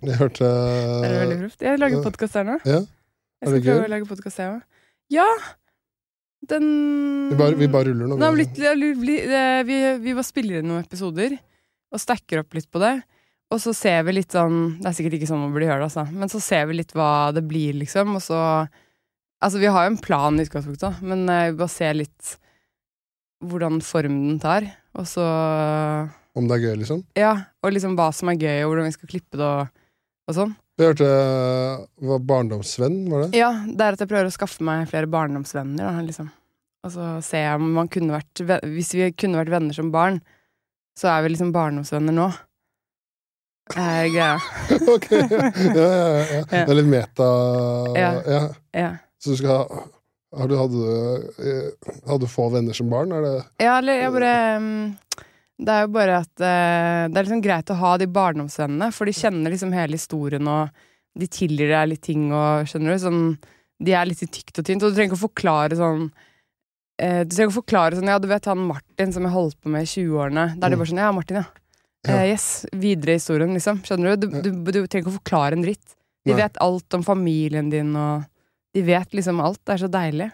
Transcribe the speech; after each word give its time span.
Jeg 0.08 0.16
hørte 0.16 0.48
Det 0.48 1.08
er 1.10 1.18
veldig 1.20 1.38
proft. 1.42 1.64
Jeg 1.66 1.80
lager 1.80 2.04
podkast 2.04 2.36
her 2.38 2.46
nå. 2.48 2.58
Ja. 2.64 2.80
Jeg 3.40 3.52
skal 3.52 3.64
prøve 3.64 3.86
å 3.86 3.92
lage 3.92 4.08
podkast, 4.08 4.40
jeg 4.40 4.52
òg. 4.54 4.82
Ja! 5.12 5.28
Den 6.50 6.66
Vi 7.30 7.36
bare, 7.36 7.56
vi 7.60 7.68
bare 7.68 7.90
ruller 7.90 8.08
nå. 8.08 8.18
Den 8.20 8.36
litt, 8.38 8.56
vi, 8.56 9.16
vi, 9.68 9.78
vi 10.00 10.14
bare 10.16 10.24
spiller 10.26 10.60
inn 10.60 10.70
noen 10.70 10.84
episoder 10.84 11.36
og 11.90 12.00
stacker 12.00 12.40
opp 12.42 12.56
litt 12.56 12.70
på 12.72 12.80
det. 12.80 12.94
Og 13.50 13.58
så 13.60 13.74
ser 13.74 14.04
vi 14.06 14.14
litt 14.14 14.32
sånn 14.36 14.78
Det 14.78 14.86
er 14.88 14.94
sikkert 14.94 15.16
ikke 15.18 15.28
sånn 15.28 15.42
man 15.42 15.54
burde 15.54 15.66
gjøre 15.66 15.82
det, 15.82 15.88
altså. 15.90 16.04
Men 16.14 16.30
så 16.32 16.40
ser 16.44 16.68
vi 16.70 16.78
litt 16.78 16.94
hva 16.96 17.10
det 17.36 17.42
blir, 17.48 17.76
liksom. 17.82 18.14
Og 18.16 18.24
så 18.24 18.40
Altså, 19.40 19.56
vi 19.56 19.70
har 19.72 19.86
jo 19.86 19.94
en 19.94 20.02
plan 20.04 20.36
i 20.36 20.44
utgangspunktet, 20.44 20.98
men 21.00 21.22
eh, 21.32 21.46
vi 21.48 21.60
bare 21.62 21.72
ser 21.72 21.94
litt 21.96 22.34
hvordan 23.40 23.78
form 23.80 24.18
den 24.26 24.40
tar. 24.42 24.66
Og 25.00 25.06
så 25.08 25.24
Om 26.36 26.48
det 26.48 26.58
er 26.58 26.64
gøy, 26.66 26.74
liksom. 26.82 27.00
Ja, 27.16 27.30
og 27.64 27.72
liksom 27.72 27.96
hva 27.96 28.10
som 28.12 28.28
er 28.28 28.36
gøy, 28.36 28.58
og 28.66 28.74
hvordan 28.74 28.90
vi 28.90 28.96
skal 28.98 29.12
klippe 29.14 29.40
det 29.40 29.46
og, 29.46 29.79
og 30.30 30.36
sånn. 30.36 30.52
Jeg 30.80 30.92
hørte 30.94 31.08
var 32.08 32.20
barndomsvenn, 32.24 33.00
var 33.12 33.26
det? 33.26 33.36
Ja, 33.36 33.50
det 33.66 33.84
er 33.84 33.96
at 33.96 34.02
jeg 34.04 34.10
prøver 34.10 34.30
å 34.30 34.34
skaffe 34.34 34.64
meg 34.64 34.86
flere 34.88 35.10
barndomsvenner, 35.12 35.82
da, 35.82 36.04
liksom. 36.06 36.30
Og 36.86 36.94
så 36.94 37.08
ser 37.24 37.44
jeg 37.44 37.58
om 37.60 37.74
man 37.76 37.90
kunne 37.92 38.14
vært 38.14 38.40
Hvis 38.64 38.94
vi 38.96 39.10
kunne 39.12 39.36
vært 39.36 39.52
venner 39.52 39.76
som 39.76 39.90
barn, 39.92 40.22
så 40.96 41.10
er 41.12 41.26
vi 41.26 41.34
liksom 41.34 41.52
barndomsvenner 41.52 42.16
nå. 42.16 42.30
Er 43.76 44.08
greia. 44.10 44.38
ok, 44.94 45.08
ja, 45.12 45.28
ja, 45.28 45.84
ja, 45.84 46.40
ja. 46.40 46.64
Det 46.64 46.64
er 46.64 46.78
litt 46.78 46.90
meta 46.90 47.30
Ja. 47.98 48.42
ja. 48.72 48.90
Så 49.20 49.34
du 49.34 49.42
skal 49.42 49.66
har 50.30 50.46
du, 50.46 50.54
hadde, 50.54 50.78
du, 50.78 51.30
eh, 51.42 51.94
hadde 52.06 52.22
du 52.22 52.30
få 52.30 52.46
venner 52.54 52.76
som 52.76 52.90
barn? 52.90 53.10
Er 53.12 53.24
det 53.24 53.32
ja, 53.64 53.78
eller 53.80 53.98
jeg 53.98 54.12
bare 54.14 54.34
mm, 54.62 54.84
Det 55.60 55.72
er 55.74 55.82
jo 55.84 55.90
bare 55.92 56.20
at 56.22 56.40
eh, 56.40 57.08
det 57.12 57.18
er 57.20 57.26
liksom 57.26 57.42
greit 57.44 57.70
å 57.72 57.76
ha 57.82 57.90
de 58.00 58.06
barndomsvennene, 58.08 58.86
for 58.96 59.04
de 59.08 59.12
kjenner 59.16 59.52
liksom 59.52 59.74
hele 59.76 59.98
historien, 59.98 60.46
og 60.48 60.70
de 61.20 61.26
tilgir 61.28 61.68
deg 61.74 61.90
litt 61.90 62.02
ting, 62.06 62.30
og 62.32 62.64
skjønner 62.70 62.94
du? 62.96 63.00
Sånn, 63.02 63.22
de 63.84 63.92
er 63.96 64.08
litt 64.08 64.22
i 64.24 64.28
tykt 64.30 64.60
og 64.62 64.64
tynt, 64.68 64.82
og 64.86 64.92
du 64.92 64.96
trenger 64.96 65.10
ikke 65.12 65.18
å 65.20 65.26
forklare 65.28 65.76
sånn 65.76 66.06
eh, 67.00 67.22
Du 67.26 67.34
trenger 67.34 67.48
ikke 67.50 67.54
å 67.54 67.58
forklare 67.62 67.96
sånn 67.98 68.08
Ja, 68.12 68.18
du 68.20 68.28
vet 68.30 68.48
han 68.48 68.60
Martin 68.68 69.12
som 69.16 69.24
jeg 69.26 69.32
holdt 69.34 69.56
på 69.60 69.72
med 69.72 69.84
i 69.84 69.90
20-årene. 69.90 70.44
Da 70.56 70.66
er 70.66 70.70
det 70.72 70.78
Mm. 70.78 70.82
bare 70.84 70.92
sånn 70.92 71.02
Ja, 71.04 71.12
Martin, 71.16 71.40
ja. 71.42 71.44
Eh, 72.08 72.26
yes. 72.32 72.66
Videre 72.72 73.12
i 73.16 73.20
historien, 73.20 73.52
liksom. 73.52 73.82
Skjønner 73.84 74.16
du? 74.16 74.28
Du, 74.28 74.40
du? 74.40 74.50
du 74.72 74.86
trenger 74.86 75.04
ikke 75.04 75.12
å 75.12 75.18
forklare 75.20 75.52
en 75.58 75.64
dritt. 75.66 75.96
De 76.24 76.32
vet 76.36 76.56
alt 76.60 76.94
om 76.96 77.02
familien 77.04 77.68
din, 77.72 77.90
og 77.96 78.24
de 78.76 78.82
vet 78.86 79.12
liksom 79.16 79.40
alt. 79.44 79.58
Det 79.66 79.74
er 79.74 79.82
så 79.82 79.88
deilig. 79.92 80.30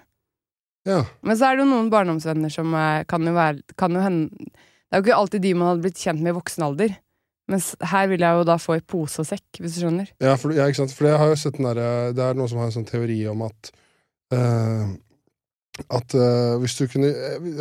Ja. 0.87 1.01
Men 1.23 1.39
så 1.39 1.49
er 1.49 1.57
det 1.57 1.65
jo 1.65 1.71
noen 1.73 1.91
barndomsvenner 1.91 2.53
som 2.55 2.75
er, 2.79 3.03
kan 3.11 3.27
jo 3.27 3.33
være 3.35 3.63
kan 3.79 3.95
jo 3.95 4.03
hende 4.05 4.51
Det 4.87 4.97
er 4.97 5.03
jo 5.03 5.07
ikke 5.07 5.19
alltid 5.19 5.43
de 5.43 5.53
man 5.57 5.71
hadde 5.73 5.85
blitt 5.87 6.01
kjent 6.01 6.23
med 6.23 6.33
i 6.33 6.37
voksen 6.37 6.67
alder. 6.67 6.95
Mens 7.51 7.73
her 7.93 8.09
vil 8.11 8.23
jeg 8.23 8.39
jo 8.41 8.47
da 8.47 8.57
få 8.59 8.77
i 8.79 8.83
pose 8.83 9.23
og 9.23 9.29
sekk, 9.29 9.61
hvis 9.61 9.77
du 9.77 9.85
skjønner. 9.85 10.09
Ja, 10.23 10.35
for, 10.39 10.55
ja, 10.55 10.67
ikke 10.67 10.83
sant? 10.83 10.95
For 10.97 11.07
jeg 11.07 11.19
har 11.21 11.31
jo 11.31 11.39
sett 11.39 11.59
den 11.59 11.69
der, 11.69 12.13
Det 12.17 12.23
er 12.25 12.39
noen 12.39 12.51
som 12.51 12.59
har 12.63 12.71
en 12.71 12.75
sånn 12.75 12.89
teori 12.89 13.21
om 13.31 13.45
at 13.47 13.71
eh, 14.35 14.87
At 15.93 16.15
uh, 16.17 16.57
hvis 16.63 16.75
du 16.79 16.87
kunne 16.89 17.11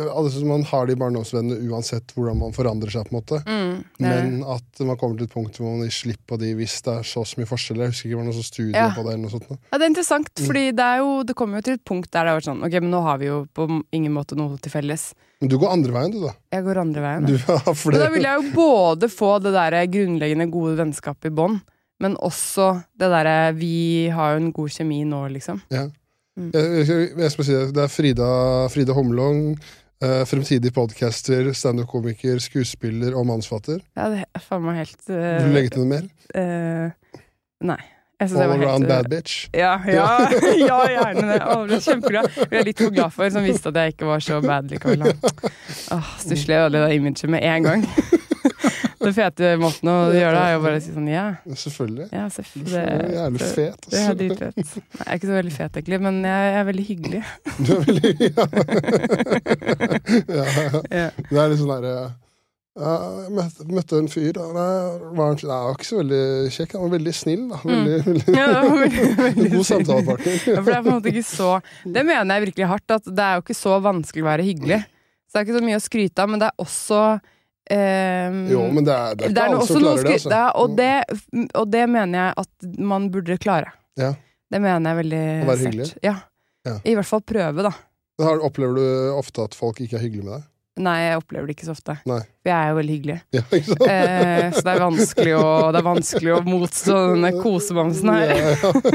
altså, 0.08 0.40
man 0.48 0.62
har 0.70 0.86
de 0.88 0.94
barndomsvennene 0.96 1.58
uansett 1.68 2.14
hvordan 2.16 2.38
man 2.40 2.54
forandrer 2.56 2.90
seg, 2.94 3.04
på 3.08 3.12
en 3.12 3.18
måte. 3.18 3.40
Mm, 3.44 3.74
Men 4.00 4.38
at 4.56 4.80
man 4.88 4.96
kommer 4.96 5.18
til 5.20 5.28
et 5.28 5.34
punkt 5.34 5.58
hvor 5.60 5.68
man 5.74 5.84
gir 5.84 5.92
slipp 5.92 6.22
på 6.30 6.38
de 6.40 6.54
hvis 6.56 6.78
det 6.86 6.94
er 6.94 7.04
så 7.04 7.24
så 7.28 7.36
mye 7.40 7.50
forskjeller. 7.50 7.90
Jeg 7.90 7.92
husker 7.92 8.08
ikke 8.08 8.16
det 8.16 8.20
var 8.22 8.28
noe 8.30 8.38
sånn 8.38 8.48
studie 8.48 8.76
Ja. 8.76 8.88
på 8.96 9.04
det. 9.04 9.12
eller 9.14 9.24
noe 9.26 9.34
sånt. 9.34 9.50
Ja, 9.52 9.76
det 9.78 9.84
er 9.84 9.92
interessant, 9.92 10.32
Mm. 10.36 10.46
fordi 10.48 10.64
det, 10.76 10.86
er 10.86 10.98
jo, 11.04 11.22
det 11.28 11.36
kommer 11.36 11.58
jo 11.60 11.66
til 11.68 11.74
et 11.76 11.84
punkt 11.84 12.10
der 12.10 12.24
det 12.24 12.32
har 12.32 12.40
vært 12.40 12.48
sånn 12.48 12.64
Ok, 12.64 12.72
men 12.80 12.90
nå 12.90 13.02
har 13.02 13.18
vi 13.18 13.26
jo 13.26 13.46
på 13.54 13.68
ingen 13.92 14.12
måte 14.16 14.36
noe 14.36 14.56
til 14.58 14.72
felles. 14.72 15.12
Men 15.40 15.48
du 15.52 15.58
går 15.58 15.72
andre 15.76 15.92
veien, 15.92 16.10
du, 16.16 16.20
da. 16.24 16.32
Jeg 16.56 16.64
går 16.64 16.78
andre 16.80 17.00
veien. 17.04 17.26
Du 17.26 17.36
ja, 17.52 17.60
Men 17.66 18.00
da 18.00 18.08
vil 18.16 18.22
jeg 18.22 18.40
jo 18.40 18.50
både 18.56 19.08
få 19.12 19.30
det 19.44 19.52
der 19.52 19.76
grunnleggende 19.92 20.48
gode 20.50 20.76
vennskapet 20.80 21.28
i 21.28 21.34
bånd, 21.36 21.60
men 22.00 22.16
også 22.16 22.82
det 22.96 23.08
derre 23.12 23.52
Vi 23.56 24.08
har 24.12 24.34
jo 24.34 24.40
en 24.44 24.52
god 24.52 24.68
kjemi 24.72 25.04
nå, 25.04 25.22
liksom. 25.36 25.60
Jeg, 26.36 26.86
jeg, 26.86 27.10
jeg 27.18 27.32
skal 27.32 27.48
si 27.48 27.56
det. 27.56 27.66
Det 27.76 27.82
er 27.86 27.92
Frida, 27.92 28.30
Frida 28.72 28.96
Homlong, 28.96 29.42
eh, 30.04 30.22
fremtidig 30.28 30.72
podcaster, 30.76 31.52
standup-komiker, 31.56 32.38
skuespiller 32.44 33.16
og 33.16 33.26
mannsfatter. 33.30 33.80
Ja, 33.96 34.10
det 34.12 34.24
er 34.26 34.44
faen 34.44 34.64
meg 34.66 34.82
helt 34.84 35.00
Vil 35.08 35.20
eh, 35.20 35.44
du 35.44 35.52
legge 35.56 35.74
til 35.76 35.84
noe 35.84 35.92
mer? 35.96 36.08
Uh, 36.36 37.20
Nei. 37.72 37.82
Det 38.16 38.32
All 38.32 38.48
var 38.48 38.56
helt, 38.56 38.64
around 38.64 38.84
eh, 38.84 38.88
bad 38.88 39.08
bitch. 39.12 39.48
Ja, 39.52 39.80
ja, 39.98 40.06
ja 40.56 40.78
gjerne 40.94 41.26
det. 41.34 41.40
Å, 41.44 41.56
jeg 41.68 41.82
kjempebra. 41.84 42.22
Jeg 42.32 42.48
ble 42.52 42.62
litt 42.70 42.80
for 42.80 42.94
glad 42.96 43.12
for, 43.12 43.32
som 43.32 43.44
viste 43.44 43.72
at 43.72 43.80
jeg 43.82 43.96
ikke 43.96 44.08
var 44.08 44.24
så 44.24 44.40
bad 44.44 44.72
likevel. 44.72 45.10
Stusslig 46.24 46.62
det 46.72 46.86
imaget 46.96 47.28
med 47.28 47.44
en 47.44 47.68
gang. 47.68 48.24
Den 49.06 49.14
fete 49.16 49.52
måten 49.62 49.90
å 49.92 49.96
gjøre 50.10 50.34
det, 50.34 50.42
er 50.42 50.52
jo 50.56 50.60
bare 50.66 50.80
å 50.80 50.82
si 50.82 50.92
sånn 50.96 51.08
ja. 51.12 51.24
Selvfølgelig. 51.62 52.08
ja 52.16 52.26
seff, 52.34 52.52
det, 52.58 52.82
er 52.82 53.06
jævlig 53.14 53.50
fet. 53.54 53.86
det 53.86 54.00
er 54.00 54.04
Altså. 54.06 54.18
dritfett. 54.20 54.76
Jeg 54.98 55.06
er 55.06 55.20
ikke 55.20 55.30
så 55.30 55.36
veldig 55.38 55.54
fet, 55.56 55.80
egentlig, 55.80 56.02
men 56.08 56.20
jeg, 56.26 56.52
er 56.58 56.68
veldig 56.72 56.86
hyggelig. 56.90 57.24
Du 57.66 57.72
er 57.76 57.82
veldig 57.86 58.12
ja. 58.26 58.46
ja, 60.36 60.46
ja. 60.46 60.70
Ja. 60.90 61.10
Det 61.30 61.42
er 61.42 61.52
litt 61.52 61.60
sånn 61.62 61.74
derre 61.76 61.96
ja, 62.76 62.94
jeg 63.24 63.30
møtte, 63.32 63.64
møtte 63.72 63.98
en 64.02 64.08
fyr. 64.12 64.36
Var 64.36 64.50
han, 64.52 65.06
nei, 65.16 65.46
var 65.48 65.70
ikke 65.78 65.86
så 65.88 66.00
veldig 66.02 66.24
kjekk. 66.52 66.74
Han 66.76 66.82
var 66.84 66.90
veldig 66.92 67.14
snill. 67.16 67.46
Da. 67.48 67.60
Veldig, 67.64 67.94
veldig, 68.08 68.24
Mm. 68.26 68.36
Ja, 68.36 68.48
det 68.50 68.58
var 68.66 68.82
veldig, 68.82 69.06
veldig 69.22 69.46
God 69.54 69.64
samtalepartner. 69.70 70.34
Ja, 70.36 70.58
for 70.58 70.68
det 70.68 70.74
er 70.76 70.82
på 70.82 70.90
en 70.90 70.98
måte 70.98 71.12
ikke 71.14 71.24
så 71.24 71.48
Det 71.84 72.02
mener 72.04 72.34
jeg 72.36 72.44
virkelig 72.50 72.68
hardt, 72.74 72.94
at 72.98 73.08
det 73.08 73.24
er 73.24 73.38
jo 73.38 73.44
ikke 73.46 73.56
så 73.56 73.78
vanskelig 73.86 74.26
å 74.26 74.28
være 74.28 74.44
hyggelig. 74.50 74.80
Så 75.24 75.32
det 75.32 75.40
er 75.40 75.46
ikke 75.46 75.56
så 75.56 75.64
mye 75.70 75.80
å 75.80 75.84
skryte 75.86 76.26
av, 76.26 76.32
men 76.34 76.42
det 76.42 76.50
er 76.50 76.66
også 76.66 77.00
ehm, 77.74 78.40
Jo, 78.52 78.62
men 78.72 78.86
det 78.86 78.94
er, 78.94 79.18
det 79.18 79.26
er 79.26 79.34
ikke 79.34 79.46
alle 79.48 79.66
som 79.66 79.82
klarer 79.82 80.06
det. 80.06 80.14
Altså. 80.18 80.32
ja, 80.32 80.46
og, 80.60 80.76
det, 80.78 81.50
og 81.58 81.68
det 81.72 81.84
mener 81.90 82.18
jeg 82.20 82.36
at 82.44 82.70
man 82.94 83.10
burde 83.14 83.38
klare. 83.42 83.74
Ja. 83.98 84.12
Det 84.52 84.62
mener 84.62 84.92
jeg 84.92 85.00
veldig 85.02 85.22
Å 85.26 85.46
være 85.50 85.62
hyggelig? 85.64 85.88
Ja. 86.06 86.16
Ja. 86.66 86.76
I 86.82 86.96
hvert 86.98 87.08
fall 87.08 87.22
prøve, 87.26 87.66
da. 87.66 87.72
Her 88.22 88.44
Opplever 88.46 88.78
du 88.78 89.16
ofte 89.16 89.44
at 89.44 89.56
folk 89.56 89.80
ikke 89.84 89.98
er 89.98 90.06
hyggelige 90.06 90.26
med 90.26 90.38
deg? 90.38 90.46
Nei, 90.76 90.96
jeg 91.06 91.20
opplever 91.22 91.48
det 91.48 91.54
ikke 91.56 91.66
så 91.70 91.72
ofte. 91.72 91.94
Nei. 92.04 92.18
For 92.44 92.50
jeg 92.50 92.56
er 92.56 92.68
jo 92.68 92.76
veldig 92.76 92.96
hyggelig. 92.98 93.16
Ja? 93.32 93.42
Eh, 93.86 94.48
så 94.52 94.62
det 94.66 94.72
er 94.74 94.82
vanskelig 94.82 95.32
å, 95.38 95.46
det 95.72 95.80
er 95.80 95.86
vanskelig 95.86 96.34
å 96.34 96.40
motstå 96.44 96.96
denne 97.14 97.30
kosebamsen 97.38 98.12
her. 98.12 98.42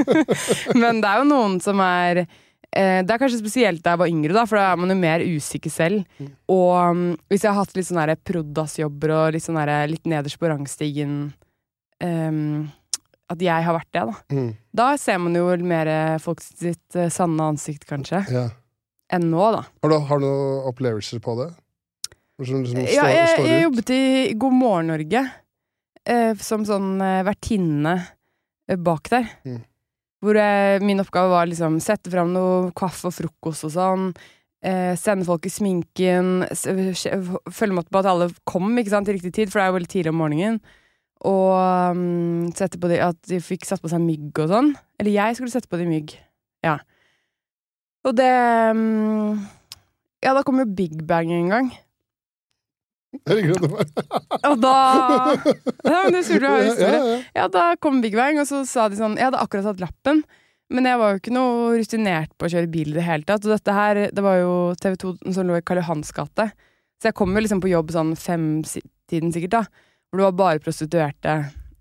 Men 0.82 1.02
det 1.02 1.10
er 1.10 1.24
jo 1.24 1.26
noen 1.32 1.58
som 1.64 1.82
er 1.82 2.28
eh, 2.76 3.02
Det 3.06 3.14
er 3.14 3.22
kanskje 3.22 3.42
spesielt 3.42 3.84
da 3.84 3.96
jeg 3.96 4.02
var 4.04 4.12
yngre, 4.12 4.36
da, 4.36 4.46
for 4.50 4.60
da 4.60 4.72
er 4.72 4.82
man 4.82 4.94
jo 4.94 4.98
mer 5.00 5.24
usikker 5.26 5.74
selv. 5.74 6.04
Mm. 6.20 6.30
Og 6.56 6.70
um, 6.76 7.02
hvis 7.32 7.46
jeg 7.46 7.52
har 7.52 7.60
hatt 7.60 7.76
litt 7.78 7.90
sånne 7.90 8.08
der 8.12 8.22
Prodas-jobber 8.30 9.16
og 9.18 9.34
litt, 9.36 9.46
sånne 9.46 9.66
der, 9.70 9.92
litt 9.92 10.08
nederst 10.10 10.40
på 10.42 10.52
rangstigen 10.52 11.18
um, 12.04 12.70
At 13.32 13.44
jeg 13.44 13.68
har 13.68 13.78
vært 13.78 13.92
det, 13.96 14.06
da. 14.12 14.16
Mm, 14.36 14.50
Da 14.82 14.88
ser 15.00 15.20
man 15.24 15.36
jo 15.36 15.50
mer 15.68 15.92
folk 16.24 16.42
sitt 16.44 17.00
uh, 17.00 17.10
sanne 17.14 17.52
ansikt, 17.54 17.86
kanskje, 17.90 18.24
ja. 18.32 18.48
enn 19.14 19.30
nå, 19.32 19.52
da. 19.56 19.66
Har, 19.84 19.94
du, 19.94 20.00
har 20.10 20.24
du 20.24 20.28
noen 20.28 20.72
opplevelser 20.72 21.24
på 21.24 21.38
det? 21.40 21.52
Som 22.42 22.64
liksom 22.64 22.82
Ja, 22.90 23.06
jeg, 23.06 23.28
jeg, 23.38 23.46
jeg 23.46 23.64
jobbet 23.68 23.92
i 23.94 24.04
God 24.42 24.56
morgen 24.58 24.88
Norge 24.90 25.22
eh, 26.08 26.34
som 26.42 26.66
sånn 26.68 26.96
eh, 27.02 27.22
vertinne 27.28 27.96
eh, 28.70 28.80
bak 28.80 29.10
der. 29.12 29.30
Mm. 29.46 29.60
Hvor 30.22 30.38
jeg, 30.38 30.84
min 30.86 31.02
oppgave 31.02 31.32
var 31.32 31.50
liksom 31.50 31.80
sette 31.82 32.12
fram 32.14 32.30
noe 32.36 32.70
kaffe 32.78 33.10
og 33.10 33.16
frokost 33.16 33.66
og 33.66 33.74
sånn. 33.74 34.12
Eh, 34.62 34.94
sende 35.00 35.26
folk 35.26 35.48
i 35.50 35.54
sminken. 35.54 36.44
Følge 36.54 37.74
med 37.74 37.90
på 37.90 38.02
at 38.04 38.10
alle 38.12 38.30
kom 38.46 38.70
ikke 38.78 38.94
sant, 38.94 39.10
til 39.10 39.18
riktig 39.18 39.34
tid, 39.34 39.50
for 39.50 39.58
det 39.58 39.66
er 39.66 39.72
jo 39.72 39.78
veldig 39.80 39.92
tidlig 39.96 40.14
om 40.14 40.22
morgenen. 40.22 40.62
Og 41.26 41.54
um, 41.94 42.50
sette 42.58 42.80
på 42.82 42.90
de, 42.90 42.98
at 43.02 43.18
de 43.30 43.38
fikk 43.42 43.66
satt 43.68 43.82
på 43.82 43.90
seg 43.92 44.02
mygg 44.02 44.38
og 44.42 44.50
sånn. 44.50 44.72
Eller 45.02 45.18
jeg 45.18 45.38
skulle 45.38 45.54
sette 45.54 45.70
på 45.70 45.78
de 45.82 45.90
mygg. 45.90 46.16
Ja. 46.66 46.80
Og 48.06 48.18
det 48.18 48.30
um, 48.74 49.42
Ja, 50.22 50.34
da 50.34 50.42
kom 50.46 50.62
jo 50.62 50.70
Big 50.70 51.02
Bang 51.10 51.30
en 51.34 51.50
gang. 51.50 51.70
Jeg 51.70 51.78
liker 51.78 51.78
at 51.78 51.78
det 51.78 51.78
var 51.78 53.00
Og 54.50 54.56
da 54.62 54.76
Ja, 55.92 55.98
men 56.06 56.16
det 56.16 56.24
skulle 56.28 56.48
ha 56.48 56.62
ja, 56.62 56.70
historie. 56.70 57.18
ja, 57.36 57.48
da 57.52 57.66
kom 57.84 58.00
Big 58.04 58.16
Bang, 58.18 58.40
og 58.42 58.48
så 58.50 58.64
sa 58.68 58.88
de 58.90 59.00
sånn 59.00 59.18
Jeg 59.20 59.28
hadde 59.30 59.42
akkurat 59.44 59.68
tatt 59.68 59.84
lappen, 59.84 60.24
men 60.72 60.88
jeg 60.88 61.00
var 61.02 61.14
jo 61.14 61.20
ikke 61.22 61.34
noe 61.36 61.74
rutinert 61.82 62.32
på 62.40 62.48
å 62.48 62.54
kjøre 62.54 62.72
bil 62.72 62.94
i 62.94 62.98
det 62.98 63.04
hele 63.04 63.28
tatt. 63.28 63.44
Og 63.44 63.52
dette 63.52 63.76
her, 63.76 64.06
det 64.16 64.24
var 64.24 64.38
jo 64.40 64.54
TV 64.80 64.96
2 65.04 65.34
som 65.36 65.50
lå 65.50 65.58
i 65.60 65.66
Karl 65.68 65.82
Johans 65.82 66.14
gate. 66.16 66.48
Så 67.02 67.10
jeg 67.10 67.18
kom 67.20 67.36
jo 67.36 67.44
liksom 67.44 67.60
på 67.64 67.72
jobb 67.74 67.92
sånn 67.92 68.14
fem-tiden 68.16 69.34
sikkert, 69.36 69.58
da. 69.58 69.64
Hvor 70.08 70.22
det 70.22 70.28
var 70.30 70.38
bare 70.40 70.64
prostituerte 70.64 71.36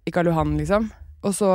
i 0.08 0.14
Karl 0.14 0.32
Johan, 0.32 0.56
liksom. 0.58 0.88
Og 1.22 1.36
så 1.36 1.52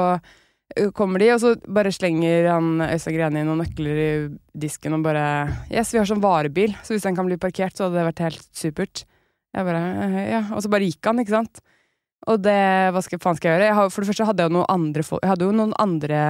kommer 0.95 1.21
de, 1.21 1.27
og 1.33 1.41
så 1.43 1.51
bare 1.67 1.91
slenger 1.93 2.47
han 2.49 2.79
Øystein 2.87 3.15
Greni 3.17 3.43
noen 3.45 3.61
nøkler 3.61 3.99
i 4.01 4.09
disken 4.57 4.95
og 4.97 5.03
bare 5.05 5.25
Yes, 5.69 5.91
vi 5.93 5.99
har 5.99 6.07
sånn 6.09 6.23
varebil, 6.23 6.73
så 6.83 6.95
hvis 6.95 7.05
den 7.05 7.15
kan 7.19 7.27
bli 7.27 7.37
parkert, 7.41 7.75
så 7.77 7.85
hadde 7.85 7.99
det 7.99 8.07
vært 8.09 8.23
helt 8.25 8.47
supert. 8.55 9.03
Jeg 9.55 9.69
bare 9.69 9.85
«Eh, 10.05 10.19
Ja. 10.33 10.43
Og 10.51 10.61
så 10.65 10.71
bare 10.71 10.87
gikk 10.89 11.07
han, 11.07 11.21
ikke 11.23 11.37
sant. 11.37 11.63
Og 12.27 12.41
det 12.41 12.59
Hva 12.91 13.01
skal, 13.05 13.21
faen 13.21 13.37
skal 13.39 13.51
jeg 13.51 13.59
gjøre? 13.59 13.71
Jeg 13.71 13.79
har, 13.79 13.89
for 13.93 14.03
det 14.03 14.11
første 14.11 14.27
hadde 14.27 14.45
jeg 14.45 14.55
noen 14.55 14.69
andre 14.69 15.03
Jeg 15.05 15.31
hadde 15.31 15.47
jo 15.47 15.55
noen 15.55 15.73
andre 15.79 16.21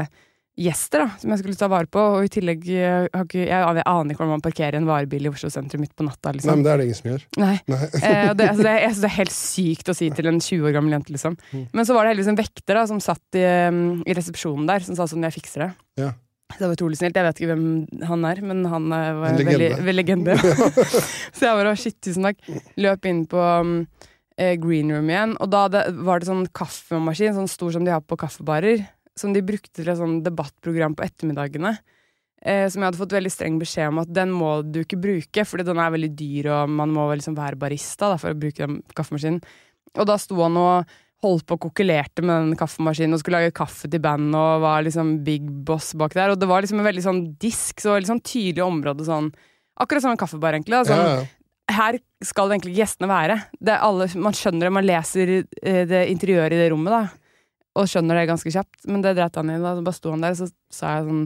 gjester 0.55 1.01
da, 1.03 1.07
som 1.19 1.33
jeg 1.33 1.41
skulle 1.41 1.59
ta 1.59 1.67
vare 1.67 1.87
på, 1.91 1.99
og 1.99 2.23
i 2.23 2.29
tillegg 2.31 2.61
eh, 2.71 3.07
har 3.11 3.25
ikke, 3.25 3.41
jeg, 3.41 3.49
jeg 3.51 3.83
aner 3.91 4.13
ikke 4.13 4.21
hvordan 4.21 4.37
man 4.37 4.43
parkerer 4.45 4.77
en 4.79 4.87
varebil 4.87 5.27
i 5.27 5.31
Oslo 5.33 5.49
sentrum 5.51 5.83
midt 5.83 5.91
på 5.99 6.05
natta, 6.07 6.31
Nei, 6.31 6.37
liksom. 6.37 6.53
men 6.53 6.63
det 6.63 6.71
er 6.71 6.79
det 6.79 6.85
ingen 6.87 6.99
som 6.99 7.09
gjør. 7.11 7.25
Nei. 7.41 7.55
Nei. 7.73 7.79
Eh, 7.99 8.29
det, 8.31 8.47
altså 8.53 8.63
det, 8.63 8.75
jeg 8.79 8.93
synes 8.93 9.01
det 9.03 9.09
er 9.09 9.15
helt 9.17 9.35
sykt 9.35 9.91
å 9.91 9.95
si 9.99 10.07
til 10.15 10.29
en 10.31 10.39
20 10.39 10.69
år 10.69 10.77
gammel 10.77 10.95
jente, 10.95 11.11
liksom. 11.11 11.35
Mm. 11.51 11.65
Men 11.75 11.89
så 11.89 11.97
var 11.97 12.07
det 12.07 12.13
heldigvis 12.13 12.31
en 12.31 12.39
vekter 12.39 12.79
da, 12.79 12.85
som 12.87 13.01
satt 13.03 13.39
i, 13.41 13.43
um, 13.67 13.81
i 14.07 14.15
resepsjonen 14.15 14.69
der, 14.71 14.85
som 14.87 14.95
sa 14.95 15.09
sånn 15.11 15.27
'jeg 15.27 15.35
fikser 15.41 15.65
det'. 15.65 15.75
Ja. 16.05 16.13
Det 16.53 16.61
var 16.61 16.75
utrolig 16.75 16.97
snilt. 16.99 17.17
Jeg 17.17 17.25
vet 17.25 17.39
ikke 17.41 17.55
hvem 17.55 18.03
han 18.05 18.25
er, 18.29 18.41
men 18.45 18.61
han 18.69 18.85
var 18.93 19.31
En 19.31 19.39
en 19.39 19.39
legende. 19.39 19.51
veldig, 19.51 19.85
veldig 19.87 19.95
legende. 19.97 20.35
så 21.35 21.47
jeg 21.47 21.57
bare 21.57 21.73
shit, 21.81 21.97
tusen 22.05 22.27
takk. 22.27 22.37
Løp 22.79 23.07
inn 23.09 23.23
på 23.31 23.41
um, 23.41 23.73
eh, 24.37 24.53
green 24.61 24.93
room 24.93 25.09
igjen, 25.09 25.33
og 25.41 25.49
da 25.51 25.65
det, 25.73 25.83
var 26.05 26.21
det 26.21 26.29
sånn 26.29 26.45
kaffemaskin, 26.55 27.35
sånn 27.35 27.51
stor 27.51 27.73
som 27.75 27.87
de 27.87 27.93
har 27.95 28.05
på 28.05 28.19
kaffebarer, 28.21 28.85
som 29.17 29.33
de 29.35 29.43
brukte 29.45 29.73
til 29.81 29.89
et 29.89 29.99
sånn 29.99 30.21
debattprogram 30.23 30.95
på 30.95 31.05
ettermiddagene. 31.07 31.73
Eh, 32.45 32.67
som 32.69 32.83
jeg 32.83 32.91
hadde 32.91 33.01
fått 33.01 33.15
veldig 33.15 33.31
streng 33.33 33.57
beskjed 33.57 33.89
om 33.89 34.03
at 34.03 34.11
den 34.13 34.29
må 34.35 34.59
du 34.61 34.83
ikke 34.83 35.01
bruke, 35.01 35.47
fordi 35.49 35.65
den 35.65 35.81
er 35.81 35.93
veldig 35.95 36.11
dyr, 36.19 36.51
og 36.53 36.75
man 36.77 36.93
må 36.93 37.07
liksom 37.15 37.37
være 37.37 37.57
barista 37.57 38.11
da, 38.13 38.19
for 38.21 38.35
å 38.35 38.37
bruke 38.37 38.61
den 38.61 38.83
kaffemaskinen. 38.93 39.41
Og 39.95 40.05
da 40.05 40.19
sto 40.21 40.37
han 40.43 40.59
og 40.61 40.93
holdt 41.25 41.45
på 41.49 41.57
og 41.57 41.63
kokkelerte 41.65 42.23
med 42.23 42.33
den 42.35 42.59
kaffemaskinen 42.59 43.17
og 43.17 43.21
skulle 43.21 43.41
lage 43.41 43.55
kaffe 43.57 43.89
til 43.91 44.01
bandet 44.03 44.37
og 44.39 44.63
var 44.63 44.85
liksom 44.85 45.17
big 45.25 45.47
boss 45.67 45.91
bak 45.97 46.13
der. 46.15 46.31
Og 46.33 46.39
det 46.39 46.47
var 46.49 46.63
liksom 46.63 46.79
en 46.79 46.87
veldig 46.87 47.03
sånn 47.05 47.23
disk, 47.41 47.81
så 47.83 47.95
veldig 47.97 48.13
sånn 48.13 48.23
tydelig 48.25 48.63
område 48.65 49.07
sånn 49.09 49.33
Akkurat 49.75 50.05
som 50.05 50.13
en 50.13 50.19
kaffebar, 50.21 50.55
egentlig. 50.55 50.77
Da. 50.77 50.85
Sånn, 50.87 51.01
Ja, 51.03 51.15
ja. 51.19 51.75
her 51.75 51.97
skal 52.23 52.53
egentlig 52.55 52.77
gjestene 52.77 53.09
være. 53.11 53.35
Det 53.59 53.73
alle, 53.83 54.05
man 54.23 54.37
skjønner 54.37 54.69
det, 54.69 54.71
man 54.71 54.85
leser 54.87 55.31
eh, 55.41 55.81
det 55.89 56.05
interiøret 56.13 56.55
i 56.55 56.61
det 56.61 56.69
rommet, 56.71 56.93
da. 56.95 57.09
Og 57.75 57.89
skjønner 57.91 58.15
det 58.15 58.29
ganske 58.29 58.53
kjapt. 58.55 58.85
Men 58.87 59.03
det 59.03 59.17
dreit 59.17 59.35
han 59.35 59.51
i. 59.51 59.57
Da 59.59 59.73
Så 59.75 59.83
bare 59.83 59.97
sto 59.97 60.13
han 60.13 60.23
der, 60.23 60.37
så 60.39 60.47
sa 60.71 60.93
jeg 60.95 61.09
sånn 61.09 61.25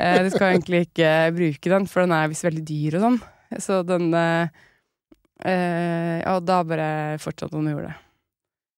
eh, 0.00 0.22
Du 0.24 0.30
skal 0.32 0.54
egentlig 0.54 0.86
ikke 0.86 1.10
bruke 1.36 1.74
den, 1.74 1.90
for 1.92 2.06
den 2.06 2.16
er 2.16 2.32
visst 2.32 2.46
veldig 2.48 2.64
dyr 2.72 2.96
og 2.96 3.04
sånn. 3.04 3.20
Så 3.66 3.82
den 3.84 4.08
eh, 4.16 4.62
eh, 5.44 6.20
Og 6.32 6.40
da 6.48 6.62
bare 6.64 6.88
fortsatte 7.20 7.52
han 7.58 7.68
å 7.68 7.74
gjøre 7.76 7.90
det. 7.90 7.98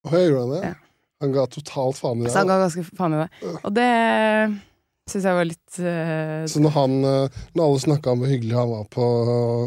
Og 0.06 0.16
jeg 0.16 0.30
gjorde 0.30 0.42
han 0.42 0.52
det? 0.56 0.62
Ja. 0.72 0.74
Han 1.22 1.32
ga 1.36 1.46
totalt 1.46 1.98
faen 2.02 2.22
i 2.24 2.30
Så 2.30 2.42
han 2.42 2.50
ga 2.50 2.58
ganske 2.64 2.82
faen 2.98 3.14
i 3.14 3.22
det. 3.22 3.50
Og 3.62 3.74
det 3.76 3.90
syns 5.10 5.26
jeg 5.28 5.36
var 5.36 5.46
litt 5.46 5.78
uh, 5.82 6.42
Så 6.50 6.62
når 6.62 6.74
han 6.76 6.92
eh, 7.06 7.38
Når 7.58 7.64
alle 7.64 7.82
snakka 7.82 8.12
om 8.14 8.22
hvor 8.22 8.30
hyggelig 8.30 8.54
han 8.58 8.70
var 8.70 8.84
på 8.90 9.06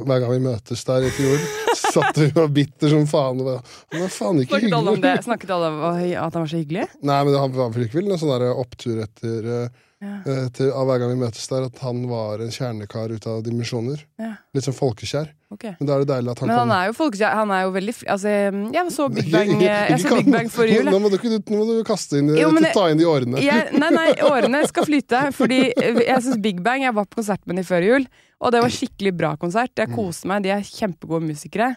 hver 0.07 0.21
gang 0.23 0.31
vi 0.33 0.41
møtes 0.45 0.83
der 0.87 1.07
i 1.07 1.11
fjor, 1.15 1.47
satt 1.95 2.19
vi 2.19 2.29
og 2.33 2.53
bitter 2.55 2.91
som 2.91 3.07
faen. 3.09 3.41
Og 3.43 3.49
bare, 3.49 3.75
han 3.95 4.05
er 4.05 4.13
faen 4.13 4.43
ikke 4.43 4.59
Snakket 4.59 4.77
alle 4.77 4.91
om 4.91 4.99
hyggelig. 4.99 5.15
det? 5.15 5.25
Snakket 5.27 5.55
alle 5.55 5.71
om 5.71 5.81
at 5.87 6.21
han 6.25 6.39
var 6.43 6.51
så 6.51 6.61
hyggelig? 6.61 6.85
Nei, 7.11 7.19
men 7.27 7.39
han 7.39 7.55
var 7.55 7.73
vel 7.75 7.87
ikke 7.87 8.01
vel 8.01 8.15
en 8.15 8.21
sånn 8.21 8.47
opptur 8.51 9.01
etter 9.05 9.51
eh, 9.57 9.83
Ja. 10.03 10.17
eh, 10.27 10.47
til, 10.53 10.67
av 10.75 10.85
hver 10.89 10.99
gang 11.01 11.11
vi 11.13 11.19
møtes 11.21 11.45
der, 11.47 11.63
at 11.69 11.77
han 11.81 12.01
var 12.09 12.41
en 12.43 12.51
kjernekar 12.51 13.13
ut 13.15 13.25
av 13.31 13.37
dimensjoner. 13.45 14.01
Ja. 14.19 14.33
Litt 14.53 14.65
sånn 14.67 14.75
folkekjær. 14.75 15.29
Okay. 15.55 15.71
Men 15.79 15.87
da 15.87 15.95
er 15.95 16.03
det 16.03 16.09
deilig 16.09 16.33
at 16.33 16.41
han 16.43 16.49
Men 16.51 16.57
han 16.59 16.67
kom 16.67 16.75
er 16.75 16.85
jo 16.89 16.95
folkekjær. 16.97 17.35
Han 17.39 17.53
er 17.55 17.61
jo 17.63 17.71
veldig. 17.77 17.95
Altså, 18.11 18.33
jeg 18.75 18.91
så 18.91 19.07
Big 19.15 19.31
Bang, 19.31 19.53
jeg 19.63 19.99
så 20.03 20.17
Big 20.19 20.29
Bang 20.35 20.51
forrige 20.51 20.81
jul. 20.81 20.91
Nå, 20.91 20.99
må 20.99 21.09
du, 21.13 21.17
nå 21.23 21.61
må 21.61 21.65
du 21.71 21.81
kaste 21.87 22.19
inn, 22.19 22.33
Jo, 22.35 22.51
men 22.51 22.67
jeg- 22.67 22.75
ta 22.75 22.85
inn 22.91 22.99
de 22.99 23.07
årene. 23.07 23.39
Jeg, 23.45 23.71
nei, 23.81 23.89
nei, 23.95 24.07
årene 24.27 24.61
skal 24.67 24.85
flyte. 24.91 25.23
Fordi 25.39 25.61
jeg 25.71 26.21
syns 26.27 26.41
Big 26.43 26.59
Bang 26.65 26.83
Jeg 26.83 26.93
var 26.99 27.07
på 27.07 27.21
konsert 27.23 27.45
med 27.47 27.61
dem 27.61 27.65
før 27.71 27.87
jul, 27.87 28.07
og 28.43 28.51
det 28.51 28.61
var 28.67 28.73
skikkelig 28.77 29.15
bra 29.15 29.35
konsert. 29.39 29.71
Jeg 29.79 29.95
koste 29.95 30.27
meg. 30.27 30.43
De 30.43 30.51
er 30.53 30.65
kjempegode 30.67 31.23
musikere. 31.31 31.71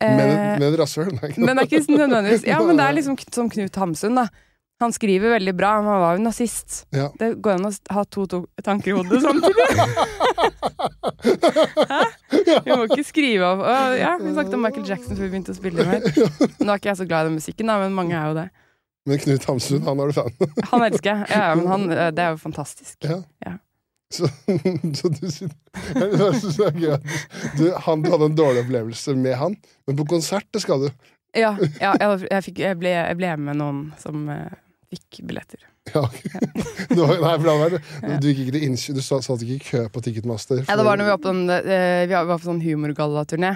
Eh, 0.00 0.16
Men, 0.16 0.60
men 0.62 0.76
rasshøl? 0.80 1.10
Nei, 1.12 1.34
men 1.36 1.58
det 1.58 1.66
er 1.66 1.66
ikke 1.76 1.92
nødvendigvis 1.98 2.44
Ja, 2.48 2.60
men 2.64 2.78
det 2.80 2.86
er 2.88 2.94
liksom 3.02 3.18
som 3.34 3.50
Knut 3.52 3.76
Hamsun, 3.76 4.16
da. 4.16 4.30
Han 4.80 4.94
skriver 4.96 5.34
veldig 5.34 5.52
bra, 5.56 5.82
men 5.82 5.90
han 5.92 6.00
var 6.00 6.16
jo 6.16 6.22
nazist. 6.24 6.86
Ja. 6.96 7.10
Det 7.20 7.34
går 7.44 7.58
an 7.58 7.68
å 7.68 7.70
ha 7.92 8.04
to, 8.08 8.24
to 8.30 8.38
tanker 8.64 8.92
i 8.92 8.94
hodet 8.96 9.20
samtidig. 9.20 9.66
Hæ? 11.90 11.98
Vi 12.64 12.72
må 12.72 12.86
ikke 12.86 13.04
skrive 13.04 13.44
av 13.44 13.60
uh, 13.60 13.92
Ja, 13.98 14.14
vi 14.20 14.32
snakket 14.32 14.54
om 14.56 14.62
Michael 14.64 14.88
Jackson 14.88 15.16
før 15.18 15.26
vi 15.26 15.30
begynte 15.34 15.52
å 15.52 15.58
spille 15.58 15.84
mer. 15.84 16.00
Nå 16.62 16.72
er 16.72 16.80
ikke 16.80 16.94
jeg 16.94 17.00
så 17.02 17.06
glad 17.08 17.26
i 17.26 17.28
den 17.28 17.36
musikken, 17.36 17.68
da, 17.68 17.76
men 17.82 17.96
mange 17.96 18.14
er 18.16 18.30
jo 18.30 18.36
det. 18.38 18.46
Men 19.08 19.20
Knut 19.20 19.44
Hamsun, 19.48 19.82
han 19.84 20.00
er 20.00 20.10
du 20.10 20.16
fan 20.16 20.32
Han 20.72 20.84
elsker 20.86 21.10
jeg. 21.10 21.26
Ja, 21.32 21.54
men 21.56 21.66
han, 21.72 21.86
det 21.90 22.24
er 22.24 22.34
jo 22.34 22.38
fantastisk. 22.40 22.96
Ja. 23.04 23.20
Ja. 23.44 23.54
Så, 24.14 24.28
så 24.98 25.08
du 25.12 25.30
synes 25.30 25.54
det 26.56 26.66
er 26.66 26.78
gøy 26.82 26.96
du, 27.54 27.70
han, 27.84 28.00
du 28.02 28.08
hadde 28.10 28.26
en 28.26 28.34
dårlig 28.34 28.64
opplevelse 28.64 29.14
med 29.14 29.36
han, 29.38 29.54
men 29.86 29.98
på 30.00 30.04
konsert 30.16 30.48
det 30.50 30.64
skal 30.64 30.82
du. 30.82 30.88
Ja, 31.36 31.52
ja 31.78 31.92
jeg, 31.94 32.26
jeg, 32.26 32.42
fikk, 32.48 32.58
jeg, 32.64 32.78
ble, 32.80 32.90
jeg 32.96 33.16
ble 33.20 33.30
med 33.38 33.60
noen 33.60 33.78
som 34.02 34.26
fikk 34.90 35.20
billetter. 35.26 35.62
Ja. 35.94 36.04
Det 36.90 36.98
var, 36.98 37.16
nei, 37.22 37.34
for 37.38 37.46
var, 37.46 37.74
du, 38.20 38.28
gikk 38.30 38.48
ikke 38.50 38.62
innkjø, 38.66 38.94
du 38.96 39.02
satt 39.04 39.28
ikke 39.44 39.56
i 39.56 39.62
kø 39.62 39.82
på 39.94 40.02
Ticketmaster. 40.04 40.64
Ja, 40.66 40.74
det 40.76 40.84
var 40.86 40.98
når 40.98 41.06
vi 41.06 41.12
var 41.14 41.20
på, 41.22 41.30
den, 41.32 41.52
eh, 41.54 42.06
vi 42.10 42.16
var 42.16 42.30
på 42.32 42.48
sånn 42.48 42.62
humorgallaturné. 42.64 43.52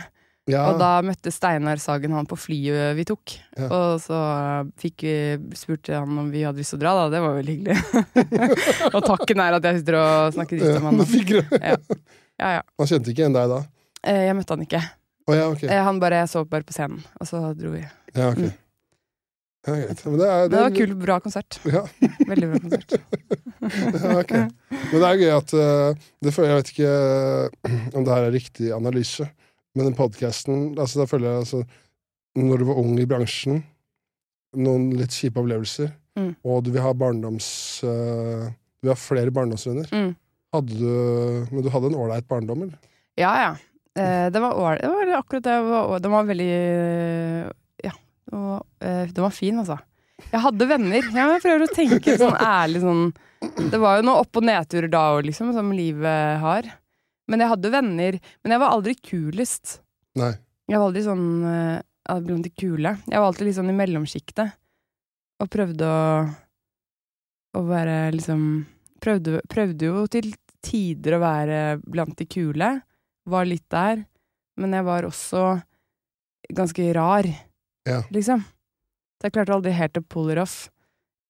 Ja, 0.50 0.66
Og 0.68 0.76
da 0.76 0.98
møtte 1.00 1.32
Steinar 1.32 1.80
Sagen 1.80 2.12
han 2.12 2.26
på 2.28 2.36
flyet 2.36 2.92
vi 2.98 3.06
tok. 3.08 3.32
Ja. 3.56 3.68
Og 3.72 4.02
så 4.04 4.18
fikk 4.80 5.06
vi 5.06 5.56
spurte 5.56 5.96
han 5.96 6.18
om 6.20 6.28
vi 6.32 6.42
hadde 6.44 6.60
lyst 6.60 6.74
til 6.74 6.82
å 6.82 6.84
dra, 6.84 6.92
da. 6.98 7.06
Det 7.14 7.22
var 7.24 7.38
veldig 7.38 7.54
hyggelig. 7.54 7.78
og 8.94 8.98
takken 9.08 9.40
er 9.40 9.56
at 9.56 9.68
jeg 9.70 9.80
sitter 9.80 9.96
og 10.02 10.36
snakker 10.36 10.60
dritt 10.60 10.82
om 10.82 10.90
han. 10.90 11.00
du. 11.00 11.38
Ja, 11.64 12.50
ja. 12.58 12.60
Han 12.80 12.90
kjente 12.90 13.14
ikke 13.14 13.24
igjen 13.24 13.36
deg 13.38 13.54
da? 13.54 13.62
Eh, 14.04 14.26
Jeg 14.28 14.36
møtte 14.36 14.56
han 14.56 14.66
ikke. 14.66 14.82
Oh, 15.24 15.32
ja, 15.32 15.48
ok. 15.48 15.64
Eh, 15.64 15.80
Han 15.86 16.00
bare 16.02 16.20
jeg 16.20 16.32
så 16.34 16.44
bare 16.44 16.68
på 16.68 16.76
scenen, 16.76 17.00
og 17.16 17.28
så 17.30 17.40
dro 17.56 17.72
vi. 17.72 17.80
Ja, 18.12 18.28
ok. 18.28 18.42
Mm. 18.44 18.52
Ja, 19.64 19.74
greit. 19.80 20.02
Det, 20.04 20.12
er, 20.28 20.42
det, 20.44 20.50
det 20.52 20.60
var 20.60 20.74
kul, 20.76 20.90
bra 21.00 21.14
konsert. 21.24 21.56
Ja, 21.64 21.84
Veldig 22.30 22.48
bra 22.50 22.58
konsert. 22.64 22.96
ja, 24.04 24.18
okay. 24.20 24.42
Men 24.90 24.98
det 25.00 25.08
er 25.08 25.20
gøy 25.22 25.30
at 25.38 25.54
eh, 25.56 26.02
det 26.24 26.34
Jeg 26.36 26.58
vet 26.58 26.72
ikke 26.74 26.90
eh, 26.92 27.70
om 27.96 28.04
det 28.04 28.12
her 28.12 28.26
er 28.28 28.34
riktig 28.34 28.72
analyse, 28.76 29.26
men 29.74 29.88
den 29.88 29.96
podkasten 29.98 30.74
altså, 30.78 31.00
Da 31.00 31.06
føler 31.10 31.30
jeg 31.32 31.40
altså 31.46 31.62
Når 32.38 32.60
du 32.60 32.64
var 32.68 32.78
ung 32.82 32.92
i 33.00 33.06
bransjen, 33.08 33.62
noen 34.54 34.90
litt 35.00 35.14
kjipe 35.16 35.40
opplevelser, 35.42 35.92
Mm. 36.14 36.28
og 36.46 36.60
du 36.62 36.68
vil 36.70 36.78
ha 36.84 36.92
barndoms 36.94 37.46
eh, 37.82 38.44
Du 38.78 38.86
vil 38.86 38.92
ha 38.92 38.94
flere 38.94 39.32
barndomsvenner. 39.34 39.88
Mm. 39.90 40.12
Hadde 40.54 40.76
du, 40.78 41.48
men 41.50 41.64
du 41.66 41.70
hadde 41.74 41.88
en 41.90 41.96
ålreit 41.98 42.28
barndom, 42.30 42.60
eller? 42.68 42.76
Ja, 43.18 43.32
ja. 43.42 43.48
Det 44.30 44.38
var, 44.44 44.78
det 44.78 44.92
var 44.92 45.10
akkurat 45.18 45.42
det. 45.48 45.56
var- 45.66 45.98
Den 46.04 46.14
var 46.14 46.28
veldig 46.28 46.46
Ja. 47.82 47.90
det 48.30 48.30
var, 48.44 48.62
den 48.84 49.24
var 49.24 49.32
fin, 49.34 49.58
altså. 49.62 49.78
Jeg 50.30 50.40
hadde 50.44 50.66
venner. 50.70 51.06
Ja, 51.14 51.26
jeg 51.34 51.42
prøver 51.42 51.64
å 51.66 51.74
tenke 51.74 52.14
sånn 52.20 52.36
ærlig 52.38 52.80
sånn 52.84 53.00
Det 53.72 53.78
var 53.82 53.98
jo 53.98 54.04
noen 54.06 54.20
opp- 54.22 54.38
og 54.38 54.44
nedturer 54.46 54.88
da 54.92 55.00
òg, 55.16 55.24
liksom, 55.26 55.50
som 55.56 55.72
livet 55.74 56.38
har. 56.40 56.68
Men 57.28 57.42
jeg 57.42 57.50
hadde 57.50 57.72
venner. 57.74 58.18
Men 58.44 58.54
jeg 58.54 58.60
var 58.62 58.72
aldri 58.76 58.94
kulest. 59.04 59.78
Nei. 60.16 60.30
Jeg 60.70 60.78
var 60.80 60.86
aldri 60.88 61.02
sånn 61.04 61.26
eh, 61.50 62.20
blant 62.24 62.46
de 62.46 62.52
kule. 62.56 62.94
Jeg 63.08 63.18
var 63.20 63.26
alltid 63.28 63.48
litt 63.48 63.58
sånn 63.58 63.72
i 63.72 63.76
mellomsjiktet. 63.76 64.54
Og 65.42 65.50
prøvde 65.52 65.88
å 65.90 66.00
Å 67.54 67.60
være 67.68 67.98
liksom 68.16 68.40
prøvde, 69.04 69.38
prøvde 69.50 69.86
jo 69.86 70.06
til 70.10 70.32
tider 70.64 71.14
å 71.18 71.20
være 71.22 71.58
blant 71.84 72.16
de 72.18 72.24
kule. 72.26 72.70
Var 73.30 73.44
litt 73.46 73.66
der. 73.70 74.06
Men 74.58 74.72
jeg 74.74 74.86
var 74.88 75.06
også 75.06 75.44
ganske 76.54 76.88
rar, 76.96 77.28
Ja. 77.86 78.00
liksom. 78.10 78.42
Så 79.24 79.30
jeg 79.30 79.36
klarte 79.38 79.54
aldri 79.56 79.72
helt 79.72 79.96
å 79.96 80.02
pull 80.04 80.30
it 80.34 80.38
off. 80.42 80.68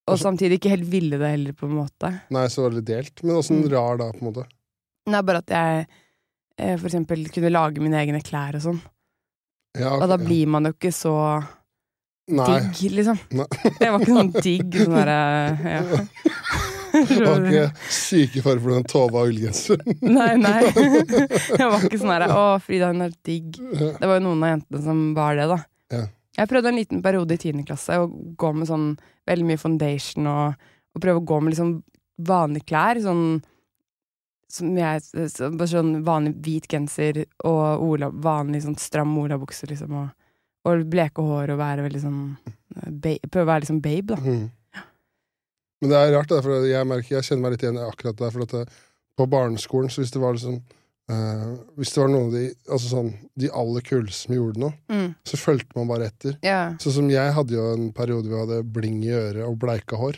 Og 0.09 0.17
Altså- 0.17 0.27
samtidig 0.27 0.59
ikke 0.59 0.71
helt 0.75 0.89
ville 0.91 1.17
det 1.17 1.29
heller, 1.31 1.53
på 1.55 1.69
en 1.69 1.77
måte. 1.79 2.11
Nei, 2.35 2.47
så 2.51 2.63
var 2.67 2.71
det 2.75 2.85
delt. 2.85 3.23
Men 3.23 3.37
åssen 3.37 3.63
Mm. 3.63 3.71
rar 3.71 3.97
da, 3.97 4.11
på 4.11 4.21
en 4.21 4.33
måte? 4.33 4.47
Det 5.07 5.15
er 5.15 5.23
bare 5.23 5.39
at 5.39 5.47
jeg 5.47 5.87
eh, 6.59 6.77
for 6.77 6.89
eksempel 6.89 7.25
kunne 7.31 7.51
lage 7.53 7.79
mine 7.81 7.95
egne 7.95 8.21
klær 8.23 8.55
og 8.57 8.63
sånn. 8.63 8.81
Ja, 9.79 9.95
Og 9.95 10.09
da 10.09 10.17
blir 10.19 10.47
man 10.47 10.65
jo 10.65 10.73
ikke 10.73 10.93
så 10.93 11.47
Nei. 12.29 12.61
digg, 12.61 12.91
liksom. 12.93 13.19
Nei. 13.33 13.47
Jeg 13.81 13.91
var 13.93 14.01
ikke 14.01 14.19
sånn 14.19 14.33
digg 14.43 14.73
sånn 14.75 14.95
derre 14.95 15.19
ja. 15.65 15.83
Det 16.95 17.27
var 17.27 17.41
ikke 17.43 17.73
syke 17.91 18.43
fare 18.43 18.61
for 18.61 18.71
den 18.71 18.85
Tova 18.85 19.25
ullgenseren. 19.27 19.99
Nei, 20.03 20.37
nei. 20.37 20.61
Jeg 21.59 21.67
var 21.71 21.81
ikke 21.81 21.99
sånn 21.99 22.13
herre 22.15 22.29
Å, 22.31 22.61
Frida, 22.63 22.87
hun 22.93 23.03
er 23.03 23.11
digg. 23.27 23.57
Det 23.59 24.01
var 24.07 24.21
jo 24.21 24.27
noen 24.29 24.45
av 24.45 24.53
jentene 24.59 24.83
som 24.85 25.01
var 25.17 25.35
det, 25.35 25.49
da. 25.51 25.59
Jeg 26.35 26.51
prøvde 26.51 26.71
en 26.73 26.79
liten 26.79 27.03
periode 27.03 27.37
i 27.37 27.41
tiende 27.41 27.65
klasse 27.67 27.99
å 28.01 28.09
gå 28.11 28.53
med 28.57 28.69
sånn 28.69 28.87
veldig 29.29 29.47
mye 29.49 29.61
foundation 29.61 30.27
og, 30.31 30.65
og 30.95 31.03
prøve 31.03 31.21
å 31.21 31.27
gå 31.31 31.41
med 31.41 31.55
liksom 31.55 31.75
vanlige 32.27 32.69
klær. 32.73 33.01
Sånn 33.05 33.25
som 34.55 34.75
jeg, 34.79 35.03
sånn 35.31 35.97
vanlig 36.07 36.35
hvit 36.45 36.69
genser 36.71 37.25
og 37.47 37.87
ola, 37.87 38.11
vanlig 38.11 38.65
sånn 38.65 38.77
stram 38.79 39.15
olabukse, 39.19 39.69
liksom. 39.71 39.95
Og, 40.03 40.29
og 40.69 40.85
bleke 40.91 41.23
hår 41.25 41.55
og 41.55 41.61
være 41.61 41.87
veldig 41.87 42.03
sånn 42.03 42.21
ba, 42.35 43.17
Prøve 43.29 43.47
å 43.47 43.51
være 43.53 43.67
liksom 43.67 43.81
babe, 43.85 44.15
da. 44.15 44.21
Mm. 44.23 44.85
Men 45.83 45.93
det 45.93 46.01
er 46.01 46.15
rart, 46.15 46.31
det, 46.31 46.41
for 46.47 46.67
jeg 46.67 46.89
merker, 46.89 47.17
jeg 47.19 47.27
kjenner 47.29 47.45
meg 47.45 47.55
litt 47.55 47.67
igjen 47.67 47.83
akkurat 47.83 48.21
der. 48.21 48.33
For 48.33 48.47
at 48.47 48.55
det, 48.57 48.81
på 49.15 49.27
barneskolen, 49.31 49.93
så 49.93 50.03
hvis 50.03 50.15
det 50.15 50.23
var 50.23 50.35
liksom 50.35 50.59
eh, 51.11 51.45
Hvis 51.77 51.93
det 51.95 52.01
var 52.03 52.09
noen 52.09 52.27
av 52.27 52.33
de 52.33 52.45
Altså 52.71 52.89
sånn 52.91 53.11
De 53.37 53.51
aller 53.51 53.81
kuleste 53.85 54.27
som 54.27 54.35
gjorde 54.37 54.59
noe, 54.63 54.73
Mm. 54.89 55.15
så 55.27 55.37
fulgte 55.37 55.75
man 55.77 55.89
bare 55.89 56.07
etter. 56.11 56.37
Ja, 56.43 56.75
Sånn 56.79 56.93
som 56.93 57.09
jeg 57.11 57.33
hadde 57.35 57.51
jo 57.57 57.65
en 57.75 57.93
periode 57.93 58.29
hvor 58.29 58.39
jeg 58.41 58.47
hadde 58.49 58.73
bling 58.73 59.03
i 59.05 59.11
øret 59.11 59.45
og 59.49 59.59
bleika 59.59 59.97
hår. 59.99 60.17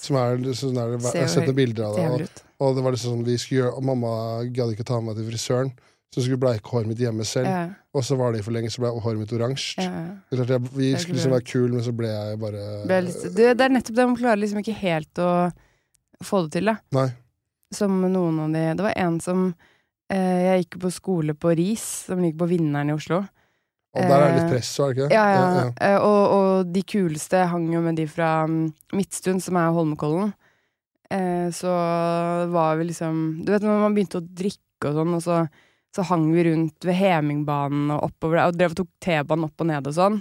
Som 0.00 0.16
er, 0.16 0.36
sånn 0.54 0.78
er 0.78 0.96
det, 0.96 1.02
Jeg 1.12 1.22
har 1.26 1.28
sett 1.28 1.46
noen 1.48 1.56
bilder 1.56 1.84
av 1.84 1.96
det. 1.96 2.06
Og, 2.12 2.44
og 2.68 2.76
det 2.76 2.84
var 2.84 2.92
liksom 2.92 3.16
sånn 3.16 3.24
vi 3.26 3.36
skulle 3.36 3.62
gjøre, 3.64 3.76
og 3.76 3.84
Mamma 3.84 4.12
gadd 4.54 4.72
ikke 4.76 4.84
ta 4.86 5.00
med 5.00 5.10
meg 5.10 5.16
til 5.20 5.28
frisøren, 5.32 5.72
så 6.12 6.20
jeg 6.20 6.24
skulle 6.28 6.40
bleike 6.44 6.70
håret 6.70 6.86
mitt 6.86 6.98
hjemme 7.02 7.24
selv. 7.26 7.46
Ja, 7.48 7.68
Og 7.94 8.02
så 8.04 8.16
var 8.16 8.32
det 8.32 8.44
for 8.44 8.52
lenge, 8.52 8.70
så 8.70 8.80
ble 8.80 8.92
håret 9.00 9.18
mitt 9.18 9.32
oransje. 9.32 9.76
jeg- 9.82 10.72
Vi 10.72 10.94
skulle 10.96 11.18
liksom 11.18 11.32
være 11.32 11.44
kul, 11.44 11.68
men 11.72 11.82
så 11.82 11.92
ble 11.96 12.06
jeg 12.08 12.38
bare 12.38 12.86
er 12.88 13.02
litt, 13.02 13.22
det, 13.34 13.56
det 13.58 13.60
er 13.60 13.68
nettopp 13.68 13.96
det, 13.96 14.06
man 14.06 14.16
klarer 14.16 14.38
liksom 14.40 14.58
ikke 14.62 14.74
helt 14.78 15.14
å 15.18 15.52
få 16.22 16.44
det 16.44 16.52
til, 16.52 16.64
da. 16.66 16.76
Nei. 16.92 17.08
Som 17.72 18.00
noen 18.02 18.38
av 18.40 18.52
de 18.52 18.74
Det 18.76 18.82
var 18.84 18.92
en 18.96 19.18
som 19.20 19.54
Jeg 20.12 20.64
gikk 20.64 20.80
på 20.82 20.90
skole 20.92 21.34
på 21.38 21.54
RIS, 21.56 21.84
som 22.10 22.20
ligger 22.20 22.42
på 22.42 22.50
Vinneren 22.50 22.90
i 22.92 22.96
Oslo. 22.96 23.22
Og 23.92 24.06
der 24.08 24.14
er 24.14 24.22
det 24.22 24.28
Eh, 24.28 24.36
litt 24.38 24.52
press, 24.54 24.70
var 24.78 24.90
er 24.90 24.94
det 24.94 25.02
ikke 25.02 25.08
det? 25.08 25.16
Ja, 25.16 25.24
ja. 25.28 25.64
ja. 25.76 25.98
Og, 26.00 26.22
og 26.36 26.70
de 26.72 26.82
kuleste 26.94 27.42
hang 27.52 27.66
jo 27.74 27.82
med 27.84 27.98
de 28.00 28.06
fra 28.08 28.30
mm, 28.48 28.62
Midtstund, 28.96 29.44
som 29.44 29.58
er 29.60 29.74
Holmenkollen. 29.76 30.32
Eh, 31.12 31.48
så 31.52 31.72
var 32.48 32.78
vi 32.80 32.88
liksom 32.88 33.42
Du 33.44 33.52
vet 33.52 33.64
når 33.64 33.82
man 33.82 33.96
begynte 33.96 34.22
å 34.22 34.24
drikke 34.24 34.88
og 34.88 34.96
sånn, 34.96 35.16
og 35.18 35.24
så, 35.24 35.42
så 35.92 36.06
hang 36.08 36.30
vi 36.32 36.46
rundt 36.48 36.88
ved 36.88 36.96
Hemingbanen 36.96 37.92
og 37.92 38.08
oppover 38.08 38.40
der, 38.40 38.48
og 38.48 38.56
drev 38.56 38.72
og 38.72 38.80
tok 38.80 38.92
T-banen 39.04 39.48
opp 39.50 39.64
og 39.64 39.68
ned 39.68 39.90
og 39.92 39.98
sånn. 39.98 40.20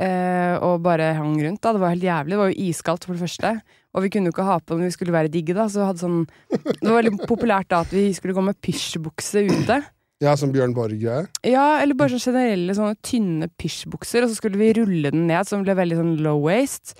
Eh, 0.00 0.54
og 0.60 0.84
bare 0.84 1.14
hang 1.16 1.38
rundt. 1.40 1.62
da 1.64 1.72
Det 1.72 1.82
var 1.82 1.96
helt 1.96 2.04
jævlig. 2.04 2.36
Det 2.36 2.42
var 2.42 2.52
jo 2.52 2.68
iskaldt, 2.68 3.08
for 3.08 3.16
det 3.16 3.24
første. 3.24 3.54
Og 3.90 4.04
vi 4.04 4.10
kunne 4.14 4.30
jo 4.30 4.34
ikke 4.34 4.46
ha 4.46 4.58
på 4.62 4.76
når 4.76 4.86
vi 4.86 4.94
skulle 4.94 5.14
være 5.14 5.32
digge, 5.32 5.54
da. 5.56 5.66
Så 5.70 5.86
hadde 5.88 6.02
sånn 6.02 6.20
Det 6.50 6.86
var 6.86 7.00
veldig 7.00 7.26
populært 7.26 7.70
da 7.72 7.82
at 7.84 7.94
vi 7.94 8.10
skulle 8.16 8.36
gå 8.36 8.44
med 8.46 8.60
pysjbukse 8.62 9.42
ute. 9.50 9.80
Ja, 10.20 10.34
som 10.36 10.52
Bjørn 10.52 10.74
Borg-greie. 10.76 11.24
Ja, 11.48 11.80
eller 11.80 11.96
bare 11.96 12.12
sånn 12.12 12.20
generelle 12.34 12.74
sånne 12.76 12.98
tynne 13.06 13.48
pysjbukser, 13.60 14.26
og 14.26 14.28
så 14.28 14.36
skulle 14.36 14.60
vi 14.60 14.74
rulle 14.76 15.12
den 15.14 15.24
ned, 15.30 15.48
så 15.48 15.56
den 15.56 15.64
ble 15.64 15.78
veldig 15.78 15.96
sånn 15.96 16.18
low 16.20 16.42
waste. 16.44 16.98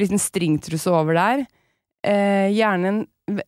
Liten 0.00 0.20
stringtruse 0.22 0.88
over 0.88 1.18
der. 1.18 1.42
Eh, 2.08 2.48
gjerne 2.56 2.88
en 2.88 3.02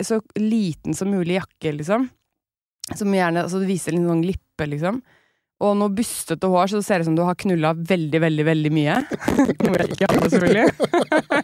så 0.04 0.20
liten 0.36 0.94
som 0.94 1.08
mulig 1.10 1.38
jakke, 1.38 1.72
liksom. 1.80 2.04
Som 2.92 3.16
gjerne, 3.16 3.46
altså 3.46 3.62
det 3.62 3.70
viser 3.72 3.96
en 3.96 4.10
sånn 4.10 4.22
glippe, 4.26 4.68
liksom. 4.68 5.00
Og 5.62 5.76
noe 5.78 5.92
bustete 5.94 6.48
hår, 6.50 6.70
så 6.70 6.80
det 6.80 6.86
ser 6.86 7.02
ut 7.02 7.06
som 7.06 7.14
du 7.16 7.22
har 7.22 7.36
knulla 7.38 7.70
veldig, 7.78 8.20
veldig, 8.24 8.44
veldig 8.48 8.72
mye. 8.74 8.96
Noe 9.62 9.76
jeg 9.78 9.94
ikke 9.94 10.08
hadde, 10.10 10.30
selvfølgelig. 10.32 10.66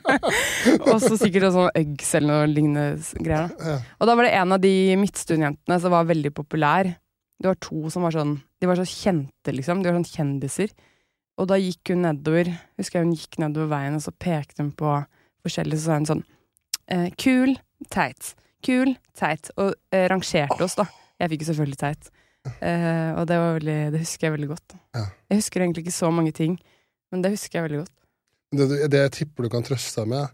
og 0.90 0.96
så 1.04 1.14
sikkert 1.20 1.46
en 1.46 1.54
sånn 1.54 1.78
Uggs 1.78 2.10
eller 2.18 2.32
noe 2.32 2.48
lignende 2.50 3.22
greier. 3.22 3.54
da. 3.54 3.76
Og 4.00 4.10
da 4.10 4.16
var 4.18 4.26
det 4.26 4.34
en 4.40 4.56
av 4.56 4.60
de 4.64 4.74
Midtstund-jentene 5.00 5.78
som 5.84 5.94
var 5.94 6.10
veldig 6.10 6.34
populær. 6.36 6.90
Det 7.40 7.48
var 7.48 7.60
to 7.62 7.88
som 7.92 8.04
var 8.04 8.12
sånn 8.12 8.34
De 8.60 8.68
var 8.68 8.76
så 8.76 8.84
kjente, 8.84 9.54
liksom. 9.54 9.80
De 9.80 9.88
var 9.88 9.96
sånn 10.00 10.10
kjendiser. 10.10 10.74
Og 11.40 11.48
da 11.48 11.56
gikk 11.56 11.94
hun 11.94 12.02
nedover 12.04 12.50
Husker 12.76 13.00
jeg 13.00 13.06
hun 13.06 13.16
gikk 13.16 13.40
nedover 13.40 13.70
veien, 13.70 13.96
og 13.96 14.04
så 14.04 14.12
pekte 14.12 14.64
hun 14.64 14.74
på 14.76 14.98
forskjellige, 15.46 15.80
så 15.80 15.86
sa 15.86 16.00
hun 16.00 16.10
sånn 16.10 16.24
eh, 16.92 17.08
Kul, 17.16 17.54
teit. 17.94 18.34
Kul, 18.66 18.96
teit. 19.16 19.54
Og 19.56 19.72
eh, 19.94 20.08
rangerte 20.10 20.66
oss, 20.66 20.76
da. 20.76 20.90
Jeg 21.22 21.32
fikk 21.32 21.46
jo 21.46 21.52
selvfølgelig 21.54 21.80
teit. 21.80 22.10
Eh, 22.48 23.10
og 23.20 23.26
det 23.28 23.36
var 23.36 23.58
veldig 23.58 23.78
Det 23.92 24.00
husker 24.00 24.26
jeg 24.26 24.32
veldig 24.32 24.48
godt. 24.48 24.76
Ja. 24.96 25.04
Jeg 25.28 25.42
husker 25.42 25.60
egentlig 25.60 25.84
ikke 25.84 25.96
så 25.98 26.10
mange 26.14 26.32
ting, 26.32 26.56
men 27.12 27.24
det 27.24 27.34
husker 27.34 27.58
jeg 27.58 27.66
veldig 27.68 27.82
godt. 27.82 27.92
Det, 28.56 28.90
det 28.90 29.02
jeg 29.04 29.12
tipper 29.18 29.46
du 29.46 29.52
kan 29.52 29.66
trøste 29.66 30.00
deg 30.00 30.08
med, 30.10 30.32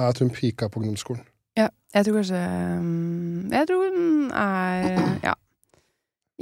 er 0.00 0.08
at 0.08 0.18
hun 0.22 0.32
pika 0.34 0.70
på 0.72 0.80
ungdomsskolen. 0.80 1.22
Ja, 1.58 1.68
jeg 1.92 2.06
tror 2.06 2.16
kanskje 2.22 2.38
mm, 2.80 3.52
Jeg 3.52 3.68
tror 3.68 3.82
hun 3.84 4.30
er 4.32 5.18
Ja. 5.26 5.34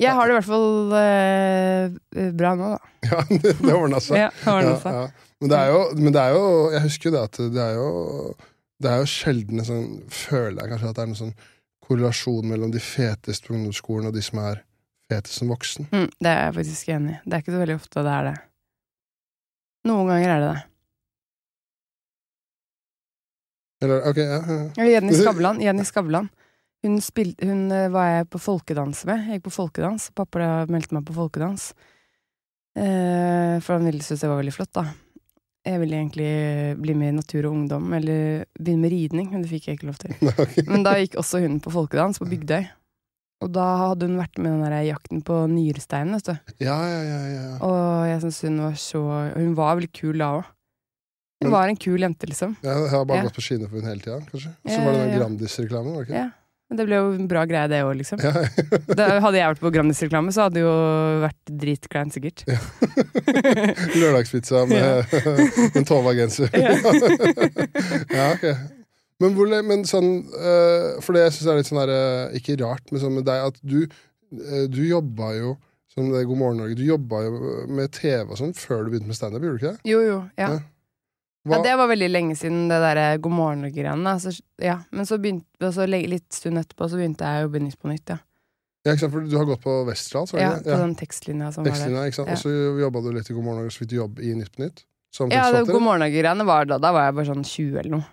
Jeg 0.00 0.14
har 0.16 0.28
det 0.28 0.32
i 0.32 0.36
hvert 0.38 0.46
fall 0.46 0.94
eh, 0.96 2.30
bra 2.38 2.54
nå, 2.56 2.70
da. 2.76 2.92
Ja, 3.10 3.18
det, 3.28 3.56
det 3.58 3.74
ordna 3.74 4.00
seg. 4.00 4.16
Ja, 4.22 4.30
Ja, 4.46 4.78
ja. 4.78 5.02
Men, 5.40 5.50
det 5.50 5.58
er 5.58 5.72
jo, 5.74 5.82
men 5.98 6.14
det 6.14 6.22
er 6.22 6.36
jo 6.36 6.46
Jeg 6.70 6.82
husker 6.86 7.10
jo 7.10 7.14
det 7.16 7.22
at 7.26 7.40
det 7.56 7.62
er 7.64 7.74
jo 7.80 7.90
Det 8.80 8.90
er 8.92 9.02
jo 9.02 9.10
sjelden 9.10 9.64
sånn 9.66 9.86
Føler 10.12 10.62
jeg 10.62 10.72
kanskje 10.72 10.92
at 10.92 10.96
det 11.00 11.04
er 11.04 11.10
en 11.10 11.20
sånn 11.24 11.36
korrelasjon 11.90 12.46
mellom 12.46 12.70
de 12.70 12.80
feteste 12.80 13.48
på 13.48 13.56
ungdomsskolen 13.56 14.08
og 14.08 14.14
de 14.14 14.22
som 14.22 14.38
er 14.44 14.60
fetest 15.10 15.40
som 15.40 15.50
voksen. 15.52 15.90
Mm, 15.92 16.08
det 16.18 16.30
er 16.32 16.40
jeg 16.46 16.56
faktisk 16.60 16.94
enig 16.96 17.14
i. 17.14 17.20
Det 17.24 17.36
er 17.36 17.44
ikke 17.44 17.54
så 17.54 17.62
veldig 17.62 17.78
ofte 17.80 18.04
det 18.06 18.16
er 18.16 18.28
det. 18.30 18.36
Noen 19.90 20.10
ganger 20.12 20.34
er 20.34 20.42
det 20.42 20.50
det. 20.50 20.66
Eller, 23.80 24.02
ok, 24.10 24.18
ja, 24.20 24.40
ja. 24.76 24.88
Jenny 24.94 25.14
Skavlan. 25.20 25.60
Jenny 25.64 25.84
Skavlan. 25.88 26.28
Hun, 26.84 26.96
spil, 27.04 27.34
hun 27.42 27.68
eh, 27.72 27.88
var 27.92 28.08
jeg 28.08 28.28
på 28.32 28.40
folkedans 28.40 29.04
med. 29.08 29.26
Jeg 29.28 29.40
gikk 29.40 29.48
på 29.48 29.56
folkedans. 29.56 30.10
Pappa 30.16 30.64
meldte 30.70 30.96
meg 30.96 31.06
på 31.08 31.16
folkedans. 31.16 31.70
Eh, 32.76 33.56
for 33.64 33.76
han 33.76 33.88
ville 33.88 34.04
synes 34.04 34.24
det 34.24 34.30
var 34.30 34.40
veldig 34.40 34.56
flott, 34.56 34.72
da. 34.76 34.86
Jeg 35.66 35.80
ville 35.82 35.98
egentlig 35.98 36.30
bli 36.80 36.94
med 36.96 37.12
i 37.12 37.16
Natur 37.18 37.44
og 37.44 37.52
Ungdom, 37.52 37.90
eller 37.92 38.46
begynne 38.56 38.86
med 38.86 38.94
ridning, 38.94 39.26
men 39.32 39.42
det 39.44 39.50
fikk 39.50 39.68
jeg 39.68 39.76
ikke 39.76 39.90
lov 39.90 39.98
til. 40.00 40.14
Men 40.72 40.86
da 40.86 40.94
gikk 40.96 41.18
også 41.20 41.42
hun 41.42 41.58
på 41.60 41.72
folkedans 41.74 42.20
på 42.20 42.28
Bygdøy. 42.30 42.64
Og 43.40 43.48
da 43.56 43.66
hadde 43.88 44.04
hun 44.08 44.18
vært 44.20 44.36
med 44.38 44.52
den 44.52 44.64
der 44.66 44.82
jakten 44.84 45.22
på 45.24 45.36
nyresteinen, 45.48 46.12
vet 46.18 46.26
du. 46.28 46.54
ja, 46.66 46.76
ja, 46.84 46.98
ja, 47.08 47.20
ja. 47.32 47.44
Og 47.64 48.08
jeg 48.10 48.20
syns 48.26 48.40
hun 48.44 48.58
var 48.66 48.74
så 48.76 49.00
Hun 49.36 49.54
var 49.56 49.76
veldig 49.78 49.92
kul 49.96 50.18
da 50.20 50.28
òg. 50.40 50.44
Hun 51.40 51.48
Men- 51.48 51.54
var 51.56 51.68
en 51.72 51.76
kul 51.80 51.98
jente, 52.04 52.26
liksom. 52.28 52.56
Jeg 52.62 52.90
har 52.90 53.04
bare 53.08 53.16
Ja. 53.16 53.22
gått 53.24 53.34
på 53.38 53.40
skiene 53.40 53.64
for 53.70 53.80
hun 53.80 53.88
hele 53.88 54.00
tida, 54.04 54.20
kanskje. 54.28 54.52
Og 54.60 54.68
så 54.70 54.76
Ja, 54.76 54.84
var 54.84 54.92
det 54.92 54.98
ja, 55.00 55.04
den 55.06 55.12
ja. 55.14 55.18
Grandis-reklamen, 55.24 55.94
var 55.94 56.04
det 56.04 56.08
ikke? 56.10 56.18
Ja. 56.20 56.30
Men 56.70 56.76
det 56.76 56.86
ble 56.86 56.94
jo 57.00 57.12
en 57.16 57.26
bra 57.26 57.44
greie, 57.46 57.68
det 57.68 57.80
òg, 57.82 57.96
liksom. 57.96 58.20
Ja. 58.22 58.32
Da 58.94 59.06
hadde 59.24 59.38
jeg 59.40 59.48
vært 59.54 59.62
på 59.64 59.72
Grandis-reklame, 59.72 60.30
så 60.36 60.42
hadde 60.44 60.54
det 60.60 60.62
jo 60.62 60.74
vært 61.24 61.54
dritkleint, 61.64 62.12
sikkert. 62.12 62.44
Lørdagspizza 64.00 64.66
med 64.68 65.74
en 65.76 65.84
Tova-genser. 65.88 66.50
Ja. 66.52 66.76
ja, 68.18 68.32
ok. 68.36 68.46
Men, 69.20 69.34
hvor, 69.36 69.50
men 69.66 69.82
sånn 69.88 70.12
uh, 70.32 71.00
For 71.04 71.12
det 71.12 71.26
jeg 71.26 71.34
syns 71.36 71.48
er 71.52 71.58
litt 71.58 71.68
sånn 71.68 71.80
der, 71.82 71.90
uh, 71.92 72.36
Ikke 72.38 72.56
rart, 72.62 72.86
men 72.88 73.02
sånn 73.02 73.18
med 73.18 73.26
deg 73.28 73.50
at 73.50 73.58
du 73.60 73.82
uh, 73.84 74.64
Du 74.72 74.80
jobba 74.86 75.34
jo 75.36 75.58
som 75.90 76.10
det 76.12 76.20
er 76.20 76.26
God 76.30 76.38
morgen 76.38 76.60
Norge, 76.62 76.76
du 76.78 76.84
jobba 76.86 77.24
jo 77.24 77.38
med 77.66 77.90
TV 77.96 78.28
og 78.28 78.36
sånn 78.38 78.52
før 78.54 78.84
du 78.86 78.92
begynte 78.92 79.10
med 79.10 79.18
standup, 79.18 79.42
gjorde 79.42 79.58
du 79.58 79.64
ikke 79.64 79.72
det? 79.72 79.90
Jo, 79.90 80.02
jo. 80.06 80.18
Ja. 80.38 80.50
Ja. 80.54 80.60
ja, 81.50 81.58
det 81.64 81.72
var 81.80 81.88
veldig 81.90 82.10
lenge 82.12 82.36
siden, 82.38 82.68
det 82.70 82.78
derre 82.78 83.06
God 83.18 83.34
morgen-greiene. 83.34 84.12
Altså, 84.12 84.30
ja. 84.62 84.76
Men 84.94 85.08
så 85.08 85.18
begynte 85.18 85.72
så 85.74 85.86
litt 85.90 86.28
stund 86.36 86.60
etterpå 86.60 86.86
så 86.92 87.00
begynte 87.00 87.26
jeg 87.26 87.40
å 87.40 87.48
jobbe 87.48 87.64
Nytt 87.64 87.80
på 87.80 87.90
Nytt, 87.90 88.12
ja. 88.12 88.20
ja, 88.84 88.92
ikke 88.92 89.02
sant, 89.02 89.14
for 89.16 89.26
du 89.26 89.36
har 89.40 89.48
gått 89.48 89.64
på 89.64 89.74
Westerdals, 89.88 90.36
Ja, 90.38 90.52
på 90.62 90.78
den 90.84 90.94
tekstlinja 91.00 91.50
som 91.56 91.66
var 91.66 91.82
der. 91.82 92.22
Og 92.22 92.38
så 92.44 92.54
jobba 92.84 93.02
du 93.02 93.10
litt 93.16 93.32
i 93.32 93.34
God 93.34 93.48
morgen 93.48 93.64
Norge, 93.64 93.74
så 93.74 93.82
fikk 93.82 93.90
du 93.90 93.98
jobb 93.98 94.22
i 94.22 94.34
Nytt 94.38 94.54
på 94.54 94.62
Nytt? 94.62 94.84
Ja, 95.34 95.48
det? 95.50 95.66
God 95.66 95.82
morgen-greiene 95.82 96.46
var 96.46 96.70
da 96.70 96.78
Da 96.78 96.92
var 96.94 97.08
jeg 97.08 97.18
bare 97.18 97.32
sånn 97.32 97.42
20 97.42 97.82
eller 97.82 97.94
noe. 97.96 98.06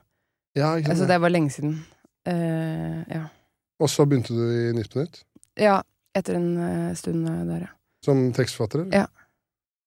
Ja, 0.58 0.74
ikke 0.76 0.90
sant? 0.90 0.96
Altså, 0.96 1.08
det 1.12 1.20
var 1.24 1.34
lenge 1.34 1.54
siden. 1.54 1.78
Eh, 2.28 3.02
ja. 3.14 3.24
Og 3.78 3.92
så 3.94 4.08
begynte 4.10 4.34
du 4.36 4.42
i 4.44 4.74
Nytt 4.76 4.92
på 4.94 5.04
Nytt? 5.04 5.24
ja. 5.62 5.82
Etter 6.18 6.34
en 6.34 6.54
eh, 6.58 6.94
stund 6.98 7.28
der, 7.28 7.68
ja. 7.68 7.74
Som 8.02 8.32
tekstforfatter? 8.34 8.88
eller? 8.88 9.04
Ja. 9.04 9.28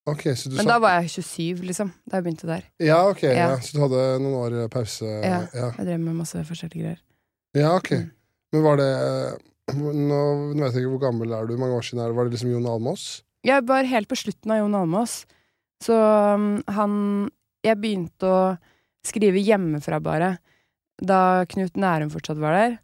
Ok, 0.09 0.23
så 0.33 0.49
du 0.49 0.55
Men 0.55 0.65
sa 0.65 0.69
da 0.71 0.77
var 0.81 1.01
jeg 1.01 1.11
27, 1.21 1.65
liksom. 1.67 1.91
Da 2.09 2.17
jeg 2.17 2.25
begynte 2.25 2.47
der. 2.49 2.63
Ja, 2.81 3.01
ok, 3.09 3.23
ja. 3.27 3.33
Ja. 3.35 3.49
Så 3.61 3.75
du 3.75 3.81
hadde 3.83 4.05
noen 4.23 4.37
år 4.39 4.55
eh, 4.63 4.69
pause? 4.71 5.05
Ja. 5.05 5.41
ja. 5.53 5.67
Jeg 5.77 5.89
drev 5.89 5.99
med 6.01 6.17
masse 6.21 6.41
forskjellige 6.47 6.85
greier. 6.85 7.01
Ja, 7.57 7.73
ok. 7.75 7.91
Mm. 7.99 8.07
Men 8.55 8.63
var 8.65 8.79
det 8.81 8.91
eh, 8.95 9.47
Nå, 9.71 9.91
nå 9.93 10.65
vet 10.65 10.73
jeg 10.75 10.81
ikke 10.81 10.93
hvor 10.95 11.03
gammel 11.05 11.31
er 11.35 11.45
du, 11.47 11.53
mange 11.59 11.77
år 11.77 11.85
siden 11.85 12.01
er 12.03 12.09
det? 12.09 12.17
Var 12.17 12.27
det 12.27 12.33
liksom 12.33 12.49
Jon 12.51 12.65
Almaas? 12.67 13.03
Jeg 13.47 13.63
var 13.69 13.87
helt 13.87 14.09
på 14.09 14.17
slutten 14.19 14.51
av 14.51 14.59
Jon 14.59 14.75
Almaas. 14.75 15.13
Så 15.81 15.95
um, 15.95 16.49
han 16.67 16.95
Jeg 17.63 17.79
begynte 17.79 18.27
å 18.27 18.41
skrive 19.05 19.39
hjemmefra, 19.39 20.01
bare, 20.03 20.33
da 21.01 21.43
Knut 21.49 21.77
Nærum 21.79 22.11
fortsatt 22.13 22.39
var 22.41 22.57
der. 22.57 22.79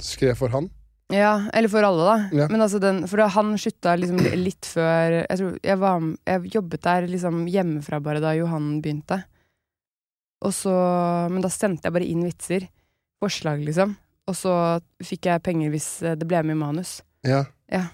Skrev 0.00 0.38
for 0.38 0.52
han? 0.54 0.70
Ja, 1.10 1.50
eller 1.54 1.70
for 1.72 1.84
alle, 1.84 2.04
da. 2.06 2.16
Ja. 2.42 2.46
Men 2.50 2.62
altså 2.62 2.78
den, 2.82 3.02
for 3.10 3.20
da 3.20 3.26
han 3.34 3.52
slutta 3.58 3.96
liksom 3.98 4.20
litt 4.38 4.68
før 4.70 5.16
Jeg 5.24 5.38
tror 5.40 5.56
jeg 5.66 5.78
var 5.80 6.04
Jeg 6.28 6.52
jobbet 6.54 6.84
der 6.86 7.08
liksom 7.10 7.40
hjemmefra 7.50 7.98
bare 8.04 8.22
da 8.22 8.34
Johan 8.38 8.76
begynte. 8.82 9.22
Og 10.46 10.54
så 10.56 10.74
Men 11.32 11.42
da 11.44 11.50
sendte 11.52 11.88
jeg 11.88 11.96
bare 11.96 12.08
inn 12.08 12.22
vitser. 12.24 12.68
Forslag, 13.20 13.60
liksom. 13.66 13.96
Og 14.30 14.36
så 14.38 14.52
fikk 15.04 15.26
jeg 15.28 15.42
penger 15.44 15.72
hvis 15.72 15.88
eh, 16.06 16.14
det 16.16 16.28
ble 16.28 16.40
med 16.46 16.56
i 16.56 16.60
manus. 16.60 17.00
Ja. 17.26 17.42
Ja. 17.68 17.88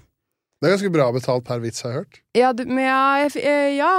Det 0.61 0.68
er 0.68 0.76
ganske 0.76 0.92
bra 0.92 1.09
betalt 1.12 1.45
per 1.45 1.59
vits, 1.61 1.83
har 1.85 1.92
jeg 1.92 1.99
hørt. 2.02 2.21
Ja, 2.37 2.52
du, 2.56 2.62
men 2.68 2.85
ja, 2.87 3.00
jeg, 3.25 3.33
eh, 3.42 3.73
ja 3.76 3.90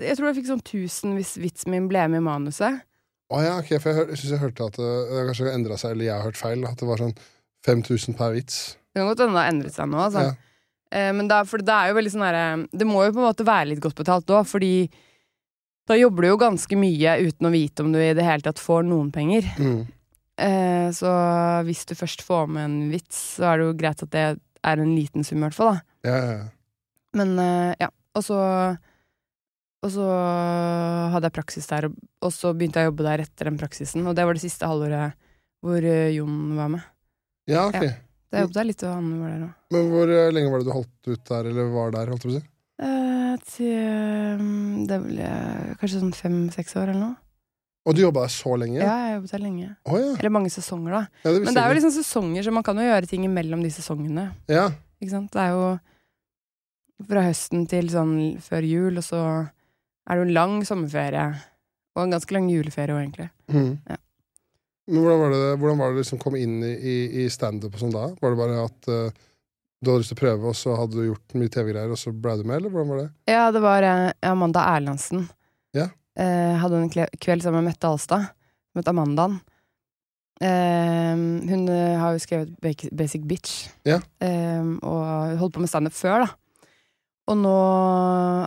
Jeg 0.00 0.16
tror 0.16 0.28
jeg 0.28 0.38
fikk 0.38 0.50
sånn 0.52 0.62
1000 0.62 1.16
hvis 1.18 1.34
vitsen 1.42 1.74
min 1.74 1.88
ble 1.90 2.06
med 2.12 2.22
i 2.22 2.24
manuset. 2.28 2.84
Å 3.28 3.40
ja, 3.44 3.56
ok, 3.60 3.74
for 3.76 3.92
jeg, 3.92 4.08
jeg 4.12 4.20
synes 4.22 4.30
jeg 4.32 4.42
hørte 4.42 4.68
at 4.70 4.76
det, 4.80 4.92
det 5.10 5.24
kanskje 5.28 5.52
endra 5.52 5.76
seg, 5.80 5.94
eller 5.94 6.08
jeg 6.08 6.14
har 6.16 6.24
hørt 6.24 6.40
feil, 6.40 6.62
at 6.68 6.80
det 6.80 6.88
var 6.88 7.02
sånn 7.02 7.16
5000 7.68 8.16
per 8.16 8.36
vits. 8.36 8.60
Det 8.88 9.02
kan 9.02 9.10
godt 9.10 9.20
hende 9.24 9.36
det 9.36 9.42
har 9.42 9.52
endret 9.52 9.76
seg 9.76 9.90
nå, 9.90 10.00
altså. 10.06 10.22
Ja. 10.30 10.36
Eh, 10.90 11.10
men 11.12 11.28
da, 11.28 11.42
for 11.44 11.60
det 11.60 11.74
er 11.74 11.90
jo 11.90 11.98
veldig 11.98 12.10
sånn 12.14 12.24
herre 12.24 12.44
Det 12.72 12.86
må 12.88 13.02
jo 13.04 13.12
på 13.12 13.20
en 13.20 13.26
måte 13.26 13.44
være 13.44 13.74
litt 13.74 13.82
godt 13.84 13.98
betalt 13.98 14.30
òg, 14.32 14.46
fordi 14.48 14.88
Da 15.84 15.98
jobber 15.98 16.24
du 16.24 16.28
jo 16.30 16.38
ganske 16.40 16.78
mye 16.80 17.18
uten 17.26 17.48
å 17.48 17.52
vite 17.52 17.84
om 17.84 17.92
du 17.92 17.98
i 18.00 18.14
det 18.16 18.24
hele 18.24 18.44
tatt 18.44 18.60
får 18.60 18.86
noen 18.88 19.10
penger. 19.12 19.44
Mm. 19.60 19.82
Eh, 20.38 20.88
så 20.94 21.12
hvis 21.66 21.84
du 21.88 21.94
først 21.98 22.24
får 22.24 22.48
med 22.52 22.64
en 22.64 22.78
vits, 22.92 23.20
så 23.38 23.50
er 23.50 23.58
det 23.58 23.68
jo 23.68 23.76
greit 23.80 24.04
at 24.04 24.12
det 24.12 24.24
er 24.38 24.82
en 24.82 24.92
liten 24.92 25.24
sum, 25.24 25.40
i 25.40 25.46
hvert 25.46 25.56
fall. 25.56 25.78
da. 25.78 26.08
Ja, 26.08 26.18
ja, 26.18 26.34
ja. 26.38 26.44
Men 27.16 27.32
eh, 27.40 27.72
ja, 27.80 27.88
og 28.16 28.24
så 28.26 28.40
Og 29.86 29.92
så 29.94 30.04
hadde 31.14 31.28
jeg 31.28 31.36
praksis 31.36 31.66
der, 31.70 31.86
og- 31.88 32.32
så 32.34 32.50
begynte 32.56 32.80
jeg 32.80 32.88
å 32.88 32.90
jobbe 32.92 33.04
der 33.06 33.22
etter 33.22 33.44
den 33.50 33.58
praksisen. 33.58 34.06
Og 34.06 34.14
det 34.16 34.24
var 34.26 34.34
det 34.34 34.42
siste 34.42 34.66
halvåret 34.66 35.14
hvor 35.62 35.78
eh, 35.82 36.10
Jon 36.16 36.56
var 36.56 36.68
med. 36.68 36.82
ja, 37.46 37.66
ok. 37.68 37.74
Ja. 37.82 37.92
Da 38.30 38.36
jeg 38.36 38.44
jobbet 38.44 38.54
der 38.58 38.64
litt, 38.68 38.82
og 38.84 38.92
han 38.92 39.06
var 39.22 39.28
der 39.30 39.44
òg. 39.46 39.54
Men 39.72 39.86
hvor 39.90 40.10
eh, 40.12 40.30
lenge 40.36 40.50
var 40.52 40.58
det 40.60 40.66
du 40.68 40.72
holdt 40.74 41.08
ut 41.08 41.24
der, 41.30 41.46
eller 41.48 41.70
var 41.72 41.90
der? 41.94 42.10
holdt 42.12 42.24
jeg 42.26 42.28
på 42.28 42.34
å 42.34 42.40
si? 42.40 42.48
Eh, 42.78 43.36
til 43.48 44.86
Det 44.86 44.98
ble 45.06 45.30
kanskje 45.80 46.00
sånn 46.02 46.12
fem-seks 46.14 46.76
år 46.76 46.90
eller 46.90 47.00
noe. 47.00 47.16
Og 47.88 47.94
du 47.96 48.02
jobba 48.02 48.26
der 48.26 48.34
så 48.34 48.52
lenge? 48.60 48.82
Ja, 48.82 48.96
jeg 49.08 49.14
jobbet 49.16 49.30
der 49.32 49.38
lenge. 49.46 49.68
Oh, 49.88 49.96
ja. 49.96 50.10
Eller 50.18 50.30
mange 50.34 50.50
sesonger, 50.52 50.90
da. 50.92 51.00
ja 51.24 51.32
det 51.32 51.44
Men 51.46 51.54
det 51.54 51.62
er 51.62 51.68
jo 51.72 51.78
liksom 51.80 51.94
sesonger, 51.96 52.42
så 52.44 52.52
man 52.52 52.62
kan 52.66 52.76
jo 52.76 52.82
gjøre 52.84 53.08
ting 53.08 53.24
imellom 53.24 53.62
de 53.64 53.70
sesongene. 53.72 54.26
Ja. 54.50 54.66
Ikke 55.00 55.10
sant? 55.14 55.30
Det 55.32 55.40
er 55.40 55.54
jo 55.56 55.78
fra 57.08 57.22
høsten 57.22 57.64
til 57.70 57.88
sånn 57.88 58.14
før 58.44 58.66
jul, 58.68 58.98
og 59.00 59.04
så 59.06 59.22
er 60.08 60.16
det 60.16 60.22
jo 60.22 60.28
en 60.28 60.36
lang 60.36 60.58
sommerferie. 60.66 61.28
Og 61.96 62.04
en 62.04 62.14
ganske 62.14 62.34
lang 62.34 62.46
juleferie 62.50 62.94
òg, 62.94 63.02
egentlig. 63.02 63.28
Mm. 63.52 63.72
Ja. 63.88 63.98
Men 64.88 65.04
hvordan 65.04 65.20
var 65.20 65.34
det 65.34 65.40
hvordan 65.60 65.80
var 65.82 65.90
det 65.92 66.00
liksom 66.02 66.20
kom 66.22 66.36
inn 66.38 66.60
i, 66.64 66.98
i, 67.24 67.24
standup 67.32 67.74
og 67.74 67.82
sånn 67.82 67.92
da? 67.92 68.06
Var 68.22 68.32
det 68.32 68.38
bare 68.40 68.62
at 68.64 68.88
uh, 68.88 69.26
du 69.82 69.90
hadde 69.90 70.00
lyst 70.00 70.14
til 70.14 70.18
å 70.18 70.22
prøve, 70.22 70.48
og 70.48 70.56
så 70.56 70.76
hadde 70.78 70.96
du 70.96 71.10
gjort 71.10 71.36
mye 71.38 71.52
TV-greier, 71.52 71.92
og 71.92 72.00
så 72.00 72.12
ble 72.14 72.38
du 72.40 72.46
med, 72.46 72.56
eller 72.56 72.72
hvordan 72.72 72.92
var 72.94 73.02
det? 73.02 73.08
Ja, 73.28 73.44
det 73.54 73.62
var 73.62 73.84
uh, 73.84 74.08
Amanda 74.30 74.64
Erlandsen. 74.72 75.28
Ja. 75.76 75.90
Uh, 76.18 76.56
hadde 76.62 76.80
en 76.86 76.90
kveld 77.20 77.44
sammen 77.44 77.60
med 77.60 77.74
Mette 77.74 77.90
Alstad. 77.90 78.30
Møtte 78.76 78.94
Amandaen. 78.94 79.40
Hun 80.38 81.62
har 81.66 82.12
jo 82.14 82.20
skrevet 82.22 82.52
Basic- 82.62 83.24
Bitch. 83.26 83.64
Ja. 83.88 83.96
Og 84.22 85.32
holdt 85.40 85.56
på 85.56 85.62
med 85.64 85.70
standup 85.72 85.96
før, 85.98 86.22
da. 86.22 86.28
Og 87.28 87.36
nå 87.36 87.52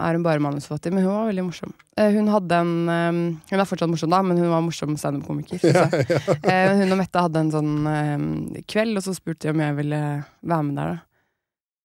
er 0.01 0.17
hun 0.17 0.23
bare 0.25 0.41
manusforfatter, 0.41 0.93
men 0.95 1.05
hun 1.05 1.13
var 1.13 1.27
veldig 1.29 1.43
morsom. 1.45 1.73
Eh, 2.01 2.15
hun 2.15 2.31
hadde 2.33 2.57
en 2.63 2.71
eh, 2.89 3.19
Hun 3.51 3.61
er 3.61 3.67
fortsatt 3.69 3.91
morsom, 3.91 4.09
da, 4.13 4.21
men 4.25 4.39
hun 4.41 4.50
var 4.50 4.63
morsom 4.65 4.95
standup-komiker. 4.97 5.61
Ja, 5.69 5.85
ja. 5.85 6.17
Eh, 6.41 6.71
hun 6.79 6.95
og 6.95 6.97
Mette 7.03 7.21
hadde 7.27 7.43
en 7.45 7.53
sånn 7.53 7.75
eh, 7.91 8.63
kveld, 8.71 8.97
og 8.97 9.05
så 9.05 9.13
spurte 9.17 9.45
de 9.47 9.53
om 9.53 9.61
jeg 9.61 9.77
ville 9.77 10.01
være 10.41 10.65
med 10.65 10.81
der. 10.81 10.95
da. 10.95 11.23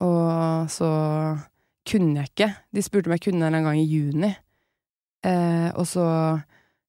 Og 0.07 0.73
så 0.73 0.89
kunne 1.87 2.23
jeg 2.23 2.33
ikke. 2.33 2.51
De 2.75 2.85
spurte 2.85 3.11
om 3.11 3.17
jeg 3.17 3.27
kunne 3.29 3.53
en 3.53 3.69
gang 3.69 3.79
i 3.81 3.87
juni. 3.87 4.33
Eh, 5.27 5.69
og 5.77 5.87
så 5.89 6.07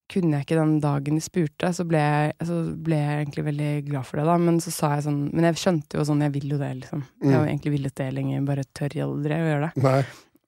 kunne 0.10 0.38
jeg 0.38 0.46
ikke 0.48 0.56
den 0.60 0.76
dagen 0.80 1.16
de 1.20 1.22
spurte, 1.26 1.70
så 1.76 1.84
ble, 1.88 2.00
jeg, 2.00 2.36
så 2.48 2.58
ble 2.86 2.96
jeg 3.02 3.26
egentlig 3.26 3.44
veldig 3.50 3.72
glad 3.90 4.06
for 4.08 4.18
det, 4.22 4.26
da. 4.30 4.38
Men 4.40 4.60
så 4.64 4.72
sa 4.72 4.94
jeg 4.96 5.04
sånn 5.08 5.18
Men 5.34 5.44
jeg 5.50 5.60
skjønte 5.62 5.98
jo 6.00 6.06
sånn, 6.08 6.22
jeg 6.24 6.34
vil 6.38 6.54
jo 6.56 6.58
det, 6.62 6.70
liksom. 6.84 7.04
Jeg 7.24 7.34
har 7.34 7.44
Mm. 7.46 7.50
egentlig 7.52 7.74
villet 7.76 7.96
det 7.96 8.08
lenge, 8.16 8.46
bare 8.46 8.64
tør 8.74 8.96
jeg 8.96 9.04
aldri 9.08 9.34
å 9.36 9.48
gjøre 9.50 9.68
det. 9.74 9.84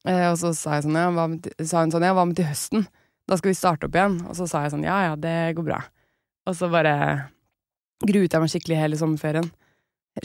Eh, 0.08 0.26
og 0.32 0.38
så 0.40 0.54
sa, 0.56 0.80
sånn, 0.82 0.96
ja, 0.96 1.10
med, 1.12 1.50
sa 1.68 1.82
hun 1.84 1.92
sånn, 1.92 2.04
ja, 2.08 2.14
hva 2.16 2.26
med 2.26 2.36
til 2.40 2.46
høsten? 2.48 2.88
Da 3.28 3.36
skal 3.38 3.52
vi 3.52 3.56
starte 3.60 3.86
opp 3.86 3.94
igjen. 4.00 4.16
Og 4.30 4.36
så 4.40 4.48
sa 4.48 4.64
jeg 4.64 4.72
sånn, 4.72 4.84
ja 4.88 5.02
ja, 5.10 5.16
det 5.16 5.56
går 5.56 5.66
bra. 5.68 5.84
Og 6.48 6.56
så 6.56 6.70
bare 6.72 7.28
gruet 8.08 8.32
jeg 8.32 8.42
meg 8.42 8.50
skikkelig 8.50 8.78
hele 8.80 8.96
sommerferien. 8.98 9.52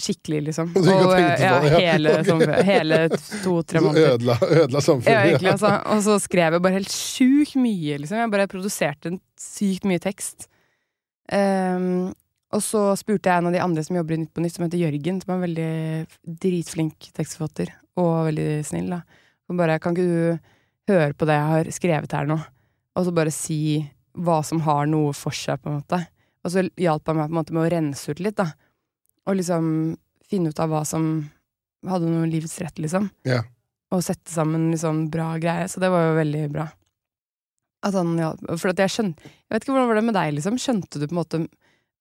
Skikkelig, 0.01 0.41
liksom. 0.49 0.73
Og 0.75 0.87
Og, 0.91 1.13
ja, 1.21 1.35
ja. 1.39 1.79
hele. 1.79 2.15
Hele 2.73 2.97
to-tre 3.45 3.83
måneder. 3.85 4.15
ødela, 4.17 4.35
ødela 4.43 4.81
Ja, 4.81 4.83
samfunnet. 4.83 5.27
egentlig, 5.29 5.51
altså. 5.53 5.71
Og 5.95 6.01
så 6.07 6.17
skrev 6.25 6.57
jeg 6.57 6.63
bare 6.65 6.79
helt 6.81 6.91
sjukt 6.91 7.55
mye, 7.61 7.99
liksom. 8.03 8.19
Jeg 8.19 8.33
bare 8.33 8.49
produserte 8.51 9.13
en 9.13 9.21
sykt 9.39 9.85
mye 9.87 10.03
tekst. 10.03 10.49
Um, 11.33 12.13
og 12.55 12.63
så 12.63 12.83
spurte 12.99 13.31
jeg 13.31 13.41
en 13.43 13.49
av 13.51 13.55
de 13.55 13.63
andre 13.63 13.83
som 13.87 13.97
jobber 13.97 14.15
i 14.17 14.19
Nytt 14.23 14.33
på 14.35 14.43
Nytt, 14.45 14.57
som 14.57 14.65
heter 14.67 14.83
Jørgen, 14.83 15.21
som 15.23 15.33
er 15.33 15.39
en 15.39 15.45
veldig 15.47 16.37
dritflink 16.43 17.09
tekstforfatter, 17.17 17.73
og 17.99 18.29
veldig 18.29 18.49
snill, 18.67 18.91
da. 18.95 19.01
Og 19.51 19.59
bare, 19.59 19.79
kan 19.83 19.95
ikke 19.97 20.05
du 20.87 20.93
høre 20.93 21.15
på 21.19 21.27
det 21.29 21.35
jeg 21.39 21.51
har 21.55 21.71
skrevet 21.75 22.15
her 22.19 22.29
nå, 22.31 22.37
og 22.95 23.07
så 23.09 23.15
bare 23.17 23.33
si 23.35 23.59
hva 24.15 24.41
som 24.47 24.61
har 24.67 24.87
noe 24.87 25.15
for 25.17 25.35
seg, 25.35 25.59
på 25.65 25.71
en 25.73 25.81
måte. 25.81 25.99
Og 26.45 26.53
så 26.55 26.63
hjalp 26.79 27.09
han 27.11 27.19
meg 27.19 27.31
på 27.31 27.35
en 27.35 27.41
måte 27.41 27.57
med 27.57 27.65
å 27.65 27.73
rense 27.73 28.11
ut 28.15 28.23
litt, 28.23 28.37
da. 28.39 28.51
Og 29.29 29.39
liksom 29.39 29.67
finne 30.29 30.53
ut 30.53 30.61
av 30.61 30.71
hva 30.73 30.85
som 30.89 31.31
hadde 31.89 32.09
noe 32.09 32.29
livets 32.31 32.57
rett, 32.63 32.79
liksom 32.81 33.11
Ja. 33.29 33.43
og 33.93 34.03
sette 34.05 34.33
sammen 34.33 34.73
sånn 34.81 35.11
bra 35.13 35.35
greier. 35.39 35.69
Så 35.69 35.81
det 35.81 35.91
var 35.93 36.09
jo 36.09 36.19
veldig 36.19 36.45
bra. 36.53 36.69
At 37.85 37.93
han, 37.99 38.15
ja, 38.17 38.31
for 38.57 38.73
at 38.73 38.81
jeg 38.81 38.89
skjønte 38.95 39.21
Jeg 39.21 39.53
vet 39.53 39.67
ikke 39.67 39.75
hvordan 39.75 39.91
var 39.91 39.99
det 40.01 40.07
med 40.07 40.17
deg, 40.17 40.33
liksom. 40.39 40.57
Skjønte 40.57 40.99
du 40.99 41.07
på 41.07 41.13
en 41.13 41.21
måte 41.21 41.43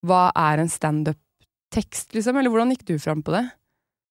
hva 0.03 0.31
er 0.35 0.59
en 0.59 0.71
standup-tekst, 0.71 2.13
liksom? 2.15 2.37
Eller 2.39 2.51
hvordan 2.51 2.71
gikk 2.73 2.85
du 2.87 2.95
fram 2.99 3.21
på 3.23 3.35
det? 3.35 3.43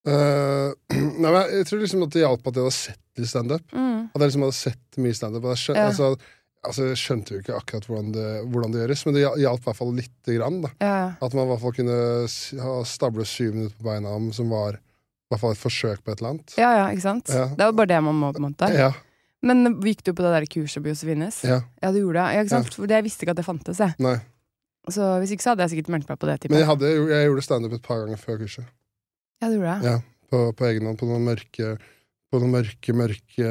Uh, 0.09 0.73
nei, 1.23 1.31
men 1.31 1.41
jeg 1.53 1.67
tror 1.69 1.83
liksom 1.83 2.05
at 2.07 2.15
det 2.15 2.25
hjalp 2.25 2.47
at 2.47 2.57
jeg 2.57 2.65
hadde 2.65 2.77
sett 2.77 3.21
litt 3.21 3.31
standup. 3.31 3.75
Mm. 3.77 3.99
At 4.13 4.21
jeg 4.21 4.31
liksom 4.31 4.47
hadde 4.47 4.59
sett 4.59 5.01
mye 5.05 5.19
standup. 5.19 5.49
Ja. 5.49 5.89
Altså, 5.89 6.15
altså, 6.67 6.89
jeg 6.93 6.99
skjønte 7.01 7.35
jo 7.35 7.43
ikke 7.43 7.57
akkurat 7.59 7.87
hvordan 7.89 8.13
det, 8.15 8.27
hvordan 8.53 8.73
det 8.75 8.81
gjøres, 8.85 9.05
men 9.07 9.17
det 9.19 9.23
hjalp 9.43 9.61
i 9.63 9.69
hvert 9.69 9.79
fall 9.81 9.93
lite 9.99 10.37
grann. 10.39 10.59
Ja. 10.83 10.95
At 11.23 11.35
man 11.37 11.47
i 11.47 11.51
hvert 11.53 11.63
fall 11.65 11.77
kunne 11.77 12.01
ha 12.65 12.75
stable 12.89 13.27
syv 13.29 13.55
minutter 13.57 13.77
på 13.79 13.89
beina 13.91 14.13
om, 14.17 14.31
som 14.37 14.51
var 14.53 14.79
i 14.79 15.33
hvert 15.33 15.41
fall 15.43 15.55
et 15.57 15.63
forsøk 15.63 16.03
på 16.05 16.13
et 16.13 16.21
eller 16.21 16.35
annet. 16.35 16.55
ja, 16.61 16.71
ja, 16.83 16.85
ikke 16.93 17.07
sant? 17.07 17.31
Ja. 17.33 17.47
Det 17.57 17.65
var 17.71 17.73
bare 17.83 17.93
det 17.95 18.03
man 18.05 18.19
må, 18.21 18.33
på 18.37 18.43
en 18.43 18.51
måte. 18.51 18.69
Ja, 18.77 18.91
Men 19.43 19.65
gikk 19.83 20.05
du 20.07 20.13
på 20.15 20.23
det 20.23 20.31
der 20.37 20.45
kurset 20.47 20.83
på 20.85 20.93
Josefines? 20.93 21.41
ja, 21.43 21.63
Ja, 21.83 21.91
du 21.91 21.99
gjorde 22.03 22.21
det. 22.21 22.35
Ja, 22.37 22.43
ikke 22.45 22.55
sant? 22.57 22.75
For 22.77 22.87
jeg 22.87 23.03
visste 23.09 23.25
ikke 23.27 23.33
at 23.35 23.41
det 23.41 23.47
fantes, 23.49 23.81
jeg. 23.83 23.95
nei. 23.99 24.19
Så 24.91 25.07
hvis 25.23 25.31
ikke 25.31 25.43
så 25.45 25.53
hadde 25.53 25.63
jeg 25.63 25.71
sikkert 25.77 25.89
meldt 25.95 26.09
meg 26.11 26.19
på 26.19 26.27
det. 26.27 26.41
Typen. 26.43 26.55
Men 26.57 26.61
jeg, 26.65 26.67
hadde, 26.67 26.89
jeg 27.15 27.27
gjorde 27.29 27.43
standup 27.47 27.75
et 27.77 27.83
par 27.87 28.01
ganger 28.03 28.19
før 28.19 28.39
kurset. 28.41 28.65
Ja, 29.43 29.47
du 29.49 29.55
gjorde 29.61 29.75
det. 29.79 29.91
Ja, 29.93 29.99
på, 30.31 30.41
på 30.59 30.67
egen 30.67 30.89
hånd. 30.91 30.99
På 30.99 31.07
noen 31.07 31.23
mørke 31.27 31.77
På 32.33 32.39
det 32.41 32.49
mørke, 32.49 32.95
mørke 32.97 33.49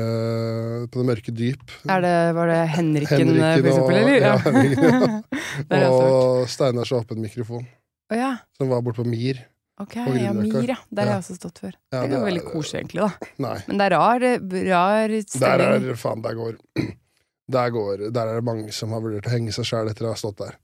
På 0.90 1.02
det 1.04 1.06
mørke 1.06 1.34
dyp. 1.38 1.70
Er 1.86 2.02
det, 2.02 2.14
var 2.34 2.50
det 2.50 2.58
Henriken, 2.74 3.28
Henriken 3.30 3.62
for 3.62 3.70
eksempel, 3.70 3.96
og- 3.96 4.02
eller? 4.02 4.26
ja, 4.26 4.34
Henriken, 4.42 5.24
ja. 5.70 5.90
Og 5.92 6.50
Steinars 6.50 6.92
åpen 6.98 7.22
mikrofon, 7.22 7.68
Å 8.12 8.18
ja. 8.18 8.32
som 8.58 8.72
var 8.74 8.82
borte 8.82 9.04
på 9.04 9.06
Mir. 9.08 9.44
Ok, 9.82 9.96
ja, 9.98 10.34
Mir, 10.34 10.66
ja. 10.68 10.76
Der 10.94 11.08
har 11.08 11.14
jeg 11.16 11.22
også 11.24 11.36
stått 11.40 11.62
før. 11.64 11.78
Det 11.94 12.02
er 12.04 12.12
jo 12.14 12.24
veldig 12.26 12.42
koselig, 12.46 12.82
egentlig, 12.84 13.06
da. 13.06 13.30
Nei. 13.46 13.54
Men 13.70 13.80
det 13.80 13.86
er 13.88 13.96
rar, 13.96 14.26
rar 14.72 15.14
Der 15.16 15.24
stemning. 15.26 15.88
er 15.94 16.02
faen, 16.02 16.22
der 16.26 16.36
går 16.38 16.58
der, 17.56 17.72
går, 17.78 18.04
der 18.14 18.28
er 18.34 18.38
det 18.42 18.46
mange 18.50 18.72
som 18.76 18.94
har 18.98 19.02
vurdert 19.06 19.30
å 19.30 19.34
henge 19.34 19.54
seg 19.56 19.66
sjæl 19.72 19.90
etter 19.94 20.06
å 20.10 20.14
ha 20.14 20.20
stått 20.22 20.42
der. 20.44 20.58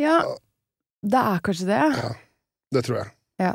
Ja, 0.00 0.18
det 1.04 1.22
er 1.32 1.40
kanskje 1.48 1.68
det. 1.70 1.80
Ja, 2.00 2.10
det 2.76 2.84
tror 2.88 3.00
jeg. 3.02 3.12
Ja. 3.44 3.54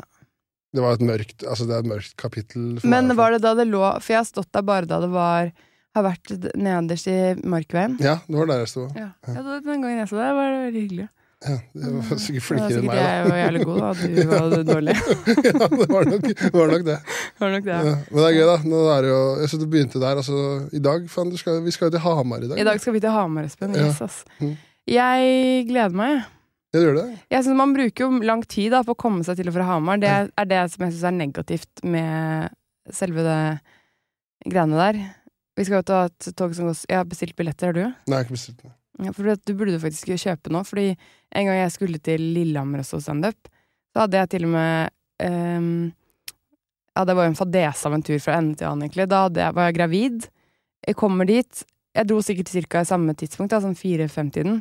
Det 0.74 0.82
var 0.82 0.96
et 0.98 1.04
mørkt 1.06 1.44
Altså, 1.46 1.66
det 1.68 1.76
er 1.76 1.84
et 1.84 1.90
mørkt 1.92 2.16
kapittel. 2.20 2.74
Men 2.82 3.10
meg, 3.12 3.16
var 3.20 3.34
det 3.36 3.42
da 3.44 3.54
det 3.54 3.68
lå 3.70 3.82
For 4.02 4.10
jeg 4.16 4.20
har 4.24 4.28
stått 4.28 4.50
der 4.54 4.64
bare 4.66 4.88
da 4.90 4.98
det 5.04 5.10
var 5.14 5.52
Har 5.94 6.06
vært 6.08 6.32
nederst 6.58 7.06
i 7.06 7.18
Markveien. 7.46 7.94
Ja, 8.02 8.16
det 8.26 8.40
var 8.40 8.48
der 8.50 8.64
jeg 8.64 8.72
sto. 8.72 8.88
Ja. 8.98 9.12
ja, 9.30 9.42
Den 9.62 9.84
gangen 9.84 10.00
jeg 10.00 10.08
sto 10.10 10.18
der, 10.18 10.32
var 10.34 10.50
det 10.50 10.64
veldig 10.64 10.82
hyggelig. 10.88 11.06
Ja, 11.44 11.58
det 11.76 11.90
var 11.92 12.18
sikkert 12.24 12.44
flinkere 12.46 12.78
enn 12.80 12.86
meg, 12.88 12.96
da. 12.96 13.04
jeg 13.04 13.24
var 13.28 13.38
jævlig 13.38 13.62
god, 13.68 13.80
da. 13.82 13.88
Du 14.00 14.20
var 14.30 14.54
dårlig. 14.72 14.94
ja, 15.44 15.68
det 15.74 15.88
var 15.92 16.08
nok. 16.08 16.28
Var 16.54 16.70
nok 16.72 16.84
det. 16.88 16.96
Var 17.42 17.52
nok 17.54 17.66
det. 17.68 17.74
Ja. 17.76 17.94
Men 18.08 18.18
det 18.18 18.28
er 18.30 18.36
gøy, 18.38 18.44
da. 18.48 18.54
Nå 18.72 18.80
er 18.94 19.04
det 19.04 19.10
jo, 19.12 19.18
jeg 19.42 19.50
så 19.52 19.60
du 19.60 19.66
begynte 19.74 20.00
der. 20.02 20.22
Altså, 20.22 20.38
I 20.72 20.80
dag, 20.88 21.04
faen, 21.12 21.34
skal, 21.38 21.60
Vi 21.66 21.74
skal 21.76 21.90
jo 21.90 21.94
til 21.98 22.04
Hamar 22.06 22.46
i 22.46 22.48
dag. 22.48 22.62
I 22.64 22.66
dag 22.70 22.80
skal 22.80 22.96
vi 22.96 23.02
til 23.04 23.12
Hamar, 23.14 23.46
Espen. 23.50 23.76
Yes, 23.76 24.00
ass. 24.08 24.22
Mm. 24.40 24.54
Jeg 24.88 25.68
gleder 25.68 25.98
meg. 26.00 26.24
Ja, 26.74 26.80
du 26.80 26.88
gjør 26.88 26.96
det? 26.98 27.08
Jeg 27.30 27.44
synes 27.46 27.58
Man 27.60 27.72
bruker 27.76 28.04
jo 28.04 28.22
lang 28.26 28.42
tid 28.50 28.72
da, 28.74 28.82
på 28.82 28.96
å 28.96 28.98
komme 28.98 29.22
seg 29.26 29.38
til 29.38 29.50
og 29.50 29.54
fra 29.54 29.66
Hamar. 29.68 30.00
Det 30.02 30.10
er 30.10 30.48
det 30.50 30.62
som 30.72 30.82
jeg 30.82 30.96
syns 30.96 31.06
er 31.06 31.18
negativt 31.20 31.84
med 31.86 32.50
selve 32.92 33.22
det 33.24 33.42
greiene 34.50 34.80
der. 34.80 34.98
Vi 35.54 35.66
skal 35.68 35.80
jo 35.80 35.86
ta 35.86 36.00
et 36.08 36.30
tog 36.34 36.54
som 36.56 36.66
går 36.66 36.80
Jeg 36.90 36.98
har 36.98 37.06
bestilt 37.06 37.36
billetter, 37.38 37.70
har 37.70 37.76
du? 37.76 37.84
Nei, 37.86 37.94
jeg 38.10 38.16
har 38.16 38.26
ikke 38.26 38.38
bestilt. 38.38 38.64
Ja, 39.04 39.14
for 39.14 39.30
du 39.30 39.54
burde 39.58 39.80
faktisk 39.82 40.10
kjøpe 40.18 40.50
nå, 40.54 40.62
fordi 40.66 40.88
en 40.94 41.46
gang 41.46 41.60
jeg 41.60 41.74
skulle 41.74 42.02
til 42.02 42.26
Lillehammer 42.34 42.82
og 42.82 42.88
så 42.88 43.00
standup, 43.02 43.48
så 43.94 44.04
hadde 44.04 44.20
jeg 44.20 44.32
til 44.34 44.46
og 44.48 44.52
med 44.54 44.92
um, 45.22 45.70
Ja, 46.94 47.02
det 47.06 47.14
var 47.14 47.26
jo 47.26 47.32
en 47.32 47.38
fadese 47.38 47.88
av 47.88 47.94
en 47.94 48.04
tur 48.06 48.18
fra 48.22 48.36
ende 48.38 48.58
til 48.58 48.68
annen, 48.68 48.86
egentlig. 48.86 49.08
Da 49.10 49.24
jeg, 49.30 49.54
var 49.54 49.70
jeg 49.70 49.78
gravid. 49.78 50.28
Jeg 50.86 50.98
kommer 50.98 51.26
dit. 51.26 51.64
Jeg 51.94 52.10
dro 52.10 52.20
sikkert 52.22 52.52
ca. 52.70 52.82
i 52.82 52.90
samme 52.90 53.14
tidspunkt, 53.18 53.54
da, 53.54 53.62
sånn 53.62 53.78
fire-fem-tiden. 53.78 54.60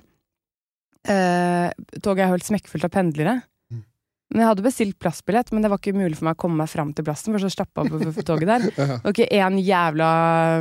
Eh, 1.10 1.72
toget 2.04 2.24
er 2.28 2.32
helt 2.32 2.46
smekkfullt 2.48 2.86
av 2.88 2.92
pendlere. 2.94 3.34
Mm. 3.74 3.82
Men 4.34 4.42
jeg 4.44 4.48
hadde 4.50 4.64
bestilt 4.66 4.96
plassbillett, 5.04 5.52
men 5.52 5.62
det 5.66 5.70
var 5.70 5.78
ikke 5.82 5.94
mulig 5.98 6.16
for 6.18 6.26
meg 6.30 6.38
å 6.38 6.42
komme 6.44 6.62
meg 6.64 6.70
fram 6.72 6.94
til 6.96 7.06
plassen, 7.06 7.34
for 7.36 7.44
så 7.44 7.50
stappa 7.52 7.84
på 7.86 8.24
toget 8.26 8.48
der. 8.50 8.64
Det 8.74 8.88
var 9.04 9.12
ikke 9.14 9.28
én 9.36 9.58
jævla 9.62 10.08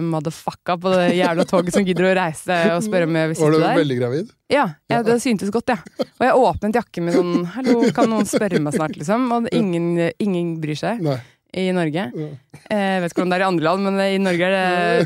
motherfucka 0.04 0.76
på 0.82 0.92
det 0.92 1.06
jævla 1.16 1.46
toget 1.48 1.76
som 1.78 1.86
gidder 1.86 2.08
å 2.10 2.14
reise 2.18 2.56
og 2.74 2.82
spørre 2.84 3.06
om 3.08 3.16
jeg 3.20 3.30
vil 3.32 3.40
Var 3.44 3.54
du 3.54 3.60
veldig 3.82 3.98
gravid? 4.00 4.32
Ja, 4.52 4.66
ja, 4.92 4.98
det 5.06 5.20
syntes 5.24 5.52
godt, 5.54 5.72
ja. 5.72 5.78
Og 6.18 6.26
jeg 6.26 6.40
åpnet 6.42 6.76
jakken 6.82 7.06
min 7.06 7.16
sånn 7.16 7.46
Hallo, 7.54 7.78
kan 7.96 8.10
noen 8.12 8.28
spørre 8.28 8.60
meg 8.60 8.74
snart, 8.76 8.98
liksom? 9.00 9.30
Og 9.38 9.48
ingen, 9.56 9.94
ingen 10.20 10.56
bryr 10.60 10.76
seg. 10.82 11.00
Nei. 11.06 11.16
i 11.56 11.66
Norge. 11.76 12.10
Ja. 12.16 12.28
Eh, 12.68 12.84
Jeg 12.96 13.00
vet 13.04 13.12
ikke 13.14 13.22
hvordan 13.22 13.32
det 13.32 13.38
er 13.38 13.44
i 13.46 13.48
andre 13.52 13.66
land, 13.70 13.82
men 13.86 13.98
i 14.04 14.20
Norge 14.20 14.46
er 14.50 14.54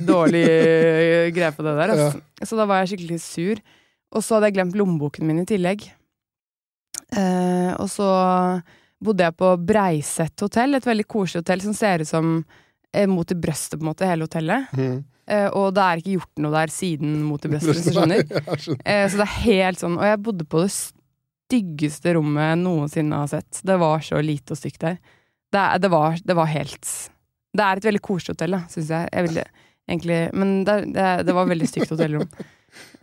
det 0.00 0.02
dårlig 0.14 0.42
eh, 0.48 1.30
greie 1.34 1.52
på 1.54 1.64
det 1.66 1.76
der. 1.78 1.94
Altså. 1.94 2.20
Så 2.46 2.58
da 2.58 2.66
var 2.70 2.82
jeg 2.82 2.92
skikkelig 2.96 3.20
sur. 3.22 3.62
Og 4.14 4.22
så 4.24 4.36
hadde 4.36 4.50
jeg 4.50 4.58
glemt 4.58 4.76
lommeboken 4.78 5.26
min 5.26 5.42
i 5.42 5.48
tillegg. 5.48 5.88
Eh, 7.16 7.72
og 7.76 7.88
så 7.90 8.06
bodde 9.02 9.26
jeg 9.26 9.36
på 9.38 9.50
Breiset 9.66 10.44
hotell, 10.44 10.76
et 10.76 10.86
veldig 10.86 11.06
koselig 11.10 11.44
hotell 11.44 11.62
som 11.64 11.74
ser 11.76 12.02
ut 12.02 12.10
som 12.10 12.38
eh, 12.94 13.06
Mot 13.10 13.30
i 13.30 13.36
brøstet, 13.38 13.78
på 13.78 13.84
en 13.84 13.90
måte, 13.90 14.08
hele 14.08 14.28
hotellet. 14.28 14.70
Mm. 14.76 15.00
Eh, 15.26 15.48
og 15.58 15.72
det 15.76 15.82
er 15.82 16.00
ikke 16.00 16.14
gjort 16.20 16.42
noe 16.44 16.54
der 16.54 16.72
siden 16.72 17.18
Mot 17.26 17.44
i 17.44 17.50
brøstet, 17.50 17.74
hvis 17.74 17.90
du 17.90 17.98
skjønner. 17.98 18.22
Skjønner. 18.62 18.84
Eh, 18.86 19.04
så 19.10 19.20
det 19.20 19.26
er 19.26 19.36
helt 19.42 19.82
sånn 19.82 19.98
Og 19.98 20.06
jeg 20.06 20.22
bodde 20.22 20.46
på 20.48 20.62
det 20.62 20.72
styggeste 20.76 22.16
rommet 22.16 22.50
jeg 22.50 22.62
noensinne 22.62 23.22
har 23.22 23.30
sett. 23.30 23.62
Det 23.66 23.76
var 23.82 24.02
så 24.06 24.22
lite 24.22 24.54
og 24.54 24.60
stygt 24.60 24.82
der. 24.82 24.98
Det, 25.54 25.62
det, 25.82 25.90
var, 25.92 26.18
det 26.18 26.34
var 26.34 26.50
helt 26.50 26.90
Det 27.54 27.62
er 27.64 27.78
et 27.78 27.86
veldig 27.86 28.02
koselig 28.04 28.34
hotell, 28.34 28.56
da, 28.58 28.64
syns 28.72 28.90
jeg. 28.92 29.10
jeg 29.12 29.28
ville, 29.28 29.44
egentlig, 29.86 30.20
men 30.34 30.56
det, 30.66 30.76
det, 30.96 31.34
var 31.36 31.50
veldig 31.52 31.68
stygt 31.70 31.94
hotellrom. 31.94 32.26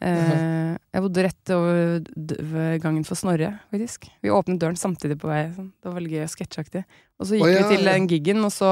Eh, 0.04 0.74
jeg 0.94 1.04
bodde 1.06 1.26
rett 1.26 1.52
over 1.56 2.78
gangen 2.84 3.06
for 3.08 3.20
Snorre, 3.20 3.54
faktisk. 3.74 4.10
Vi 4.24 4.34
åpnet 4.34 4.62
døren 4.62 4.80
samtidig 4.80 5.18
på 5.22 5.32
vei. 5.32 5.46
Sånn. 5.56 5.72
Det 5.80 5.90
var 5.90 5.98
veldig 5.98 6.14
gøy 6.14 6.26
og 6.26 6.34
sketsjaktig. 6.34 6.84
Og 7.20 7.30
så 7.30 7.38
gikk 7.38 7.48
oh, 7.48 7.54
ja, 7.54 7.64
vi 7.64 7.78
til 7.78 7.90
den 7.90 8.08
giggen, 8.12 8.44
og 8.46 8.54
så, 8.54 8.72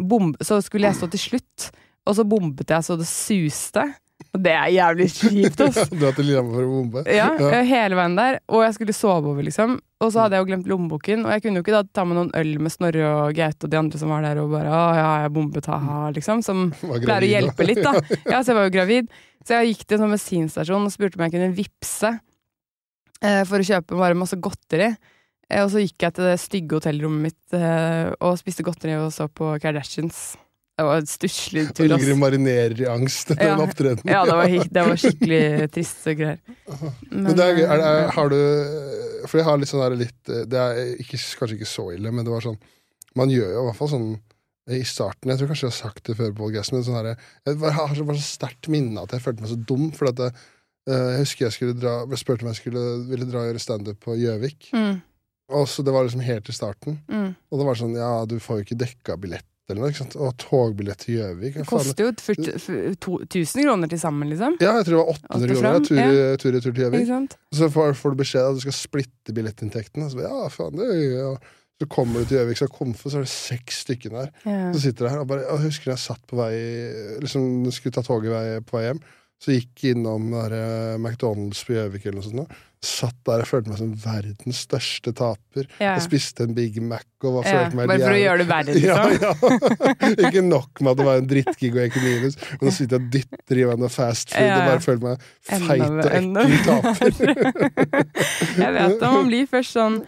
bom, 0.00 0.32
så 0.42 0.60
skulle 0.64 0.90
jeg 0.90 0.98
stå 0.98 1.10
til 1.12 1.24
slutt. 1.26 1.68
Og 2.08 2.18
så 2.18 2.26
bombet 2.26 2.72
jeg 2.74 2.86
så 2.86 2.96
det 2.98 3.06
suste. 3.06 3.86
Det 4.32 4.52
er 4.56 4.70
jævlig 4.72 5.06
kjipt, 5.12 5.60
ass. 5.60 5.90
Du 5.92 6.06
har 6.06 6.14
til 6.16 6.24
Lillehammer 6.24 6.54
for 6.56 6.64
å 6.64 6.70
bombe? 6.72 7.02
Ja, 7.12 7.26
Ja. 7.36 7.58
hele 7.68 7.98
veien 7.98 8.14
der. 8.16 8.38
Og 8.48 8.62
jeg 8.64 8.74
skulle 8.78 8.94
sove 8.96 9.28
over, 9.28 9.44
liksom. 9.44 9.74
Og 10.00 10.08
så 10.14 10.22
hadde 10.22 10.38
jeg 10.38 10.42
jo 10.42 10.48
glemt 10.48 10.70
lommeboken, 10.70 11.26
og 11.26 11.34
jeg 11.34 11.42
kunne 11.44 11.60
jo 11.60 11.64
ikke 11.66 11.74
da 11.76 11.82
ta 11.84 12.04
med 12.08 12.16
noen 12.16 12.30
øl 12.40 12.54
med 12.64 12.72
Snorre 12.72 13.04
og 13.10 13.36
Gaute 13.36 13.68
og 13.68 13.70
de 13.74 13.78
andre 13.78 14.00
som 14.00 14.08
var 14.08 14.24
der, 14.24 14.40
og 14.40 14.50
bare 14.50 14.72
'Å 14.72 14.80
ja, 14.96 15.10
jeg 15.22 15.32
bombet, 15.36 15.66
ha-ha', 15.68 16.10
liksom. 16.16 16.42
Som 16.42 16.72
pleier 17.04 17.22
å 17.28 17.32
hjelpe 17.34 17.66
litt, 17.68 17.82
da. 17.84 17.92
Ja, 18.32 18.40
så 18.42 18.50
jeg 18.50 18.56
var 18.56 18.64
jo 18.70 18.76
gravid. 18.78 19.10
Så 19.44 19.58
jeg 19.60 19.74
gikk 19.74 19.84
til 19.86 19.98
en 19.98 20.04
sånn 20.06 20.16
bensinstasjon 20.16 20.86
og 20.88 20.92
spurte 20.94 21.18
om 21.20 21.26
jeg 21.28 21.34
kunne 21.36 21.52
vippse 21.54 22.12
eh, 23.22 23.42
for 23.44 23.58
å 23.60 23.68
kjøpe 23.68 23.98
bare 23.98 24.14
masse 24.18 24.38
godteri. 24.40 24.94
Eh, 25.50 25.60
og 25.62 25.70
så 25.70 25.82
gikk 25.84 25.98
jeg 26.08 26.14
til 26.16 26.24
det 26.24 26.38
stygge 26.40 26.78
hotellrommet 26.80 27.28
mitt 27.28 27.52
eh, 27.58 28.08
og 28.22 28.38
spiste 28.40 28.64
godteri 28.64 28.96
og 28.96 29.12
så 29.12 29.28
på 29.28 29.52
Kardashians. 29.60 30.38
Det 30.82 30.88
var 30.90 31.00
en 31.04 31.06
stusslig 31.10 31.62
tur, 31.76 31.84
Og 31.86 31.92
ligger 31.94 32.12
og 32.16 32.18
marinerer 32.24 32.80
i 32.82 32.88
angst 32.90 33.30
etter 33.32 33.46
Ja. 33.46 33.54
den 33.54 33.62
opptredenen. 33.68 34.10
Ja, 34.10 34.24
det 34.26 34.34
var, 34.40 34.68
det 34.76 34.84
var 34.88 34.98
skikkelig 35.04 35.40
trist 35.78 36.02
og 36.10 36.18
greier. 36.18 36.40
Men 37.10 37.30
det 37.38 37.46
er, 37.46 37.60
er, 37.62 37.78
det- 37.78 37.92
eh, 38.02 38.10
har 38.18 38.32
du 38.34 38.38
For 39.30 39.38
jeg 39.38 39.46
har 39.46 39.60
litt 39.62 39.70
sånn 39.70 39.84
der 39.84 39.94
litt 40.00 40.30
Det 40.50 40.58
er 40.58 40.80
ikke, 40.98 41.20
kanskje 41.38 41.56
ikke 41.60 41.68
så 41.70 41.84
ille, 41.94 42.10
men 42.10 42.26
det 42.26 42.32
var 42.34 42.42
sånn 42.42 42.58
Man 43.14 43.30
gjør 43.30 43.52
jo 43.54 43.60
i 43.62 43.66
hvert 43.70 43.78
fall 43.78 43.92
sånn 43.94 44.08
i 44.72 44.80
starten 44.86 45.30
Jeg 45.30 45.38
tror 45.40 45.48
kanskje 45.52 45.66
jeg 45.68 45.72
har 45.74 45.78
sagt 45.90 46.04
det 46.06 46.14
før 46.18 46.32
på 46.34 46.44
podcasten, 46.46 46.76
men 46.78 46.84
sånn 46.86 46.98
her, 47.00 47.08
jeg 47.46 47.72
har 47.78 47.94
så, 47.98 48.04
så 48.14 48.26
sterkt 48.26 48.68
minne 48.70 49.02
at 49.02 49.10
jeg 49.14 49.22
følte 49.24 49.42
meg 49.42 49.50
så 49.50 49.56
dum. 49.68 49.88
For 49.96 50.10
at 50.12 50.20
jeg, 50.22 50.34
eh, 50.86 51.06
jeg 51.16 51.22
husker 51.24 51.46
jeg 51.48 51.56
skulle 51.56 51.74
dra 51.82 51.94
jeg 52.06 52.20
spurt 52.22 52.44
om 52.46 52.50
jeg 52.52 52.60
skulle, 52.60 52.84
ville 53.10 53.26
dra 53.26 53.42
og 53.42 53.48
gjøre 53.50 53.62
standup 53.64 53.98
på 54.06 54.14
Gjøvik. 54.22 54.68
Mm, 54.74 55.00
Og 55.58 55.66
så 55.68 55.82
Det 55.84 55.92
var 55.92 56.06
liksom 56.06 56.22
helt 56.24 56.48
i 56.48 56.54
starten. 56.54 57.00
mm. 57.10 57.28
Og 57.50 57.58
det 57.58 57.66
var 57.68 57.80
sånn 57.82 57.96
Ja, 57.98 58.12
du 58.24 58.36
får 58.38 58.60
jo 58.62 58.66
ikke 58.68 58.78
dekka 58.86 59.18
billett 59.20 59.50
eller 59.72 59.82
noe. 59.82 59.90
ikke 59.92 60.02
sant? 60.04 60.16
Og 60.20 60.34
togbillett 60.40 61.00
til 61.02 61.16
Gjøvik. 61.18 61.56
Det 61.58 61.66
koster 61.68 62.04
jo 62.06 62.12
fyrt- 62.22 62.50
f- 62.60 62.96
to- 63.02 63.18
1000 63.24 63.64
kroner 63.66 63.90
til 63.92 64.00
sammen, 64.02 64.30
liksom. 64.30 64.56
Ja, 64.62 64.76
jeg 64.78 64.86
tror 64.86 64.94
det 64.94 65.00
var 65.00 65.10
800 65.16 65.32
Alt 65.32 65.56
kroner 65.56 65.88
tur, 65.88 65.96
ja. 65.98 66.36
tur, 66.36 66.60
tur 66.60 66.68
til 66.70 66.82
Gjøvik. 66.84 67.34
Så 67.56 67.70
får, 67.74 67.96
får 67.98 68.14
du 68.14 68.20
beskjed 68.22 68.46
at 68.52 68.60
du 68.60 68.62
skal 68.66 68.76
splitte 68.78 69.34
billettinntektene. 69.36 70.08
Så, 70.12 70.22
ja, 70.22 70.44
faen, 70.52 70.76
det 70.78 70.86
er, 70.92 71.02
ja. 71.16 71.32
så 71.82 71.88
kommer 71.90 72.20
du 72.22 72.28
til 72.30 72.38
Gjøvik, 72.38 72.60
så 72.62 72.68
så 72.70 73.16
er 73.18 73.26
det 73.26 73.32
seks 73.32 73.82
stykker 73.86 74.10
der. 74.14 74.30
Ja. 74.46 74.72
Så 74.76 74.84
sitter 74.86 75.08
du 75.08 75.10
her 75.10 75.24
og 75.24 75.28
bare 75.32 75.48
Jeg 75.48 75.64
husker 75.66 75.90
jeg 75.96 75.98
satt 75.98 76.22
på 76.30 76.36
vei 76.38 76.52
Liksom 77.24 77.66
skulle 77.72 77.96
ta 77.96 78.02
toget 78.06 78.64
på 78.68 78.78
vei 78.78 78.84
hjem. 78.86 79.00
Så 79.42 79.56
gikk 79.56 79.82
jeg 79.82 79.96
innom 79.96 80.28
der, 80.30 80.52
eh, 80.54 80.98
McDonald's 81.02 81.64
på 81.66 81.74
Gjøvik 81.74 82.04
eller 82.06 82.20
noe 82.20 82.28
sånt. 82.28 82.60
Satt 82.82 83.14
der 83.28 83.44
og 83.44 83.46
følte 83.46 83.70
meg 83.70 83.78
som 83.78 83.90
verdens 84.02 84.62
største 84.64 85.12
taper. 85.14 85.68
Ja. 85.78 85.92
Jeg 85.94 86.02
spiste 86.08 86.42
en 86.48 86.54
Big 86.56 86.80
Mac 86.82 87.04
og 87.22 87.36
var, 87.36 87.44
Ja, 87.46 87.60
følte 87.60 87.78
meg 87.78 87.90
Bare 87.92 88.00
for 88.02 88.14
å 88.16 88.18
gjøre 88.18 88.38
det 88.40 88.46
verre, 88.48 88.74
liksom. 88.78 89.12
ja. 89.22 90.24
Ikke 90.26 90.42
nok 90.42 90.82
med 90.82 90.90
at 90.90 90.98
det 90.98 91.06
var 91.06 91.20
en 91.20 91.28
drittgig 91.30 91.70
og 91.76 91.84
ikke 91.86 92.02
minus, 92.02 92.34
men 92.56 92.66
nå 92.66 92.72
sitter 92.74 92.98
jeg 92.98 93.04
og 93.04 93.12
dytter 93.14 93.60
i 93.62 93.68
meg 93.70 93.84
noe 93.84 93.92
fast 93.94 94.34
food 94.34 94.48
Ja, 94.48 94.56
og 94.58 94.66
bare 94.72 94.82
føler 94.82 95.04
meg 95.06 95.28
feit 95.46 95.84
og 95.86 96.10
ekkel 96.10 96.58
taper. 96.66 97.16
Jeg 98.62 98.74
vet 98.76 98.98
det. 98.98 99.12
Man 99.14 99.30
blir 99.30 99.46
først 99.50 99.76
sånn 99.78 100.00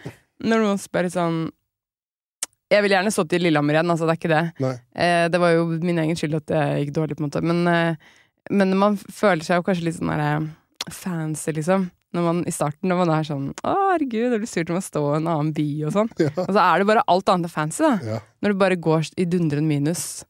Når 0.43 0.63
noen 0.65 0.81
spør 0.81 1.07
sånn 1.13 1.39
Jeg 2.75 2.83
vil 2.85 2.95
gjerne 2.97 3.13
stått 3.15 3.37
i 3.37 3.41
Lillehammer 3.41 3.77
igjen, 3.79 3.91
altså, 3.95 4.07
det 4.09 4.15
er 4.17 4.19
ikke 4.19 4.33
det. 4.35 4.75
Eh, 4.99 5.25
det 5.31 5.41
var 5.41 5.55
jo 5.55 5.65
min 5.79 6.01
egen 6.03 6.17
skyld 6.19 6.39
at 6.41 6.47
det 6.51 6.63
gikk 6.83 6.95
dårlig, 6.97 7.15
på 7.15 7.23
en 7.23 7.29
måte. 7.29 7.41
Men, 7.45 7.59
eh, 7.71 8.15
men 8.51 8.75
man 8.81 8.97
føler 8.99 9.45
seg 9.47 9.61
jo 9.61 9.65
kanskje 9.67 9.85
litt 9.87 9.99
sånn 10.01 10.11
der, 10.11 10.23
eh, 10.33 10.89
fancy, 10.91 11.53
liksom. 11.55 11.87
Man, 12.23 12.43
I 12.47 12.53
starten 12.55 12.87
når 12.89 13.01
man 13.01 13.11
er 13.15 13.25
sånn 13.27 13.49
'Å, 13.59 13.73
herregud, 13.91 14.31
det 14.31 14.39
blir 14.39 14.51
surt 14.51 14.69
om 14.71 14.79
å 14.79 14.83
stå 14.83 15.01
i 15.13 15.17
en 15.17 15.27
annen 15.27 15.51
by?' 15.55 15.85
og 15.87 15.91
sånn. 15.95 16.11
Ja. 16.21 16.31
Og 16.45 16.51
så 16.53 16.61
er 16.61 16.79
det 16.79 16.87
bare 16.87 17.03
alt 17.11 17.27
annet 17.29 17.49
enn 17.49 17.55
fancy, 17.55 17.83
da. 17.83 17.99
Ja. 18.03 18.19
Når 18.41 18.53
du 18.53 18.61
bare 18.61 18.79
går 18.79 19.11
i 19.17 19.25
dundrende 19.25 19.67
minus. 19.67 20.23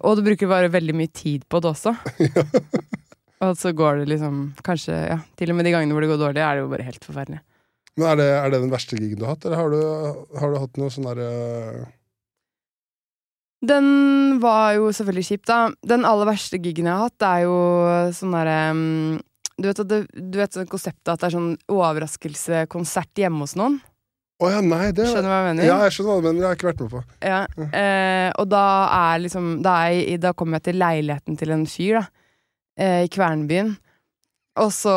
Og 0.00 0.16
du 0.16 0.22
bruker 0.24 0.48
bare 0.48 0.72
veldig 0.72 0.94
mye 0.96 1.12
tid 1.12 1.44
på 1.48 1.60
det 1.60 1.72
også. 1.72 1.96
Og 3.42 3.56
så 3.58 3.72
går 3.74 4.02
det 4.02 4.12
liksom 4.12 4.52
Kanskje, 4.62 4.94
ja, 5.10 5.18
til 5.36 5.50
og 5.50 5.58
med 5.58 5.66
de 5.66 5.72
gangene 5.74 5.96
hvor 5.96 6.04
det 6.04 6.12
går 6.12 6.20
dårlig, 6.20 6.44
er 6.44 6.54
det 6.54 6.62
jo 6.62 6.70
bare 6.70 6.86
helt 6.86 7.08
forferdelig. 7.08 7.40
Men 7.98 8.06
er 8.08 8.20
det, 8.20 8.28
er 8.38 8.52
det 8.52 8.60
den 8.62 8.72
verste 8.72 8.96
gigen 8.96 9.18
du 9.20 9.26
har 9.26 9.34
hatt, 9.34 9.44
eller 9.44 9.60
har 9.60 9.74
du, 9.74 9.82
har 10.40 10.52
du 10.52 10.60
hatt 10.62 10.78
noe 10.80 10.92
sånn 10.92 11.08
derre 11.10 11.26
Den 13.68 14.38
var 14.40 14.78
jo 14.78 14.88
selvfølgelig 14.94 15.26
kjip, 15.28 15.44
da. 15.50 15.58
Den 15.84 16.06
aller 16.08 16.30
verste 16.30 16.60
gigen 16.62 16.88
jeg 16.88 16.96
har 16.96 17.10
hatt, 17.10 17.26
er 17.28 17.44
jo 17.44 17.58
sånn 18.16 18.38
derre 18.38 18.56
um, 18.72 19.20
du 19.62 19.70
vet, 19.70 19.80
det, 19.88 20.02
du 20.12 20.36
vet 20.40 20.54
sånn 20.56 20.68
konseptet 20.70 21.12
at 21.14 21.22
det 21.22 21.30
er 21.30 21.36
sånn 21.36 21.54
overraskelsekonsert 21.70 23.22
hjemme 23.22 23.46
hos 23.46 23.56
noen? 23.58 23.78
Å 24.42 24.48
ja, 24.50 24.62
nei, 24.64 24.88
det 24.90 25.06
Skjønner 25.06 25.28
du 25.28 25.30
hva 25.30 25.38
jeg 25.38 25.48
mener? 25.52 25.66
Ja, 25.68 25.76
jeg 25.86 25.94
skjønner 25.94 26.10
hva 26.10 26.18
du 26.18 26.26
mener. 26.26 26.40
Det 26.40 26.46
har 26.48 26.54
jeg 26.54 26.58
ikke 26.58 26.68
vært 26.70 26.82
med 26.82 26.90
på. 26.90 27.02
Ja, 27.22 27.38
eh, 27.78 28.28
og 28.42 28.48
da 28.50 28.64
er 28.96 29.22
liksom 29.22 29.48
da, 29.62 29.76
jeg, 29.92 30.18
da 30.24 30.32
kommer 30.34 30.58
jeg 30.58 30.66
til 30.66 30.80
leiligheten 30.82 31.38
til 31.38 31.54
en 31.54 31.64
fyr, 31.70 32.00
da. 32.00 32.04
Eh, 32.82 32.98
I 33.06 33.10
Kvernbyen. 33.12 33.70
Og 34.62 34.72
så 34.74 34.92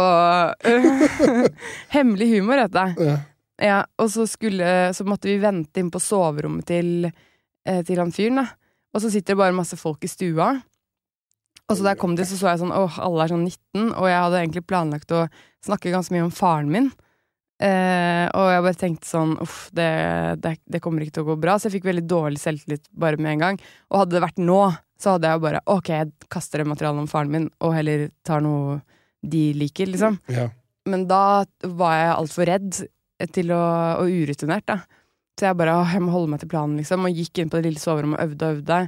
Hemmelig 1.95 2.32
humor, 2.34 2.63
heter 2.65 2.95
det. 2.95 3.10
Ja. 3.12 3.17
Ja, 3.62 3.78
og 4.01 4.10
så, 4.12 4.25
skulle, 4.28 4.67
så 4.91 5.06
måtte 5.08 5.30
vi 5.30 5.38
vente 5.39 5.80
inn 5.80 5.91
på 5.93 6.01
soverommet 6.04 6.67
til, 6.67 7.06
eh, 7.08 7.84
til 7.88 8.01
han 8.01 8.12
fyren, 8.15 8.41
da. 8.41 8.49
Og 8.95 9.04
så 9.04 9.12
sitter 9.12 9.36
det 9.36 9.41
bare 9.43 9.56
masse 9.56 9.78
folk 9.80 10.04
i 10.04 10.12
stua. 10.12 10.49
Og 11.65 11.78
så 11.78 11.86
da 11.86 11.95
jeg 11.95 12.01
kom 12.01 12.13
dit, 12.17 12.28
så 12.30 12.38
så 12.38 12.51
jeg 12.51 12.62
sånn 12.62 12.75
åh, 12.75 12.99
alle 13.01 13.25
er 13.25 13.32
sånn 13.34 13.47
19, 13.47 13.89
og 13.95 14.06
jeg 14.10 14.21
hadde 14.21 14.41
egentlig 14.43 14.65
planlagt 14.69 15.13
å 15.15 15.25
snakke 15.65 15.93
ganske 15.93 16.13
mye 16.13 16.28
om 16.28 16.34
faren 16.34 16.69
min. 16.71 16.91
Eh, 17.63 18.25
og 18.36 18.49
jeg 18.51 18.63
bare 18.65 18.78
tenkte 18.78 19.08
sånn 19.08 19.38
uff, 19.41 19.69
det, 19.75 19.88
det, 20.43 20.58
det 20.67 20.82
kommer 20.84 21.06
ikke 21.06 21.17
til 21.17 21.25
å 21.25 21.30
gå 21.32 21.38
bra. 21.41 21.56
Så 21.58 21.69
jeg 21.69 21.78
fikk 21.78 21.88
veldig 21.89 22.06
dårlig 22.10 22.41
selvtillit 22.41 22.89
bare 22.91 23.17
med 23.21 23.38
en 23.38 23.45
gang. 23.45 23.62
Og 23.89 24.04
hadde 24.04 24.17
det 24.17 24.25
vært 24.28 24.43
nå, 24.43 24.60
så 25.01 25.15
hadde 25.15 25.32
jeg 25.32 25.43
bare 25.45 25.63
ok, 25.71 25.89
jeg 25.93 26.30
kaster 26.32 26.62
det 26.62 26.69
materialet 26.69 27.06
om 27.06 27.10
faren 27.12 27.34
min, 27.34 27.47
og 27.63 27.73
heller 27.75 28.10
tar 28.28 28.43
noe 28.45 28.78
de 29.25 29.47
liker, 29.58 29.89
liksom. 29.89 30.19
Ja. 30.30 30.49
Men 30.86 31.08
da 31.10 31.45
var 31.65 31.97
jeg 31.97 32.13
altfor 32.13 32.49
redd 32.51 32.84
til 33.34 33.56
å, 33.56 33.63
og 34.04 34.12
urutinert, 34.12 34.67
da. 34.69 34.84
Så 35.36 35.49
jeg 35.49 35.58
bare 35.60 35.73
åh, 35.82 35.91
jeg 35.91 36.04
må 36.04 36.13
holde 36.13 36.32
meg 36.32 36.43
til 36.43 36.51
planen, 36.51 36.78
liksom. 36.80 37.08
Og 37.08 37.17
gikk 37.17 37.41
inn 37.41 37.51
på 37.51 37.60
det 37.60 37.71
lille 37.71 37.82
soverommet 37.82 38.21
og 38.21 38.30
øvde 38.30 38.47
og 38.47 38.60
øvde. 38.60 38.80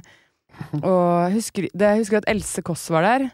Og 0.82 1.32
husker, 1.34 1.68
det, 1.72 1.92
jeg 1.92 2.02
husker 2.02 2.20
at 2.20 2.28
Else 2.30 2.62
Kåss 2.66 2.88
var 2.94 3.06
der. 3.06 3.28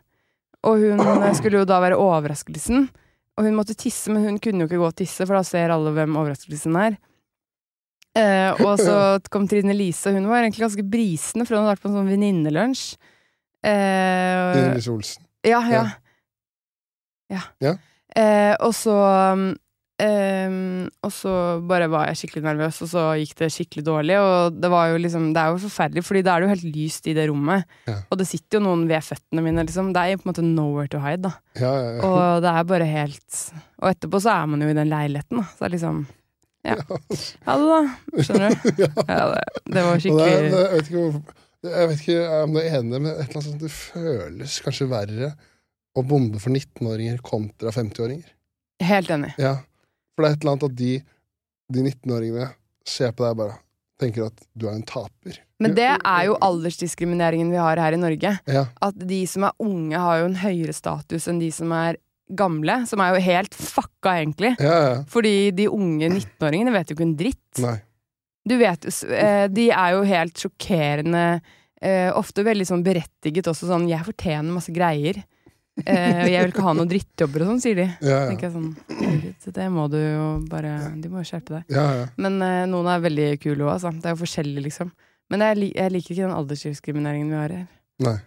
Og 0.65 0.81
hun 0.81 1.01
skulle 1.37 1.61
jo 1.63 1.69
da 1.69 1.81
være 1.85 1.99
overraskelsen. 2.01 2.87
Og 3.35 3.49
hun 3.49 3.57
måtte 3.59 3.75
tisse, 3.77 4.13
men 4.13 4.25
hun 4.29 4.39
kunne 4.39 4.63
jo 4.65 4.69
ikke 4.69 4.79
gå 4.81 4.87
og 4.87 4.97
tisse, 4.97 5.27
for 5.27 5.37
da 5.37 5.43
ser 5.47 5.73
alle 5.75 5.93
hvem 5.97 6.15
overraskelsen 6.21 6.77
er. 6.79 6.97
Eh, 8.15 8.61
og 8.63 8.79
så 8.79 9.19
kom 9.35 9.49
Trine 9.51 9.75
Lise, 9.75 10.13
hun 10.15 10.29
var 10.31 10.45
egentlig 10.45 10.63
ganske 10.63 10.85
brisende, 10.87 11.43
for 11.49 11.57
hun 11.57 11.65
hadde 11.65 11.73
vært 11.73 11.83
på 11.83 11.91
en 11.91 11.97
sånn 11.97 12.13
venninnelunsj. 12.13 12.85
Eh, 13.67 14.53
Trine 14.55 14.77
Lise 14.77 14.93
Olsen. 14.95 15.27
ja, 15.43 15.61
ja. 15.73 15.85
Ja. 17.33 17.43
Ja. 17.65 17.73
Eh, 18.15 18.55
og 18.63 18.71
så 18.79 18.95
ehm, 20.03 20.89
Og 21.05 21.13
så 21.13 21.33
bare 21.69 21.89
var 21.93 22.09
jeg 22.09 22.19
skikkelig 22.23 22.45
nervøs, 22.47 22.81
og 22.85 22.91
så 22.91 23.05
gikk 23.21 23.35
det 23.39 23.51
skikkelig 23.55 23.85
dårlig. 23.87 24.17
Og 24.21 24.57
det 24.61 24.71
var 24.73 24.89
jo 24.91 24.99
liksom 25.03 25.33
Det 25.35 25.43
er 25.43 25.53
jo 25.53 25.63
forferdelig, 25.67 26.05
Fordi 26.05 26.23
da 26.23 26.35
er 26.35 26.41
det 26.41 26.49
jo 26.49 26.55
helt 26.55 26.77
lyst 26.77 27.07
i 27.07 27.15
det 27.17 27.29
rommet. 27.31 27.65
Ja. 27.87 28.01
Og 28.11 28.19
det 28.19 28.27
sitter 28.31 28.59
jo 28.59 28.65
noen 28.67 28.89
ved 28.91 29.07
føttene 29.07 29.45
mine, 29.45 29.65
liksom. 29.67 29.93
Det 29.95 30.03
er 30.03 30.15
jo 30.15 30.23
på 30.23 30.29
en 30.29 30.33
måte 30.33 30.47
nowhere 30.49 30.89
to 30.89 30.99
hide. 31.05 31.33
Ja, 31.61 31.73
ja, 31.73 31.95
ja. 31.95 32.03
Og 32.11 32.43
det 32.43 32.51
er 32.51 32.69
bare 32.75 32.91
helt 32.91 33.41
Og 33.83 33.89
etterpå 33.93 34.21
så 34.25 34.35
er 34.35 34.47
man 34.51 34.63
jo 34.63 34.69
i 34.69 34.77
den 34.77 34.93
leiligheten, 34.93 35.41
da. 35.41 35.47
Så 35.53 35.65
det 35.65 35.71
er 35.71 35.75
liksom 35.79 36.05
Ja. 36.65 36.77
Ha 37.47 37.57
det, 37.61 37.71
da. 37.71 38.23
Skjønner 38.25 38.55
du? 38.55 38.85
Ja, 39.15 39.25
det, 39.31 39.65
det 39.75 39.89
var 39.89 39.99
skikkelig 40.01 40.37
det, 40.55 40.63
jeg 40.65 40.77
vet 40.79 40.93
ikke 40.93 41.41
jeg 41.65 41.89
vet 41.89 42.01
ikke 42.03 42.25
om 42.43 42.53
du 42.53 42.61
er 42.61 42.75
enig, 42.77 42.99
men 43.01 43.07
et 43.15 43.23
eller 43.23 43.39
annet 43.39 43.47
sånt, 43.47 43.63
det 43.63 43.71
føles 43.73 44.57
kanskje 44.65 44.89
verre 44.91 45.31
å 45.97 46.03
bombe 46.05 46.41
for 46.43 46.53
19-åringer 46.53 47.23
kontra 47.25 47.73
50-åringer. 47.73 48.27
Helt 48.85 49.13
enig. 49.15 49.31
Ja. 49.41 49.55
For 50.15 50.25
det 50.25 50.31
er 50.31 50.37
et 50.37 50.45
eller 50.45 50.55
annet 50.55 50.69
at 50.71 50.79
de, 50.79 50.93
de 51.75 51.85
19-åringene 51.91 52.49
ser 52.87 53.13
på 53.13 53.25
deg 53.25 53.37
og 53.37 53.43
bare 53.43 53.59
tenker 54.01 54.27
at 54.27 54.47
du 54.59 54.67
er 54.69 54.77
en 54.77 54.87
taper. 54.87 55.39
Men 55.63 55.75
det 55.77 55.91
er 55.95 56.23
jo 56.29 56.35
aldersdiskrimineringen 56.43 57.53
vi 57.53 57.61
har 57.63 57.81
her 57.81 57.95
i 57.97 58.01
Norge. 58.01 58.35
Ja, 58.51 58.65
At 58.83 58.99
de 58.99 59.21
som 59.31 59.47
er 59.49 59.55
unge, 59.63 59.99
har 60.01 60.21
jo 60.21 60.29
en 60.31 60.41
høyere 60.43 60.75
status 60.77 61.29
enn 61.31 61.41
de 61.41 61.51
som 61.55 61.73
er 61.77 61.99
gamle. 62.35 62.81
Som 62.91 63.03
er 63.05 63.15
jo 63.15 63.23
helt 63.25 63.55
fucka, 63.55 64.17
egentlig. 64.19 64.55
ja, 64.59 64.79
ja. 64.89 64.97
Fordi 65.11 65.51
de 65.57 65.69
unge 65.71 66.11
19-åringene 66.11 66.75
vet 66.75 66.91
jo 66.91 66.99
ikke 66.99 67.07
en 67.09 67.19
dritt. 67.21 67.63
Nei. 67.65 67.77
Du 68.45 68.59
vet 68.61 68.85
eh, 69.09 69.47
De 69.49 69.71
er 69.73 69.95
jo 69.95 70.03
helt 70.05 70.37
sjokkerende 70.37 71.21
eh, 71.81 72.11
Ofte 72.13 72.43
veldig 72.45 72.67
sånn 72.69 72.83
berettiget 72.85 73.47
også 73.49 73.71
sånn 73.71 73.87
'Jeg 73.89 74.05
fortjener 74.05 74.53
masse 74.53 74.75
greier'. 74.75 75.23
Eh, 75.75 76.21
og 76.23 76.29
'Jeg 76.31 76.39
vil 76.45 76.53
ikke 76.53 76.63
ha 76.63 76.73
noen 76.79 76.91
drittjobber' 76.91 77.43
og 77.43 77.49
sånn, 77.49 77.63
sier 77.65 77.75
de. 77.75 77.87
Ja, 78.07 78.31
ja. 78.31 78.51
sånn 78.51 78.77
Det 79.43 79.65
må 79.75 79.89
du 79.91 79.99
jo 79.99 80.27
bare 80.47 80.95
Du 81.03 81.09
må 81.11 81.19
jo 81.19 81.27
skjerpe 81.27 81.51
deg. 81.51 81.65
ja, 81.75 81.87
ja. 81.99 82.05
Men 82.17 82.39
eh, 82.47 82.67
noen 82.71 82.87
er 82.87 83.03
veldig 83.03 83.27
kule 83.43 83.67
òg, 83.67 83.73
altså. 83.75 83.91
Det 83.91 84.07
er 84.07 84.15
jo 84.15 84.23
forskjellig, 84.23 84.63
liksom. 84.69 84.93
Men 85.31 85.43
jeg, 85.43 85.73
jeg 85.75 85.91
liker 85.91 86.15
ikke 86.15 86.29
den 86.29 86.39
aldersdiskrimineringen 86.39 87.33
vi 87.33 87.41
har 87.41 87.57
her. 87.57 87.67
Nei. 88.07 88.19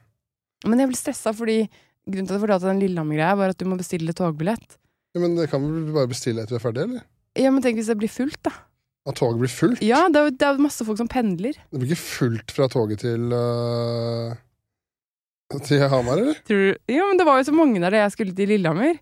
Men 0.65 0.79
jeg 0.83 0.91
blir 0.91 0.99
stressa 0.99 1.31
fordi 1.31 1.61
Grunnen 2.07 2.23
til 2.23 2.31
at 2.31 2.37
jeg 2.37 2.43
fortalte 2.45 2.69
den 2.69 2.79
Lillehammer-greia, 2.79 3.35
var 3.35 3.51
at 3.51 3.59
du 3.59 3.65
må 3.67 3.75
bestille 3.75 4.13
togbillett. 4.15 4.77
Ja, 5.11 5.19
men 5.19 5.35
det 5.35 5.49
kan 5.51 5.59
vel 5.59 5.89
bare 5.91 6.07
bestille 6.07 6.39
etter 6.39 6.55
vi 6.55 6.59
er 6.61 6.63
ferdig, 6.63 6.85
eller? 6.85 7.01
Ja, 7.35 7.51
men 7.51 7.59
tenk 7.65 7.75
hvis 7.81 7.89
det 7.91 7.97
blir 7.99 8.11
fullt, 8.11 8.39
da. 8.47 8.53
At 9.07 9.19
toget 9.19 9.41
blir 9.41 9.51
fullt? 9.51 9.83
Ja, 9.83 10.05
det 10.11 10.21
er 10.23 10.55
jo 10.55 10.63
masse 10.63 10.87
folk 10.87 10.99
som 10.99 11.09
pendler. 11.11 11.59
Det 11.71 11.81
blir 11.81 11.91
ikke 11.91 11.99
fullt 11.99 12.53
fra 12.55 12.69
toget 12.71 13.03
til 13.03 13.31
øh, 13.35 14.39
Til 15.63 15.79
Hamar, 15.87 16.19
eller? 16.19 16.39
Tror 16.47 16.59
du? 16.59 16.77
Ja, 16.91 17.05
men 17.07 17.17
det 17.21 17.25
var 17.27 17.37
jo 17.39 17.45
så 17.47 17.53
mange 17.55 17.79
der 17.79 17.93
da 17.95 18.01
jeg 18.03 18.11
skulle 18.17 18.33
til 18.35 18.49
Lillehammer. 18.51 18.97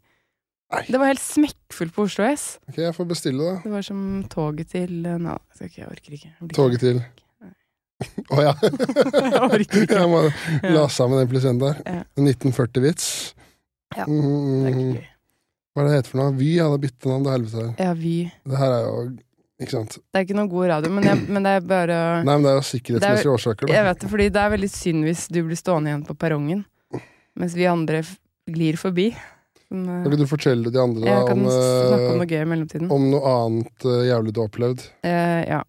Nei. 0.75 0.81
Det 0.89 0.97
var 1.01 1.09
helt 1.11 1.21
smekkfullt 1.21 1.93
på 1.95 2.05
Oslo 2.05 2.25
S. 2.35 2.43
Ok, 2.69 2.77
jeg 2.83 2.93
får 2.97 3.07
bestille, 3.09 3.41
da. 3.47 3.59
Det 3.63 3.71
var 3.73 3.85
som 3.85 3.99
toget 4.29 4.69
til 4.73 4.93
Nå, 5.05 5.17
Nei, 5.25 5.35
skal 5.57 5.69
ikke, 5.69 5.81
jeg 5.81 5.89
orker 5.93 6.15
ikke. 6.17 6.31
Jeg 6.41 6.55
Toget 6.57 6.83
til 6.85 7.01
Å 8.35 8.39
ja. 8.43 8.53
Jeg 8.61 9.41
orker 9.45 9.83
ikke. 9.85 9.99
Jeg 10.01 10.09
må 10.11 10.21
la 10.75 10.85
sammen 10.91 11.21
den 11.21 11.29
pluss 11.31 11.45
der. 11.61 11.77
Ja. 11.85 12.01
1940-vits. 12.19 13.09
Ja, 13.95 14.03
Det 14.05 14.17
er 14.17 14.71
ikke 14.73 14.85
Mm, 14.85 14.95
gøy. 14.97 15.05
hva 15.75 15.81
er 15.81 15.85
det 15.85 15.91
det 15.93 15.99
heter 16.01 16.11
for 16.11 16.19
noe? 16.21 16.33
Vy 16.41 16.49
hadde 16.59 16.81
byttenavn, 16.83 17.23
til 17.25 17.35
helvete. 17.35 17.67
Ja, 17.85 17.93
Vy. 18.01 18.15
Det 18.51 18.59
her 18.59 18.75
er 18.75 18.83
jo 18.89 19.05
Ikke 19.61 19.71
sant? 19.71 19.93
Det 20.11 20.19
er 20.19 20.25
ikke 20.25 20.35
noe 20.35 20.51
god 20.51 20.67
radio, 20.73 20.91
men, 20.91 21.05
jeg, 21.07 21.27
men 21.31 21.45
det 21.45 21.51
er 21.57 21.67
bare 21.67 21.99
Nei, 22.27 22.33
men 22.33 22.43
det 22.43 22.55
er 22.57 22.65
sikkerhetsmessige 22.67 23.31
årsaker, 23.31 23.71
Jeg 23.71 23.87
vet 23.87 24.01
det, 24.01 24.09
fordi 24.11 24.25
det 24.35 24.41
er 24.41 24.51
veldig 24.51 24.71
synd 24.73 25.07
hvis 25.07 25.21
du 25.31 25.39
blir 25.47 25.59
stående 25.59 25.93
igjen 25.93 26.03
på 26.07 26.15
perrongen, 26.19 26.65
mens 27.39 27.55
vi 27.55 27.69
andre 27.71 28.01
glir 28.51 28.75
forbi. 28.79 29.13
Men, 29.71 29.85
eh, 29.87 30.01
Kan 30.03 30.11
ikke 30.11 30.19
du 30.25 30.27
fortelle 30.29 30.73
de 30.73 30.81
andre 30.81 31.07
da, 31.07 31.21
om, 31.31 31.45
om 31.45 31.47
øh, 31.53 32.09
noe 32.19 32.27
gøy 32.27 32.41
i 32.41 32.49
mellomtiden. 32.51 32.91
om 32.91 33.07
noe 33.13 33.31
annet 33.31 33.87
uh, 33.87 34.03
jævlig 34.05 34.35
du 34.35 34.43
har 34.43 34.51
opplevd? 34.51 34.85
Uh, 35.07 35.41
ja. 35.47 35.63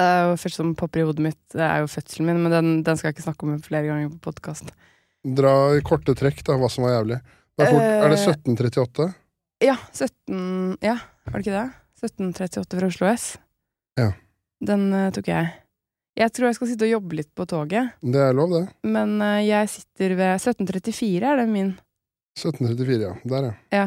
Jo 0.00 0.36
først 0.40 0.56
som 0.56 0.70
popper 0.78 1.02
i 1.02 1.08
hodet 1.08 1.24
mitt, 1.24 1.40
det 1.52 1.64
er 1.64 1.82
jo 1.82 1.90
fødselen 1.90 2.28
min, 2.30 2.44
men 2.44 2.54
den, 2.54 2.70
den 2.86 2.96
skal 2.96 3.10
jeg 3.10 3.18
ikke 3.18 3.26
snakke 3.26 3.44
om 3.44 3.58
flere 3.64 3.88
ganger 3.88 4.12
på 4.14 4.30
podkast. 4.30 4.70
Dra 5.20 5.52
i 5.76 5.82
korte 5.84 6.14
trekk, 6.16 6.40
da, 6.46 6.56
hva 6.60 6.70
som 6.72 6.86
var 6.86 6.94
jævlig. 6.94 7.18
er, 7.60 7.66
fort. 7.66 7.84
Er 7.84 8.08
det 8.08 8.20
Eh, 8.20 8.30
1738? 8.32 9.08
Ja, 9.60 9.76
17 9.92 10.78
Ja, 10.80 10.96
var 11.28 11.36
det 11.36 11.44
ikke 11.44 11.58
det? 11.58 11.66
1738 12.00 12.78
fra 12.80 12.88
Oslo 12.90 13.08
S. 13.12 13.26
Ja. 14.00 14.10
Den 14.64 14.88
uh, 14.92 15.08
tok 15.14 15.28
jeg. 15.30 15.52
Jeg 16.20 16.32
tror 16.36 16.50
jeg 16.50 16.56
skal 16.58 16.68
sitte 16.72 16.84
og 16.88 16.94
jobbe 16.96 17.16
litt 17.20 17.30
på 17.38 17.46
toget, 17.48 17.92
Det 18.02 18.20
er 18.20 18.34
lov, 18.36 18.50
det. 18.52 18.64
men 18.84 19.16
uh, 19.22 19.38
jeg 19.44 19.68
sitter 19.72 20.16
ved 20.18 20.34
1734, 20.40 21.24
er 21.30 21.40
det 21.40 21.48
min. 21.48 21.70
1734, 22.38 23.02
ja. 23.06 23.14
Der, 23.30 23.50
ja. 23.74 23.86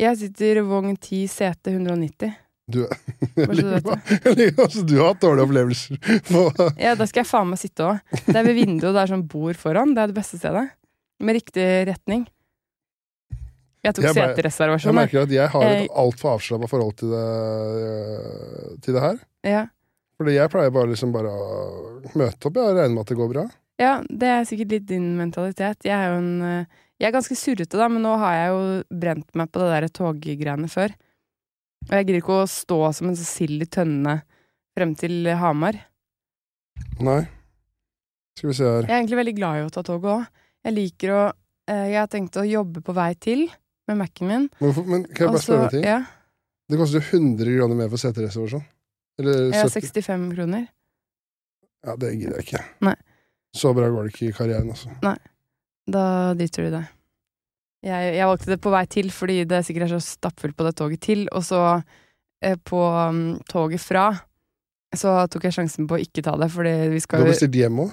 Jeg 0.00 0.18
sitter 0.18 0.62
vogn 0.66 0.96
10 0.96 1.26
sete 1.30 1.70
190. 1.70 2.32
Du, 2.66 2.80
jeg 3.36 3.54
liker, 3.58 4.62
altså, 4.64 4.82
du 4.88 4.94
har 4.96 5.10
hatt 5.12 5.20
dårlige 5.22 5.44
opplevelser. 5.44 5.98
På, 6.30 6.46
Ja, 6.80 6.94
da 6.98 7.06
skal 7.06 7.22
jeg 7.22 7.28
faen 7.30 7.50
meg 7.52 7.60
sitte 7.60 7.84
òg. 7.90 8.14
Det 8.24 8.34
er 8.40 8.46
ved 8.48 8.56
vinduet, 8.58 8.94
det 8.96 9.02
er 9.02 9.12
sånn 9.12 9.26
bord 9.28 9.58
foran. 9.60 9.92
Det 9.94 10.02
er 10.04 10.10
det 10.12 10.16
beste 10.16 10.40
stedet. 10.40 10.64
Med 11.22 11.36
riktig 11.38 11.66
retning. 11.90 12.24
Jeg 13.84 13.96
tok 13.98 14.06
setereservasjon. 14.16 14.90
jeg. 14.90 14.96
merker 14.96 15.22
at 15.26 15.32
jeg 15.34 15.50
har 15.52 15.64
et 15.68 15.90
altfor 16.00 16.38
avslappa 16.38 16.68
forhold 16.70 16.94
til 17.00 17.10
det, 17.12 17.24
øh, 17.84 18.70
til 18.84 18.96
det 18.96 19.02
her. 19.04 19.18
Ja. 19.44 19.64
Fordi 20.16 20.36
jeg 20.38 20.50
pleier 20.52 20.72
bare 20.72 20.88
liksom 20.92 21.12
bare 21.12 21.28
å 21.28 22.16
møte 22.16 22.48
opp 22.48 22.56
ja, 22.56 22.64
og 22.70 22.78
regne 22.78 22.94
med 22.94 23.02
at 23.04 23.12
det 23.12 23.18
går 23.18 23.30
bra. 23.32 23.44
ja, 23.82 23.94
det 24.08 24.30
er 24.30 24.44
sikkert 24.48 24.72
litt 24.76 24.86
din 24.88 25.08
mentalitet. 25.18 25.84
Jeg 25.84 25.94
er 25.96 26.12
jo 26.14 26.18
en 26.22 26.42
eh, 26.42 26.80
Jeg 27.02 27.08
er 27.08 27.16
ganske 27.16 27.36
surrete, 27.36 27.76
da, 27.76 27.88
men 27.90 28.04
nå 28.06 28.12
har 28.22 28.34
jeg 28.38 28.50
jo 28.52 28.60
brent 29.02 29.34
meg 29.34 29.50
på 29.50 29.60
det 29.60 29.70
der 29.72 29.88
toggreiene 29.90 30.68
før. 30.70 30.94
Og 31.88 31.96
jeg 31.98 32.06
gidder 32.06 32.20
ikke 32.22 32.36
å 32.38 32.46
stå 32.48 32.78
som 32.96 33.10
en 33.10 33.18
sild 33.18 33.64
i 33.64 33.66
tønne 33.66 34.20
frem 34.78 34.94
til 34.96 35.26
Hamar. 35.36 35.76
Nei. 37.02 37.24
Skal 38.38 38.48
vi 38.50 38.56
se 38.56 38.64
her. 38.64 38.86
Jeg 38.86 38.94
er 38.94 39.00
egentlig 39.02 39.18
veldig 39.20 39.34
glad 39.36 39.58
i 39.58 39.66
å 39.66 39.74
ta 39.74 39.82
toget 39.84 40.08
òg. 40.14 40.24
Jeg 40.64 40.74
liker 40.78 41.12
å 41.12 41.20
eh, 41.68 41.90
Jeg 41.92 41.98
har 42.00 42.08
tenkt 42.14 42.38
å 42.40 42.46
jobbe 42.46 42.80
på 42.86 42.94
vei 42.96 43.10
til 43.18 43.44
med 43.88 43.98
Mac-en 44.00 44.28
min. 44.30 44.46
Hvorfor, 44.60 44.86
men 44.88 45.04
kan 45.04 45.26
jeg 45.26 45.28
bare 45.28 45.34
og 45.34 45.42
så- 45.42 45.52
spørre 45.52 45.64
en 45.64 45.74
ting? 45.76 45.84
Ja, 45.84 46.04
Det 46.70 46.78
koster 46.80 47.00
jo 47.00 47.04
100 47.18 47.58
kroner 47.58 47.76
mer 47.76 47.88
for 47.92 48.00
setereservasjon. 48.00 48.64
Eller 49.20 49.50
jeg 49.52 49.60
har 49.60 49.68
65 49.68 50.34
kroner. 50.34 50.66
Ja, 51.84 51.96
det 51.96 52.12
gidder 52.18 52.40
jeg 52.40 52.46
ikke. 52.46 52.64
Nei. 52.80 52.94
Så 53.54 53.74
bra 53.76 53.88
går 53.92 54.04
det 54.08 54.14
ikke 54.14 54.28
i 54.30 54.32
karrieren, 54.32 54.70
altså. 54.72 54.88
Da 55.86 56.34
driter 56.34 56.62
du 56.64 56.68
i 56.68 56.74
det. 56.78 56.84
Jeg, 57.84 58.14
jeg 58.16 58.26
valgte 58.26 58.48
det 58.48 58.60
på 58.64 58.70
vei 58.72 58.86
til 58.88 59.10
fordi 59.12 59.42
det 59.44 59.60
sikkert 59.66 59.90
er 59.90 59.98
så 59.98 60.00
stappfullt 60.00 60.56
på 60.56 60.64
det 60.64 60.74
toget 60.78 61.02
til, 61.04 61.26
og 61.36 61.44
så 61.44 61.82
eh, 62.42 62.56
på 62.56 62.80
um, 62.80 63.40
toget 63.50 63.82
fra 63.82 64.06
så 64.96 65.26
tok 65.28 65.44
jeg 65.44 65.56
sjansen 65.58 65.88
på 65.90 65.98
å 65.98 66.00
ikke 66.00 66.22
ta 66.24 66.36
det, 66.38 66.48
fordi 66.54 66.72
vi 66.92 67.00
Du 67.02 67.16
har 67.18 67.26
bestilt 67.26 67.58
hjem 67.58 67.80
òg? 67.84 67.92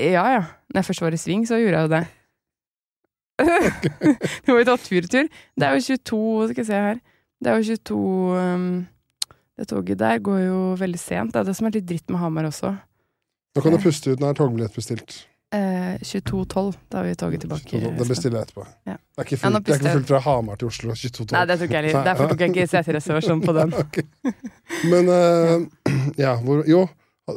Ja, 0.00 0.24
ja. 0.34 0.42
Når 0.72 0.80
jeg 0.80 0.88
først 0.88 1.02
var 1.04 1.14
i 1.14 1.20
sving, 1.20 1.44
så 1.46 1.58
gjorde 1.60 1.76
jeg 1.78 1.86
jo 1.88 1.92
det. 1.94 2.04
det 4.44 4.52
var 4.52 4.60
jo 4.60 4.68
tatt 4.68 4.86
tur-tur. 4.86 5.30
Det 5.30 5.66
er 5.66 5.78
jo 5.78 5.86
22 5.88 6.50
Skal 6.52 6.62
vi 6.62 6.68
se 6.68 6.84
her. 6.88 7.00
Det 7.40 7.52
er 7.52 7.58
jo 7.60 7.76
22 7.80 7.98
um, 8.36 8.68
Det 9.58 9.68
toget 9.70 9.98
der 10.00 10.22
går 10.24 10.44
jo 10.44 10.60
veldig 10.80 11.00
sent. 11.00 11.34
Det 11.34 11.42
er 11.42 11.50
det 11.50 11.56
som 11.56 11.68
er 11.68 11.76
litt 11.78 11.88
dritt 11.88 12.12
med 12.12 12.20
Hamar 12.22 12.48
også. 12.50 12.74
Nå 13.56 13.64
kan 13.64 13.74
du 13.74 13.82
puste 13.82 14.14
ut 14.14 14.22
når 14.22 14.38
togbillett 14.38 14.76
bestilt. 14.76 15.24
Eh, 15.52 15.98
22.12. 16.06 16.76
Da 16.88 17.00
har 17.00 17.04
vi 17.04 17.14
toget 17.18 17.40
tilbake. 17.40 17.80
Det 17.98 18.06
bestiller 18.06 18.38
jeg 18.38 18.46
etterpå. 18.48 18.66
Ja. 18.86 18.94
Det 18.94 19.18
er 19.18 19.26
ikke 19.26 19.34
Ja, 19.34 19.48
fullt, 19.48 19.68
er 19.68 19.80
ikke 19.80 19.94
fullt 19.96 20.10
fra 20.12 20.20
Hamar 20.22 20.60
til 20.60 20.68
Oslo. 20.70 20.94
22 20.94 21.34
Nei, 21.34 21.42
det 21.50 21.56
tok 21.58 21.74
jeg 21.74 21.86
litt. 21.88 21.98
Derfor 22.06 22.30
tok 22.30 22.44
jeg 22.44 22.52
ikke 22.54 22.66
setereservasjon 22.76 23.42
på 23.42 23.54
den. 23.56 23.74
okay. 23.82 24.06
Men 24.92 25.10
uh, 25.10 25.90
ja, 26.24 26.36
hvor 26.44 26.62
Jo, 26.70 26.84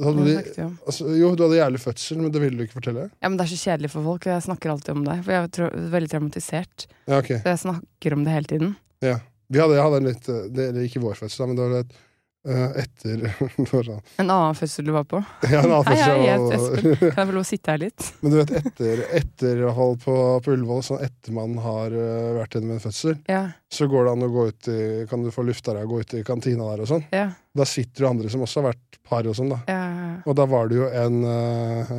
hadde 0.01 0.63
om? 0.65 0.77
altså, 0.87 1.09
jo, 1.17 1.33
du 1.37 1.43
hadde 1.45 1.59
jævlig 1.59 1.81
fødsel, 1.83 2.21
men 2.21 2.33
det 2.33 2.41
ville 2.43 2.57
du 2.57 2.65
ikke 2.65 2.79
fortelle? 2.79 3.09
Ja, 3.21 3.29
men 3.29 3.37
det 3.39 3.45
er 3.45 3.51
så 3.53 3.59
kjedelig 3.61 3.91
for 3.93 4.07
folk, 4.07 4.25
og 4.27 4.33
jeg 4.33 4.45
snakker 4.47 4.73
alltid 4.73 4.95
om 4.95 5.03
det. 5.07 5.19
For 5.25 5.35
jeg 5.35 5.51
er 5.51 5.85
veldig 5.93 6.11
traumatisert. 6.13 6.87
Ja, 7.05 7.19
okay. 7.19 7.39
Så 7.43 7.53
jeg 7.53 7.61
snakker 7.67 8.17
om 8.17 8.25
det 8.25 8.35
hele 8.35 8.51
tiden. 8.53 8.73
Ja. 9.03 9.19
Vi 9.53 9.61
hadde, 9.61 9.77
jeg 9.77 9.85
hadde 9.85 9.99
en 9.99 10.07
litt 10.07 10.27
eh, 10.31 10.45
Det 10.55 10.65
er 10.71 10.81
ikke 10.85 11.03
vår 11.03 11.17
fødsel, 11.19 11.49
men 11.49 11.59
det 11.59 11.65
var 11.67 11.79
eh, 11.83 12.01
etter 12.43 13.21
sånn. 13.87 14.01
En 14.19 14.29
annen 14.33 14.57
fødsel 14.59 14.85
du 14.87 14.91
var 14.95 15.05
på. 15.07 15.21
Ja, 15.51 15.61
en 15.61 15.71
annen 15.71 15.87
Hei, 15.87 15.95
hei, 16.01 16.17
jeg 16.25 16.39
fødsel. 16.41 16.75
heter 16.75 16.89
og- 16.91 16.99
Kan 16.99 17.21
jeg 17.23 17.29
få 17.29 17.35
lov 17.37 17.43
å 17.45 17.47
sitte 17.47 17.71
her 17.71 17.81
litt? 17.83 18.07
Men 18.23 18.33
du 18.33 18.37
vet, 18.41 18.51
etter, 18.59 19.03
etter 19.19 19.53
i 19.53 19.63
hvert 19.63 19.77
fall 19.79 19.95
på, 20.03 20.15
på 20.43 20.55
Ullevål, 20.57 20.81
sånn 20.89 21.03
etter 21.07 21.35
man 21.37 21.53
har 21.63 21.95
eh, 21.95 22.31
vært 22.41 22.57
gjennom 22.57 22.75
en 22.75 22.83
fødsel, 22.83 23.15
Ja. 23.31 23.43
så 23.71 23.87
går 23.91 24.09
det 24.09 24.15
an 24.17 24.27
å 24.27 24.31
gå 24.33 24.47
ut 24.51 24.71
i 24.73 24.79
Kan 25.11 25.23
du 25.23 25.31
få 25.35 25.45
lufta 25.47 25.73
deg 25.77 25.85
og 25.87 25.95
gå 25.95 26.01
ut 26.03 26.17
i 26.19 26.23
kantina 26.27 26.67
der 26.73 26.83
og 26.83 26.91
sånn. 26.91 27.05
Ja. 27.15 27.29
Da 27.55 27.67
sitter 27.69 28.03
jo 28.05 28.11
andre 28.11 28.29
som 28.33 28.43
også 28.43 28.61
har 28.61 28.71
vært 28.73 28.99
par 29.07 29.27
og 29.31 29.35
sånn, 29.39 29.53
da. 29.55 29.61
ja. 29.71 29.83
Og 30.27 30.35
da 30.39 30.45
var 30.49 30.67
det 30.71 30.77
jo 30.81 30.89
en, 30.91 31.17
eh, 31.27 31.95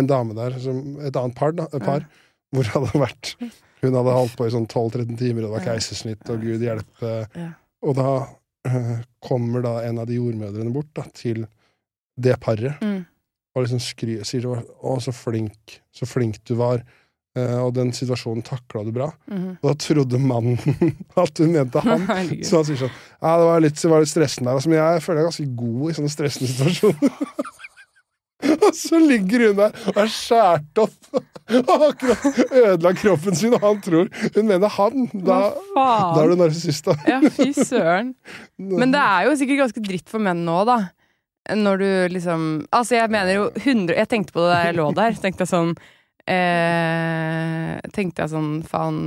en 0.00 0.08
dame 0.10 0.34
der, 0.36 0.56
som, 0.62 0.80
et 1.04 1.16
annet 1.16 1.36
par, 1.38 1.52
da, 1.56 1.68
et 1.72 1.84
par 1.84 2.04
hvor 2.54 2.68
hadde 2.72 2.98
vært 3.00 3.34
Hun 3.82 3.92
hadde 3.92 4.12
holdt 4.16 4.36
på 4.38 4.46
i 4.48 4.50
sånn 4.54 4.64
12-13 4.70 5.16
timer, 5.20 5.44
og 5.44 5.50
det 5.50 5.54
var 5.58 5.64
keisersnitt, 5.66 6.22
og 6.32 6.40
gud 6.40 6.62
hjelpe. 6.64 7.10
Ja. 7.36 7.50
Og 7.84 7.92
da 7.98 8.06
eh, 8.24 8.30
kommer 9.24 9.62
da 9.64 9.74
en 9.86 9.98
av 10.02 10.06
de 10.08 10.18
jordmødrene 10.18 10.72
bort 10.74 10.92
da, 10.96 11.04
til 11.14 11.46
det 12.16 12.38
paret 12.40 12.80
Mm. 12.82 13.04
og 13.54 13.64
liksom 13.64 13.80
skry, 13.80 14.18
sier 14.24 14.46
'Å, 14.46 15.00
så 15.00 15.12
flink, 15.12 15.80
så 15.92 16.06
flink 16.06 16.38
du 16.44 16.54
var', 16.56 16.82
eh, 17.36 17.58
og 17.60 17.74
den 17.74 17.92
situasjonen 17.92 18.42
takla 18.44 18.84
du 18.84 18.92
bra. 18.92 19.10
Mm. 19.30 19.58
Og 19.62 19.68
da 19.70 19.74
trodde 19.74 20.18
mannen 20.18 20.58
at 21.16 21.38
hun 21.38 21.52
mente 21.52 21.80
han. 21.80 22.06
Så 22.44 22.56
han 22.56 22.64
sier 22.64 22.76
sånn 22.76 22.90
Ja, 23.22 23.36
det 23.38 23.46
var 23.46 23.60
litt, 23.60 23.80
det 23.82 23.90
var 23.90 24.00
litt 24.00 24.08
stressende 24.12 24.48
der, 24.50 24.56
altså, 24.56 24.68
men 24.68 24.78
jeg 24.78 25.02
føler 25.02 25.20
jeg 25.20 25.24
er 25.24 25.30
ganske 25.30 25.56
god 25.56 25.90
i 25.90 25.94
sånne 26.00 26.14
stressende 26.16 26.52
situasjoner. 26.52 27.10
og 28.44 28.74
så 28.84 28.98
ligger 29.00 29.48
hun 29.48 29.60
der 29.62 29.76
og 29.92 30.00
er 30.02 30.10
skåret 30.12 30.80
opp 30.82 31.16
og 31.56 31.84
akkurat 31.92 32.40
ødela 32.50 32.92
kroppen 32.98 33.36
sin, 33.38 33.54
og 33.54 33.62
han 33.62 33.80
tror 33.84 34.08
Hun 34.34 34.48
mener 34.48 34.72
han. 34.76 35.04
Da, 35.14 35.36
da 35.76 36.24
er 36.24 36.32
du 36.32 36.40
narsissist, 36.40 36.88
da. 36.88 36.96
Ja, 37.06 37.20
fy 37.22 37.52
søren. 37.54 38.14
Men 38.82 38.94
det 38.94 39.02
er 39.02 39.28
jo 39.28 39.36
sikkert 39.38 39.62
ganske 39.62 39.82
dritt 39.84 40.10
for 40.10 40.22
menn 40.22 40.42
nå, 40.46 40.56
da. 40.66 40.80
Når 41.54 41.78
du 41.78 41.90
liksom 42.16 42.48
Altså, 42.74 42.96
jeg 42.96 43.12
mener 43.14 43.36
jo 43.36 43.44
100 43.54 43.94
Jeg 43.94 44.08
tenkte 44.10 44.34
på 44.34 44.42
det 44.42 44.48
da 44.50 44.64
jeg 44.64 44.76
lå 44.80 44.88
der. 44.98 45.14
Tenkte 45.22 45.46
jeg 45.46 45.52
sånn 45.52 45.70
eh, 46.26 47.76
Tenkte 47.94 48.24
jeg 48.24 48.32
sånn 48.34 48.50
Faen, 48.66 48.98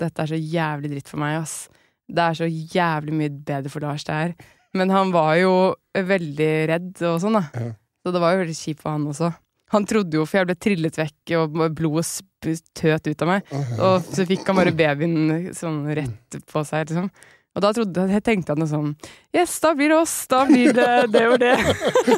dette 0.00 0.24
er 0.24 0.32
så 0.32 0.40
jævlig 0.40 0.90
dritt 0.96 1.12
for 1.12 1.22
meg, 1.22 1.38
ass. 1.44 1.68
Det 2.10 2.26
er 2.26 2.40
så 2.42 2.50
jævlig 2.50 3.14
mye 3.14 3.30
bedre 3.30 3.70
for 3.70 3.86
Lars, 3.86 4.02
det 4.04 4.18
her. 4.18 4.34
Men 4.74 4.90
han 4.90 5.14
var 5.14 5.38
jo 5.38 5.54
veldig 5.94 6.52
redd 6.72 7.06
og 7.06 7.22
sånn, 7.22 7.38
da. 7.38 7.70
Så 8.04 8.12
det 8.12 8.20
var 8.20 8.34
jo 8.34 8.42
veldig 8.44 8.56
kjipt 8.58 8.82
for 8.84 8.92
han 8.92 9.06
også. 9.08 9.30
Han 9.72 9.86
trodde 9.88 10.18
jo, 10.18 10.26
for 10.28 10.38
jeg 10.38 10.46
ble 10.50 10.54
trillet 10.60 10.98
vekk, 11.00 11.32
og 11.40 11.54
blodet 11.74 12.58
tøt 12.76 13.08
ut 13.08 13.22
av 13.24 13.30
meg. 13.30 13.54
Og 13.80 14.04
så 14.04 14.26
fikk 14.28 14.44
han 14.50 14.58
bare 14.60 14.74
babyen 14.76 15.48
sånn 15.56 15.80
rett 15.96 16.36
på 16.50 16.62
seg, 16.68 16.90
liksom. 16.92 17.08
Og 17.54 17.62
da 17.62 17.70
trodde, 17.70 18.04
jeg 18.10 18.22
tenkte 18.26 18.54
han 18.56 18.66
sånn 18.66 18.88
Yes, 19.34 19.52
da 19.62 19.70
blir 19.78 19.92
det 19.92 19.98
oss! 20.00 20.14
Da 20.30 20.40
blir 20.48 20.74
det 20.74 20.88
det 21.14 21.22
og 21.30 21.36
det. 21.42 21.52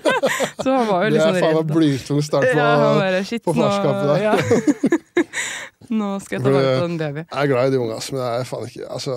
så 0.63 0.73
han 0.73 0.87
var 0.89 1.05
jo 1.05 1.11
Det 1.11 1.13
litt 1.13 1.21
er 1.21 1.27
sånn 1.27 1.41
faen 1.43 1.43
meg 1.43 1.59
redd. 1.61 1.75
blytung 1.75 2.23
start 2.25 2.47
på 2.49 2.57
Ja, 2.57 2.71
bare, 2.97 3.21
shit, 3.29 3.45
på 3.45 3.55
farskapet 3.57 4.09
der. 4.15 4.25
Ja. 4.25 5.27
nå 6.01 6.09
skal 6.25 6.39
jeg 6.39 6.45
ta 6.47 6.53
vare 6.55 6.71
på 6.81 6.87
den 6.89 6.97
babyen. 6.99 7.27
Jeg 7.29 7.43
er 7.43 7.51
glad 7.53 7.69
i 7.69 7.75
de 7.75 7.81
unge, 7.83 7.99
men 8.13 8.23
jeg 8.23 8.41
er 8.41 8.49
faen 8.49 8.67
ikke 8.71 8.89
altså, 8.97 9.17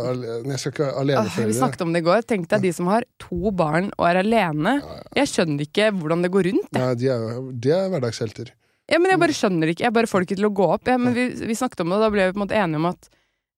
Jeg 0.52 0.60
skal 0.62 0.74
ikke 0.76 0.90
Ah, 1.00 1.30
vi 1.40 1.56
snakket 1.58 1.84
om 1.86 1.94
det 1.96 2.02
i 2.04 2.08
går. 2.10 2.26
Tenk 2.30 2.50
deg 2.52 2.66
de 2.68 2.74
som 2.76 2.90
har 2.92 3.08
to 3.22 3.54
barn 3.56 3.90
og 3.98 4.08
er 4.10 4.20
alene. 4.22 4.76
Jeg 5.18 5.32
skjønner 5.32 5.66
ikke 5.66 5.90
hvordan 5.96 6.26
det 6.26 6.32
går 6.36 6.50
rundt. 6.52 6.72
Nei, 6.76 6.90
de 7.00 7.10
er 7.16 7.40
de 7.64 7.74
er 7.76 7.88
hverdagshelter. 7.94 8.52
Ja, 8.90 8.98
men 8.98 9.12
jeg 9.14 9.22
bare 9.22 9.36
skjønner 9.38 9.72
ikke. 9.72 9.86
Jeg 9.86 9.96
bare 9.96 10.10
får 10.10 10.24
det 10.24 10.30
ikke 10.30 10.40
til 10.42 10.50
å 10.50 10.54
gå 10.60 10.68
opp. 10.76 10.90
Ja, 10.90 10.98
men 11.02 11.16
vi, 11.16 11.28
vi 11.46 11.58
snakket 11.58 11.84
om 11.86 11.92
det, 11.92 12.00
og 12.00 12.06
da 12.06 12.12
ble 12.14 12.28
vi 12.28 12.34
på 12.36 12.40
en 12.42 12.46
måte 12.46 12.58
enige 12.58 12.82
om 12.82 12.88
at 12.90 13.10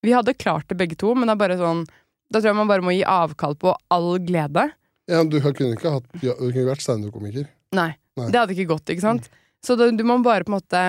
vi 0.02 0.16
hadde 0.16 0.34
klart 0.34 0.66
det 0.72 0.80
begge 0.80 0.98
to, 1.00 1.14
men 1.16 1.30
det 1.30 1.36
er 1.36 1.40
bare 1.44 1.60
sånn 1.60 1.84
Da 2.32 2.40
tror 2.40 2.52
jeg 2.52 2.60
man 2.62 2.70
bare 2.70 2.86
må 2.86 2.94
gi 2.96 3.04
avkall 3.08 3.58
på 3.60 3.74
all 3.92 4.14
glede. 4.24 4.70
Ja, 5.12 5.24
du 5.28 5.38
kunne 5.44 5.76
ikke 5.76 5.98
hatt 5.98 6.24
ja, 6.24 6.36
Du 6.40 6.48
kunne 6.48 6.70
vært 6.70 6.84
standup-komiker. 6.86 7.50
Nei. 7.76 7.92
Nei. 8.20 8.28
Det 8.32 8.40
hadde 8.40 8.56
ikke 8.56 8.74
gått, 8.74 8.92
ikke 8.92 9.04
sant? 9.04 9.30
Så 9.64 9.78
da, 9.80 9.88
du 9.94 10.04
må 10.08 10.18
bare 10.24 10.44
på 10.44 10.52
en 10.52 10.58
måte 10.58 10.82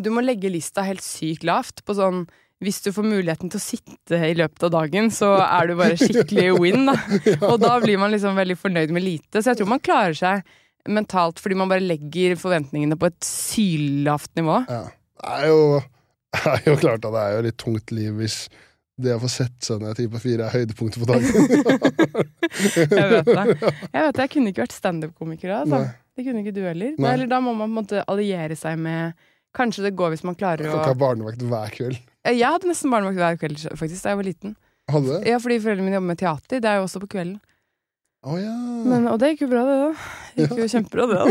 Du 0.00 0.08
må 0.10 0.24
legge 0.24 0.50
lista 0.50 0.82
helt 0.86 1.04
sykt 1.04 1.44
lavt 1.46 1.84
på 1.86 1.94
sånn 1.98 2.24
hvis 2.64 2.78
du 2.80 2.90
får 2.94 3.04
muligheten 3.04 3.50
til 3.52 3.58
å 3.58 3.62
sitte 3.62 4.18
i 4.24 4.34
løpet 4.38 4.62
av 4.64 4.70
dagen, 4.72 5.10
så 5.12 5.34
er 5.42 5.68
du 5.68 5.74
bare 5.76 5.98
skikkelig 6.00 6.52
win, 6.62 6.86
da. 6.88 6.94
Og 7.50 7.58
da 7.60 7.74
blir 7.82 7.98
man 8.00 8.14
liksom 8.14 8.38
veldig 8.38 8.56
fornøyd 8.56 8.94
med 8.94 9.04
lite. 9.04 9.42
Så 9.42 9.50
jeg 9.50 9.58
tror 9.60 9.68
man 9.74 9.82
klarer 9.84 10.16
seg 10.16 10.54
mentalt 10.88 11.40
fordi 11.40 11.58
man 11.58 11.68
bare 11.68 11.84
legger 11.84 12.38
forventningene 12.40 12.96
på 13.00 13.10
et 13.10 13.18
syllavt 13.26 14.32
nivå. 14.38 14.62
Ja. 14.70 14.84
Det 15.24 15.34
er 15.34 15.50
jo, 15.50 15.60
er 16.54 16.64
jo 16.70 16.78
klart 16.80 17.04
at 17.04 17.16
det 17.16 17.24
er 17.26 17.36
jo 17.36 17.44
litt 17.48 17.60
tungt 17.60 17.94
liv 17.96 18.16
hvis 18.22 18.38
det 19.00 19.14
å 19.16 19.20
få 19.22 19.28
sett 19.32 19.56
seg 19.66 19.80
ned 19.82 19.96
ti 19.98 20.06
på 20.10 20.20
fire 20.22 20.46
er 20.46 20.54
høydepunktet 20.54 21.02
på 21.02 21.08
dagen. 21.08 21.26
Jeg 22.74 23.08
vet 23.10 23.26
det. 23.26 23.44
Jeg 23.58 24.02
vet 24.04 24.14
det, 24.14 24.22
jeg 24.22 24.30
kunne 24.30 24.50
ikke 24.52 24.62
vært 24.62 24.74
standup-komiker 24.76 25.50
da. 25.50 25.62
Altså. 25.64 25.80
Det 26.14 26.26
kunne 26.26 26.44
ikke 26.44 26.54
du 26.54 26.60
heller. 26.62 26.92
Nei. 27.00 27.14
Eller 27.16 27.30
da 27.30 27.40
må 27.42 27.54
man 27.56 27.66
på 27.66 27.72
en 27.72 27.78
måte 27.80 28.04
alliere 28.10 28.58
seg 28.58 28.78
med 28.80 29.16
Kanskje 29.54 29.84
det 29.84 29.92
går 29.94 30.10
hvis 30.10 30.24
man 30.26 30.34
klarer 30.34 30.66
Jeg 30.66 30.72
å 30.72 30.74
kan 30.74 30.80
ikke 30.82 30.94
ha 30.96 30.98
barnevakt 30.98 31.42
hver 31.46 31.74
kveld. 31.74 31.98
Jeg 32.26 32.42
hadde 32.42 32.66
nesten 32.66 32.90
barnevakt 32.90 33.20
hver 33.20 33.36
kveld 33.38 33.60
faktisk 33.78 34.02
da 34.02 34.14
jeg 34.14 34.18
var 34.18 34.26
liten. 34.26 34.54
Hadde? 34.90 35.18
Ja, 35.30 35.38
fordi 35.42 35.60
foreldrene 35.62 35.86
mine 35.86 35.98
jobber 36.00 36.10
med 36.10 36.20
teater. 36.20 36.62
Det 36.62 36.70
er 36.70 36.80
jo 36.80 36.86
også 36.88 37.02
på 37.04 37.10
kvelden. 37.14 37.36
Oh, 38.24 38.38
ja. 38.40 38.54
Men, 38.88 39.06
og 39.12 39.18
det 39.20 39.34
gikk 39.34 39.44
jo 39.44 39.50
bra, 39.52 39.62
det, 39.68 39.76
da. 39.78 39.88
Det 40.34 40.46
gikk 40.48 40.62
jo 40.64 40.68
kjempebra, 40.72 41.06
det, 41.10 41.18
da. 41.20 41.26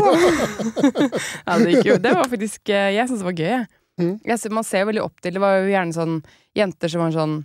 ja, 1.48 1.56
det, 1.58 1.72
gikk 1.74 1.90
jo, 1.90 1.96
det 2.06 2.12
var 2.16 2.30
faktisk 2.30 2.70
eh, 2.70 2.92
Jeg 2.94 3.10
syns 3.10 3.24
det 3.24 3.28
var 3.28 3.40
gøy, 3.40 3.50
jeg. 3.50 3.66
Mm. 4.00 4.14
jeg. 4.30 4.52
Man 4.54 4.68
ser 4.68 4.86
veldig 4.90 5.04
opp 5.04 5.20
til 5.22 5.36
Det 5.36 5.42
var 5.42 5.60
jo 5.60 5.70
gjerne 5.70 5.94
sånn 5.94 6.16
jenter 6.58 6.94
som 6.94 7.04
var 7.04 7.16
sånn 7.18 7.36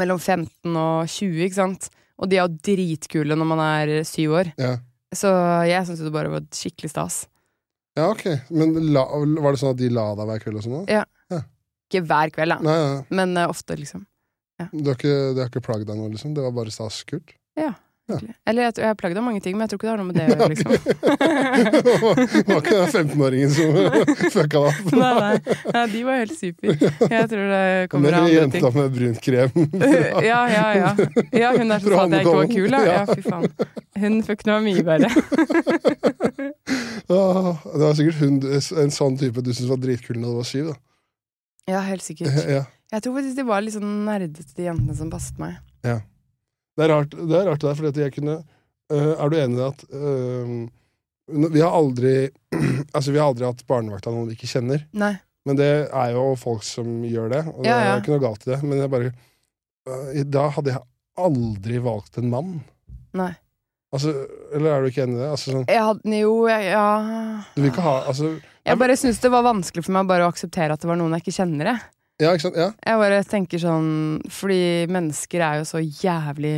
mellom 0.00 0.20
15 0.20 0.76
og 0.76 1.10
20, 1.10 1.42
ikke 1.46 1.58
sant. 1.58 1.90
Og 2.22 2.30
de 2.30 2.38
er 2.38 2.46
jo 2.46 2.60
dritkule 2.70 3.36
når 3.38 3.48
man 3.48 3.62
er 3.66 3.94
syv 4.08 4.38
år. 4.42 4.54
ja. 4.60 4.78
Så 5.12 5.28
jeg 5.68 5.84
syntes 5.84 6.00
det 6.06 6.12
bare 6.14 6.30
var 6.32 6.44
skikkelig 6.56 6.88
stas. 6.88 7.26
Ja, 7.98 8.06
ok. 8.08 8.22
Men 8.48 8.72
la, 8.94 9.02
var 9.44 9.52
det 9.52 9.60
sånn 9.60 9.74
at 9.74 9.80
de 9.82 9.90
la 9.92 10.06
deg 10.16 10.30
hver 10.30 10.40
kveld 10.40 10.56
og 10.56 10.64
sånn? 10.64 10.86
da? 10.88 11.02
Ikke 11.92 12.00
hver 12.08 12.32
kveld, 12.32 12.54
da. 12.54 12.64
Nei, 12.64 12.76
nei. 12.80 13.02
Men 13.12 13.36
uh, 13.36 13.50
ofte, 13.52 13.76
liksom. 13.76 14.06
Du 14.72 14.86
har 14.88 14.96
ikke, 14.96 15.34
det 15.36 15.42
har 15.42 15.50
ikke 15.50 15.64
plagd 15.66 15.84
deg 15.90 15.98
nå, 15.98 16.06
liksom? 16.14 16.32
Det 16.32 16.44
var 16.46 16.54
bare 16.56 16.72
stas 16.72 17.02
kult? 17.04 17.34
Egentlig. 18.10 18.34
Eller 18.48 18.66
jeg, 18.66 18.74
jeg 18.82 18.88
har 18.90 18.96
plagd 18.98 19.18
av 19.20 19.24
mange 19.24 19.40
ting, 19.44 19.54
men 19.56 19.64
jeg 19.64 19.70
tror 19.72 19.78
ikke 19.78 19.86
det 19.86 19.92
har 19.92 20.00
noe 20.00 20.08
med 20.08 20.16
det 20.18 20.24
å 20.24 20.28
gjøre, 20.32 20.48
liksom. 20.52 20.70
det 22.32 22.46
var 22.48 22.60
ikke 22.62 22.76
den 22.76 22.90
15-åringen 22.90 23.50
som 23.54 23.68
fucka 24.36 24.58
deg 24.58 24.68
opp? 24.70 24.92
nei, 24.96 25.12
nei, 25.18 25.56
nei, 25.76 25.84
de 25.94 26.02
var 26.08 26.20
helt 26.22 26.36
super. 26.38 26.76
Jeg 26.82 27.30
tror 27.32 27.44
det 27.52 27.62
kommer 27.94 28.18
av 28.18 28.26
andre 28.26 28.42
ting. 28.42 28.58
jenta 28.58 28.72
med 28.78 28.98
brunt 28.98 29.22
krem. 29.28 29.50
ja, 30.30 30.42
ja, 30.52 30.66
ja. 30.80 30.92
Ja, 31.30 31.54
hun 31.56 31.72
der 31.72 31.84
som 31.84 31.96
sa 31.96 32.04
at 32.04 32.16
jeg 32.18 32.26
ikke 32.26 32.36
var 32.38 32.52
kul, 32.52 32.70
da. 32.76 32.84
Ja. 32.86 33.00
ja. 33.00 33.04
Fy 33.12 33.26
faen. 33.26 33.48
Hun 34.02 34.20
fucken 34.26 34.54
var 34.54 34.62
mye 34.64 34.86
verre. 34.86 35.10
Ah, 37.12 37.52
det 37.66 37.82
var 37.82 37.98
sikkert 37.98 38.22
hun, 38.22 38.38
en 38.82 38.94
sånn 38.94 39.18
type 39.20 39.42
du 39.44 39.52
syntes 39.52 39.70
var 39.70 39.82
dritkul 39.82 40.20
da 40.20 40.28
du 40.30 40.38
var 40.40 40.48
syv. 40.48 40.72
da. 40.72 40.78
Ja, 41.70 41.82
helt 41.86 42.02
sikkert. 42.02 42.34
Ja. 42.48 42.64
Jeg 42.92 43.04
tror 43.04 43.14
faktisk 43.16 43.38
de 43.38 43.44
var 43.48 43.62
litt 43.64 43.76
sånn 43.76 44.02
nerdete, 44.06 44.44
de 44.56 44.66
jentene 44.66 44.96
som 44.98 45.10
passet 45.12 45.38
meg. 45.40 45.60
Det 46.82 46.88
er 46.88 46.94
rart 46.96 47.14
det 47.14 47.38
er 47.38 47.46
rart 47.52 47.62
der, 47.62 47.74
fordi 47.78 47.90
at 47.92 48.00
jeg 48.02 48.14
kunne 48.18 48.36
øh, 48.90 49.10
Er 49.14 49.30
du 49.30 49.36
enig 49.38 49.60
i 49.60 49.66
at 49.68 49.84
øh, 49.94 50.54
Vi 51.54 51.62
har 51.62 51.76
aldri 51.78 52.14
Altså, 52.96 53.12
vi 53.14 53.20
har 53.22 53.30
aldri 53.30 53.46
hatt 53.46 53.62
barnevakt 53.70 54.08
av 54.10 54.16
noen 54.16 54.26
vi 54.32 54.34
ikke 54.36 54.50
kjenner. 54.50 54.82
Nei. 54.98 55.14
Men 55.46 55.58
det 55.58 55.68
er 55.90 56.10
jo 56.14 56.24
folk 56.38 56.62
som 56.66 57.00
gjør 57.06 57.30
det, 57.32 57.40
og 57.50 57.62
det 57.64 57.70
Ja, 57.70 57.78
ja. 57.82 57.92
er 57.96 58.02
ikke 58.02 58.12
noe 58.14 58.22
galt 58.22 58.44
i 58.46 58.50
det. 58.52 58.58
Men 58.66 58.82
jeg 58.82 58.90
bare 58.92 59.12
øh, 59.88 60.20
Da 60.34 60.48
hadde 60.58 60.74
jeg 60.74 60.84
aldri 61.22 61.78
valgt 61.82 62.18
en 62.20 62.28
mann. 62.32 62.52
Nei. 63.16 63.32
Altså, 63.92 64.12
eller 64.56 64.72
er 64.72 64.80
du 64.84 64.88
ikke 64.88 65.02
enig 65.04 65.18
i 65.18 65.20
det? 65.20 65.30
Altså, 65.34 65.52
sånn, 65.52 65.64
Jeg 65.68 65.82
hadde 65.84 66.20
Jo, 66.22 66.36
jeg, 66.48 66.68
ja 66.72 66.84
du 67.52 67.58
vil 67.60 67.68
ikke 67.72 67.82
ha 67.84 67.96
altså, 68.08 68.30
Jeg 68.64 68.78
bare 68.80 68.94
syns 68.96 69.18
det 69.20 69.30
var 69.34 69.44
vanskelig 69.44 69.84
for 69.84 69.92
meg 69.98 70.06
bare 70.08 70.24
å 70.24 70.30
akseptere 70.32 70.72
at 70.72 70.80
det 70.80 70.88
var 70.88 70.96
noen 71.00 71.12
jeg 71.18 71.26
ikke 71.26 71.34
kjenner. 71.42 71.68
Jeg, 71.74 71.90
Ja, 72.22 72.32
ikke 72.32 72.46
sant? 72.46 72.58
Ja. 72.60 72.70
jeg 72.86 73.02
bare 73.02 73.20
tenker 73.26 73.58
sånn 73.58 73.92
Fordi 74.30 74.86
mennesker 74.92 75.42
er 75.42 75.60
jo 75.60 75.68
så 75.68 75.80
jævlig 75.82 76.56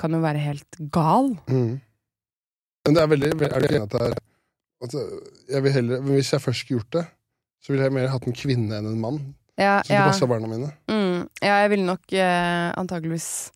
Kan 0.00 0.12
jo 0.12 0.20
være 0.20 0.42
helt 0.42 0.80
gal. 0.94 1.32
Mm. 1.48 1.78
Men 2.84 2.96
det 2.96 3.04
er 3.04 3.12
veldig 3.14 3.30
Er 3.48 3.54
du 3.64 3.68
enig 3.70 3.84
at 3.86 3.94
det 3.94 4.02
er 4.10 4.18
at 4.84 4.94
jeg 5.50 5.62
vil 5.64 5.72
heller, 5.74 6.00
Hvis 6.06 6.32
jeg 6.32 6.40
først 6.40 6.64
skulle 6.64 6.78
gjort 6.78 6.92
det, 6.92 7.04
så 7.62 7.72
ville 7.72 7.84
jeg 7.88 7.94
mer 7.96 8.10
hatt 8.12 8.26
en 8.30 8.36
kvinne 8.36 8.78
enn 8.78 8.86
en 8.86 9.00
mann. 9.02 9.20
Ja, 9.58 9.80
Så 9.82 9.90
det 9.90 9.98
ja. 9.98 10.04
passa 10.06 10.26
barna 10.30 10.46
mine. 10.46 10.70
Mm, 10.86 11.24
ja, 11.42 11.54
jeg 11.64 11.70
ville 11.72 11.86
nok 11.86 12.12
eh, 12.14 12.68
antageligvis 12.78 13.50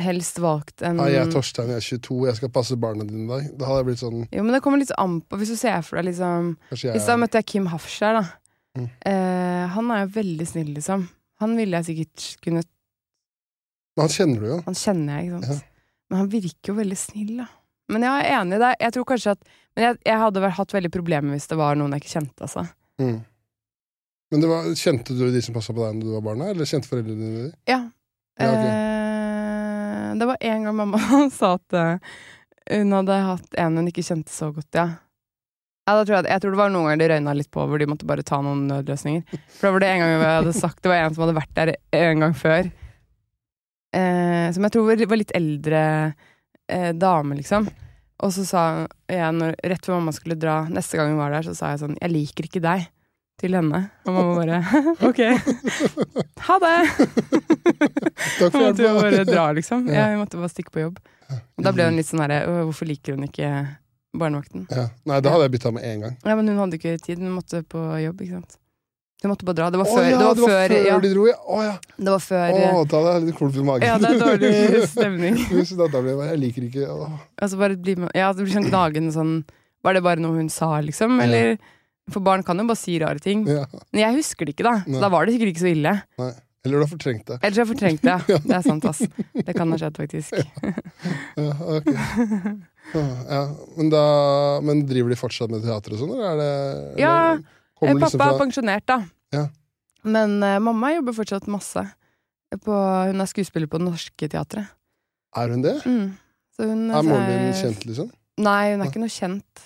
helst 0.00 0.38
valgt 0.42 0.82
en 0.86 0.98
Nei, 0.98 1.10
jeg 1.12 1.26
er 1.26 1.30
Torstein, 1.30 1.70
jeg 1.70 1.82
er 1.82 1.86
22, 2.00 2.18
jeg 2.26 2.38
skal 2.38 2.52
passe 2.54 2.76
barna 2.80 3.06
dine 3.06 3.26
i 3.26 3.30
dag. 3.30 3.48
Da 3.58 3.68
hadde 3.68 3.80
jeg 3.80 3.88
blitt 3.90 4.02
sånn 4.02 4.20
Jo, 4.24 4.42
men 4.42 4.54
det 4.54 4.62
kommer 4.64 4.82
litt 4.82 4.92
an 4.98 5.20
på, 5.22 5.38
hvis 5.38 5.54
du 5.54 5.58
ser 5.60 5.82
for 5.86 6.00
deg 6.00 6.10
liksom 6.10 6.52
jeg... 6.72 6.94
Hvis 6.94 7.08
da 7.10 7.18
møtte 7.20 7.42
jeg 7.42 7.48
Kim 7.52 7.70
Hafskjær, 7.70 8.18
da. 8.18 8.24
Mm. 8.78 8.86
Eh, 8.86 9.64
han 9.74 9.90
er 9.90 10.04
jo 10.04 10.12
veldig 10.14 10.46
snill, 10.46 10.74
liksom. 10.76 11.06
Han 11.42 11.56
ville 11.58 11.80
jeg 11.80 11.88
sikkert 11.88 12.26
kunne 12.44 12.62
Men 13.96 14.04
han 14.04 14.12
kjenner 14.14 14.42
du 14.42 14.50
jo. 14.50 14.58
Han 14.66 14.78
kjenner 14.78 15.18
jeg, 15.18 15.30
ikke 15.30 15.40
sant. 15.40 15.64
Ja. 15.64 15.88
Men 16.10 16.22
han 16.22 16.30
virker 16.30 16.72
jo 16.72 16.76
veldig 16.78 16.98
snill, 16.98 17.32
da. 17.40 17.48
Men 17.90 18.06
jeg 18.06 18.22
er 18.22 18.36
enig 18.38 18.58
i 18.58 18.62
deg. 18.62 18.76
Jeg 18.84 18.94
tror 18.94 19.08
kanskje 19.08 19.34
at 19.34 19.48
Men 19.74 19.84
jeg, 19.84 19.98
jeg 20.06 20.22
hadde 20.22 20.42
vel 20.44 20.54
hatt 20.54 20.72
veldig 20.74 20.90
problemer 20.94 21.34
hvis 21.34 21.48
det 21.50 21.58
var 21.58 21.78
noen 21.78 21.94
jeg 21.94 22.04
ikke 22.04 22.14
kjente, 22.16 22.46
altså. 22.46 22.64
Mm. 23.00 23.20
Men 24.30 24.42
det 24.44 24.50
var, 24.50 24.66
kjente 24.78 25.14
du 25.18 25.22
de 25.34 25.42
som 25.42 25.54
passa 25.56 25.74
på 25.74 25.82
deg 25.82 25.96
når 25.98 26.06
du 26.06 26.14
var 26.14 26.24
barna, 26.26 26.50
eller 26.52 26.68
kjente 26.68 26.90
foreldrene 26.90 27.18
dine 27.18 27.46
de? 27.48 27.52
Ja. 27.70 27.80
Ja, 28.40 28.48
okay. 28.50 28.68
eh, 28.72 30.10
det 30.20 30.28
var 30.30 30.42
en 30.50 30.66
gang 30.66 30.76
mamma 30.78 31.00
sa 31.38 31.54
at 31.58 31.76
eh, 31.76 32.18
hun 32.70 32.94
hadde 32.94 33.16
hatt 33.26 33.58
en 33.58 33.80
hun 33.80 33.90
ikke 33.90 34.04
kjente 34.06 34.32
så 34.34 34.50
godt, 34.54 34.70
ja. 34.78 34.86
Ja, 35.88 35.96
tror 36.04 36.20
jeg, 36.20 36.28
jeg 36.28 36.42
tror 36.42 36.54
det 36.54 36.60
var 36.60 36.70
noen 36.70 36.86
ganger 36.86 37.00
de 37.00 37.08
røyna 37.10 37.32
litt 37.34 37.50
på 37.50 37.64
hvor 37.66 37.80
de 37.80 37.88
måtte 37.88 38.06
bare 38.06 38.24
ta 38.26 38.38
noen 38.44 38.66
nødløsninger. 38.68 39.24
For 39.56 39.66
da 39.66 39.72
var 39.74 39.82
det 39.82 39.88
en 39.90 40.02
gang 40.02 40.12
jeg 40.12 40.22
hadde 40.26 40.54
sagt 40.54 40.82
Det 40.84 40.92
var 40.92 41.00
en 41.02 41.16
som 41.16 41.24
hadde 41.24 41.38
vært 41.40 41.56
der 41.56 41.72
en 41.98 42.24
gang 42.24 42.36
før. 42.36 42.70
Eh, 43.96 44.46
som 44.54 44.66
jeg 44.66 44.74
tror 44.76 44.86
var, 44.86 45.18
litt 45.18 45.34
eldre 45.34 45.82
eh, 46.70 46.92
dame, 46.94 47.40
liksom. 47.40 47.66
Og 48.20 48.32
så 48.36 48.44
sa 48.46 48.62
jeg, 49.08 49.34
når, 49.34 49.56
rett 49.72 49.86
før 49.86 49.98
mamma 49.98 50.14
skulle 50.14 50.38
dra, 50.38 50.62
neste 50.70 51.00
gang 51.00 51.14
hun 51.14 51.20
var 51.22 51.34
der, 51.34 51.48
så 51.48 51.56
sa 51.56 51.72
jeg 51.72 51.82
sånn 51.82 51.98
Jeg 51.98 52.12
liker 52.12 52.50
ikke 52.50 52.64
deg. 52.64 52.86
Til 53.40 53.56
henne. 53.56 53.86
Og 54.04 54.12
mamma 54.12 54.34
bare 54.36 54.58
OK. 55.08 55.20
Ha 56.44 56.58
det! 56.60 56.74
Takk 58.36 58.52
for 58.52 58.58
Hun 58.60 58.66
måtte 58.68 58.90
bare 59.00 59.24
dra, 59.24 59.46
liksom. 59.56 59.88
Hun 59.88 60.20
måtte 60.20 60.38
bare 60.38 60.52
stikke 60.52 60.74
på 60.76 60.84
jobb. 60.84 61.00
Og 61.30 61.64
da 61.64 61.72
ble 61.72 61.86
hun 61.88 61.96
litt 61.96 62.08
sånn 62.08 62.20
herre 62.24 62.42
Hvorfor 62.66 62.88
liker 62.90 63.14
hun 63.14 63.28
ikke 63.28 63.48
barnevakten? 64.16 64.66
Ja. 64.70 64.88
Nei, 65.06 65.20
da 65.22 65.34
hadde 65.34 65.46
jeg 65.46 65.54
bytta 65.58 65.72
med 65.76 65.86
en 65.86 66.06
gang. 66.06 66.16
Ja, 66.24 66.34
men 66.38 66.50
hun 66.50 66.58
hadde 66.64 66.80
ikke 66.80 66.96
tid. 67.02 67.20
Hun 67.22 67.36
måtte 67.36 67.62
på 67.66 67.84
jobb, 68.02 68.24
ikke 68.24 68.40
sant. 68.40 68.58
Hun 69.22 69.28
måtte 69.34 69.44
bare 69.44 69.58
dra. 69.58 69.68
Det 69.70 69.80
var 69.80 69.88
før, 69.88 69.98
før, 69.98 70.06
ja, 70.08 70.18
det 70.18 70.26
var 70.42 70.52
før, 70.54 70.74
ja, 70.88 70.98
de 71.04 71.10
dro, 71.12 71.24
ja! 71.28 71.36
Å 71.44 71.58
ja! 71.66 71.72
det 71.98 72.12
var 72.14 72.22
før 72.24 72.54
Åh, 72.56 72.78
da 72.88 73.00
hadde 73.02 73.10
jeg 73.12 73.26
litt 73.26 73.36
klump 73.36 73.58
i 73.58 73.64
magen. 73.68 73.84
Ja, 73.84 73.98
det 74.00 74.12
er 74.14 74.22
dårlig 74.22 74.84
stemning. 74.94 75.36
Jeg, 76.30 76.38
liker 76.40 76.68
ikke 76.70 76.86
åh. 76.88 77.18
Altså 77.36 77.58
bli 77.60 77.96
med 78.00 78.14
Ja, 78.16 78.30
det 78.32 78.46
blir 78.46 78.54
sånn 78.54 78.70
gnagende 78.70 79.12
sånn 79.12 79.34
Var 79.84 79.96
det 79.98 80.02
bare 80.06 80.24
noe 80.24 80.38
hun 80.38 80.48
sa, 80.52 80.70
liksom? 80.84 81.20
Eller 81.20 81.58
For 82.10 82.24
barn 82.24 82.44
kan 82.46 82.58
jo 82.58 82.64
bare 82.70 82.80
si 82.80 82.96
rare 83.02 83.20
ting. 83.20 83.44
Ja. 83.48 83.66
Men 83.92 84.00
jeg 84.06 84.16
husker 84.22 84.48
det 84.48 84.56
ikke, 84.56 84.66
da. 84.66 84.78
Nei. 84.86 84.96
Så 84.96 85.04
da 85.04 85.12
var 85.12 85.28
det 85.28 85.36
sikkert 85.36 85.52
ikke 85.52 85.66
så 85.66 85.70
ille. 85.74 85.92
Eller 86.64 86.76
du 86.76 86.82
har 86.82 86.90
fortrengt 86.90 87.28
det. 87.28 87.38
Ellers 87.40 87.60
har 87.60 87.64
jeg 87.64 87.70
fortrengt 87.74 88.02
det. 88.04 88.16
Ja. 88.28 88.40
Det 88.48 88.56
er 88.56 88.64
sant, 88.66 88.88
ass. 88.88 89.04
Det 89.36 89.54
kan 89.56 89.70
ha 89.72 89.78
skjedd, 89.80 90.00
faktisk. 90.00 90.40
Ja, 91.36 91.54
ok. 91.76 92.66
Ja, 92.94 93.42
men, 93.76 93.88
da, 93.92 94.04
men 94.66 94.84
driver 94.88 95.12
de 95.12 95.18
fortsatt 95.20 95.52
med 95.52 95.62
teater 95.64 95.94
og 95.94 96.02
sånn, 96.02 96.14
eller 96.16 96.30
er 96.30 96.40
det 96.40 97.02
Ja, 97.02 97.16
eller 97.34 97.42
Eh, 97.80 97.94
liksom 97.96 98.20
Pappa 98.20 98.34
er 98.34 98.40
pensjonert, 98.42 98.86
da. 98.88 98.98
Ja. 99.32 99.46
Men 100.04 100.42
uh, 100.44 100.58
mamma 100.60 100.92
jobber 100.94 101.16
fortsatt 101.16 101.48
masse. 101.50 101.84
På, 102.64 102.74
hun 103.08 103.22
er 103.22 103.30
skuespiller 103.30 103.70
på 103.70 103.78
Det 103.78 103.86
Norske 103.86 104.28
Teatret. 104.28 104.72
Er 105.38 105.52
hun 105.54 105.62
det? 105.62 105.76
Mm. 105.86 106.10
Så 106.56 106.66
hun 106.66 106.90
Er 106.90 107.06
moren 107.06 107.28
din 107.28 107.44
er- 107.52 107.60
kjent, 107.60 107.86
liksom? 107.86 108.10
Nei, 108.40 108.72
hun 108.72 108.80
er 108.80 108.84
ja. 108.84 108.90
ikke 108.90 109.04
noe 109.04 109.14
kjent. 109.14 109.64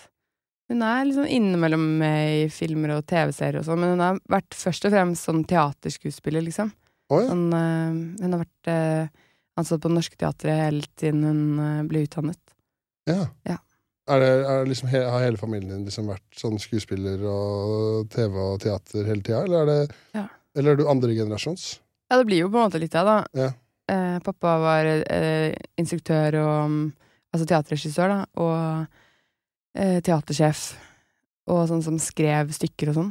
Hun 0.70 0.82
er 0.84 1.04
liksom 1.08 1.26
innimellom 1.26 1.84
med 2.00 2.44
i 2.44 2.48
filmer 2.52 2.94
og 2.96 3.06
TV-serier 3.08 3.60
og 3.60 3.66
sånn, 3.66 3.80
men 3.80 3.94
hun 3.94 4.04
har 4.04 4.20
vært 4.30 4.56
først 4.56 4.86
og 4.86 4.94
fremst 4.94 5.28
sånn 5.28 5.42
teaterskuespiller, 5.48 6.44
liksom. 6.44 6.72
Ja. 7.12 7.20
Sånn, 7.28 7.46
uh, 7.50 8.22
hun 8.22 8.36
har 8.36 8.44
vært 8.44 8.70
uh, 8.70 9.24
ansatt 9.58 9.80
på 9.80 9.90
Det 9.90 9.98
Norske 9.98 10.20
Teatret 10.20 10.60
helt 10.68 10.92
siden 11.00 11.24
hun 11.26 11.42
uh, 11.58 11.82
ble 11.88 12.04
utdannet. 12.06 12.40
Ja. 13.10 13.26
Ja. 13.48 13.58
Er 14.04 14.20
det, 14.20 14.32
er 14.44 14.58
det 14.60 14.68
liksom, 14.68 14.90
har 14.92 15.22
hele 15.22 15.40
familien 15.40 15.70
din 15.72 15.84
liksom 15.88 16.10
vært 16.12 16.36
sånn 16.36 16.58
skuespiller 16.60 17.22
og 17.24 18.10
TV 18.12 18.34
og 18.36 18.58
teater 18.60 19.06
hele 19.08 19.24
tida, 19.24 19.44
eller 19.46 19.62
er 19.62 19.70
det 19.70 19.96
Ja. 20.18 20.26
Eller 20.54 20.74
er 20.74 20.76
du 20.78 20.88
andre 20.88 21.14
generasjons? 21.16 21.80
Ja, 22.10 22.18
det 22.20 22.26
blir 22.28 22.44
jo 22.44 22.50
på 22.52 22.60
en 22.60 22.68
måte 22.68 22.78
litt 22.78 22.92
det, 22.92 23.02
da. 23.02 23.16
Ja. 23.34 23.48
Eh, 23.90 24.18
pappa 24.24 24.58
var 24.62 24.86
eh, 24.86 25.54
instruktør 25.80 26.38
og 26.40 26.70
mm, 26.70 26.84
Altså 27.34 27.48
teaterregissør, 27.50 28.12
da, 28.12 28.18
og 28.38 28.84
eh, 29.74 29.96
teatersjef. 30.06 30.60
Og 31.50 31.64
sånn 31.66 31.80
som 31.82 31.96
skrev 31.98 32.52
stykker 32.54 32.92
og 32.92 32.98
sånn. 33.00 33.08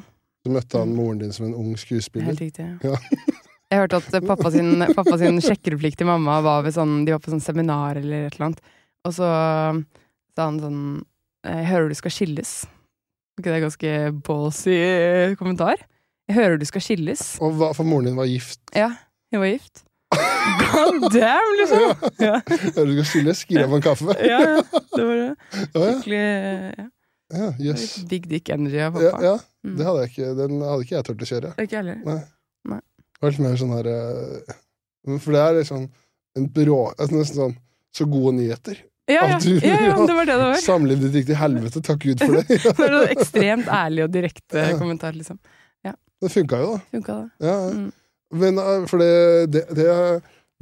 Du 0.48 0.52
møtte 0.56 0.80
han 0.80 0.94
moren 0.96 1.20
din 1.20 1.34
som 1.36 1.50
en 1.50 1.58
ung 1.60 1.74
skuespiller? 1.76 2.30
Helt 2.32 2.46
riktig. 2.46 2.70
Ja. 2.88 2.96
Jeg 3.74 3.82
hørte 3.82 4.00
at 4.00 4.28
pappa 4.30 4.52
sin, 4.54 4.78
pappa 4.96 5.18
sin 5.20 5.42
sjekkereplikk 5.44 6.00
til 6.00 6.08
mamma 6.08 6.38
var 6.46 6.62
ved 6.64 6.76
sånn 6.76 7.02
De 7.08 7.16
var 7.16 7.22
på 7.24 7.32
sånn 7.34 7.44
seminar 7.44 7.98
eller 7.98 8.28
et 8.28 8.36
eller 8.38 8.52
annet, 8.52 8.64
og 9.04 9.14
så 9.16 9.28
sa 9.28 10.46
han 10.48 10.60
sånn 10.62 10.82
eh, 11.46 11.60
Jeg 11.62 11.70
hører 11.72 11.90
du 11.92 11.98
skal 12.00 12.14
skilles. 12.16 12.54
Er 13.34 13.42
ikke 13.42 13.50
det 13.52 13.58
en 13.60 13.66
ganske 13.68 13.94
ballsy 14.28 14.76
eh, 14.78 15.34
kommentar? 15.40 15.82
Jeg 16.30 16.38
hører 16.38 16.60
du 16.62 16.66
skal 16.70 16.84
skilles. 16.86 17.24
Og 17.44 17.56
hva, 17.60 17.72
for 17.76 17.84
moren 17.88 18.08
din 18.12 18.16
var 18.20 18.30
gift? 18.30 18.62
Ja, 18.78 18.92
hun 19.34 19.42
var 19.44 19.50
gift. 19.52 19.84
God 20.14 21.08
damn, 21.14 21.54
liksom! 21.60 22.04
Ja, 22.28 22.36
Hører 22.46 22.90
du 22.92 22.98
skal 23.00 23.08
skilles, 23.10 23.44
gir 23.50 23.60
jeg 23.64 23.68
av 23.70 23.74
en 23.80 23.84
kaffe? 23.84 24.14
ja, 24.22 24.38
ja, 24.44 24.60
det 24.94 25.06
var 25.08 25.16
det. 25.22 25.32
Skikkelig 25.74 26.20
ja. 26.22 26.86
ja 27.34 27.48
yes. 27.72 27.86
Big 28.12 28.28
dick 28.30 28.52
energy 28.54 28.80
av 28.86 28.94
pappa. 29.00 29.24
ja, 29.26 29.34
Mm. 29.64 29.78
det 29.80 29.86
hadde 29.88 30.00
ikke, 30.10 30.26
den 30.36 30.58
hadde 30.60 30.84
ikke 30.84 30.96
jeg 30.98 31.06
turt 31.08 31.22
å 31.24 31.28
kjøre. 31.30 31.50
Ikke 31.64 31.78
heller. 31.80 32.00
Nei. 32.04 32.16
Nei. 32.68 32.80
Det 33.00 33.22
var 33.24 33.32
litt 33.32 33.44
mer 33.46 33.54
sånn 33.62 33.70
her 33.78 33.88
eh, 33.94 34.56
For 35.24 35.32
det 35.38 35.40
er 35.46 35.54
liksom 35.62 35.86
en 36.36 36.48
brå 36.52 36.80
altså 36.92 37.16
Nesten 37.16 37.38
sånn 37.40 37.54
Så 37.96 38.08
gode 38.12 38.34
nyheter. 38.42 38.82
Ja, 39.12 39.26
ja, 39.28 39.40
du- 39.40 39.60
ja, 39.60 39.80
ja, 39.90 39.96
det 40.08 40.14
var 40.16 40.26
det 40.26 40.36
det 40.38 40.44
var. 40.46 40.62
Samlivet 40.64 41.02
ditt 41.10 41.18
gikk 41.20 41.26
til 41.34 41.40
helvete, 41.42 41.82
takk 41.84 42.00
Gud 42.06 42.22
for 42.24 42.38
det. 42.40 42.46
Det 42.64 42.78
var 42.80 42.94
en 43.02 43.10
ekstremt 43.18 43.68
ærlig 43.68 44.06
og 44.06 44.14
direkte 44.14 44.62
Ja. 44.70 44.78
kommentar, 44.80 45.12
liksom. 45.18 45.40
Det 46.24 46.30
funka 46.32 46.56
jo, 46.62 46.68
da. 46.78 46.80
Funka 46.94 47.14
det? 47.20 47.30
Ja, 47.44 47.56
Mm. 47.74 47.88
men 48.40 48.58
eh, 48.62 48.86
for 48.88 48.98
det, 49.02 49.52
det, 49.52 49.64
det, 49.76 49.88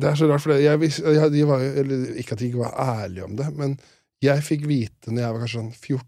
det 0.02 0.08
er 0.10 0.16
så 0.18 0.26
rart, 0.32 0.42
for 0.42 0.56
det, 0.56 0.64
jeg, 0.64 0.82
jeg, 0.82 1.28
de 1.36 1.44
var 1.46 1.62
eller 1.62 2.16
ikke 2.18 2.34
at 2.34 2.40
de 2.42 2.48
ikke 2.48 2.64
var 2.64 2.74
ærlige 2.82 3.24
om 3.28 3.36
det, 3.38 3.46
men 3.60 3.76
jeg 4.26 4.42
fikk 4.42 4.66
vite 4.66 5.14
når 5.14 5.22
jeg 5.22 5.36
var 5.36 5.44
kanskje 5.44 5.60
sånn 5.60 5.70
14, 5.78 6.02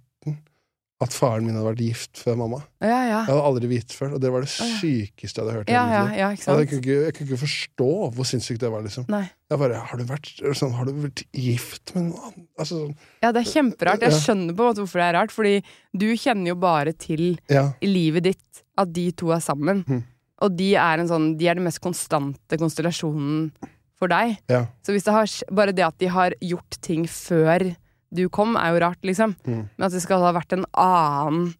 at 1.03 1.13
faren 1.15 1.45
min 1.45 1.55
hadde 1.57 1.67
vært 1.67 1.81
gift 1.83 2.19
før 2.23 2.37
mamma. 2.39 2.59
Ja, 2.83 2.87
ja. 3.07 3.19
Jeg 3.23 3.29
hadde 3.29 3.43
aldri 3.49 3.69
vite 3.71 3.95
før, 3.97 4.15
og 4.17 4.21
det 4.23 4.31
var 4.33 4.45
det 4.45 4.49
sykeste 4.51 5.41
jeg 5.41 5.43
hadde 5.43 5.55
hørt. 5.57 5.71
Ja, 5.73 5.83
Jeg 6.15 6.39
kunne, 6.41 6.63
ikke, 6.65 6.95
jeg 7.07 7.15
kunne 7.17 7.27
ikke 7.29 7.39
forstå 7.43 7.89
hvor 8.15 8.27
sinnssykt 8.29 8.63
det 8.63 8.71
var. 8.73 8.85
liksom 8.85 9.05
Nei. 9.11 9.25
Jeg 9.51 9.59
bare, 9.61 9.81
Har 9.91 9.99
du 10.01 10.05
vært, 10.09 10.31
sånn, 10.57 10.73
har 10.77 10.89
du 10.89 10.93
vært 11.03 11.23
gift 11.35 11.93
med 11.95 12.09
noen? 12.11 12.47
Altså, 12.57 12.79
sånn, 12.85 12.95
Ja, 13.21 13.31
det 13.35 13.43
er 13.43 13.51
kjemperart. 13.51 14.07
Jeg 14.07 14.17
skjønner 14.23 14.55
på 14.57 14.63
en 14.65 14.71
måte 14.71 14.83
hvorfor 14.85 15.03
det 15.03 15.09
er 15.09 15.17
rart, 15.19 15.35
fordi 15.35 15.53
du 15.93 16.07
kjenner 16.17 16.53
jo 16.53 16.57
bare 16.63 16.95
til 16.97 17.35
i 17.51 17.91
livet 17.91 18.23
ditt 18.31 18.63
at 18.79 18.89
de 18.95 19.11
to 19.13 19.29
er 19.35 19.43
sammen. 19.43 19.83
Mm. 19.85 20.01
Og 20.43 20.57
de 20.57 20.71
er, 20.75 20.99
en 20.99 21.07
sånn, 21.07 21.29
de 21.39 21.47
er 21.47 21.55
den 21.59 21.63
mest 21.67 21.79
konstante 21.83 22.57
konstellasjonen 22.59 23.51
for 23.99 24.11
deg. 24.11 24.37
ja. 24.51 24.65
Så 24.83 24.91
hvis 24.91 25.05
det 25.05 25.13
har, 25.15 25.29
bare 25.53 25.71
det 25.75 25.85
at 25.85 25.95
de 26.01 26.09
har 26.11 26.33
gjort 26.43 26.79
ting 26.83 27.05
før 27.07 27.69
du 28.13 28.27
kom, 28.33 28.57
er 28.59 28.73
jo 28.73 28.81
rart, 28.85 29.01
liksom. 29.05 29.35
Mm. 29.47 29.63
Men 29.75 29.87
at 29.87 29.95
det 29.95 30.03
skal 30.03 30.23
ha 30.23 30.33
vært 30.35 30.55
en 30.55 30.67
annen 30.79 31.53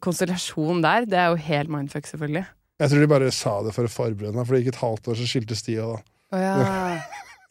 konstellasjon 0.00 0.80
der, 0.84 1.08
det 1.08 1.18
er 1.20 1.32
jo 1.32 1.40
helt 1.50 1.72
mindfuck, 1.72 2.08
selvfølgelig. 2.08 2.46
Jeg 2.80 2.92
tror 2.92 3.02
de 3.02 3.10
bare 3.12 3.32
sa 3.36 3.58
det 3.66 3.74
for 3.76 3.84
å 3.84 3.92
forberede 3.92 4.32
meg, 4.36 4.46
for 4.48 4.56
det 4.56 4.62
gikk 4.62 4.72
et 4.72 4.84
halvt 4.84 5.10
år, 5.12 5.18
så 5.18 5.26
skiltes 5.28 5.66
de. 5.66 5.76
Og 5.84 5.98
da. 5.98 5.98
oh, 6.32 6.40
ja. 6.40 6.54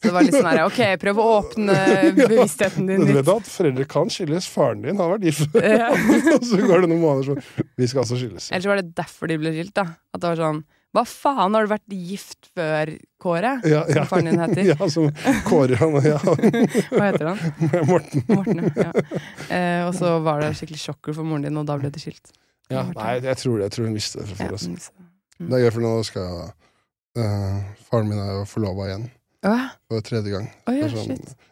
Så 0.00 0.08
det 0.08 0.14
var 0.16 0.24
litt 0.24 0.34
sånn 0.34 0.48
her, 0.48 0.62
ok, 0.64 0.78
prøv 1.02 1.18
å 1.20 1.24
åpne 1.36 1.74
bevisstheten 2.16 2.86
din 2.88 3.02
Du 3.04 3.12
Vet 3.12 3.28
at 3.28 3.48
foreldre 3.52 3.84
kan 3.84 4.08
skilles. 4.10 4.46
Faren 4.48 4.80
din 4.86 4.96
har 4.98 5.10
vært 5.12 5.26
gift. 5.28 5.58
Ja. 5.60 5.90
og 6.34 6.46
så 6.48 6.60
går 6.64 6.86
det 6.86 6.88
noen 6.88 7.02
måneder 7.02 7.34
sånn 7.34 7.66
Vi 7.76 7.88
skal 7.90 8.06
altså 8.06 8.16
skilles. 8.16 8.48
Eller 8.48 8.64
så 8.64 8.72
var 8.72 8.80
det 8.80 8.94
derfor 8.96 9.28
de 9.28 9.36
ble 9.42 9.52
skilt, 9.52 9.74
da. 9.76 9.84
At 10.10 10.22
det 10.22 10.32
var 10.32 10.40
sånn 10.40 10.62
Hva 10.90 11.04
faen, 11.06 11.54
har 11.54 11.66
du 11.66 11.70
vært 11.70 11.92
gift 11.94 12.48
før, 12.56 12.90
Kåre? 13.22 13.52
Ja, 13.68 13.84
ja. 13.86 14.02
Som 14.02 14.08
faren 14.10 14.26
din 14.30 14.40
heter. 14.42 14.62
ja, 14.72 14.88
som 14.90 15.10
Kåre 15.46 15.76
han 15.78 15.98
ja. 16.02 16.16
Hva 16.96 17.04
heter 17.12 17.28
han? 17.30 17.42
Morten. 17.86 18.24
Morten, 18.26 18.64
ja. 18.74 18.90
Eh, 19.54 19.84
og 19.86 19.94
så 19.94 20.16
var 20.24 20.42
det 20.42 20.48
skikkelig 20.58 20.80
sjokker 20.82 21.14
for 21.14 21.28
moren 21.28 21.46
din, 21.46 21.60
og 21.60 21.68
da 21.68 21.76
ble 21.78 21.92
det 21.94 22.02
skilt. 22.02 22.32
Ja, 22.70 22.82
nei, 22.96 23.12
jeg 23.22 23.38
tror, 23.38 23.58
det, 23.60 23.68
jeg 23.68 23.76
tror 23.76 23.86
hun 23.90 23.94
visste 23.98 24.18
det 24.22 24.28
fra 24.32 24.34
Ja, 24.34 24.48
før. 24.50 24.56
Altså. 24.58 24.74
så- 24.90 25.46
Det 25.46 25.56
er 25.56 25.62
gøy, 25.64 25.70
for 25.76 25.80
nå 25.86 25.92
skal 26.06 26.34
uh, 27.18 27.62
Faren 27.88 28.10
min 28.10 28.18
er 28.22 28.32
jo 28.40 28.42
forlova 28.50 28.88
igjen. 28.90 29.06
Hva? 29.46 29.54
For 29.88 30.04
tredje 30.10 30.34
gang. 30.34 30.50
Oh, 30.66 30.74
ja, 30.76 30.90
sånn- 30.92 31.14
shit. 31.14 31.46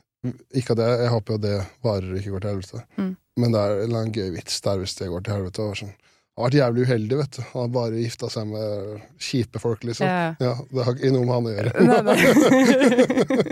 Ikke 0.59 0.75
at 0.75 0.83
jeg, 0.83 0.99
jeg 1.05 1.11
håper 1.15 1.37
jo 1.37 1.41
det 1.47 1.55
varer 1.87 2.11
og 2.11 2.19
ikke 2.19 2.35
går 2.35 2.43
til 2.45 2.51
helvete. 2.57 2.83
Mm. 2.99 3.13
Men 3.39 3.55
det 3.55 3.61
er 3.63 3.97
en 4.03 4.13
gøy 4.19 4.31
vits 4.35 4.59
der 4.67 4.81
hvis 4.83 4.97
det 4.99 5.09
går 5.15 5.23
til 5.25 5.37
helvete. 5.39 5.63
Og 5.71 5.79
sånn. 5.79 5.95
Har 6.39 6.45
vært 6.47 6.55
jævlig 6.61 6.85
uheldig, 6.87 7.17
vet 7.19 7.33
du. 7.35 7.41
Han 7.51 7.63
har 7.65 7.71
bare 7.75 7.99
gifta 7.99 8.29
seg 8.31 8.45
med 8.47 9.01
kjipe 9.27 9.59
folk, 9.59 9.83
liksom. 9.89 10.07
Ja. 10.07 10.29
Ja, 10.39 10.53
Det 10.71 10.85
har 10.87 10.95
ikke 10.95 11.11
noe 11.17 11.27
med 11.27 11.35
han 11.35 11.49
å 11.49 11.55
gjøre. 11.57 11.71
Nei, 11.89 12.01
nei. 12.07 12.17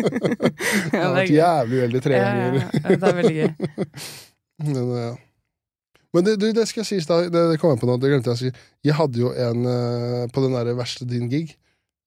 Han 0.92 1.02
har 1.02 1.14
vært 1.16 1.32
jævlig 1.34 1.80
uheldig 1.82 2.02
tre 2.04 2.20
ganger. 2.22 2.58
ja, 2.62 2.94
det 2.94 3.08
er 3.10 3.16
veldig 3.20 3.36
gøy. 3.36 3.50
Men, 4.66 4.90
ja. 4.96 5.10
Men 6.16 6.24
det, 6.28 6.34
det 6.56 6.64
skal 6.70 6.80
jeg 6.84 6.88
si 6.88 6.98
da, 7.10 7.18
det, 7.28 7.42
det 7.52 7.58
kom 7.60 7.74
jeg 7.74 7.80
på 7.82 7.88
nå, 7.90 7.96
det 8.00 8.08
glemte 8.12 8.30
jeg 8.32 8.38
å 8.38 8.40
si. 8.40 8.50
Jeg 8.86 8.96
hadde 8.96 9.20
jo 9.20 9.32
en 9.34 9.66
eh, 9.68 10.22
på 10.32 10.44
den 10.46 10.54
der 10.56 10.70
verste 10.78 11.04
din 11.10 11.26
gig. 11.32 11.52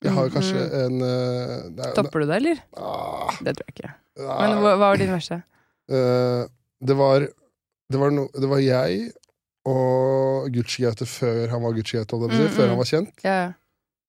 Jeg 0.02 0.16
har 0.16 0.30
jo 0.30 0.34
kanskje 0.34 0.64
en 0.86 0.96
eh, 1.04 1.56
det 1.76 1.90
er- 1.90 1.96
Topper 2.00 2.24
du 2.24 2.30
det, 2.32 2.38
eller? 2.40 2.64
Ah, 2.80 3.30
Det 3.44 3.54
tror 3.60 3.68
jeg 3.68 3.76
ikke. 3.76 3.92
ah, 4.24 4.40
Men 4.46 4.56
hva, 4.64 4.72
hva 4.80 4.88
var 4.88 5.02
din 5.04 5.12
verste? 5.14 5.42
Uh, 5.92 6.48
det 6.86 6.96
var 6.98 7.28
det 7.90 7.98
var, 7.98 8.12
no, 8.14 8.28
det 8.38 8.46
var 8.50 8.60
jeg 8.62 9.08
og 9.68 10.48
Gucci-Gaute 10.56 11.06
før 11.10 11.48
han 11.52 11.62
var 11.64 11.74
Gucci-Gaute, 11.76 12.20
si, 12.32 12.44
Mm, 12.44 12.54
før 12.56 12.64
mm. 12.66 12.70
han 12.70 12.78
var 12.78 12.90
kjent. 12.90 13.24
Ja, 13.24 13.36
ja. 13.44 13.52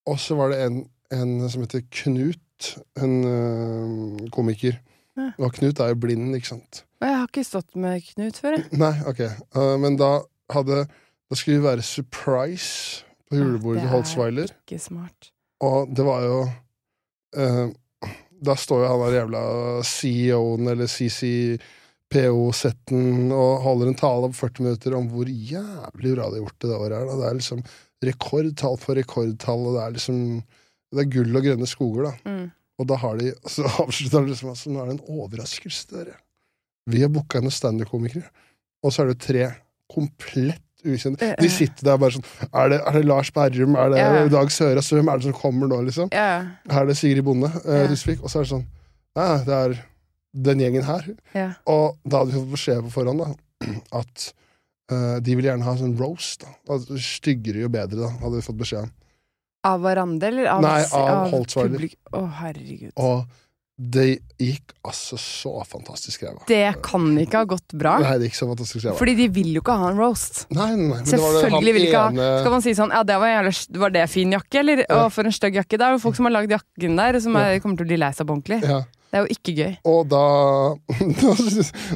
Og 0.07 0.18
så 0.22 0.34
var 0.38 0.51
det 0.53 0.61
en, 0.66 0.78
en 1.12 1.48
som 1.51 1.62
heter 1.64 1.82
Knut, 1.90 2.70
en 3.03 3.16
eh, 3.24 4.30
komiker. 4.34 4.78
Ja. 5.18 5.30
Og 5.38 5.53
Knut 5.59 5.80
er 5.80 5.88
jo 5.92 5.98
blind, 6.01 6.34
ikke 6.36 6.46
sant. 6.55 6.84
Jeg 7.01 7.16
har 7.16 7.26
ikke 7.28 7.44
stått 7.44 7.76
med 7.76 8.03
Knut 8.12 8.36
før, 8.40 8.57
jeg. 8.59 8.70
Nei, 8.80 8.94
ok. 9.09 9.20
Uh, 9.57 9.76
men 9.80 9.96
da 10.01 10.20
hadde 10.53 10.86
Da 11.30 11.36
skulle 11.38 11.61
vi 11.61 11.64
være 11.64 11.82
surprise 11.86 13.05
på 13.30 13.36
julebordet 13.38 13.82
Ja, 13.82 13.84
til 13.84 13.88
er- 13.88 13.94
Holtzweiler. 13.94 14.51
Ikke 14.66 14.78
smart. 14.82 15.30
Og 15.61 15.88
det 15.96 16.05
var 16.05 16.24
jo 16.24 16.40
uh, 17.36 17.68
Da 18.44 18.55
står 18.57 18.82
jo 18.82 18.88
han 18.90 19.01
der 19.05 19.18
jævla 19.20 19.42
CEO-en 19.84 20.68
eller 20.72 20.86
CCPO-setten 22.11 23.31
og 23.33 23.63
holder 23.65 23.91
en 23.91 23.99
tale 23.99 24.31
på 24.33 24.39
40 24.49 24.65
minutter 24.65 24.95
om 24.99 25.09
hvor 25.11 25.29
jævlig 25.29 26.15
bra 26.17 26.29
de 26.31 26.39
har 26.39 26.43
gjort 26.43 26.57
det 26.59 26.71
det 26.71 26.79
året 26.79 26.97
her. 26.97 27.07
Da. 27.07 27.19
Det 27.21 27.29
er 27.29 27.37
liksom 27.39 27.61
rekordtall 28.05 28.79
på 28.81 28.97
rekordtall, 28.99 29.67
og 29.69 29.77
det 29.77 29.85
er 29.85 29.95
liksom 29.99 30.25
Det 30.91 31.05
er 31.05 31.11
gull 31.13 31.37
og 31.37 31.45
grønne 31.45 31.67
skoger, 31.71 32.09
da. 32.09 32.31
Mm. 32.31 32.51
Og 32.81 32.87
da 32.89 32.97
har 32.99 33.21
de 33.21 33.33
Så 33.47 33.63
avslutter 33.85 34.25
de 34.25 34.33
liksom 34.33 34.51
altså, 34.51 34.71
Nå 34.71 34.81
er 34.81 34.91
det 34.91 34.97
en 34.99 35.21
overraskelse, 35.21 35.87
dere. 35.93 36.17
Vi 36.91 37.03
har 37.05 37.13
booka 37.13 37.41
noen 37.41 37.55
standup-komikere. 37.55 38.27
Og 38.83 38.93
så 38.93 39.05
er 39.05 39.13
det 39.13 39.21
tre 39.23 39.45
komplett 39.91 40.65
ukjente. 40.83 41.23
Eh, 41.23 41.37
De 41.39 41.47
eh. 41.47 41.53
sitter 41.53 41.85
der 41.85 42.01
bare 42.01 42.17
sånn 42.17 42.25
Er 42.49 42.73
det, 42.73 42.81
er 42.81 42.97
det 42.97 43.05
Lars 43.07 43.31
Berrum? 43.37 43.77
Er 43.77 43.93
det 43.93 44.01
yeah. 44.01 44.31
Dag 44.33 44.51
Søras? 44.51 44.91
Hvem 44.91 45.13
er 45.13 45.21
det 45.21 45.29
som 45.29 45.37
kommer 45.37 45.71
nå, 45.71 45.83
liksom? 45.87 46.11
Her 46.11 46.83
er 46.83 46.91
det 46.91 46.97
Sigrid 46.99 47.23
Bonde 47.23 47.53
uh, 47.53 47.71
yeah. 47.71 47.87
Tusvik. 47.93 48.25
Og 48.25 48.33
så 48.33 48.41
er 48.41 48.49
det 48.49 48.53
sånn 48.57 48.67
Ja, 49.19 49.29
det 49.45 49.61
er 49.61 49.79
den 50.33 50.61
gjengen 50.62 50.85
her. 50.87 51.09
ja. 51.35 51.49
Og 51.66 51.99
da 52.05 52.20
hadde 52.22 52.33
vi 52.35 52.39
fått 52.43 52.53
beskjed 52.55 52.85
på 52.87 52.93
forhånd 53.01 53.24
da 53.24 53.33
at 54.01 54.31
uh, 54.93 55.18
de 55.20 55.35
ville 55.37 55.51
gjerne 55.51 55.66
ha 55.66 55.74
sånn 55.76 55.97
roast. 55.99 56.47
da 56.68 56.78
Styggere 56.97 57.66
jo 57.66 57.68
bedre, 57.72 57.99
da, 58.07 58.12
hadde 58.22 58.39
vi 58.39 58.47
fått 58.47 58.61
beskjed 58.62 58.87
om. 58.87 58.97
Av 59.68 59.83
hverandre, 59.85 60.31
eller? 60.33 60.47
Av, 60.49 60.62
Nei, 60.64 60.81
av 60.97 61.31
Holtzweiler. 61.35 61.74
publik- 61.76 61.99
Å, 62.16 62.22
herregud. 62.41 62.93
Og 62.97 63.26
det 63.81 64.20
gikk 64.41 64.74
altså 64.85 65.16
så 65.20 65.51
fantastisk 65.64 66.22
ræva. 66.24 66.43
Det 66.49 66.83
kan 66.85 67.05
ikke 67.20 67.39
ha 67.43 67.49
gått 67.49 67.72
bra. 67.76 67.95
Nei, 68.05 68.14
det 68.20 68.28
gikk 68.28 68.37
så 68.39 68.49
fantastisk 68.49 68.85
ræva. 68.87 68.97
Fordi 68.99 69.14
de 69.16 69.26
vil 69.33 69.55
jo 69.57 69.62
ikke 69.64 69.76
ha 69.83 69.91
en 69.91 70.01
roast. 70.01 70.43
Nei, 70.53 70.70
nei, 70.76 70.99
Selvfølgelig 71.09 71.74
vil 71.76 71.87
de 71.87 71.89
ikke 71.89 72.03
ha 72.05 72.31
Skal 72.43 72.53
man 72.53 72.64
si 72.64 72.74
sånn 72.76 72.93
Ja, 72.93 73.01
det 73.09 73.16
var, 73.22 73.33
jævlig, 73.33 73.55
var 73.81 73.95
det 73.97 74.07
fin 74.12 74.33
jakke, 74.37 74.59
eller? 74.61 74.83
Ja. 74.85 74.99
Å, 75.07 75.11
for 75.12 75.24
en 75.28 75.33
stygg 75.37 75.57
jakke. 75.61 75.81
Det 75.81 75.87
er 75.87 75.97
jo 75.97 76.03
folk 76.05 76.16
som 76.18 76.28
har 76.28 76.35
lagd 76.39 76.53
jakken 76.57 76.97
der, 77.01 77.20
som 77.24 77.37
er, 77.41 77.57
kommer 77.64 77.81
til 77.81 77.89
å 77.89 77.93
bli 77.93 78.01
lei 78.01 78.11
seg 78.16 78.28
på 78.28 78.37
ordentlig. 78.37 78.61
ja. 78.68 78.81
Det 79.11 79.19
er 79.19 79.25
jo 79.25 79.35
ikke 79.35 79.55
gøy. 79.59 79.73
Og 79.91 80.05
da 80.15 80.25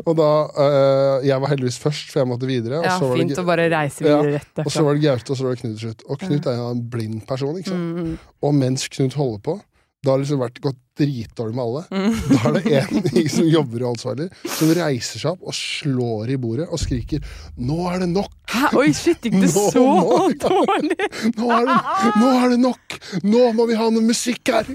Og 0.03 0.17
da 0.19 0.31
eh, 0.65 1.27
Jeg 1.29 1.43
var 1.45 1.53
heldigvis 1.53 1.79
først, 1.83 2.11
for 2.11 2.23
jeg 2.23 2.31
måtte 2.31 2.49
videre. 2.51 2.83
Ja, 2.83 2.97
så 2.99 3.11
var 3.11 3.15
det, 3.15 3.29
fint 3.29 3.43
å 3.43 3.47
bare 3.47 3.69
reise 3.73 4.03
videre 4.03 4.33
rett 4.39 4.65
og 4.65 4.73
så 4.75 4.83
var 4.87 4.99
det 4.99 5.05
Gaute, 5.05 5.31
og 5.31 5.39
så 5.39 5.47
var 5.47 5.55
det 5.55 5.62
Knut 5.62 5.77
til 5.77 5.85
slutt. 5.89 6.03
Og 6.09 6.25
Knut 6.25 6.51
er 6.51 6.65
en 6.65 6.83
blind 6.91 7.23
person, 7.29 7.55
ikke 7.61 7.71
sant. 7.71 7.95
Mm, 7.95 8.11
mm. 8.11 8.35
Og 8.49 8.59
mens 8.59 8.89
Knut 8.91 9.17
holder 9.19 9.41
på, 9.47 9.57
da 10.05 10.12
har 10.12 10.21
liksom 10.21 10.43
vært 10.43 10.59
gått 10.61 10.81
dritdårlig 10.99 11.57
med 11.57 11.65
alle. 11.65 11.83
Mm. 11.91 12.17
Da 12.35 12.51
er 12.51 12.59
det 12.59 13.23
en 13.23 13.31
som 13.33 13.49
jobber 13.49 13.85
og 13.85 13.95
ansvarlig, 13.95 14.29
som 14.45 14.73
reiser 14.77 15.23
seg 15.23 15.31
opp 15.33 15.49
og 15.49 15.57
slår 15.57 16.35
i 16.35 16.39
bordet 16.41 16.69
og 16.69 16.81
skriker 16.83 17.23
'Nå 17.57 17.79
er 17.93 18.05
det 18.05 18.11
nok! 18.12 18.35
Hæ? 18.53 18.71
Oi, 18.79 18.91
shit, 18.93 19.23
gikk 19.25 19.39
det 19.41 19.51
Nå 19.57 19.67
så 19.73 19.85
nå, 19.85 20.19
dårlig? 20.45 21.11
Nå 21.39 21.51
er 21.57 21.71
det, 21.71 21.79
nå 22.21 22.33
er 22.41 22.49
det 22.53 22.61
nok! 22.62 22.99
Nå 23.25 23.47
må 23.57 23.69
vi 23.71 23.79
ha 23.81 23.89
noe 23.91 24.05
musikk 24.05 24.53
her!' 24.55 24.75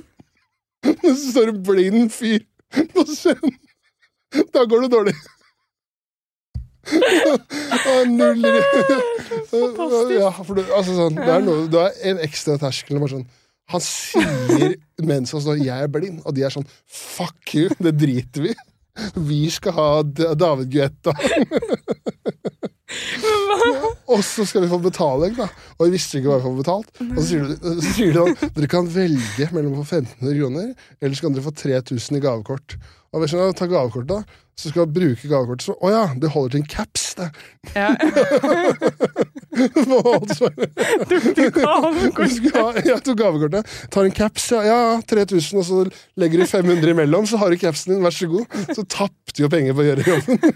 Så 1.02 1.32
står 1.32 1.52
det 1.52 1.64
blind 1.68 2.12
fyr 2.14 2.46
på 2.94 3.06
scenen. 3.10 3.58
Da 4.54 4.64
går 4.70 4.86
det 4.86 4.92
dårlig. 4.94 5.16
Null. 8.10 8.46
Ja, 9.50 10.30
det, 10.56 10.64
altså 10.74 10.94
sånn, 10.96 11.18
det 11.18 11.30
er 11.32 11.44
noe, 11.44 11.68
det 11.70 11.82
er 11.82 11.92
en 12.12 12.20
ekstra 12.26 12.56
terskel. 12.62 13.00
Sånn, 13.10 13.26
han 13.70 13.84
sier 13.84 14.76
mens 15.06 15.34
han 15.36 15.42
står 15.44 15.60
'jeg 15.62 15.86
er 15.86 15.92
blind', 15.92 16.22
og 16.26 16.34
de 16.36 16.44
er 16.46 16.54
sånn 16.54 16.68
'fuck 16.88 17.54
you', 17.54 17.70
det 17.80 17.94
driter 17.98 18.42
vi. 18.48 18.54
Vi 19.16 19.50
skal 19.54 19.72
ha 19.78 19.90
David 20.04 20.70
Guetta. 20.74 21.14
Og 24.10 24.24
så 24.26 24.46
skal 24.50 24.64
vi 24.66 24.72
få 24.72 24.80
betaling, 24.82 25.36
da. 25.38 25.48
Og 25.78 25.88
vi 25.88 25.96
visste 25.98 26.20
ikke 26.20 26.32
hva 26.32 26.40
vi 26.40 26.48
får 26.48 26.60
betalt. 26.60 27.02
Og 27.06 27.18
så 27.20 27.26
sier, 27.28 27.46
du, 27.46 27.68
så 27.80 27.96
sier 27.96 28.16
de 28.16 28.24
at 28.26 28.56
dere 28.58 28.70
kan 28.72 28.90
velge 28.94 29.50
mellom 29.56 29.76
å 29.76 29.84
få 29.84 30.02
1500 30.02 30.40
kroner, 30.40 30.70
eller 31.00 31.18
så 31.18 31.28
kan 31.28 31.36
dere 31.38 31.46
få 31.46 31.56
3000 31.62 32.20
i 32.20 32.24
gavekort. 32.24 32.78
Og 33.14 33.24
hvis 33.24 33.36
man 33.38 33.58
tar 33.58 33.72
gavekort, 33.72 34.10
da, 34.10 34.22
så 34.60 34.70
skal 34.70 34.86
man 34.86 34.94
bruke 34.94 35.30
gavekortet, 35.32 35.70
så 35.70 35.76
å 35.80 35.92
ja, 35.94 36.02
det 36.20 36.34
holder 36.34 36.58
til 36.58 36.62
en 36.64 36.70
caps, 36.74 37.06
det. 37.16 37.30
Ja. 37.78 37.94
Jeg 42.90 43.02
tok 43.06 43.18
gavekortet. 43.20 43.64
Tar 43.94 44.04
en 44.08 44.14
caps, 44.16 44.46
ja, 44.56 44.62
ja, 44.68 44.80
3000, 45.10 45.60
og 45.60 45.66
så 45.68 45.78
legger 46.20 46.38
du 46.44 46.48
500 46.50 46.94
imellom, 46.96 47.24
så 47.30 47.36
har 47.42 47.48
du 47.54 47.58
capsen 47.62 47.90
din, 47.96 48.04
vær 48.06 48.14
så 48.16 48.26
god. 48.32 48.46
Så 48.76 48.82
tapte 48.90 49.40
jo 49.44 49.48
penger 49.52 49.74
på 49.78 49.82
å 49.84 49.88
gjøre 49.90 50.04
jobben. 50.08 50.38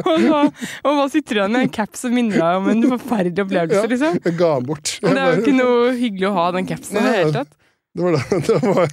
Og, 0.00 0.16
så, 0.18 0.38
og 0.82 0.96
hva 0.96 1.04
sitter 1.12 1.34
du 1.36 1.38
igjen 1.40 1.52
med 1.54 1.62
en 1.66 1.70
caps 1.72 2.00
som 2.02 2.10
minner 2.14 2.36
deg 2.40 2.56
om 2.58 2.66
en 2.72 2.82
forferdelig 2.90 3.42
opplevelse, 3.44 3.82
Ja. 3.84 3.88
liksom? 3.92 4.12
Jeg 4.24 4.34
ga 4.40 4.48
den 4.56 4.66
bort. 4.66 4.88
Og 5.04 5.08
det 5.14 5.20
er 5.20 5.26
jo 5.30 5.36
ikke 5.44 5.54
noe 5.56 5.92
hyggelig 6.00 6.26
å 6.30 6.32
ha 6.36 6.46
den 6.56 6.66
capsen 6.68 6.96
i 6.98 7.00
det 7.04 7.12
hele 7.14 7.32
tatt. 7.36 7.52
Det 7.94 8.00
var 8.06 8.12
det. 8.16 8.22
det 8.48 8.56
var, 8.64 8.84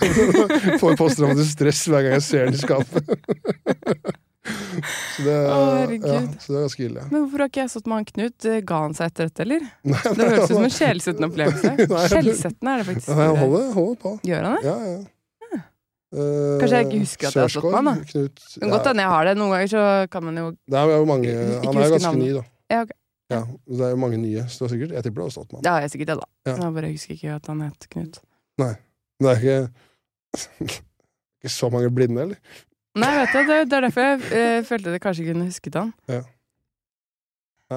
jeg 0.68 0.80
får 0.84 0.92
posttraumatisk 1.00 1.52
stress 1.56 1.82
hver 1.90 2.02
gang 2.06 2.14
jeg 2.18 2.26
ser 2.28 2.42
den 2.50 2.58
i 2.58 2.60
skapet. 2.62 3.04
Så 5.18 5.24
det, 5.26 5.34
Å, 5.50 5.60
ja, 5.98 6.20
så 6.40 6.54
det 6.54 6.58
er 6.58 6.64
ganske 6.68 6.84
ille. 6.86 7.04
Men 7.10 7.24
hvorfor 7.24 7.42
har 7.44 7.50
ikke 7.50 7.62
jeg 7.64 7.72
stått 7.74 7.88
med 7.90 7.98
han 7.98 8.06
Knut? 8.12 8.48
Ga 8.70 8.80
han 8.84 8.94
seg 8.98 9.10
etter 9.12 9.30
dette, 9.30 9.46
eller? 9.48 9.64
Nei, 9.92 10.02
Det 10.06 10.28
høres 10.30 10.44
ut 10.44 10.52
som 10.54 10.66
en 10.68 10.74
sjelsettende 10.78 11.28
opplevelse. 11.32 11.72
Skjellsettende 12.14 12.74
er 12.74 12.82
det 12.84 12.88
faktisk. 12.92 13.10
Nei, 13.12 13.28
Han 13.28 13.40
holder, 13.42 13.66
holder 13.76 13.98
på. 14.04 14.12
Gjør 14.30 14.46
han 14.48 14.58
det? 14.58 14.68
Ja, 14.70 14.76
ja. 14.92 14.98
Eh, 16.08 16.54
Kanskje 16.62 16.78
jeg 16.80 16.88
ikke 16.88 17.00
husker 17.02 17.28
at 17.28 17.36
jeg 17.36 17.44
har 17.44 17.52
stått 17.52 17.66
med 17.68 17.76
han, 17.80 17.90
da. 17.90 17.96
Knut, 18.14 18.46
kan 18.62 18.72
godt 18.78 18.86
hende 18.92 19.04
jeg 19.04 19.12
har 19.16 19.28
det. 19.28 19.34
Noen 19.42 19.54
ganger 19.58 19.72
så 19.74 19.82
kan 20.14 20.24
man 20.30 20.40
jo 20.40 20.46
Det 20.56 20.80
er 20.80 20.94
jo 20.94 21.10
mange, 21.10 21.34
han 21.66 21.82
er 21.82 21.90
jo 21.90 21.98
ganske 21.98 22.14
ny, 22.22 22.30
da. 22.38 22.44
Ja, 22.72 22.80
okay. 22.86 23.00
Ja, 23.28 23.42
det 23.68 23.84
er 23.84 23.92
jo 23.92 24.00
mange 24.00 24.18
nye, 24.22 24.46
så 24.48 24.62
det 24.62 24.68
er 24.70 24.72
sikkert, 24.78 24.94
jeg 24.96 25.04
tipper 25.04 25.20
du 25.20 25.26
har 25.26 25.34
stått 25.36 25.50
med 25.52 25.60
han. 25.60 25.68
Har 25.74 25.84
jeg 25.84 25.92
sikkert 25.98 26.14
det, 26.14 26.16
da. 26.22 26.30
Ja. 26.48 26.54
Jeg 26.62 26.76
bare 26.78 26.92
husker 26.94 27.18
ikke 27.18 27.34
at 27.36 27.50
han 27.52 27.66
het 27.66 27.90
Knut. 27.92 28.22
Men 28.62 28.78
det 29.20 29.34
er 29.34 29.42
ikke, 29.42 30.78
ikke 31.42 31.52
så 31.52 31.70
mange 31.74 31.92
blinde, 31.92 32.24
eller? 32.24 32.40
Nei, 32.98 33.12
vet 33.20 33.32
du, 33.36 33.40
det, 33.48 33.58
det 33.70 33.76
er 33.78 33.82
derfor 33.88 34.02
jeg 34.08 34.16
eh, 34.34 34.62
følte 34.66 34.90
det 34.96 35.02
kanskje 35.04 35.28
kunne 35.30 35.46
husket 35.50 35.76
han. 35.78 35.90
Ja, 36.08 36.22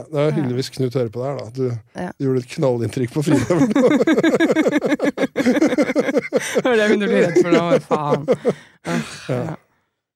det 0.07 0.19
er 0.23 0.31
hyggeligvis 0.37 0.69
Knut 0.71 0.95
hører 0.95 1.11
på 1.11 1.19
det 1.19 1.27
her, 1.29 1.37
da. 1.41 1.47
Du, 1.57 1.65
Ja. 1.99 2.11
gjorde 2.23 2.39
et 2.45 2.51
knallinntrykk 2.53 3.11
på 3.17 3.23
Frida. 3.27 3.43
Det 3.51 3.55
var 6.65 6.73
det 6.77 6.79
jeg 6.79 6.89
begynte 6.93 7.07
å 7.07 7.09
bli 7.11 7.23
redd 7.25 7.39
for 7.41 7.51
nå. 7.51 7.61
hva 7.67 7.79
Faen. 7.89 8.23
Åh, 8.87 9.03
Ja. 9.29 9.41
ja. 9.51 9.55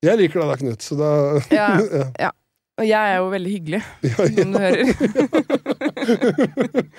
Jeg 0.05 0.19
liker 0.21 0.37
deg 0.43 0.49
da, 0.53 0.57
Knut, 0.61 0.81
så 0.85 0.95
da 1.01 1.11
Ja. 1.55 1.69
ja. 2.27 2.31
Og 2.75 2.83
jeg 2.89 2.99
er 2.99 3.21
jo 3.23 3.29
veldig 3.31 3.51
hyggelig, 3.55 3.79
Ja, 4.03 4.25
som 4.35 4.51
du 4.51 4.59
hører. 4.59 4.83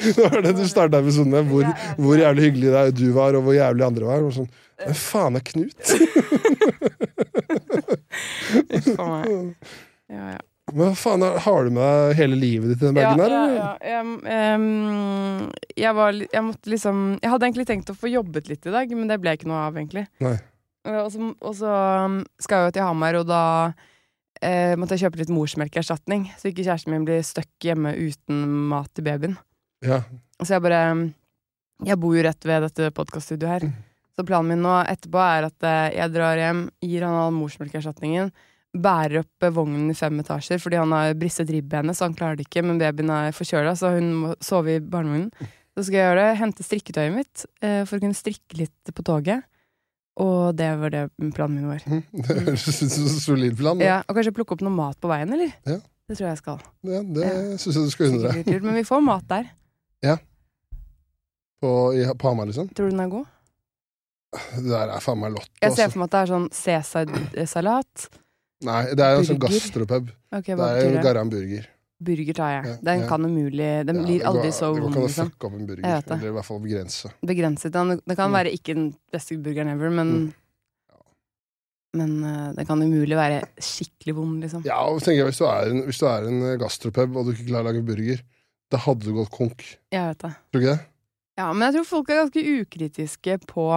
Det 0.06 0.24
var 0.32 0.40
det 0.46 0.54
du 0.56 0.64
starta 0.72 1.02
episoden 1.04 1.32
med. 1.36 1.44
Hvor, 1.52 1.64
Ja, 1.66 1.72
ja. 1.76 1.96
hvor 2.00 2.16
jævlig 2.20 2.42
hyggelig 2.50 2.70
det 2.72 2.80
er 2.80 2.92
du 2.96 3.08
var, 3.16 3.32
og 3.36 3.42
hvor 3.48 3.56
jævlig 3.58 3.84
andre 3.88 4.06
var. 4.08 4.20
Og 4.24 4.32
sånn, 4.38 4.48
Hvem 4.84 4.96
faen 5.00 5.36
er 5.40 5.44
Knut? 5.48 5.80
Uff 8.80 8.92
a 9.00 9.06
meg. 9.10 9.56
Ja, 10.12 10.26
ja. 10.36 10.42
Men 10.74 10.90
hva 10.90 10.96
faen, 10.98 11.22
Har 11.46 11.68
du 11.68 11.70
med 11.76 11.84
deg 11.86 12.18
hele 12.18 12.38
livet 12.42 12.72
ditt 12.72 12.82
i 12.82 12.88
den 12.88 12.96
bagen 12.98 13.20
ja, 13.22 13.26
her? 13.26 13.34
ja, 13.54 13.68
ja. 13.86 14.00
Jeg, 14.02 14.58
um, 14.58 15.52
jeg 15.78 15.94
var 15.94 16.16
Jeg 16.18 16.42
måtte 16.48 16.72
liksom 16.74 17.04
Jeg 17.22 17.30
hadde 17.30 17.46
egentlig 17.46 17.68
tenkt 17.70 17.92
å 17.94 17.98
få 17.98 18.10
jobbet 18.10 18.50
litt 18.50 18.66
i 18.66 18.74
dag, 18.74 18.90
men 18.98 19.12
det 19.12 19.20
ble 19.22 19.36
ikke 19.38 19.50
noe 19.52 19.62
av, 19.68 19.78
egentlig. 19.78 20.08
Eh, 20.26 20.40
Og 21.04 21.12
så, 21.14 21.30
og 21.38 21.54
så 21.58 21.74
skal 22.42 22.64
jeg 22.64 22.72
jo 22.72 22.76
til 22.80 22.88
Hamar, 22.88 23.18
og 23.22 23.28
da 23.30 23.42
eh, 24.42 24.74
måtte 24.78 24.98
jeg 24.98 25.06
kjøpe 25.06 25.22
litt 25.22 25.34
morsmelkerstatning, 25.34 26.28
så 26.38 26.50
ikke 26.50 26.66
kjæresten 26.66 26.94
min 26.94 27.06
blir 27.08 27.22
stuck 27.26 27.50
hjemme 27.66 27.94
uten 27.98 28.42
mat 28.74 28.90
til 28.94 29.06
babyen. 29.06 29.38
Ja. 29.86 30.02
Så 30.42 30.56
jeg 30.58 30.66
bare 30.66 30.82
Jeg 31.86 31.98
bor 32.02 32.16
jo 32.16 32.24
rett 32.26 32.46
ved 32.48 32.66
dette 32.70 32.90
podkaststudioet 32.96 33.52
her. 33.54 33.70
Så 34.16 34.24
planen 34.24 34.54
min 34.54 34.62
nå 34.64 34.74
etterpå 34.88 35.20
er 35.20 35.48
at 35.50 35.66
eh, 35.68 35.96
jeg 35.98 36.14
drar 36.14 36.40
hjem, 36.40 36.66
gir 36.84 37.04
han 37.04 37.18
all 37.20 37.34
morsmelkerstatningen, 37.36 38.30
bærer 38.76 39.22
opp 39.24 39.44
eh, 39.44 39.52
vognen 39.56 39.90
i 39.92 39.96
fem 39.98 40.20
etasjer 40.24 40.60
fordi 40.64 40.80
han 40.80 40.94
har 40.96 41.14
bristet 41.20 41.52
ribbenet, 41.52 41.96
så 41.98 42.08
han 42.08 42.16
klarer 42.16 42.40
det 42.40 42.46
ikke, 42.48 42.64
men 42.64 42.80
babyen 42.80 43.12
er 43.12 43.36
forkjøla, 43.36 43.74
så 43.80 43.92
hun 43.98 44.14
må 44.22 44.32
sove 44.44 44.78
i 44.78 44.84
barnevognen. 44.84 45.34
Så 45.76 45.84
skal 45.90 45.98
jeg 46.00 46.08
gjøre 46.08 46.22
det, 46.24 46.38
hente 46.40 46.64
strikketøyet 46.64 47.12
mitt 47.18 47.44
eh, 47.60 47.82
for 47.84 47.98
å 47.98 48.06
kunne 48.06 48.16
strikke 48.16 48.62
litt 48.62 48.94
på 48.96 49.04
toget. 49.04 49.44
Og 50.24 50.56
det 50.56 50.70
var 50.80 50.94
det 50.94 51.02
planen 51.36 51.58
min 51.60 51.68
var. 51.74 51.84
Det 52.16 52.38
høres 52.46 52.70
ut 52.72 52.94
som 52.94 53.10
en 53.10 53.18
solid 53.20 53.58
plan. 53.60 53.82
Ja, 53.84 53.98
og 54.08 54.16
kanskje 54.16 54.32
plukke 54.38 54.56
opp 54.56 54.64
noe 54.64 54.72
mat 54.72 54.96
på 55.04 55.12
veien, 55.12 55.34
eller? 55.36 55.52
Ja. 55.68 55.82
Det 56.08 56.16
tror 56.16 56.30
jeg 56.30 56.32
jeg 56.38 56.40
skal. 56.46 56.64
Ja, 56.88 57.02
det 57.04 57.26
Ja. 57.28 57.36
syns 57.60 57.76
jeg 57.76 57.84
du 57.90 57.92
skal 57.92 58.14
unne 58.14 58.32
deg. 58.32 58.64
Men 58.64 58.78
vi 58.80 58.86
får 58.88 59.04
mat 59.04 59.28
der. 59.28 59.52
På, 61.60 61.72
i, 61.98 62.06
på 62.20 62.30
Hamar, 62.30 62.46
liksom. 62.48 62.68
Tror 62.76 62.88
du 62.88 62.96
den 62.96 63.04
er 63.04 63.12
god? 63.12 63.28
Det 64.34 64.66
der 64.68 64.90
er 64.96 65.00
faen 65.04 65.20
meg 65.22 65.32
lott. 65.36 65.50
Jeg 65.62 65.72
ser 65.72 65.86
Altså. 65.86 65.92
for 65.94 66.00
meg 66.00 66.08
at 66.08 66.12
det 66.12 66.22
er 66.22 66.32
sånn 66.34 66.50
Cæsar-salat. 66.52 68.10
Nei, 68.66 68.82
det 68.96 69.00
er 69.06 69.12
jo 69.16 69.20
en 69.22 69.26
sånn 69.30 69.40
Burger. 69.40 69.60
gastropub. 69.60 70.10
Ok, 70.34 70.46
Det 70.46 70.56
er 70.56 70.58
jo 70.58 70.90
betyr 70.90 70.94
det? 70.96 71.04
Garan 71.04 71.30
burger. 71.30 71.68
Burger 72.06 72.34
tar 72.36 72.50
jeg. 72.64 72.80
Den 72.84 73.00
ja. 73.02 73.08
kan 73.08 73.24
umulig 73.26 73.86
Den 73.88 73.96
Ja, 74.02 74.04
blir 74.06 74.24
aldri 74.28 74.50
så 74.52 74.74
det 74.74 74.82
går 74.82 74.82
vond, 74.82 74.96
ikke 74.96 74.98
an 74.98 75.04
å 75.04 75.08
liksom. 75.08 75.30
fucke 75.32 75.46
opp 75.48 75.54
en 75.60 75.68
burger. 75.68 75.84
Jeg 75.86 75.96
vet 75.96 76.06
det. 76.10 76.18
Eller 76.18 76.28
i 76.28 76.36
hvert 76.36 76.46
fall 76.50 76.60
begrense. 76.60 77.12
Begrenset. 77.26 77.72
Den, 77.72 78.02
det 78.06 78.16
kan 78.18 78.30
Mm. 78.32 78.36
være 78.36 78.52
ikke 78.58 78.74
den 78.76 78.96
beste 79.12 79.38
burgeren 79.44 79.68
ever, 79.72 79.90
men 79.90 80.08
Mm. 80.16 80.34
Men 81.96 82.24
eh, 82.26 82.54
den 82.58 82.66
kan 82.68 82.82
umulig 82.84 83.16
være 83.16 83.38
skikkelig 83.58 84.16
vond, 84.18 84.42
liksom. 84.44 84.66
Ja, 84.68 84.82
og 84.84 85.00
tenker 85.00 85.22
jeg, 85.24 85.28
hvis 85.30 85.38
du 85.40 85.46
er 85.48 85.70
en, 85.72 85.82
hvis 85.88 86.00
du 86.02 86.06
er 86.10 86.26
en 86.28 86.42
eh, 86.44 86.58
gastropub 86.60 87.16
og 87.16 87.26
du 87.26 87.32
ikke 87.32 87.48
klarer 87.48 87.64
å 87.64 87.72
lage 87.72 87.86
burger, 87.88 88.20
da 88.70 88.78
hadde 88.84 89.06
du 89.08 89.14
gått 89.16 89.32
konk. 89.32 89.64
Jeg 89.94 90.10
vet 90.10 90.18
det. 90.26 90.32
Tror 90.52 90.60
du 90.60 90.60
ikke 90.66 90.74
det? 90.76 90.86
Ja, 91.38 91.54
men 91.54 91.62
jeg 91.72 91.74
tror 91.78 91.86
folk 91.86 92.10
er 92.12 92.20
ganske 92.26 92.44
ukritiske 92.60 93.38
på 93.48 93.68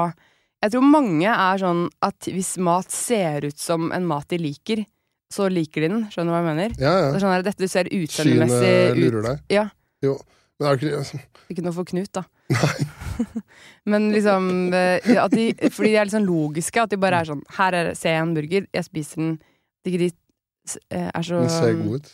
Jeg 0.64 0.72
tror 0.74 0.86
mange 0.90 1.30
er 1.30 1.60
sånn 1.62 1.84
at 2.02 2.26
hvis 2.34 2.56
mat 2.66 2.90
ser 2.90 3.46
ut 3.46 3.58
som 3.62 3.92
en 3.94 4.06
mat 4.08 4.26
de 4.32 4.40
liker, 4.42 4.82
så 5.30 5.46
liker 5.52 5.84
de 5.84 5.90
den. 5.92 6.06
Skjønner 6.10 6.32
du 6.32 6.34
hva 6.34 6.40
jeg 6.40 6.48
mener? 6.48 6.74
Ja, 6.80 6.94
ja. 6.98 7.10
Det 7.12 7.18
er 7.20 7.24
sånn 7.26 7.34
at 7.36 7.46
Dette 7.46 7.68
ser 7.70 7.90
utseendemessig 7.94 8.72
lurer 8.98 9.18
ut 9.20 9.28
deg. 9.28 9.42
Ja. 9.54 9.66
Jo. 10.02 10.16
Men 10.58 10.66
er 10.72 10.80
det 10.80 10.88
ikke 10.88 11.20
Ikke 11.54 11.62
noe 11.62 11.76
for 11.76 11.86
Knut, 11.86 12.10
da. 12.18 12.24
Nei. 12.56 12.86
Men 13.92 14.08
liksom 14.14 14.48
eh, 14.74 15.10
at 15.20 15.34
de, 15.34 15.50
Fordi 15.74 15.90
de 15.92 15.98
er 16.00 16.06
litt 16.08 16.14
sånn 16.16 16.26
logiske. 16.26 16.82
At 16.82 16.90
de 16.94 16.98
bare 17.02 17.20
er 17.22 17.28
sånn 17.28 17.42
Her 17.58 17.76
er, 17.76 17.90
ser 17.98 18.16
jeg 18.16 18.24
en 18.24 18.34
burger, 18.34 18.66
jeg 18.74 18.86
spiser 18.88 19.22
den. 19.22 19.34
At 19.78 19.90
ikke 19.92 20.00
de 20.02 20.08
eh, 20.10 21.10
er 21.12 21.28
så 21.28 21.42
Den 21.44 21.52
ser 21.54 21.76
god 21.78 22.00
ut. 22.00 22.10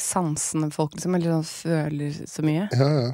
sansende 0.00 0.68
folk, 0.74 0.98
liksom. 0.98 1.16
Eller 1.16 1.38
sånn 1.38 1.48
føler 1.48 2.18
så 2.34 2.44
mye. 2.44 2.66
Ja, 2.74 2.90
ja. 2.98 3.12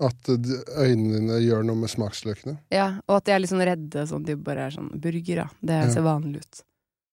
Ja. 0.00 0.08
At 0.10 0.28
eh, 0.28 0.52
øynene 0.88 1.20
dine 1.20 1.36
gjør 1.44 1.64
noe 1.68 1.78
med 1.78 1.90
smaksløkene. 1.92 2.56
Ja, 2.74 3.00
Og 3.08 3.16
at 3.20 3.24
de 3.28 3.32
er 3.32 3.38
litt 3.42 3.50
sånn 3.52 3.62
redde. 3.64 4.06
Sånn 4.10 4.24
at 4.24 4.26
de 4.32 4.34
bare 4.36 4.66
er 4.66 4.74
sånn 4.74 4.90
Burger, 5.00 5.44
ja. 5.44 5.48
Det 5.62 5.80
Ja. 5.84 5.90
ser 5.94 6.02
vanlig 6.02 6.42
ut. 6.42 6.62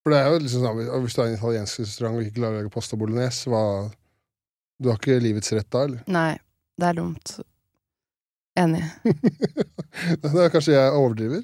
For 0.01 0.09
det 0.15 0.19
er 0.19 0.31
jo 0.33 0.39
liksom 0.41 0.63
sånn, 0.65 1.01
Hvis 1.03 1.13
du 1.15 1.21
er 1.21 1.27
en 1.27 1.37
italiensk 1.37 1.79
restaurant 1.83 2.15
og 2.17 2.23
ikke 2.25 2.39
klarer 2.39 2.57
å 2.57 2.61
lage 2.63 2.73
pasta 2.73 2.97
bolognese, 2.97 3.45
hva 3.47 3.91
Du 4.81 4.89
har 4.89 4.97
ikke 4.97 5.19
livets 5.21 5.51
rett 5.53 5.69
da, 5.69 5.83
eller? 5.85 6.01
Nei, 6.07 6.39
det 6.81 6.87
er 6.87 6.93
dumt. 6.97 7.39
Enig. 8.57 8.81
det 10.21 10.31
er 10.33 10.49
kanskje 10.49 10.73
jeg 10.73 10.95
overdriver? 10.97 11.43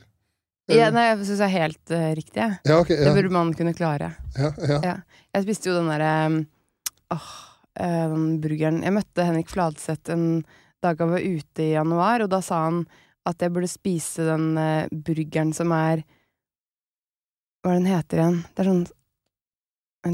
Ja, 0.67 0.89
nei, 0.91 1.05
jeg 1.11 1.19
syns 1.27 1.39
det 1.39 1.45
er 1.45 1.53
helt 1.53 1.91
uh, 1.93 2.07
riktig. 2.17 2.47
Ja, 2.67 2.79
ok. 2.81 2.89
Det 2.89 3.13
burde 3.15 3.31
man 3.31 3.53
kunne 3.55 3.75
klare. 3.77 4.09
ja, 4.35 4.49
ja. 4.67 4.79
Ja. 4.83 4.95
Jeg 5.37 5.45
spiste 5.45 5.69
jo 5.69 5.75
den 5.77 5.87
derre 5.91 6.47
Åh, 7.13 7.27
eh, 7.79 8.07
den 8.11 8.41
burgeren 8.41 8.81
Jeg 8.83 8.91
møtte 8.95 9.23
Henrik 9.23 9.47
Fladseth 9.53 10.11
en 10.11 10.25
dag 10.83 11.01
han 11.01 11.13
var 11.15 11.23
ute 11.23 11.63
i 11.63 11.73
januar, 11.73 12.23
og 12.25 12.31
da 12.31 12.41
sa 12.45 12.65
han 12.67 12.83
at 13.27 13.41
jeg 13.43 13.53
burde 13.53 13.69
spise 13.69 14.23
den 14.27 14.53
uh, 14.59 14.87
burgeren 14.91 15.51
som 15.55 15.73
er 15.75 16.05
Hva 17.63 17.73
er 17.73 17.81
den 17.81 17.89
heter 17.89 18.21
igjen? 18.21 18.39
Det 18.53 18.63
er 18.63 18.71
sånn 18.71 18.85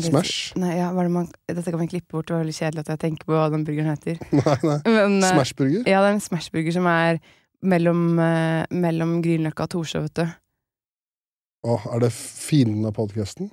Smash? 0.01 0.53
Nei, 0.57 0.72
ja, 0.80 0.88
det 0.95 1.09
man, 1.14 1.28
dette 1.45 1.70
kan 1.70 1.82
vi 1.84 1.89
klippe 1.91 2.16
bort, 2.16 2.26
det 2.26 2.34
var 2.34 2.41
veldig 2.41 2.55
kjedelig 2.55 2.82
at 2.82 2.91
jeg 2.95 3.01
tenker 3.03 3.28
på 3.30 3.36
hva 3.36 3.49
den 3.53 3.66
burgeren 3.68 3.91
heter. 3.91 4.18
Nei, 4.39 4.55
nei. 4.66 4.78
Men, 4.95 5.20
eh, 5.20 5.34
Smashburger? 5.36 5.84
Ja, 5.86 5.99
det 6.01 6.07
er 6.07 6.16
en 6.16 6.24
smashburger 6.24 6.74
som 6.74 6.88
er 6.89 7.20
mellom, 7.61 7.99
uh, 8.18 8.64
mellom 8.74 9.20
Grünerløkka 9.22 9.68
og 9.68 9.74
Torshov, 9.76 10.07
vet 10.07 10.24
du. 10.24 10.39
Å, 11.64 11.78
er 11.93 12.01
det 12.03 12.09
fienden 12.16 12.88
av 12.89 12.95
podkasten? 12.97 13.51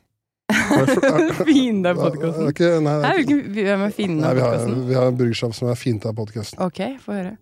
Fienden 1.46 1.86
av 1.90 2.00
podkasten. 2.00 2.48
Nei, 2.48 2.80
Nei, 2.84 2.94
nei, 3.04 3.40
hvem 3.54 3.84
er 3.84 3.90
av 3.90 3.94
vi 3.96 4.06
har, 4.10 4.34
podkasten? 4.40 4.76
vi 4.88 4.96
har 4.98 5.10
en 5.10 5.18
burgersjapp 5.20 5.54
som 5.56 5.70
er 5.72 5.78
fiende 5.80 6.10
av 6.10 6.16
podkasten. 6.18 6.60
Ok, 6.64 6.80
få 7.04 7.16
høre. 7.16 7.34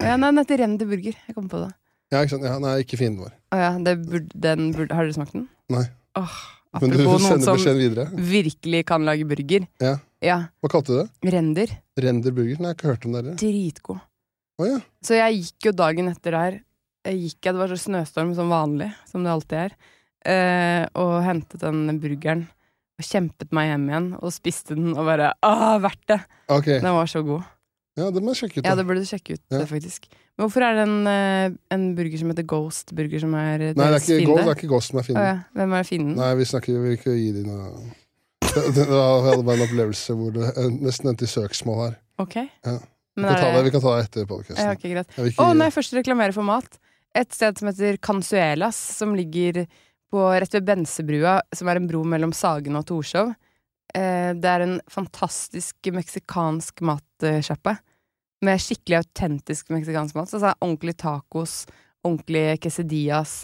Ja, 0.00 0.14
nei, 0.16 0.30
den 0.30 0.40
heter 0.42 0.62
Render 0.64 0.88
Burger. 0.88 1.16
Jeg 1.28 1.36
kom 1.36 1.48
på 1.52 1.60
det. 1.64 1.70
Ja, 2.10 2.22
ikke 2.24 2.32
sant? 2.36 2.46
Ja, 2.48 2.56
nei, 2.62 2.76
ikke 2.84 2.98
fienden 3.00 3.24
vår. 3.26 3.34
Å 3.54 3.58
ja, 3.60 3.72
det 3.86 3.96
burde, 4.02 4.40
den 4.46 4.70
burde, 4.74 4.96
har 4.96 5.06
dere 5.06 5.16
smakt 5.18 5.36
den? 5.36 5.44
Nei. 5.70 5.84
Åh, 6.18 6.38
Men 6.80 6.90
du 6.94 6.96
apropos 7.00 7.20
noen 7.20 7.26
sender 7.28 7.46
som 7.46 7.58
beskjeden 7.60 7.82
videre. 7.84 8.06
virkelig 8.32 8.80
kan 8.88 9.04
lage 9.06 9.26
burger. 9.30 9.68
Ja. 9.82 9.96
Ja, 10.20 10.38
Hva 10.60 10.68
kalte 10.72 10.92
du 10.92 10.98
det? 11.00 11.32
Render. 11.32 11.70
Render 12.00 12.34
burger? 12.36 12.58
Nei, 12.60 12.72
jeg 12.72 12.74
har 12.74 12.80
ikke 12.80 12.90
hørt 12.90 13.06
om 13.08 13.14
det. 13.14 13.20
heller. 13.22 13.38
Dritgod. 13.40 14.02
Å 14.60 14.66
ja. 14.68 14.80
Så 15.06 15.16
jeg 15.16 15.38
gikk 15.38 15.70
jo 15.70 15.72
dagen 15.78 16.10
etter 16.10 16.36
der 16.36 16.58
jeg 17.08 17.16
gikk 17.16 17.38
Det 17.46 17.52
var 17.56 17.70
så 17.72 17.78
snøstorm 17.80 18.34
som 18.36 18.50
vanlig, 18.52 18.90
som 19.08 19.22
det 19.24 19.30
alltid 19.32 19.56
er, 19.56 19.76
eh, 20.26 20.84
og 20.98 21.20
hentet 21.26 21.62
den 21.62 22.00
burgeren. 22.02 22.46
Og 23.00 23.06
kjempet 23.06 23.48
meg 23.56 23.70
hjem 23.70 23.86
igjen 23.88 24.08
og 24.18 24.32
spiste 24.34 24.76
den 24.76 24.92
og 24.92 25.06
bare 25.08 25.30
ah, 25.46 25.78
verdt 25.80 26.02
det! 26.10 26.18
Okay. 26.52 26.80
Den 26.82 26.92
var 26.98 27.08
så 27.08 27.22
god. 27.24 27.46
Ja, 27.98 28.10
det 28.14 28.20
må 28.22 28.34
jeg 28.34 28.42
sjekke 28.44 28.60
ut. 28.60 28.66
Ja, 28.68 28.74
det 28.78 28.84
burde 28.88 29.02
du 29.02 29.08
sjekke 29.08 29.34
ut, 29.38 29.42
Ja. 29.50 29.58
det, 29.58 29.68
faktisk. 29.70 30.06
Men 30.36 30.44
hvorfor 30.44 30.64
er 30.64 30.76
det 30.78 30.84
en, 30.86 31.06
eh, 31.10 31.56
en 31.74 31.86
burger 31.96 32.20
som 32.20 32.30
heter 32.32 32.46
Ghost 32.48 32.94
Burger, 32.96 33.20
som 33.20 33.34
er 33.34 33.64
eh, 33.70 33.72
Nei, 33.76 33.88
det 33.92 33.98
er 33.98 34.20
ikke? 34.20 34.28
Ghost, 34.28 34.44
det 34.44 34.52
er 34.52 34.60
ikke 34.60 34.70
Ghost 34.70 34.92
som 34.92 35.00
er 35.00 35.08
fienden. 35.08 35.26
ja. 35.26 35.40
Hvem 35.58 35.74
er 35.78 35.88
fienden? 35.88 36.14
Nei, 36.20 36.30
vi 36.38 36.46
snakker 36.52 36.76
vi 36.76 36.84
vil 36.84 36.96
ikke 36.98 37.16
gi 37.16 37.32
dem 37.34 37.50
noe 37.50 37.90
det, 38.76 38.86
var- 38.88 39.26
hadde 39.28 39.44
bare 39.46 39.60
en 39.60 39.66
opplevelse 39.66 40.14
hvor 40.16 40.32
det 40.34 40.46
eh, 40.52 40.70
nesten 40.84 41.10
endte 41.12 41.26
i 41.26 41.30
søksmål 41.30 41.82
her. 41.84 41.98
Ok. 42.22 42.36
Ja. 42.36 42.78
Vi 43.20 43.26
kan, 43.26 43.36
det... 43.36 43.52
det, 43.56 43.64
vi 43.66 43.74
kan 43.74 43.82
ta 43.84 43.96
det 43.96 44.06
etter 44.06 44.26
podkasten. 44.30 44.64
ja, 44.64 44.72
okay, 44.76 44.94
greit. 44.94 45.12
Å 45.18 45.28
ikke- 45.28 45.52
nei, 45.60 45.68
først 45.74 45.94
reklamere 45.98 46.36
for 46.36 46.46
mat. 46.46 46.80
Et 47.16 47.32
sted 47.34 47.58
som 47.58 47.68
heter 47.72 47.98
Cansuelas, 47.98 48.78
som 48.96 49.16
ligger 49.18 49.64
på 50.10 50.24
rett 50.40 50.54
ved 50.56 50.66
Bensebrua, 50.66 51.38
som 51.54 51.68
er 51.70 51.78
en 51.80 51.86
bro 51.90 52.02
mellom 52.04 52.32
Sagen 52.36 52.76
og 52.78 52.86
Torshov. 52.88 53.32
Eh, 53.94 54.32
det 54.38 54.50
er 54.50 54.64
en 54.66 54.80
fantastisk 54.90 55.90
meksikansk 55.94 56.82
matsjappe. 56.86 57.76
Med 58.42 58.60
skikkelig 58.62 59.02
autentisk 59.02 59.68
meksikansk 59.74 60.16
mat. 60.16 60.30
Så 60.30 60.38
det 60.40 60.48
er 60.50 60.60
ordentlig 60.64 60.94
tacos, 60.96 61.64
ordentlig 62.06 62.58
quesadillas. 62.64 63.42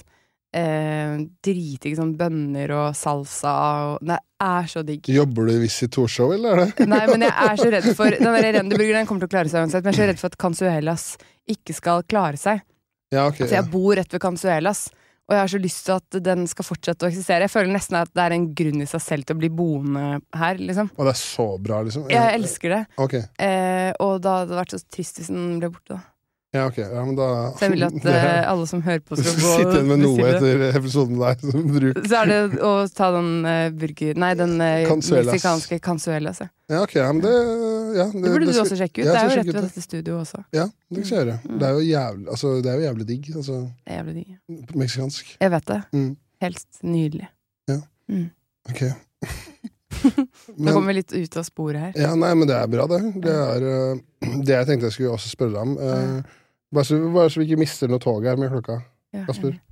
Eh, 0.57 1.19
dritdigge 1.45 1.99
sånn 1.99 2.15
bønner 2.17 2.71
og 2.73 2.95
salsa 2.97 3.51
og 3.91 4.07
Det 4.07 4.17
er 4.41 4.69
så 4.71 4.81
digg. 4.87 5.09
Jobber 5.13 5.51
du 5.51 5.53
i 5.57 5.59
Visit 5.67 5.93
Torshov, 5.93 6.33
eller 6.33 6.55
er 6.55 6.71
det? 6.71 6.87
Nei, 6.89 7.03
men 7.11 7.27
jeg 7.27 7.35
er 7.35 7.59
så 7.61 7.67
redd 7.75 7.89
for 7.99 8.15
Den 8.17 8.31
der 8.39 8.47
renderburgeren 8.61 9.09
kommer 9.09 9.27
til 9.27 9.29
å 9.29 9.35
klare 9.35 9.53
seg 9.53 9.67
uansett, 9.67 9.85
men 9.85 9.93
jeg 9.93 9.99
er 9.99 10.05
så 10.07 10.09
redd 10.13 10.23
for 10.23 10.33
at 10.33 10.39
Cansuelas 10.41 11.05
ikke 11.51 11.77
skal 11.77 12.07
klare 12.09 12.41
seg. 12.41 12.63
Ja, 13.13 13.27
okay, 13.29 13.45
så 13.45 13.59
jeg 13.59 13.67
Ja. 13.67 13.71
bor 13.75 13.93
rett 13.99 14.13
ved 14.17 14.23
Cansuelas, 14.25 14.87
og 15.27 15.35
jeg 15.35 15.41
har 15.43 15.51
så 15.51 15.59
lyst 15.59 15.81
til 15.89 15.97
at 15.99 16.19
den 16.23 16.45
skal 16.47 16.67
fortsette 16.69 17.03
å 17.03 17.09
eksistere. 17.11 17.47
Jeg 17.49 17.51
føler 17.51 17.73
nesten 17.75 17.97
at 17.99 18.11
det 18.15 18.23
er 18.23 18.35
en 18.37 18.45
grunn 18.55 18.83
i 18.85 18.87
seg 18.87 19.03
selv 19.03 19.27
til 19.27 19.35
å 19.35 19.41
bli 19.41 19.49
boende 19.51 20.21
her, 20.39 20.61
liksom. 20.63 20.91
Og 20.95 21.09
det 21.09 21.15
er 21.17 21.19
så 21.19 21.47
bra, 21.59 21.81
liksom? 21.87 22.05
Jeg 22.15 22.37
elsker 22.39 22.77
det. 22.77 22.83
Ok. 23.03 23.17
Eh, 23.43 23.91
og 24.05 24.21
da 24.23 24.37
hadde 24.41 24.53
det 24.55 24.61
vært 24.61 24.77
så 24.77 24.81
trist 24.87 25.19
hvis 25.19 25.33
den 25.35 25.57
ble 25.59 25.73
borte, 25.75 25.97
da. 25.97 26.05
Ja, 26.55 26.69
ok. 26.71 26.79
Ja, 26.79 27.03
men 27.05 27.17
da 27.19 27.27
Så 27.59 27.67
jeg 27.67 27.73
vil 27.75 27.83
at 27.85 27.97
det- 28.07 28.15
eh, 28.31 28.47
alle 28.49 28.67
som 28.71 28.81
hører 28.87 29.03
på, 29.05 29.19
skal 29.19 29.35
gå 29.35 29.51
Sitte 29.59 29.75
igjen 29.75 29.89
med 29.91 29.99
noe 30.07 30.29
etter 30.31 30.63
episoden 30.71 31.19
der. 31.21 31.43
Som 31.43 31.67
bruk. 31.75 31.99
Så 32.07 32.21
er 32.23 32.31
det 32.31 32.39
å 32.65 32.71
ta 32.95 33.11
den 33.19 33.33
eh, 33.51 33.71
burger... 33.83 34.15
Nei, 34.23 34.31
den 34.39 34.55
Cansuelas. 34.87 35.35
meksikanske 35.35 35.81
Cansuelas. 35.85 36.41
Ja. 36.47 36.49
Ja, 36.71 36.81
ok. 36.87 36.95
Ja, 37.03 37.11
men 37.13 37.27
det 37.27 37.35
ja, 37.97 38.07
det, 38.13 38.23
Det 38.23 38.33
burde 38.33 38.47
du 38.53 38.61
også 38.63 38.79
sjekke 38.79 39.03
ut. 39.03 39.07
Ja, 39.07 39.13
Det 39.13 39.21
er 39.21 39.27
jo 39.31 39.39
rett 39.41 39.51
ved 39.51 39.59
dette 39.67 39.83
studioet 39.85 40.21
også. 40.23 40.43
Ja, 40.57 40.67
det 40.93 41.07
skal 41.07 41.17
jeg 41.19 41.27
gjøre. 41.27 41.39
Mm. 41.45 41.59
Det 41.59 41.69
er 41.69 41.75
jo 41.79 41.83
jævlig, 41.87 42.29
altså, 42.37 42.53
det 42.63 42.71
er 42.73 42.79
jo 42.79 42.87
jævlig 42.87 43.09
digg. 43.09 43.31
Altså, 43.37 43.59
Det 43.63 43.93
er 43.93 43.99
jævlig 44.01 44.15
digg. 44.21 44.77
meksikansk. 44.83 45.37
Jeg 45.41 45.55
vet 45.57 45.69
det. 45.73 45.81
Mm. 45.93 46.11
Helst 46.47 46.83
nydelig. 46.83 47.29
Ja, 47.69 47.81
Ok. 48.71 48.83
Nå 50.59 50.73
kommer 50.73 50.91
vi 50.91 50.99
litt 50.99 51.13
ut 51.15 51.37
av 51.39 51.45
sporet 51.47 51.81
her. 51.81 51.93
Ja, 51.99 52.15
nei, 52.19 52.33
men 52.37 52.49
det 52.49 52.57
er 52.59 52.69
bra, 52.71 52.87
det. 52.91 53.01
Det 53.23 53.33
er 53.33 53.67
eh, 53.71 54.03
det 54.45 54.55
jeg 54.55 54.69
tenkte 54.69 54.91
jeg 54.91 54.97
skulle 54.97 55.15
også 55.17 55.31
spørre 55.33 55.55
deg 55.55 55.63
om. 55.63 55.77
Uh, 55.79 56.37
bare, 56.75 56.87
så, 56.89 56.99
bare 57.15 57.33
så 57.33 57.41
vi 57.41 57.49
ikke 57.49 57.63
mister 57.63 57.91
noe 57.91 58.03
tog 58.03 58.27
her 58.27 58.39
med 58.41 58.53
klokka. 58.53 58.81
Ja, 59.17 59.25
Kasper? 59.29 59.55
enig. 59.55 59.63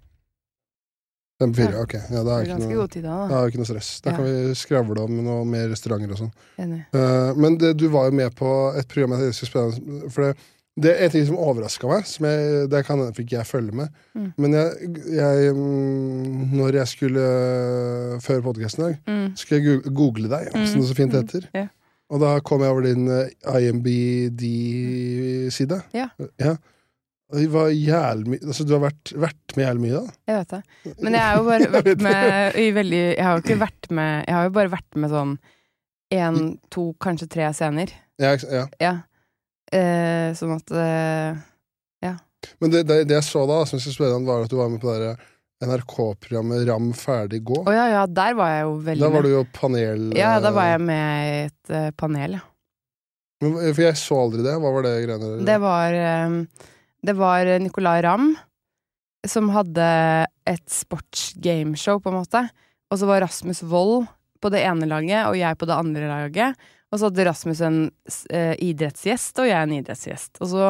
Fem 1.44 1.52
på 1.52 1.60
fire, 1.60 1.76
ok. 1.84 1.94
Ja, 1.94 2.00
Det 2.08 2.16
er 2.16 2.20
er 2.24 2.42
ikke 2.44 2.54
ganske 2.54 2.68
noe, 2.72 2.80
god 2.80 2.90
tid 2.96 3.02
da. 3.04 3.14
da 3.28 3.34
er 3.42 3.46
ikke 3.52 3.60
noe 3.60 3.68
stress. 3.68 3.90
Da 4.00 4.10
Ja. 4.10 4.16
kan 4.16 4.24
vi 4.24 4.54
skravle 4.54 4.98
om 5.04 5.12
noe 5.24 5.44
mer 5.44 5.68
restauranter 5.68 6.10
og 6.10 6.18
sånn. 6.24 6.32
Eh, 6.58 7.34
men 7.36 7.58
det, 7.58 7.76
du 7.76 7.88
var 7.88 8.04
jo 8.10 8.16
med 8.16 8.34
på 8.34 8.50
et 8.78 8.88
program 8.88 9.12
jeg 9.20 9.34
skulle 9.34 9.52
spørre. 9.52 10.10
For 10.10 10.20
det, 10.22 10.36
det 10.76 10.90
er 10.90 11.04
en 11.04 11.10
ting 11.14 11.26
som 11.28 11.36
overraska 11.38 11.86
meg, 11.86 12.04
som 12.10 12.26
jeg, 12.26 12.68
det 12.68 12.84
kan 12.86 12.98
fikk 13.14 13.30
jeg 13.36 13.46
følge 13.46 13.72
med. 13.72 13.88
Mm. 14.16 14.32
Men 14.36 14.52
jeg, 14.52 14.68
jeg 15.14 15.54
mm, 15.54 16.50
Når 16.58 16.72
jeg 16.80 16.86
skulle 16.88 17.24
før 18.20 18.40
podkasten 18.42 18.80
i 18.80 18.86
dag, 18.88 18.96
Mm. 19.06 19.36
skulle 19.36 19.60
jeg 19.62 19.82
google 19.94 20.28
deg, 20.28 20.50
Mm. 20.54 20.66
som 20.66 20.80
det 20.80 20.88
så 20.88 20.94
fint 20.94 21.12
Mm. 21.14 21.46
Yeah. 21.54 21.68
Og 22.10 22.20
da 22.20 22.38
kom 22.40 22.60
jeg 22.60 22.70
over 22.70 22.82
din 22.82 23.08
eh, 23.08 23.28
IMBD-side. 24.54 25.82
Ja. 25.94 26.08
Det 27.32 27.46
var 27.50 27.70
jævlig 27.72 28.30
mye 28.34 28.44
Altså, 28.44 28.66
du 28.68 28.74
har 28.76 28.82
vært, 28.84 29.12
vært 29.16 29.54
med 29.56 29.64
jævlig 29.64 29.82
mye, 29.84 30.00
da? 30.00 30.14
Jeg 30.28 30.36
vet 30.36 30.52
det. 30.52 30.96
Men 31.00 31.16
jeg 31.16 31.24
har 31.24 31.38
jo 31.38 31.46
bare 31.48 31.70
vært 31.78 32.04
med 32.04 32.58
i 32.60 32.66
veldig 32.76 33.02
Jeg 33.02 33.24
har 33.24 33.38
jo 33.38 33.44
ikke 33.44 33.58
vært 33.64 33.90
med 33.96 34.12
Jeg 34.28 34.36
har 34.36 34.46
jo 34.48 34.54
bare 34.58 34.72
vært 34.76 35.00
med 35.00 35.14
sånn 35.14 35.34
én, 36.14 36.40
to, 36.70 36.84
kanskje 37.02 37.26
tre 37.32 37.48
scener. 37.56 37.90
Ja, 38.22 38.36
ja. 38.38 38.66
Ja. 38.78 38.92
Eh, 39.74 40.30
sånn 40.38 40.52
at 40.54 40.70
eh, 40.78 41.40
Men 42.60 42.70
det, 42.70 42.84
det, 42.86 43.00
det 43.08 43.16
jeg 43.16 43.26
så 43.26 43.46
da, 43.48 43.62
som 43.66 43.78
jeg 43.78 43.86
skulle 43.86 43.96
spørre 43.96 44.18
om, 44.20 44.28
var 44.28 44.44
at 44.44 44.52
du 44.52 44.58
var 44.60 44.70
med 44.70 44.82
på 44.82 44.92
det 44.92 45.08
der 45.08 45.30
NRK-programmet 45.64 46.66
Ram 46.68 46.90
ferdig 46.98 47.40
gå. 47.46 47.62
Å 47.64 47.74
ja, 47.74 47.86
ja, 47.92 48.02
der 48.10 48.34
var 48.36 48.52
jeg 48.52 48.66
jo 48.66 48.74
veldig 48.84 49.04
Da 49.04 49.10
var 49.14 49.24
du 49.24 49.30
jo 49.32 49.44
panel... 49.54 50.04
Ja, 50.18 50.34
da 50.42 50.52
var 50.54 50.68
eh, 50.68 50.74
jeg 50.74 50.84
med 50.90 51.24
i 51.24 51.34
et 51.46 51.72
uh, 51.72 51.88
panel, 51.96 52.36
ja. 52.38 52.44
Men, 53.42 53.58
for 53.62 53.82
jeg 53.84 53.98
så 54.00 54.18
aldri 54.26 54.44
det. 54.44 54.54
Hva 54.60 54.72
var 54.76 54.86
det 54.86 54.94
greiene 55.04 55.30
der? 55.30 55.44
Det 55.48 55.56
var 55.62 55.96
eh, 55.98 56.36
Det 57.04 57.14
var 57.18 57.48
Nicolay 57.60 58.02
Ramm 58.04 58.32
som 59.28 59.48
hadde 59.54 59.86
et 60.48 60.64
sportsgameshow, 60.70 62.00
på 62.02 62.12
en 62.12 62.20
måte. 62.20 62.44
Og 62.92 63.00
så 63.00 63.08
var 63.08 63.24
Rasmus 63.24 63.62
Wold 63.66 64.06
på 64.44 64.50
det 64.52 64.62
ene 64.66 64.88
laget, 64.88 65.24
og 65.28 65.38
jeg 65.38 65.58
på 65.58 65.68
det 65.68 65.76
andre 65.76 66.08
laget. 66.10 66.66
Og 66.92 67.00
så 67.00 67.08
hadde 67.08 67.26
Rasmus 67.26 67.62
en 67.64 67.78
eh, 68.30 68.54
idrettsgjest, 68.62 69.40
og 69.40 69.48
jeg 69.48 69.58
en 69.58 69.76
idrettsgjest. 69.78 70.38
Og 70.44 70.50
så 70.52 70.66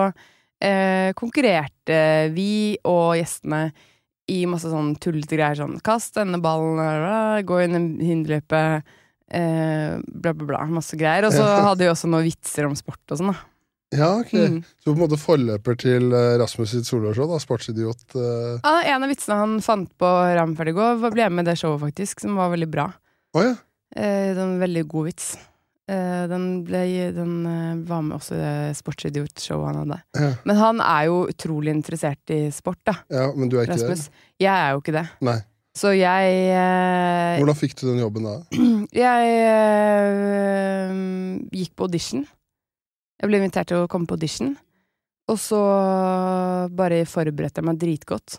eh, 0.63 1.11
konkurrerte 1.19 2.31
vi 2.35 2.77
og 2.89 3.17
gjestene 3.19 3.67
i 4.33 4.45
masse 4.49 4.71
sånn 4.73 4.95
tullete 4.97 5.37
greier 5.37 5.59
sånn 5.59 5.77
kast 5.85 6.15
denne 6.17 6.39
ballen, 6.41 6.79
bla, 6.81 7.43
gå 7.45 7.59
inn 7.67 7.77
i 7.77 8.07
hinderløype, 8.09 8.63
eh, 9.29 9.99
bla, 10.01 10.33
bla, 10.33 10.47
bla. 10.55 10.63
Masse 10.73 10.97
greier. 10.97 11.29
Og 11.29 11.35
så 11.35 11.45
hadde 11.45 11.85
vi 11.85 11.93
også 11.93 12.09
noen 12.09 12.25
vitser 12.31 12.71
om 12.71 12.79
sport 12.79 13.03
og 13.13 13.21
sånn, 13.21 13.35
da. 13.35 13.43
Ja, 13.95 14.11
ok. 14.21 14.33
Mm. 14.35 14.59
Så 14.83 14.91
på 14.91 14.97
en 14.97 15.03
måte 15.05 15.19
forløper 15.21 15.79
til 15.81 16.11
eh, 16.13 16.35
Rasmus 16.41 16.75
sitt 16.75 16.89
soloshow, 16.89 17.29
da. 17.31 17.39
Sportsidiot. 17.43 18.05
Uh... 18.17 18.59
Ja, 18.65 18.75
en 18.97 19.07
av 19.07 19.13
vitsene 19.13 19.39
han 19.41 19.57
fant 19.65 19.91
på 20.01 20.11
Ram 20.37 20.57
ferdig 20.59 20.75
gå, 20.77 20.91
var- 21.03 21.15
ble 21.15 21.31
med 21.31 21.47
i 21.47 21.53
det 21.53 21.59
showet, 21.61 21.83
faktisk, 21.87 22.25
som 22.25 22.37
var 22.41 22.53
veldig 22.55 22.71
bra. 22.73 22.91
Å 23.35 23.45
ja. 23.47 23.55
Eh, 23.95 24.33
det 24.35 24.43
en 24.43 24.59
veldig 24.59 24.85
god 24.91 25.11
vits. 25.13 25.33
Eh, 25.85 26.23
den 26.31 26.45
ble, 26.65 26.83
den 27.13 27.33
eh, 27.47 27.73
var 27.87 28.05
med 28.07 28.17
også 28.17 28.35
i 28.35 28.41
det 28.41 28.77
sportsidiot-showet 28.81 29.67
han 29.69 29.81
hadde. 29.83 29.99
ja. 30.17 30.31
Men 30.49 30.57
han 30.61 30.81
er 30.83 31.09
jo 31.11 31.19
utrolig 31.29 31.75
interessert 31.77 32.33
i 32.33 32.47
sport, 32.55 32.81
da, 32.89 32.97
Ja, 33.13 33.27
men 33.37 33.51
du 33.53 33.59
er 33.61 33.69
ikke 33.69 33.77
Rasmus. 33.77 34.09
Jeg 34.41 34.55
er 34.55 34.73
jo 34.73 34.81
ikke 34.81 34.97
det. 34.97 35.05
det? 35.13 35.29
Nei. 35.29 35.41
Så 35.75 35.91
jeg 35.91 36.35
eh, 36.55 37.37
Hvordan 37.41 37.59
fikk 37.59 37.75
du 37.81 37.89
den 37.89 37.99
jobben 37.99 38.27
da? 38.29 38.35
Jeg 39.05 39.33
gikk 41.51 41.73
på 41.75 41.89
audition. 41.89 42.23
Jeg 43.25 43.31
ble 43.31 43.39
invitert 43.41 43.71
til 43.71 43.81
å 43.81 43.89
komme 43.89 44.05
på 44.05 44.19
audition. 44.19 44.51
Og 45.33 45.39
så 45.41 45.59
bare 46.77 47.07
forberedte 47.09 47.63
jeg 47.63 47.65
meg 47.71 47.79
dritgodt. 47.81 48.37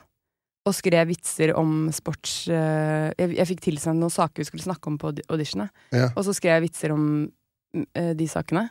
Og 0.66 0.74
skrev 0.78 1.10
vitser 1.10 1.56
om 1.58 1.88
sports 1.94 2.48
eh, 2.50 3.12
Jeg, 3.18 3.36
jeg 3.38 3.50
fikk 3.52 3.64
tilsendt 3.68 4.02
noen 4.02 4.14
saker 4.14 4.42
vi 4.42 4.48
skulle 4.48 4.66
snakke 4.66 4.92
om 4.92 5.00
på 5.02 5.10
auditionet. 5.26 5.74
Ja. 5.94 6.12
Og 6.14 6.26
så 6.28 6.36
skrev 6.38 6.60
jeg 6.60 6.68
vitser 6.68 6.94
om 6.94 7.04
mm, 7.26 7.88
eh, 7.98 8.12
de 8.18 8.30
sakene. 8.30 8.68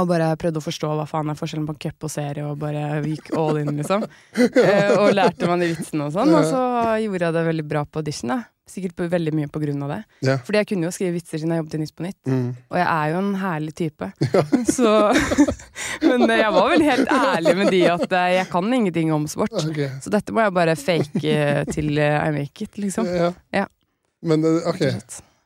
Og 0.00 0.08
bare 0.08 0.30
prøvde 0.40 0.62
å 0.62 0.64
forstå 0.64 0.88
hva 0.96 1.04
faen 1.08 1.28
er 1.28 1.36
forskjellen 1.36 1.68
på 1.68 1.76
cup 1.84 2.08
og 2.08 2.12
serie, 2.12 2.46
og 2.48 2.56
bare 2.60 3.02
gikk 3.04 3.34
all 3.36 3.60
in, 3.60 3.74
liksom. 3.76 4.06
ja. 4.56 4.94
og 5.02 5.12
lærte 5.12 5.48
meg 5.50 5.66
de 5.66 5.68
vitsene 5.74 6.06
og 6.08 6.14
sånn. 6.14 6.32
Og 6.32 6.48
så 6.48 6.62
gjorde 7.04 7.28
jeg 7.28 7.36
det 7.36 7.44
veldig 7.50 7.66
bra 7.68 7.84
på 7.84 8.00
audition, 8.00 8.32
da. 8.32 8.38
Sikkert 8.70 8.94
på, 8.94 9.08
veldig 9.10 9.32
mye 9.34 9.48
på 9.50 9.58
grunn 9.58 9.80
av 9.82 9.90
det. 9.90 9.98
Ja. 10.22 10.36
Fordi 10.46 10.60
jeg 10.60 10.68
kunne 10.70 10.86
jo 10.86 10.92
skrive 10.94 11.16
vitser 11.16 11.40
siden 11.40 11.50
jeg 11.50 11.64
jobbet 11.64 11.74
i 11.74 11.80
Nytt 11.82 11.94
på 11.98 12.04
Nytt. 12.06 12.18
Mm. 12.30 12.44
Og 12.70 12.76
jeg 12.78 12.86
er 12.86 13.08
jo 13.10 13.16
en 13.18 13.32
herlig 13.40 13.72
type. 13.80 14.10
Så 14.76 14.92
Men 16.06 16.24
eh, 16.28 16.38
jeg 16.44 16.52
var 16.54 16.70
vel 16.70 16.84
helt 16.86 17.10
ærlig 17.16 17.56
med 17.58 17.72
de 17.74 17.82
at 17.90 18.06
eh, 18.06 18.28
jeg 18.36 18.48
kan 18.52 18.78
ingenting 18.78 19.10
om 19.14 19.26
sport. 19.30 19.56
Okay. 19.58 19.90
Så 20.04 20.12
dette 20.14 20.34
må 20.34 20.44
jeg 20.46 20.54
bare 20.56 20.78
fake 20.78 21.24
eh, 21.26 21.64
til 21.74 21.98
I 21.98 22.30
make 22.34 22.68
it, 22.68 22.78
liksom. 22.78 23.10
Ja. 23.10 23.32
Ja. 23.54 23.66
Men 24.22 24.46
ok. 24.46 24.86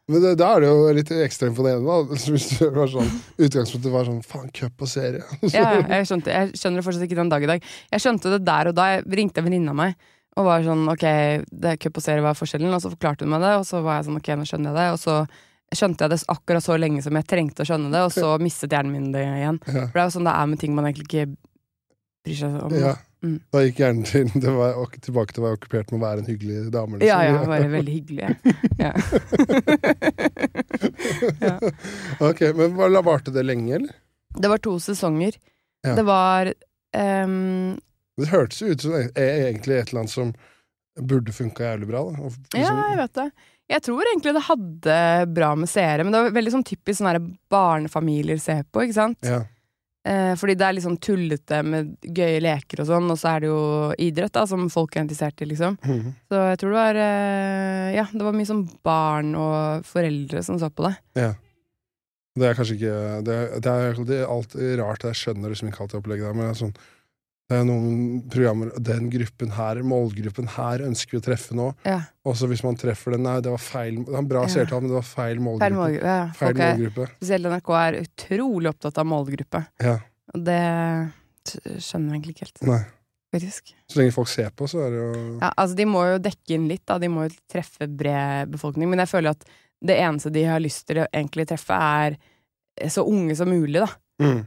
Men 0.06 0.22
da 0.38 0.50
er 0.54 0.62
det 0.62 0.68
jo 0.68 0.90
litt 0.94 1.08
ekstra 1.24 1.48
imponerende, 1.50 1.88
da. 1.88 2.18
Hvis 2.36 2.50
du 2.52 2.66
var 2.76 2.90
sånn, 2.92 3.08
utgangspunktet 3.40 3.94
var 3.94 4.06
sånn 4.06 4.20
faen, 4.26 4.52
cup 4.54 4.84
og 4.84 4.92
serie. 4.92 5.24
Ja, 5.48 5.72
ja, 5.72 5.80
jeg, 5.96 6.10
skjønte, 6.12 6.36
jeg 6.36 6.52
skjønner 6.60 6.82
det 6.82 6.86
fortsatt 6.86 7.08
ikke 7.08 7.18
den 7.18 7.32
dag 7.32 7.46
i 7.46 7.50
dag. 7.54 7.72
Jeg 7.96 8.04
skjønte 8.04 8.36
det 8.36 8.44
der 8.46 8.70
og 8.70 8.76
da. 8.76 8.90
Jeg 8.94 9.08
ringte 9.22 9.42
en 9.42 9.48
venninne 9.48 9.72
av 9.72 9.80
meg 9.80 9.96
og 10.36 10.44
var 10.44 10.64
sånn 10.66 10.84
ok, 10.92 11.04
det 11.48 11.72
er 11.72 11.80
cup 11.80 11.96
og 11.96 12.04
serie, 12.04 12.22
hva 12.24 12.34
er 12.34 12.38
forskjellen? 12.38 12.74
Og 12.76 12.82
så 12.84 12.92
forklarte 12.92 13.24
hun 13.24 13.32
meg 13.32 13.44
det, 13.44 13.54
og 13.56 13.64
så 13.68 13.80
var 13.84 13.98
jeg 13.98 14.08
sånn 14.10 14.20
ok, 14.20 14.30
nå 14.36 14.48
skjønner 14.48 14.72
jeg 14.72 14.78
det. 14.78 14.88
Og 14.92 15.00
så 15.00 15.16
skjønte 15.74 16.06
jeg 16.06 16.12
det 16.12 16.20
akkurat 16.30 16.64
så 16.64 16.76
lenge 16.78 17.02
som 17.02 17.16
jeg 17.18 17.28
trengte 17.30 17.64
å 17.64 17.68
skjønne 17.68 17.90
det, 17.94 18.04
og 18.04 18.12
så 18.14 18.36
mistet 18.42 18.76
hjernen 18.76 18.92
min 18.94 19.10
det 19.14 19.24
igjen. 19.24 19.58
Ja. 19.64 19.86
For 19.88 19.96
det 19.96 20.02
er 20.02 20.08
jo 20.08 20.16
sånn 20.18 20.28
det 20.28 20.36
er 20.36 20.50
med 20.52 20.62
ting 20.62 20.76
man 20.76 20.88
egentlig 20.88 21.08
ikke 21.08 21.26
bryr 22.26 22.40
seg 22.42 22.58
om. 22.66 22.76
Ja. 22.76 22.94
Mm. 23.24 23.38
Da 23.50 23.62
gikk 23.64 23.80
hjernen 23.80 24.04
til 24.06 24.28
det 24.44 24.52
var, 24.52 24.76
tilbake 25.02 25.34
til 25.34 25.42
å 25.42 25.46
være 25.46 25.58
okkupert 25.58 25.90
med 25.90 25.98
å 25.98 26.04
være 26.04 26.22
en 26.22 26.28
hyggelig 26.28 26.66
dame. 26.74 27.00
liksom. 27.00 27.08
Ja, 27.08 27.18
ja, 27.24 27.40
bare 27.54 27.70
veldig 27.72 27.94
hyggelig. 27.96 28.24
Ja. 28.76 28.92
ja. 31.40 31.56
Ok, 32.28 32.40
Men 32.56 32.76
varte 32.76 33.32
det 33.34 33.44
lenge, 33.46 33.80
eller? 33.80 33.96
Det 34.36 34.52
var 34.52 34.60
to 34.62 34.76
sesonger. 34.82 35.38
Ja. 35.86 35.94
Det 35.96 36.04
var 36.06 36.52
ehm, 36.96 37.78
Det 38.16 38.28
hørtes 38.32 38.60
jo 38.62 38.70
ut 38.72 38.80
som 38.80 38.94
e- 38.96 39.10
egentlig 39.16 39.76
et 39.80 39.90
eller 39.92 40.00
annet 40.04 40.10
som 40.14 40.30
burde 40.96 41.32
funka 41.36 41.66
jævlig 41.74 41.88
bra. 41.90 42.00
Da. 42.10 42.22
Og 42.24 42.32
Ja, 42.54 42.60
liksom- 42.62 42.78
jeg 42.90 42.96
vet 43.02 43.12
det. 43.18 43.26
Jeg 43.68 43.82
tror 43.82 44.02
egentlig 44.06 44.32
det 44.32 44.42
hadde 44.46 45.34
bra 45.34 45.54
med 45.58 45.68
seere, 45.68 46.04
men 46.04 46.12
det 46.14 46.22
var 46.22 46.30
veldig 46.40 46.52
sånn 46.54 46.64
typisk 46.64 47.00
sånn 47.02 47.36
barnefamilier 47.50 48.38
ser 48.40 48.62
på, 48.72 48.84
ikke 48.86 48.94
sant? 48.94 49.18
ja. 49.26 49.42
Eh, 50.06 50.36
fordi 50.38 50.54
det 50.54 50.62
er 50.62 50.72
litt 50.76 50.84
sånn 50.84 51.00
tullete 51.02 51.64
med 51.66 51.96
gøye 52.14 52.38
leker 52.40 52.78
og 52.78 52.86
sånn, 52.86 53.10
og 53.10 53.16
så 53.18 53.26
er 53.34 53.40
det 53.40 53.48
jo 53.48 53.92
idrett 53.98 54.30
da, 54.36 54.44
som 54.46 54.68
folk 54.70 54.94
er 54.94 55.02
interessert 55.02 55.42
i, 55.42 55.48
liksom. 55.50 55.76
Mhm. 55.82 56.12
Så 56.30 56.42
jeg 56.46 56.58
tror 56.60 56.70
det 56.70 56.78
var 56.78 56.94
eh, 56.94 57.94
Ja, 57.96 58.04
det 58.12 58.22
var 58.22 58.32
mye 58.32 58.46
sånn 58.46 58.68
barn 58.84 59.34
og 59.34 59.82
foreldre 59.84 60.44
som 60.44 60.60
så 60.60 60.70
på 60.70 60.86
det. 60.86 60.96
ja. 61.16 61.34
Det 62.38 62.44
er 62.50 62.54
kanskje 62.54 62.76
ikke 62.76 63.24
Det 63.24 63.34
er, 63.34 63.60
det 63.60 63.66
er, 63.66 64.04
det 64.04 64.16
er 64.20 64.26
alltid 64.28 64.78
rart, 64.78 65.00
jeg 65.08 65.14
skjønner 65.14 65.48
liksom 65.50 65.70
ikke 65.72 65.80
alt 65.80 65.90
det 65.90 66.00
opplegget 66.04 66.26
der, 66.28 66.34
men 66.34 66.46
det 66.46 66.54
er 66.54 66.66
sånn 66.66 66.76
det 67.48 67.56
er 67.60 67.64
noen 67.68 68.22
programmer 68.32 68.72
Den 68.82 69.08
gruppen 69.12 69.52
her, 69.54 69.78
målgruppen 69.86 70.48
her, 70.56 70.82
ønsker 70.88 71.12
vi 71.16 71.20
å 71.20 71.24
treffe 71.28 71.54
nå. 71.54 71.68
Ja. 71.86 72.00
Og 72.26 72.34
så 72.34 72.48
hvis 72.50 72.64
man 72.66 72.74
treffer 72.80 73.14
den 73.14 73.22
Nei, 73.22 73.36
det 73.40 73.52
var 73.52 73.62
feil 73.62 74.00
Det 74.04 74.10
var 74.16 74.22
bra 74.32 74.42
Ja. 74.42 74.48
seertall, 74.56 74.80
men 74.82 74.90
det 74.90 74.98
var 74.98 75.06
feil 75.12 75.38
målgruppe. 75.38 75.62
Feil 75.68 75.76
målgruppe. 75.78 76.16
Ja, 76.16 76.26
Feil 76.34 76.60
er, 76.60 76.74
målgruppe. 76.76 77.06
spesielt 77.20 77.46
NRK 77.52 77.70
er 77.84 78.00
utrolig 78.02 78.68
opptatt 78.74 78.98
av 78.98 79.06
målgruppe, 79.06 79.66
Ja. 79.84 79.98
og 80.34 80.44
det 80.44 80.60
skjønner 81.46 82.10
jeg 82.10 82.20
egentlig 82.20 82.34
ikke 82.34 82.46
helt, 82.48 82.62
Nei. 82.66 82.80
faktisk. 83.34 83.74
Så 83.90 84.00
lenge 84.00 84.12
folk 84.16 84.28
ser 84.28 84.50
på, 84.50 84.66
så 84.70 84.82
er 84.86 84.90
det 84.90 84.98
jo 85.04 85.38
Ja, 85.40 85.52
altså 85.56 85.76
De 85.76 85.84
må 85.86 86.02
jo 86.12 86.18
dekke 86.18 86.54
inn 86.56 86.66
litt, 86.68 86.84
da. 86.86 86.98
De 86.98 87.08
må 87.08 87.28
jo 87.28 87.36
treffe 87.50 87.86
bred 87.86 88.50
befolkning. 88.50 88.88
Men 88.90 88.98
jeg 89.04 89.08
føler 89.12 89.30
at 89.30 89.44
det 89.84 89.98
eneste 90.00 90.32
de 90.32 90.42
har 90.44 90.58
lyst 90.58 90.86
til 90.88 90.96
å 91.02 91.06
egentlig 91.14 91.46
treffe, 91.46 91.70
er 91.78 92.16
så 92.90 93.06
unge 93.06 93.36
som 93.36 93.48
mulig, 93.48 93.80
da. 93.84 93.88
mm. 94.20 94.46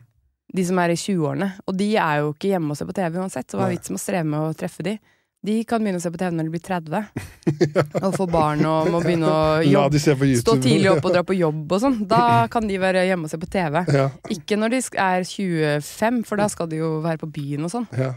De 0.55 0.65
som 0.65 0.79
er 0.81 0.93
i 0.93 0.97
20-årene. 0.97 1.51
Og 1.69 1.77
de 1.77 1.91
er 2.01 2.23
jo 2.23 2.33
ikke 2.33 2.53
hjemme 2.53 2.73
og 2.73 2.79
ser 2.79 2.89
på 2.89 2.95
TV 2.97 3.19
uansett, 3.21 3.47
så 3.49 3.59
hva 3.59 3.67
er 3.67 3.75
vits 3.75 3.91
med 3.91 3.99
å 3.99 4.03
streve 4.03 4.29
med 4.29 4.39
å 4.41 4.53
treffe 4.57 4.85
de? 4.85 4.97
De 5.45 5.53
kan 5.63 5.79
begynne 5.79 6.01
å 6.01 6.03
se 6.03 6.09
på 6.11 6.19
TV 6.19 6.33
når 6.35 6.49
de 6.49 6.51
blir 6.51 6.63
30, 6.65 7.03
og 8.03 8.15
få 8.17 8.25
barn 8.27 8.59
og 8.67 8.89
må 8.91 8.99
begynne 9.05 9.29
å 9.31 9.43
jobbe. 9.63 10.01
Stå 10.41 10.57
tidlig 10.59 10.89
opp 10.91 11.05
og 11.07 11.13
dra 11.15 11.23
på 11.23 11.37
jobb 11.37 11.77
og 11.77 11.83
sånn. 11.85 12.01
Da 12.11 12.23
kan 12.53 12.67
de 12.67 12.79
være 12.81 13.05
hjemme 13.07 13.29
og 13.29 13.31
se 13.31 13.39
på 13.39 13.47
TV. 13.51 13.79
Ja, 13.95 14.09
Ikke 14.35 14.57
når 14.59 14.75
de 14.75 14.81
er 14.99 15.23
25, 15.29 16.25
for 16.27 16.41
da 16.41 16.49
skal 16.51 16.67
de 16.71 16.81
jo 16.81 16.97
være 17.05 17.21
på 17.23 17.31
byen 17.39 17.69
og 17.69 17.75
sånn. 17.77 17.87
ja. 17.95 18.15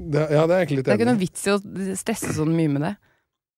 Det, 0.00 0.20
ja, 0.32 0.46
det 0.48 0.54
er 0.54 0.62
egentlig 0.62 0.76
litt 0.78 0.86
enig. 0.86 0.86
Det 0.86 0.92
er 0.94 0.96
ikke 0.96 1.06
noen 1.10 1.18
noe 1.18 1.20
vits 1.20 1.42
i 1.44 1.50
å 1.52 1.96
stresse 1.98 2.30
sånn 2.32 2.54
mye 2.56 2.70
med 2.72 2.84
det. 2.86 2.92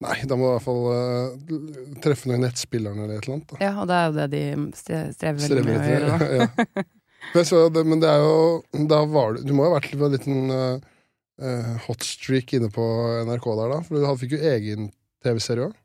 Nei, 0.03 0.17
da 0.27 0.35
må 0.35 0.49
du 0.49 0.49
i 0.49 0.55
hvert 0.57 0.65
fall 0.65 0.81
uh, 0.91 1.93
treffe 2.03 2.27
noen 2.27 2.43
nettspillerne 2.43 3.05
eller 3.05 3.21
et 3.21 3.29
eller 3.29 3.37
annet. 3.37 3.53
Da. 3.53 3.59
Ja, 3.63 3.71
og 3.79 3.87
det 3.87 3.99
er 3.99 4.09
jo 4.09 4.17
det 4.17 4.27
de 4.33 4.43
strever 4.75 5.45
Strever 5.45 5.69
med 5.69 5.79
å 5.79 5.93
gjøre, 5.93 6.33
ja. 6.41 6.85
Men, 7.33 7.47
så, 7.49 7.67
det, 7.73 7.85
men 7.89 8.01
det 8.03 8.09
er 8.11 8.25
jo 8.25 8.87
Da 8.91 8.99
var 9.09 9.37
du 9.37 9.45
Du 9.47 9.53
må 9.57 9.65
jo 9.65 9.73
ha 9.73 9.79
vært 9.79 9.95
på 9.95 10.09
en 10.09 10.17
liten 10.17 10.51
uh, 10.53 11.77
hotstreak 11.87 12.53
inne 12.59 12.69
på 12.73 12.83
NRK 13.29 13.47
der, 13.61 13.73
da? 13.73 13.79
For 13.87 13.97
du 13.97 14.11
fikk 14.21 14.37
jo 14.37 14.43
egen 14.53 14.91
TV-serie 15.25 15.71
òg? 15.71 15.79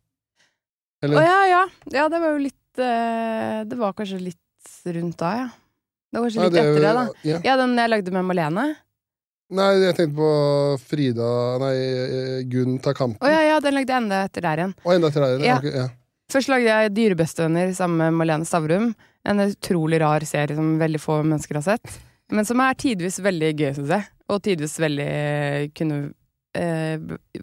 Å 1.05 1.13
oh, 1.13 1.21
ja, 1.21 1.39
ja. 1.45 1.61
Ja, 1.93 2.07
det 2.09 2.19
var 2.23 2.33
jo 2.33 2.41
litt 2.41 2.81
uh, 2.81 3.61
Det 3.69 3.77
var 3.77 3.95
kanskje 3.97 4.19
litt 4.31 4.75
rundt 4.97 5.19
da, 5.21 5.31
ja. 5.43 5.47
Det 6.11 6.19
var 6.19 6.27
kanskje 6.27 6.41
Nei, 6.41 6.49
litt 6.49 6.59
etter 6.63 6.83
det, 6.83 6.91
da. 6.97 7.05
Ja. 7.27 7.39
Ja, 7.45 7.55
den 7.61 7.77
jeg 7.77 7.91
lagde 7.91 8.13
med 8.15 8.27
Malene. 8.27 8.67
Nei, 9.57 9.67
jeg 9.79 9.95
tenkte 9.95 10.17
på 10.17 10.29
Frida 10.89 11.27
Nei, 11.61 11.75
eh, 11.77 12.39
Gunn 12.51 12.81
tar 12.83 12.97
kampen. 12.97 13.21
Å 13.23 13.31
ja, 13.31 13.43
ja, 13.47 13.59
den 13.63 13.77
lagde 13.77 13.93
jeg 13.93 14.03
enda 14.03 14.23
etter 14.27 14.43
der 14.43 14.61
igjen. 14.63 14.73
Og 14.83 14.91
enda 14.95 15.11
etter 15.11 15.23
der 15.23 15.35
igjen, 15.37 15.45
Ja. 15.47 15.57
Okay, 15.61 15.73
ja. 15.75 15.87
Først 16.31 16.51
lagde 16.51 16.67
jeg 16.67 16.93
Dyrebestevenner 16.95 17.71
sammen 17.75 18.01
med 18.01 18.17
Malene 18.19 18.47
Stavrum. 18.47 18.91
En 19.27 19.43
utrolig 19.45 20.01
rar 20.03 20.23
serie 20.27 20.55
som 20.57 20.75
veldig 20.79 20.99
få 20.99 21.21
mennesker 21.23 21.59
har 21.61 21.65
sett. 21.69 21.97
Men 22.31 22.47
som 22.47 22.59
er 22.59 22.75
tidvis 22.79 23.21
veldig 23.23 23.53
gøy, 23.55 23.73
syns 23.77 23.91
jeg. 23.95 24.07
Og 24.27 24.41
tidvis 24.43 24.73
veldig 24.83 25.11
kunne 25.77 25.99
eh, 26.57 26.97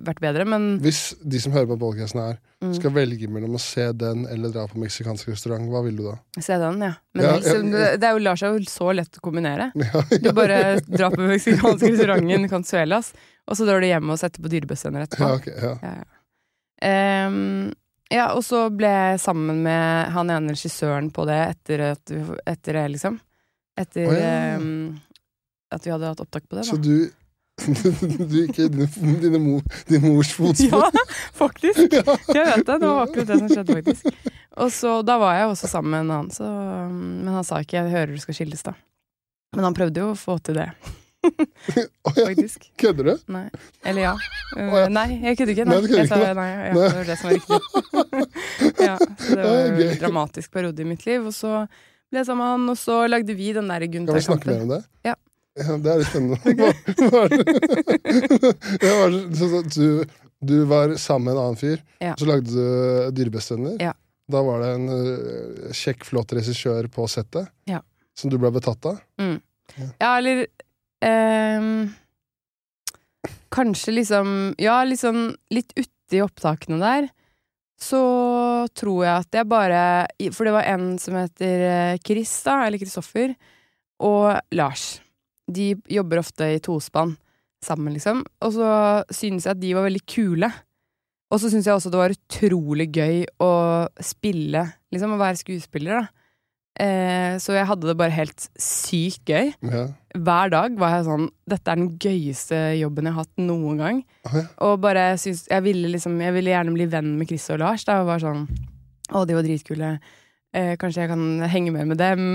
vært 0.04 0.20
bedre, 0.20 0.44
men 0.48 0.66
Hvis 0.84 1.14
de 1.24 1.40
som 1.40 1.54
hører 1.54 1.70
på 1.70 1.78
podkasten 1.80 2.20
her, 2.20 2.34
mm, 2.60 2.74
skal 2.76 2.92
velge 2.92 3.28
mellom 3.32 3.56
å 3.56 3.60
se 3.62 3.86
den 3.96 4.26
eller 4.28 4.52
dra 4.52 4.66
på 4.68 4.80
meksikansk 4.82 5.30
restaurant, 5.32 5.64
hva 5.72 5.80
vil 5.86 5.96
du 6.00 6.02
da? 6.10 6.16
se 6.44 6.58
den, 6.60 6.82
ja. 6.84 6.90
Men 7.16 7.24
Ja, 7.24 7.30
ja, 7.38 7.54
ja. 7.62 7.86
det 7.96 8.08
er 8.10 8.18
jo, 8.18 8.24
lar 8.26 8.40
seg 8.40 8.58
jo 8.58 8.68
så 8.68 8.90
lett 8.96 9.16
å 9.16 9.24
kombinere. 9.24 9.70
Du 10.24 10.28
bare 10.36 10.58
drar 10.84 11.14
på 11.14 11.24
meksikansk 11.24 11.86
restaurant 11.88 12.28
i 12.36 12.52
Canzuelas, 12.52 13.14
og 13.48 13.56
så 13.56 13.64
drar 13.68 13.80
du 13.80 13.88
hjem 13.88 14.12
og 14.12 14.20
setter 14.20 14.44
på 14.44 14.52
dyrebestevenner 14.52 15.08
etterpå. 15.08 15.30
ja, 15.30 15.40
ok, 15.40 15.48
ja. 15.56 15.72
Ja, 15.88 17.72
ja. 18.14 18.28
Og 18.36 18.44
så 18.46 18.66
ble 18.74 18.90
jeg 18.90 19.20
sammen 19.22 19.62
med 19.66 20.14
han 20.14 20.32
ene 20.32 20.54
regissøren 20.54 21.10
på 21.14 21.26
det 21.28 21.40
etter, 21.50 21.84
at, 21.94 22.14
etter 22.46 22.80
det, 22.80 22.86
liksom. 22.96 23.18
Etter 23.80 24.08
oh, 24.08 24.16
ja. 24.16 24.56
um, 24.62 24.94
at 25.74 25.86
vi 25.86 25.92
hadde 25.92 26.12
hatt 26.12 26.22
opptak 26.22 26.46
på 26.48 26.60
det, 26.60 26.66
Så 26.68 26.78
du 26.78 27.10
Du 28.30 28.34
gikk 28.34 28.58
i 28.58 28.68
dine, 28.68 29.38
mor, 29.38 29.62
din 29.90 30.02
mors 30.02 30.32
fotspor? 30.34 30.88
Ja, 30.94 31.04
faktisk! 31.34 31.98
Jeg 32.36 32.46
vet 32.48 32.66
det. 32.66 32.78
Det 32.78 32.88
var 32.88 33.04
akkurat 33.04 33.30
det 33.30 33.38
som 33.38 33.52
skjedde, 33.52 33.78
faktisk. 33.78 34.32
Og 34.64 34.70
så, 34.70 34.96
da 35.06 35.16
var 35.18 35.34
jeg 35.34 35.46
også 35.50 35.66
sammen 35.66 35.90
med 35.90 36.04
en 36.04 36.10
annen, 36.14 36.30
så, 36.30 36.46
men 36.94 37.32
han 37.34 37.46
sa 37.46 37.58
ikke 37.58 37.74
'jeg 37.74 37.90
hører 37.90 38.12
du 38.14 38.20
skal 38.22 38.36
skilles', 38.38 38.62
da. 38.62 38.76
Men 39.56 39.66
han 39.66 39.74
prøvde 39.74 39.98
jo 39.98 40.12
å 40.12 40.18
få 40.18 40.36
til 40.46 40.60
det, 40.60 40.68
faktisk. 42.08 42.68
kødder 42.80 43.04
du? 43.04 43.14
Nei. 43.32 43.44
Eller 43.84 44.02
ja. 44.08 44.12
Å, 44.56 44.66
ja. 44.84 44.88
Nei, 44.92 45.06
jeg 45.24 45.38
kødder 45.38 45.52
ikke. 45.54 45.66
Nei, 45.70 45.78
Nei. 45.80 45.98
Jeg 45.98 46.08
sa 46.10 46.16
nei, 46.20 46.48
ja, 46.50 46.72
Nei. 46.74 46.74
det 46.74 46.94
var 46.98 47.04
det 47.08 47.16
som 47.20 47.26
var 47.28 47.34
riktig. 47.38 47.58
ja, 48.88 48.96
så 48.98 49.36
det 49.38 49.44
var 49.44 49.56
en 49.88 49.98
dramatisk 50.04 50.54
periode 50.54 50.84
i 50.84 50.88
mitt 50.88 51.06
liv. 51.08 51.20
Og 51.30 51.34
så 51.36 51.52
ble 51.66 52.22
jeg 52.22 52.28
sammen 52.28 52.44
med 52.44 52.50
han, 52.54 52.64
og 52.74 52.78
så 52.80 53.00
lagde 53.10 53.34
vi 53.38 53.52
den 53.56 53.70
der 53.72 53.86
Kan 53.90 54.06
vi 54.14 54.24
snakke 54.28 54.50
mer 54.52 54.62
om 54.66 54.70
det? 54.76 54.82
Ja. 55.06 55.14
det 55.54 55.90
er 55.90 55.98
litt 56.02 56.10
spennende. 56.10 56.38
Du, 59.74 60.04
du 60.44 60.56
var 60.70 60.94
sammen 61.00 61.24
med 61.30 61.34
en 61.36 61.42
annen 61.44 61.56
fyr, 61.60 61.78
Ja. 62.02 62.14
så 62.18 62.26
lagde 62.28 62.50
du 62.50 63.10
Dyrebestevenner. 63.16 63.78
Ja. 63.82 63.92
Da 64.30 64.40
var 64.42 64.62
det 64.62 64.68
en 64.78 64.88
uh, 64.88 65.72
kjekk, 65.76 66.04
flott 66.08 66.32
regissør 66.32 66.86
på 66.92 67.04
settet 67.12 67.50
Ja. 67.68 67.82
som 68.16 68.30
du 68.32 68.38
ble 68.40 68.50
betatt 68.54 68.86
av. 68.88 69.00
Ja, 70.00 70.16
eller 70.18 70.46
ehm, 71.04 71.92
Kanskje 73.54 73.94
liksom 73.94 74.54
Ja, 74.58 74.80
liksom 74.84 75.28
litt 75.54 75.70
uti 75.78 76.22
opptakene 76.24 76.80
der. 76.80 77.08
Så 77.80 78.00
tror 78.76 79.04
jeg 79.04 79.24
at 79.24 79.38
jeg 79.38 79.50
bare 79.50 79.80
For 80.32 80.46
det 80.46 80.54
var 80.56 80.68
en 80.70 80.94
som 81.02 81.18
heter 81.18 81.64
eh, 81.68 81.98
Chris, 82.04 82.32
da, 82.46 82.64
eller 82.66 82.80
Kristoffer, 82.80 83.34
og 84.04 84.34
Lars. 84.54 84.98
De 85.50 85.74
jobber 85.90 86.22
ofte 86.22 86.48
i 86.54 86.60
tospann 86.62 87.16
sammen, 87.64 87.94
liksom. 87.96 88.22
Og 88.44 88.54
så 88.56 88.68
synes 89.12 89.46
jeg 89.46 89.56
at 89.56 89.60
de 89.60 89.74
var 89.76 89.86
veldig 89.86 90.04
kule. 90.08 90.50
Og 91.32 91.40
så 91.40 91.50
syns 91.50 91.66
jeg 91.66 91.76
også 91.76 91.90
det 91.92 92.00
var 92.00 92.14
utrolig 92.14 92.88
gøy 92.94 93.24
å 93.42 93.52
spille, 94.04 94.66
liksom, 94.94 95.16
å 95.16 95.20
være 95.20 95.40
skuespiller, 95.40 96.02
da. 96.04 96.23
Eh, 96.80 97.36
så 97.38 97.54
jeg 97.54 97.68
hadde 97.68 97.86
det 97.86 97.94
bare 98.00 98.10
helt 98.16 98.48
sykt 98.58 99.30
gøy. 99.30 99.52
Ja. 99.62 99.84
Hver 100.14 100.50
dag 100.50 100.74
var 100.78 100.96
jeg 100.96 101.04
sånn 101.06 101.28
Dette 101.50 101.70
er 101.70 101.78
den 101.78 101.92
gøyeste 102.02 102.58
jobben 102.78 103.06
jeg 103.06 103.14
har 103.14 103.24
hatt 103.26 103.42
noen 103.42 103.78
gang. 103.78 104.00
Å, 104.26 104.32
ja. 104.34 104.42
Og 104.66 104.76
bare 104.82 105.12
syns 105.18 105.44
Jeg 105.50 105.64
ville 105.66 105.90
liksom 105.90 106.20
Jeg 106.22 106.34
ville 106.36 106.52
gjerne 106.52 106.74
bli 106.74 106.86
venn 106.90 107.16
med 107.18 107.30
Chris 107.30 107.46
og 107.54 107.60
Lars. 107.62 107.86
Da, 107.86 108.00
og 108.02 108.10
var 108.10 108.22
sånn 108.22 108.44
Å, 109.10 109.22
de 109.26 109.38
var 109.38 109.46
dritkule. 109.46 109.94
Eh, 110.54 110.74
kanskje 110.78 111.02
jeg 111.02 111.10
kan 111.10 111.24
henge 111.50 111.72
mer 111.74 111.86
med 111.90 111.98
dem. 111.98 112.26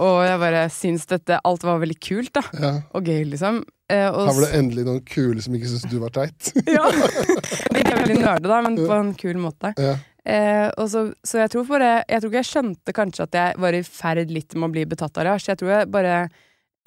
Og 0.00 0.20
jeg 0.24 0.40
bare 0.40 0.66
syns 0.72 1.08
dette 1.08 1.40
Alt 1.44 1.64
var 1.68 1.80
veldig 1.82 1.98
kult, 2.00 2.32
da. 2.36 2.44
Ja. 2.60 2.74
Og 2.96 3.08
gøy, 3.08 3.26
liksom. 3.32 3.60
Eh, 3.92 4.08
og 4.08 4.28
Her 4.28 4.36
var 4.36 4.44
det 4.46 4.56
endelig 4.56 4.84
noen 4.88 5.02
kule 5.08 5.40
som 5.44 5.56
ikke 5.56 5.68
syntes 5.68 5.88
du 5.92 5.98
var 6.00 6.12
teit. 6.16 6.52
ja. 6.68 6.84
De 7.72 7.84
er 7.84 8.00
veldig 8.02 8.20
nerde, 8.20 8.48
da, 8.48 8.60
men 8.64 8.76
på 8.80 8.92
en 8.96 9.12
kul 9.20 9.36
måte. 9.40 9.72
Ja. 9.80 9.96
Eh, 10.24 10.66
og 10.76 10.88
så, 10.92 11.04
så 11.24 11.38
jeg 11.40 11.50
tror 11.52 11.64
bare 11.70 12.02
Jeg 12.10 12.20
tror 12.20 12.28
ikke 12.32 12.40
jeg 12.42 12.48
skjønte 12.50 12.92
kanskje 12.96 13.24
at 13.28 13.36
jeg 13.38 13.60
var 13.62 13.76
i 13.78 13.82
ferd 13.86 14.32
litt 14.34 14.52
med 14.58 14.68
å 14.68 14.72
bli 14.74 14.84
betatt 14.90 15.16
av 15.22 15.28
Lars. 15.30 15.46
Jeg 15.48 15.56
tror 15.60 15.70
jeg 15.72 15.90
bare 15.94 16.16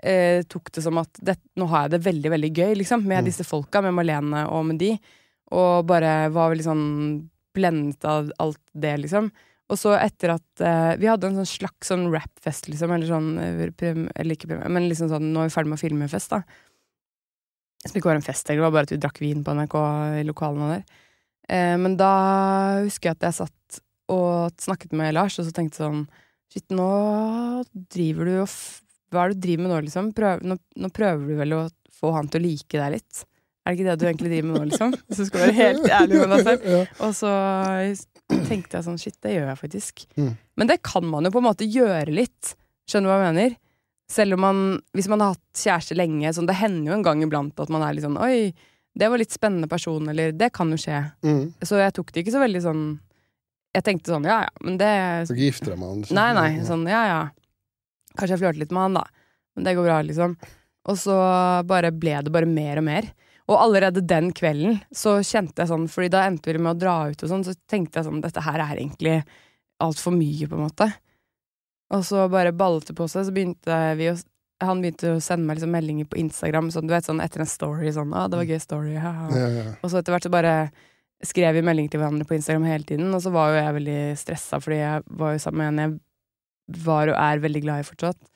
eh, 0.04 0.42
tok 0.52 0.72
det 0.76 0.84
som 0.86 0.98
at 1.02 1.22
det, 1.24 1.38
nå 1.58 1.68
har 1.72 1.88
jeg 1.88 1.96
det 1.96 2.02
veldig, 2.06 2.32
veldig 2.36 2.52
gøy, 2.58 2.74
liksom, 2.84 3.06
med 3.08 3.24
Mm. 3.24 3.30
disse 3.32 3.46
folka, 3.48 3.82
med 3.82 3.94
Malene 3.98 4.44
og 4.50 4.66
med 4.66 4.80
de. 4.82 4.92
Og 5.52 5.86
bare 5.90 6.30
var 6.32 6.52
veldig 6.54 6.68
sånn 6.68 6.86
blendet 7.56 8.06
av 8.08 8.30
alt 8.40 8.60
det, 8.74 8.94
liksom. 9.04 9.32
Og 9.72 9.78
så 9.80 9.94
etter 10.00 10.34
at 10.36 10.62
eh, 10.64 10.96
Vi 11.00 11.08
hadde 11.08 11.28
en 11.30 11.36
sånn 11.42 11.48
slags 11.48 11.88
sånn 11.92 12.10
rap-fest, 12.12 12.68
liksom. 12.70 12.92
Eller 12.92 13.08
sånn 13.08 13.30
eh, 13.40 14.12
Eller 14.16 14.36
ikke 14.36 14.48
premiere, 14.52 14.70
men 14.70 14.90
liksom 14.90 15.08
sånn 15.12 15.32
Nå 15.32 15.40
er 15.44 15.50
vi 15.50 15.56
ferdig 15.56 15.72
med 15.72 15.80
å 15.80 15.84
filme 15.86 16.10
fest, 16.12 16.30
da. 16.36 16.42
Som 17.86 17.98
ikke 17.98 18.12
var 18.12 18.20
en 18.20 18.26
fest, 18.26 18.46
det 18.48 18.60
var 18.62 18.72
bare 18.76 18.84
at 18.86 18.92
vi 18.94 19.00
drakk 19.02 19.20
vin 19.24 19.44
på 19.44 19.54
NRK 19.58 19.76
i 20.22 20.26
lokalene 20.28 20.68
der. 20.76 20.84
Eh, 21.50 21.78
men 21.82 21.98
da 22.00 22.12
husker 22.84 23.12
jeg 23.12 23.20
at 23.20 23.30
jeg 23.30 23.39
satt 23.42 23.82
og 24.12 24.62
snakket 24.62 24.94
med 24.98 25.16
Lars, 25.16 25.39
og 25.39 25.48
så 25.48 25.56
tenkte 25.56 25.80
jeg 25.80 25.88
sånn 25.88 26.06
Shit, 26.52 26.66
nå 26.76 27.64
driver 27.96 28.28
du 28.28 28.34
og 28.42 28.56
Hva 29.12 29.22
er 29.24 29.32
det 29.32 29.38
du 29.38 29.46
driver 29.46 29.64
med 29.64 29.72
nå, 29.72 29.82
liksom? 29.86 30.10
Prøv, 30.16 30.42
nå, 30.44 30.58
nå 30.60 30.89
prøver 30.92 31.30
du 31.30 31.38
vel 31.39 31.56
å 31.56 31.62
få 31.96 32.12
han 32.18 32.28
til 32.32 32.42
å 32.42 32.44
like 32.44 32.76
deg 32.76 32.98
litt? 32.98 33.22
Er 33.62 33.72
det 33.72 33.78
ikke 33.78 33.88
det 33.88 33.96
du 34.02 34.06
egentlig 34.10 34.32
driver 34.34 34.50
med 34.50 34.58
nå, 34.58 34.64
liksom? 34.72 34.96
Hvis 35.08 35.22
du 35.22 35.28
skal 35.30 35.44
være 35.46 35.56
helt 35.60 35.88
ærlig 35.88 36.20
med 36.20 36.34
deg 36.36 36.48
selv. 36.48 36.66
Ja. 36.76 36.82
Og 37.06 37.14
så 37.16 37.32
tenkte 38.48 38.78
jeg 38.78 38.88
sånn, 38.88 39.00
shit, 39.00 39.18
det 39.24 39.36
gjør 39.36 39.52
jeg 39.52 39.60
faktisk. 39.60 40.06
Mm. 40.20 40.32
Men 40.60 40.72
det 40.72 40.80
kan 40.88 41.08
man 41.08 41.28
jo 41.28 41.34
på 41.36 41.42
en 41.42 41.48
måte 41.48 41.68
gjøre 41.68 42.16
litt. 42.16 42.54
Skjønner 42.89 43.08
du 43.08 43.12
hva 43.14 43.20
jeg 43.22 43.36
mener? 43.36 43.56
Selv 44.12 44.36
om 44.36 44.44
man, 44.44 44.62
hvis 44.98 45.08
man 45.12 45.24
har 45.24 45.36
hatt 45.36 45.62
kjæreste 45.64 45.96
lenge, 45.96 46.32
sånn, 46.36 46.50
det 46.50 46.58
hender 46.60 46.92
jo 46.92 46.98
en 46.98 47.06
gang 47.06 47.24
iblant 47.24 47.64
at 47.64 47.72
man 47.72 47.86
er 47.86 47.96
litt 47.96 48.08
sånn, 48.08 48.20
oi, 48.20 48.52
det 48.98 49.08
var 49.10 49.22
litt 49.22 49.32
spennende 49.32 49.70
person, 49.72 50.10
eller 50.12 50.34
det 50.36 50.52
kan 50.54 50.72
jo 50.72 50.80
skje. 50.80 51.00
Mm. 51.24 51.54
Så 51.64 51.80
jeg 51.80 51.94
tok 51.96 52.12
det 52.12 52.24
ikke 52.24 52.34
så 52.36 52.44
veldig 52.44 52.62
sånn, 52.66 52.84
jeg 53.72 53.86
tenkte 53.88 54.12
sånn, 54.12 54.28
ja, 54.28 54.42
ja, 54.48 54.66
men 54.66 54.78
det, 54.82 54.92
Så 55.30 55.38
gifter 55.38 55.74
deg 55.74 55.80
med 55.80 55.94
han. 55.94 56.02
nei, 56.18 56.30
nei, 56.36 56.66
sånn, 56.68 56.84
ja, 56.92 57.04
ja. 57.08 57.22
Kanskje 58.18 58.36
jeg 58.36 58.42
flørte 58.44 58.60
litt 58.60 58.74
med 58.76 58.84
han 58.89 58.98
da, 59.00 59.06
men 59.56 59.68
det 59.68 59.76
går 59.78 59.88
bra, 59.88 60.02
liksom. 60.04 60.36
Og 60.92 60.98
så 61.00 61.16
bare 61.70 61.94
ble 61.96 62.18
det 62.26 62.34
bare 62.34 62.50
mer 62.50 62.82
og 62.82 62.88
mer. 62.89 63.08
Og 63.52 63.58
allerede 63.60 64.04
den 64.08 64.32
kvelden 64.36 64.80
så 64.96 65.18
kjente 65.26 65.64
jeg 65.64 65.72
sånn, 65.72 65.88
fordi 65.92 66.12
da 66.14 66.26
endte 66.28 66.52
vi 66.52 66.60
med 66.60 66.76
å 66.76 66.80
dra 66.80 66.96
ut 67.12 67.24
og 67.24 67.32
sånn, 67.32 67.46
så 67.48 67.56
tenkte 67.70 68.00
jeg 68.00 68.08
sånn, 68.08 68.22
dette 68.24 68.44
her 68.44 68.60
er 68.64 68.76
egentlig 68.76 69.22
alt 69.82 70.00
for 70.00 70.16
mye, 70.16 70.48
på 70.48 70.58
en 70.58 70.66
måte. 70.68 70.88
Og 71.92 72.04
så 72.08 72.28
bare 72.32 72.54
ballet 72.56 72.88
det 72.88 72.96
på 72.96 73.08
seg, 73.12 73.26
så 73.28 73.34
begynte 73.36 73.80
vi 74.00 74.12
å 74.12 74.18
Han 74.62 74.84
begynte 74.84 75.16
å 75.16 75.22
sende 75.24 75.47
meg 75.47 75.57
liksom 75.57 75.74
meldinger 75.74 76.07
på 76.09 76.20
Instagram, 76.22 76.70
sånn, 76.74 76.88
du 76.89 76.93
vet, 76.93 77.07
sånn 77.07 77.22
etter 77.24 77.43
en 77.43 77.49
story, 77.49 77.91
sånn 77.95 78.14
'Å, 78.14 78.28
det 78.30 78.39
var 78.39 78.49
gøy 78.49 78.62
story', 78.62 78.99
haha. 79.01 79.28
Ja, 79.34 79.49
ja. 79.57 79.68
Og 79.82 79.89
så 79.89 79.99
etter 79.99 80.14
hvert 80.14 80.28
så 80.28 80.34
bare 80.34 80.55
skrev 81.26 81.53
vi 81.57 81.66
meldinger 81.66 81.93
til 81.93 82.01
hverandre 82.01 82.28
på 82.30 82.38
Instagram 82.38 82.66
hele 82.70 82.88
tiden, 82.88 83.14
og 83.14 83.22
så 83.22 83.32
var 83.34 83.51
jo 83.51 83.62
jeg 83.62 83.78
veldig 83.78 84.01
stressa, 84.18 84.62
fordi 84.62 84.82
jeg 84.82 85.03
var 85.22 85.34
jo 85.34 85.43
sammen 85.43 85.62
med 85.62 85.72
en 85.72 85.82
jeg 85.82 86.86
var 86.86 87.12
og 87.12 87.18
er 87.20 87.43
veldig 87.43 87.62
glad 87.66 87.84
i 87.84 87.88
fortsatt. 87.88 88.32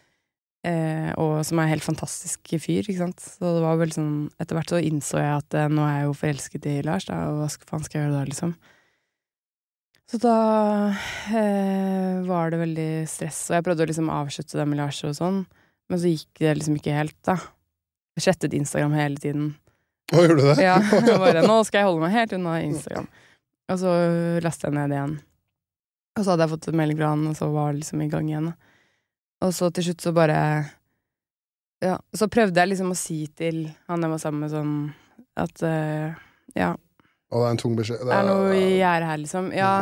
Eh, 0.66 1.12
og 1.22 1.44
som 1.46 1.60
er 1.60 1.68
en 1.68 1.74
helt 1.76 1.86
fantastisk 1.86 2.56
fyr, 2.58 2.82
ikke 2.82 2.98
sant. 2.98 3.22
Så 3.22 3.52
det 3.58 3.62
var 3.62 3.78
vel 3.78 3.92
sånn 3.94 4.32
Etter 4.42 4.58
hvert 4.58 4.72
så 4.74 4.80
innså 4.82 5.20
jeg 5.22 5.34
at 5.36 5.58
eh, 5.60 5.68
nå 5.70 5.84
er 5.86 6.00
jeg 6.00 6.08
jo 6.08 6.16
forelsket 6.18 6.66
i 6.72 6.80
Lars, 6.88 7.06
da, 7.06 7.20
og 7.30 7.44
hva 7.44 7.50
faen 7.70 7.86
skal 7.86 8.00
jeg 8.00 8.08
gjøre 8.08 8.16
da, 8.16 8.24
liksom. 8.32 8.56
Så 10.10 10.20
da 10.22 10.38
eh, 11.34 12.18
var 12.26 12.54
det 12.54 12.62
veldig 12.62 12.90
stress, 13.10 13.48
og 13.50 13.58
jeg 13.58 13.66
prøvde 13.66 13.86
å 13.86 13.90
liksom 13.90 14.10
avslutte 14.14 14.58
det 14.60 14.66
med 14.70 14.82
Lars 14.82 15.02
og 15.06 15.16
sånn, 15.18 15.40
men 15.90 16.02
så 16.02 16.12
gikk 16.12 16.42
det 16.42 16.56
liksom 16.60 16.80
ikke 16.80 16.96
helt, 16.96 17.18
da. 17.28 17.38
Jeg 18.16 18.26
slettet 18.28 18.56
Instagram 18.58 18.96
hele 18.98 19.22
tiden. 19.22 19.52
Å, 20.14 20.22
gjorde 20.22 20.38
du 20.40 20.48
det? 20.48 20.58
Ja, 20.64 20.78
jeg 20.80 21.20
bare, 21.22 21.44
nå 21.50 21.60
skal 21.68 21.82
jeg 21.82 21.90
holde 21.90 22.04
meg 22.06 22.16
helt 22.16 22.36
unna 22.38 22.60
Instagram. 22.64 23.08
Og 23.74 23.82
så 23.82 23.92
lastet 24.46 24.70
jeg 24.70 24.78
ned 24.78 24.94
igjen. 24.94 25.16
Og 26.16 26.24
så 26.24 26.32
hadde 26.32 26.46
jeg 26.46 26.54
fått 26.54 26.70
melding 26.78 27.00
fra 27.00 27.12
han, 27.12 27.28
og 27.28 27.36
så 27.38 27.50
var 27.52 27.74
det 27.74 27.82
liksom 27.82 28.04
i 28.06 28.10
gang 28.12 28.30
igjen. 28.30 28.50
Og 29.44 29.54
så 29.54 29.70
til 29.76 29.90
slutt 29.90 30.06
så 30.06 30.14
bare 30.16 30.40
Ja, 31.84 31.98
så 32.16 32.30
prøvde 32.32 32.62
jeg 32.62 32.72
liksom 32.72 32.94
å 32.94 32.98
si 32.98 33.26
til 33.36 33.66
han 33.90 34.06
jeg 34.06 34.14
var 34.14 34.22
sammen 34.22 34.46
med, 34.46 34.54
sånn 34.54 34.76
at 35.36 35.64
uh, 35.68 36.16
Ja, 36.56 36.70
Og 37.34 37.42
det 37.42 37.48
er 37.50 37.52
en 37.52 37.60
tung 37.60 37.76
beskjed. 37.76 38.06
det 38.08 38.16
er 38.16 38.30
noe 38.30 38.54
i 38.56 38.78
gjære 38.78 39.10
her, 39.10 39.20
liksom. 39.26 39.50
Ja. 39.54 39.74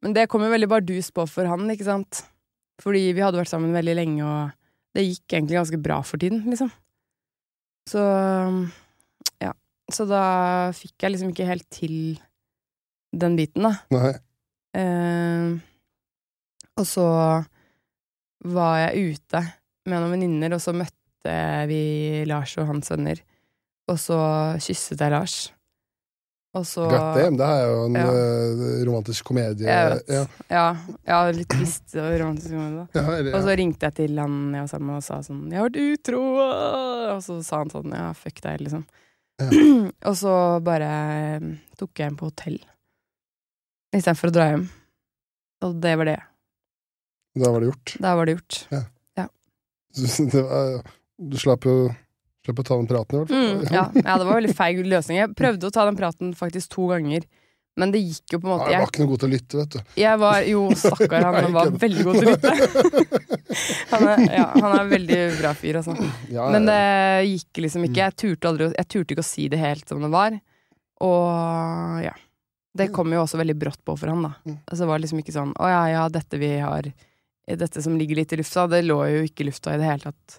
Men 0.00 0.16
det 0.16 0.30
kom 0.32 0.46
jo 0.46 0.48
veldig 0.54 0.70
bardus 0.70 1.10
på 1.12 1.26
for 1.28 1.50
han, 1.50 1.68
ikke 1.74 1.86
sant? 1.90 2.22
Fordi 2.80 3.10
vi 3.12 3.20
hadde 3.20 3.36
vært 3.36 3.52
sammen 3.52 3.76
veldig 3.76 3.98
lenge, 3.98 4.24
og 4.24 4.56
det 4.96 5.06
gikk 5.06 5.36
egentlig 5.36 5.58
ganske 5.58 5.80
bra 5.82 6.00
for 6.06 6.20
tiden, 6.22 6.42
liksom. 6.50 6.70
Så 7.90 8.02
ja. 9.42 9.52
Så 9.92 10.06
da 10.10 10.24
fikk 10.76 11.04
jeg 11.04 11.14
liksom 11.14 11.32
ikke 11.32 11.48
helt 11.48 11.66
til 11.72 11.94
den 13.10 13.36
biten, 13.38 13.66
da. 13.66 13.74
Nei. 13.94 14.12
Eh, 14.78 15.56
og 16.78 16.86
så 16.86 17.06
var 18.50 18.76
jeg 18.84 19.16
ute 19.16 19.42
med 19.90 19.98
noen 19.98 20.14
venninner, 20.14 20.54
og 20.56 20.62
så 20.62 20.74
møtte 20.76 21.36
vi 21.68 21.82
Lars 22.30 22.54
og 22.60 22.70
hans 22.70 22.90
venner. 22.92 23.20
Og 23.90 23.98
så 24.00 24.18
kysset 24.62 25.02
jeg 25.02 25.12
Lars. 25.12 25.38
Så 26.50 26.82
damn, 26.90 27.36
det 27.38 27.46
er 27.46 27.60
jo 27.70 27.84
en 27.86 27.94
Ja. 27.94 28.06
eh, 28.10 28.84
romantisk 28.88 29.24
komedie. 29.28 29.68
Ja. 29.70 30.24
Ja, 30.50 30.64
ja 31.06 31.18
litt 31.30 31.46
trist 31.48 31.94
og 31.94 32.08
romantisk. 32.18 32.50
komedie. 32.50 32.88
Ja, 32.94 33.04
eller, 33.18 33.34
Og 33.38 33.44
så 33.46 33.54
ringte 33.56 33.86
jeg 33.86 33.94
til 33.94 34.18
han 34.18 34.52
jeg 34.54 34.64
var 34.64 34.70
sammen 34.72 34.86
med 34.90 34.96
og 34.96 35.04
sa 35.06 35.20
sånn 35.22 35.44
'Jeg 35.50 35.58
har 35.60 35.68
vært 35.68 35.78
utro', 35.86 37.14
og 37.14 37.22
så 37.22 37.38
sa 37.44 37.58
han 37.58 37.70
sånn 37.70 37.92
'Ja, 37.94 38.12
fuck 38.12 38.40
deg', 38.42 38.60
liksom. 38.66 38.84
og 40.10 40.14
så 40.16 40.60
bare 40.62 40.90
eh, 41.36 41.40
tok 41.78 41.94
jeg 41.94 42.10
hjem 42.10 42.16
på 42.18 42.26
hotell 42.32 42.58
istedenfor 43.94 44.28
å 44.28 44.32
dra 44.32 44.50
hjem. 44.50 44.68
Og 45.62 45.80
det 45.80 45.96
var 45.98 46.04
det. 46.06 46.18
Da 47.38 47.50
var 47.52 47.60
det 47.60 47.68
gjort. 47.70 47.96
Da 48.00 48.14
var 48.16 48.26
det 48.26 48.34
gjort. 48.38 48.66
Var, 49.94 50.82
du 51.18 51.36
slapp 51.36 51.64
jo 51.66 51.90
slapp 52.46 52.62
å 52.62 52.64
ta 52.66 52.76
den 52.80 52.88
praten, 52.90 53.14
i 53.14 53.20
hvert 53.20 53.30
fall. 53.34 53.44
Mm, 53.60 53.74
ja, 53.74 53.84
ja, 54.00 54.16
det 54.16 54.26
var 54.26 54.38
veldig 54.40 54.56
feig 54.56 54.80
løsning. 54.86 55.20
Jeg 55.20 55.34
prøvde 55.38 55.68
å 55.68 55.74
ta 55.74 55.84
den 55.88 55.98
praten 55.98 56.34
faktisk 56.38 56.72
to 56.74 56.88
ganger, 56.92 57.26
men 57.80 57.92
det 57.94 58.00
gikk 58.02 58.34
jo 58.34 58.40
på 58.42 58.48
en 58.48 58.52
måte 58.56 58.70
jeg 58.72 58.82
var 58.82 58.90
ikke 58.90 59.02
noe 59.04 59.10
god 59.12 59.20
til 59.22 59.28
å 59.28 59.32
lytte, 59.32 59.58
vet 59.60 59.74
du. 59.74 59.92
jeg 60.00 60.20
var 60.20 60.46
Jo, 60.48 60.62
stakkar, 60.76 61.26
han 61.28 61.36
han 61.44 61.54
var 61.54 61.70
veldig 61.84 62.06
god 62.08 62.18
til 62.18 62.28
å 62.28 62.34
lytte. 62.34 62.54
Han 63.90 64.04
er, 64.06 64.20
ja, 64.30 64.44
han 64.54 64.72
er 64.76 64.84
veldig 64.86 65.16
bra 65.40 65.50
fyr, 65.58 65.80
altså. 65.80 65.96
Ja, 66.30 66.44
Men 66.54 66.68
det 66.68 66.76
gikk 67.26 67.58
liksom 67.64 67.82
ikke. 67.88 67.98
Jeg 68.04 68.14
turte, 68.22 68.48
aldri, 68.52 68.68
jeg 68.76 68.86
turte 68.94 69.14
ikke 69.16 69.24
å 69.24 69.26
si 69.26 69.48
det 69.50 69.58
helt 69.58 69.90
som 69.90 69.98
det 70.04 70.10
var. 70.12 70.36
Og 71.02 72.04
ja. 72.04 72.12
Det 72.78 72.86
kom 72.94 73.10
jo 73.10 73.24
også 73.24 73.40
veldig 73.40 73.56
brått 73.58 73.80
på 73.84 73.96
for 73.98 74.12
han, 74.12 74.22
da. 74.22 74.30
Mm. 74.46 74.56
Altså, 74.62 74.84
det 74.84 74.90
var 74.92 75.02
liksom 75.02 75.22
ikke 75.24 75.34
sånn 75.34 75.50
'Å 75.58 75.70
ja, 75.72 75.82
ja, 75.90 76.04
dette 76.08 76.38
vi 76.38 76.52
har 76.62 76.86
Dette 77.50 77.82
som 77.82 77.96
ligger 77.98 78.20
litt 78.20 78.32
i 78.32 78.38
lufta', 78.38 78.68
det 78.70 78.84
lå 78.86 79.00
jo 79.10 79.22
ikke 79.26 79.42
i 79.42 79.48
lufta 79.48 79.74
i 79.74 79.80
det 79.80 79.88
hele 79.88 80.04
tatt, 80.06 80.36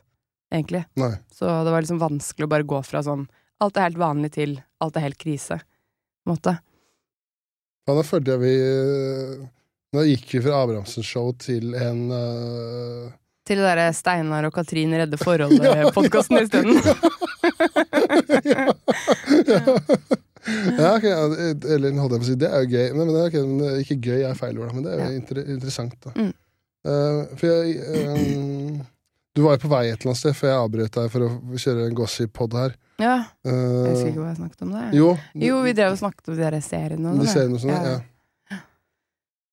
egentlig. 0.52 0.84
Nei. 1.00 1.14
Så 1.34 1.46
det 1.66 1.72
var 1.74 1.82
liksom 1.82 2.02
vanskelig 2.02 2.46
å 2.48 2.52
bare 2.52 2.68
gå 2.68 2.82
fra 2.86 3.02
sånn 3.06 3.28
'alt 3.62 3.78
er 3.78 3.88
helt 3.90 3.98
vanlig' 4.02 4.32
til 4.38 4.62
'alt 4.82 4.98
er 4.98 5.06
helt 5.08 5.18
krise'. 5.22 5.60
på 5.62 6.30
en 6.30 6.36
Måte. 6.36 6.60
Ja, 7.88 7.96
da 7.98 8.04
følte 8.06 8.32
jeg 8.36 8.40
vi 8.40 8.56
Da 9.92 10.00
Nå 10.00 10.06
gikk 10.08 10.30
vi 10.32 10.42
fra 10.46 10.62
Abrahamsens 10.64 11.06
show 11.06 11.34
til 11.36 11.74
en 11.76 12.12
uh... 12.12 13.10
Til 13.44 13.58
det 13.60 13.66
derre 13.66 13.90
Steinar 13.94 14.46
og 14.48 14.54
Katrin 14.54 14.94
redde 14.96 15.18
forholdet-podkasten 15.26 16.38
isteden. 16.40 16.78
ja, 20.80 20.96
ok, 20.96 21.04
ja, 21.04 21.18
eller 21.76 21.98
holdt 22.00 22.16
jeg 22.16 22.22
på 22.22 22.26
å 22.26 22.30
si, 22.30 22.38
det 22.40 22.50
er 22.50 22.64
jo 22.64 22.70
gøy. 22.72 22.88
Nei, 22.96 23.04
men, 23.04 23.12
det 23.12 23.20
er 23.20 23.28
ok, 23.28 23.38
men 23.42 23.58
det 23.60 23.68
er 23.72 23.82
ikke 23.84 24.00
gøy 24.08 24.22
er 24.30 24.40
feil 24.40 24.62
ord, 24.62 24.72
men 24.78 24.86
det 24.86 24.94
er 24.94 24.96
jo 25.02 25.10
Ja. 25.10 25.18
inter 25.18 25.42
interessant. 25.44 25.98
da. 26.06 26.14
Mm. 26.16 26.32
Uh, 26.82 27.20
for 27.38 27.46
jeg 27.46 27.76
eh, 27.78 28.08
Du 29.36 29.42
var 29.46 29.56
jo 29.56 29.62
på 29.64 29.70
vei 29.72 29.86
et 29.88 30.02
eller 30.02 30.12
annet 30.12 30.20
sted, 30.20 30.36
for 30.36 30.50
jeg 30.50 30.60
avbrøt 30.60 30.92
deg 30.98 31.12
for 31.14 31.24
å 31.24 31.60
kjøre 31.64 31.86
en 31.88 31.96
gossip-pod 31.96 32.54
her. 32.60 32.74
Ja, 33.00 33.14
Eh, 33.48 33.52
jeg 33.52 33.92
husker 33.96 34.10
ikke 34.12 34.22
hva 34.22 34.30
jeg 34.34 34.40
snakket 34.42 34.62
om. 34.66 34.72
det 34.76 34.94
Jo, 34.98 35.18
Jo, 35.34 35.62
vi 35.64 35.72
drev 35.74 35.92
og 35.96 36.00
snakket 36.02 36.28
om 36.30 36.36
de 36.36 36.42
der 36.44 36.60
seriene. 36.62 37.12
og 37.14 37.20
de 37.22 37.26
sånn, 37.26 37.34
ser 37.34 37.48
ja. 37.48 37.58
sånt, 37.58 37.86
ja. 37.88 38.00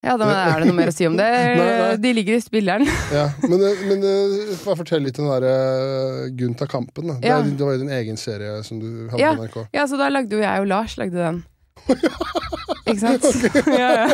Ja, 0.01 0.13
da 0.15 0.27
er 0.31 0.59
det 0.61 0.67
noe 0.69 0.75
mer 0.77 0.87
å 0.87 0.93
si 0.95 1.03
om 1.07 1.15
det. 1.19 1.25
Nei, 1.59 1.63
nei. 1.79 1.95
De 1.99 2.11
ligger 2.15 2.37
i 2.37 2.39
spilleren. 2.43 2.85
ja. 3.17 3.25
Men, 3.43 3.63
eh, 3.67 3.81
men 3.89 4.03
eh, 4.07 4.53
bare 4.63 4.77
fortell 4.79 5.03
litt 5.03 5.17
om 5.19 5.25
den 5.27 5.33
derre 5.41 6.29
Gunta 6.39 6.67
Kampen 6.71 7.07
Da. 7.11 7.17
Det, 7.19 7.27
Ja. 7.27 7.41
det 7.41 7.59
var 7.67 7.73
jo 7.75 7.81
din 7.83 7.91
egen 7.91 8.15
serie 8.17 8.61
som 8.63 8.79
du 8.79 9.09
hadde 9.11 9.19
Ja. 9.19 9.33
på 9.35 9.43
NRK. 9.47 9.67
Ja, 9.75 9.83
så 9.91 9.97
da 9.99 10.07
lagde 10.09 10.31
jo 10.31 10.39
jeg 10.43 10.61
og 10.61 10.67
Lars 10.71 10.95
lagde 10.97 11.15
den. 11.19 11.41
Ikke 12.89 12.99
sant? 13.01 13.25
Ja, 13.79 13.89
ja. 13.93 14.07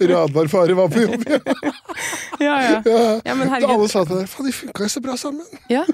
Radarfare 0.10 0.76
var 0.76 0.88
på 0.92 1.04
jobb! 1.04 1.24
ja, 2.46 2.56
ja. 2.62 2.82
Ja. 2.84 3.20
ja 3.24 3.34
men 3.34 3.48
herregud. 3.48 3.76
alle 3.76 3.90
sa 3.92 4.04
til 4.06 4.20
deg 4.20 4.30
Faen, 4.30 4.48
de 4.48 4.56
funka 4.56 4.86
jo 4.86 4.92
så 4.92 5.04
bra 5.04 5.16
sammen! 5.20 5.46
Ja. 5.72 5.84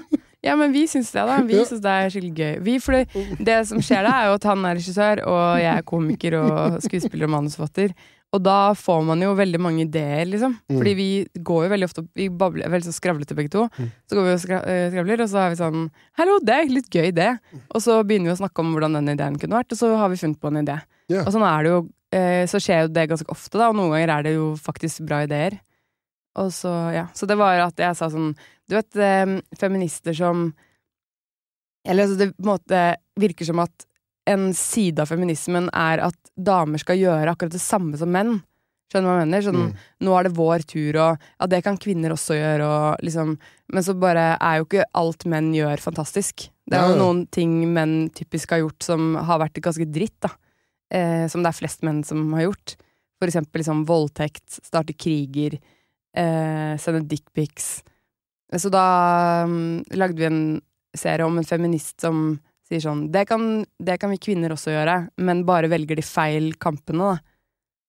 ja, 0.43 0.57
men 0.59 0.75
vi 0.75 0.85
syns 0.89 1.11
det, 1.15 1.23
da. 1.29 1.39
Vi 1.47 1.61
syns 1.63 1.83
det 1.83 1.93
er 1.93 2.13
skikkelig 2.13 2.35
gøy. 2.37 2.59
Vi, 2.67 2.77
fordi 2.83 3.25
det 3.49 3.61
som 3.69 3.81
skjer 3.83 4.07
da, 4.07 4.13
er 4.19 4.31
jo 4.31 4.37
at 4.39 4.49
han 4.51 4.67
er 4.67 4.79
regissør, 4.79 5.23
og 5.29 5.43
jeg 5.63 5.73
er 5.73 5.87
komiker 5.87 6.39
og 6.41 6.79
skuespiller 6.85 7.29
og 7.29 7.35
manusforfatter. 7.37 7.95
Og 8.37 8.43
da 8.45 8.57
får 8.77 9.01
man 9.07 9.21
jo 9.23 9.31
veldig 9.37 9.59
mange 9.61 9.83
ideer, 9.87 10.23
liksom. 10.29 10.53
Mm. 10.69 10.77
Fordi 10.77 10.93
vi 10.97 11.09
går 11.49 11.65
jo 11.65 11.71
veldig 11.73 11.87
ofte 11.89 12.03
opp, 12.03 12.09
Vi 12.17 12.27
babler, 12.29 12.67
er 12.67 12.73
veldig 12.75 12.89
så 12.89 12.95
skravlete 12.95 13.37
begge 13.37 13.53
to. 13.53 13.65
Mm. 13.77 13.89
Så 14.05 14.17
går 14.17 14.27
vi 14.27 14.33
og 14.35 14.51
eh, 14.59 14.89
skravler, 14.93 15.23
og 15.23 15.31
så 15.31 15.41
er 15.41 15.53
vi 15.53 15.59
sånn 15.61 15.87
Hallo, 16.19 16.37
det 16.45 16.57
er 16.57 16.73
litt 16.73 16.89
gøy, 16.93 17.09
det. 17.17 17.31
Og 17.71 17.81
så 17.83 17.97
begynner 18.05 18.31
vi 18.31 18.35
å 18.35 18.41
snakke 18.43 18.63
om 18.63 18.75
hvordan 18.75 18.99
den 18.99 19.15
ideen 19.15 19.39
kunne 19.41 19.57
vært, 19.57 19.73
og 19.73 19.81
så 19.81 19.89
har 19.97 20.13
vi 20.13 20.19
funnet 20.21 20.41
på 20.41 20.51
en 20.51 20.61
idé. 20.61 20.77
Yeah. 21.09 21.23
Og 21.23 21.33
sånn 21.33 21.47
er 21.47 21.63
det 21.63 21.71
jo 21.71 21.79
eh, 22.19 22.43
Så 22.51 22.59
skjer 22.59 22.81
jo 22.83 22.91
det 22.91 23.07
ganske 23.09 23.31
ofte, 23.31 23.55
da, 23.55 23.71
og 23.71 23.79
noen 23.79 23.95
ganger 23.95 24.13
er 24.17 24.27
det 24.27 24.35
jo 24.35 24.51
faktisk 24.59 25.07
bra 25.07 25.23
ideer. 25.25 25.57
Og 26.37 26.53
så, 26.53 26.71
ja. 26.93 27.07
Så 27.17 27.25
det 27.25 27.39
var 27.39 27.63
at 27.63 27.81
jeg 27.81 27.97
sa 27.97 28.11
sånn 28.13 28.35
Du 28.69 28.77
vet, 28.77 28.91
eh, 29.01 29.39
feminister 29.57 30.13
som 30.13 30.51
Eller 31.87 32.05
altså, 32.05 32.19
det 32.19 32.33
på 32.35 32.45
en 32.45 32.53
måte 32.53 32.83
virker 33.17 33.49
som 33.49 33.63
at 33.63 33.86
en 34.27 34.51
side 34.57 35.01
av 35.01 35.09
feminismen 35.11 35.69
er 35.73 36.03
at 36.09 36.17
damer 36.35 36.81
skal 36.81 36.99
gjøre 36.99 37.31
akkurat 37.33 37.55
det 37.55 37.63
samme 37.63 37.97
som 37.99 38.11
menn. 38.13 38.37
Skjønner 38.87 39.03
du 39.03 39.11
hva 39.11 39.19
jeg 39.19 39.27
mener? 39.27 39.43
Sånn, 39.43 39.61
Mm. 39.67 39.85
Nå 40.07 40.13
er 40.15 40.23
det 40.23 40.37
vår 40.37 40.63
tur, 40.63 40.97
og 41.03 41.19
ja, 41.19 41.47
det 41.47 41.63
kan 41.63 41.77
kvinner 41.77 42.13
også 42.15 42.37
gjøre, 42.37 42.63
og 42.63 43.03
liksom 43.03 43.37
Men 43.69 43.83
så 43.83 43.99
bare 43.99 44.37
er 44.39 44.57
jo 44.57 44.63
ikke 44.63 44.85
alt 44.95 45.25
menn 45.25 45.51
gjør, 45.51 45.77
fantastisk. 45.83 46.49
Det 46.63 46.77
er 46.77 46.87
jo 46.87 46.95
noen 46.95 47.25
ting 47.27 47.73
menn 47.73 48.09
typisk 48.15 48.51
har 48.51 48.61
gjort 48.61 48.81
som 48.81 49.15
har 49.15 49.41
vært 49.41 49.59
ganske 49.59 49.83
dritt, 49.91 50.15
da. 50.23 50.29
Eh, 50.89 51.27
som 51.27 51.43
det 51.43 51.49
er 51.49 51.57
flest 51.57 51.83
menn 51.83 51.99
som 52.07 52.31
har 52.31 52.45
gjort. 52.45 52.77
For 53.19 53.27
eksempel 53.27 53.59
liksom 53.59 53.83
voldtekt, 53.89 54.61
starte 54.63 54.95
kriger, 54.95 55.59
eh, 56.15 56.77
sende 56.79 57.03
dickpics. 57.03 57.83
Så 58.55 58.71
da 58.71 59.43
um, 59.43 59.83
lagde 59.91 60.15
vi 60.15 60.29
en 60.29 60.61
serie 60.95 61.25
om 61.25 61.37
en 61.37 61.43
feminist 61.43 61.99
som 61.99 62.39
sier 62.67 62.81
sånn 62.83 63.05
det 63.13 63.23
kan, 63.29 63.63
det 63.79 63.95
kan 64.01 64.11
vi 64.11 64.19
kvinner 64.21 64.51
også 64.55 64.73
gjøre, 64.75 64.97
men 65.23 65.45
bare 65.47 65.69
velger 65.71 65.99
de 65.99 66.03
feil 66.05 66.51
kampene, 66.59 67.13
da. 67.15 67.33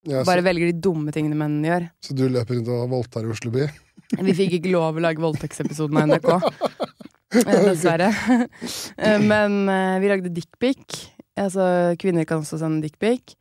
Ja, 0.08 0.22
Bare 0.24 0.44
velger 0.46 0.70
de 0.70 0.78
dumme 0.80 1.10
tingene 1.12 1.34
menn 1.36 1.58
gjør. 1.66 1.88
så 2.00 2.14
du 2.16 2.28
løper 2.30 2.54
rundt 2.54 2.68
og 2.70 2.84
voldtar 2.94 3.26
i 3.26 3.32
Oslo 3.34 3.50
by? 3.52 3.66
Vi 4.24 4.32
fikk 4.38 4.54
ikke 4.60 4.70
lov 4.72 4.96
å 4.96 5.02
lage 5.04 5.20
voldtektsepisoden 5.20 5.98
av 6.00 6.08
NRK. 6.14 6.30
Eh, 7.28 7.58
Dessverre. 7.66 8.06
Eh, 8.96 9.18
Men 9.20 9.68
eh, 9.68 9.98
vi 10.00 10.08
lagde 10.08 10.30
dickpic. 10.32 10.94
Altså, 11.36 11.92
kvinner 12.00 12.24
kan 12.24 12.40
også 12.40 12.56
sende 12.56 12.80
dickpic. 12.86 13.34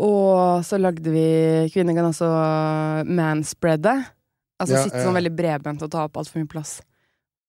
Og 0.00 0.64
så 0.64 0.78
lagde 0.80 1.12
vi 1.12 1.26
Kvinner 1.74 1.92
kan 1.98 2.08
også 2.08 2.30
manspreade. 3.04 3.92
Altså 4.56 4.78
Ja, 4.78 4.82
sitte 4.86 5.02
ja. 5.02 5.04
sånn 5.04 5.18
veldig 5.18 5.34
bredbent 5.36 5.84
og 5.84 5.92
ta 5.92 6.06
opp 6.08 6.16
altfor 6.16 6.40
mye 6.40 6.48
plass. 6.48 6.78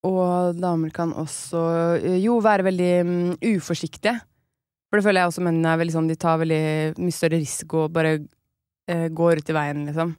Og 0.08 0.58
damer 0.58 0.92
kan 0.96 1.14
også 1.18 1.62
eh, 1.98 2.18
jo 2.22 2.38
være 2.44 2.68
veldig 2.68 2.92
um, 3.04 3.14
uforsiktige. 3.56 4.16
For 4.88 5.00
det 5.00 5.08
føler 5.08 5.24
jeg 5.24 5.32
også 5.34 5.44
mennene 5.44 5.74
er 5.74 5.80
veldig 5.82 5.94
sånn 5.98 6.08
De 6.08 6.16
tar 6.20 6.38
veldig 6.40 6.62
mye 7.02 7.16
større 7.16 7.42
risiko 7.42 7.84
og 7.86 7.96
bare 7.96 8.14
uh, 8.22 9.08
går 9.12 9.42
ut 9.42 9.52
i 9.52 9.58
veien, 9.58 9.84
liksom. 9.90 10.14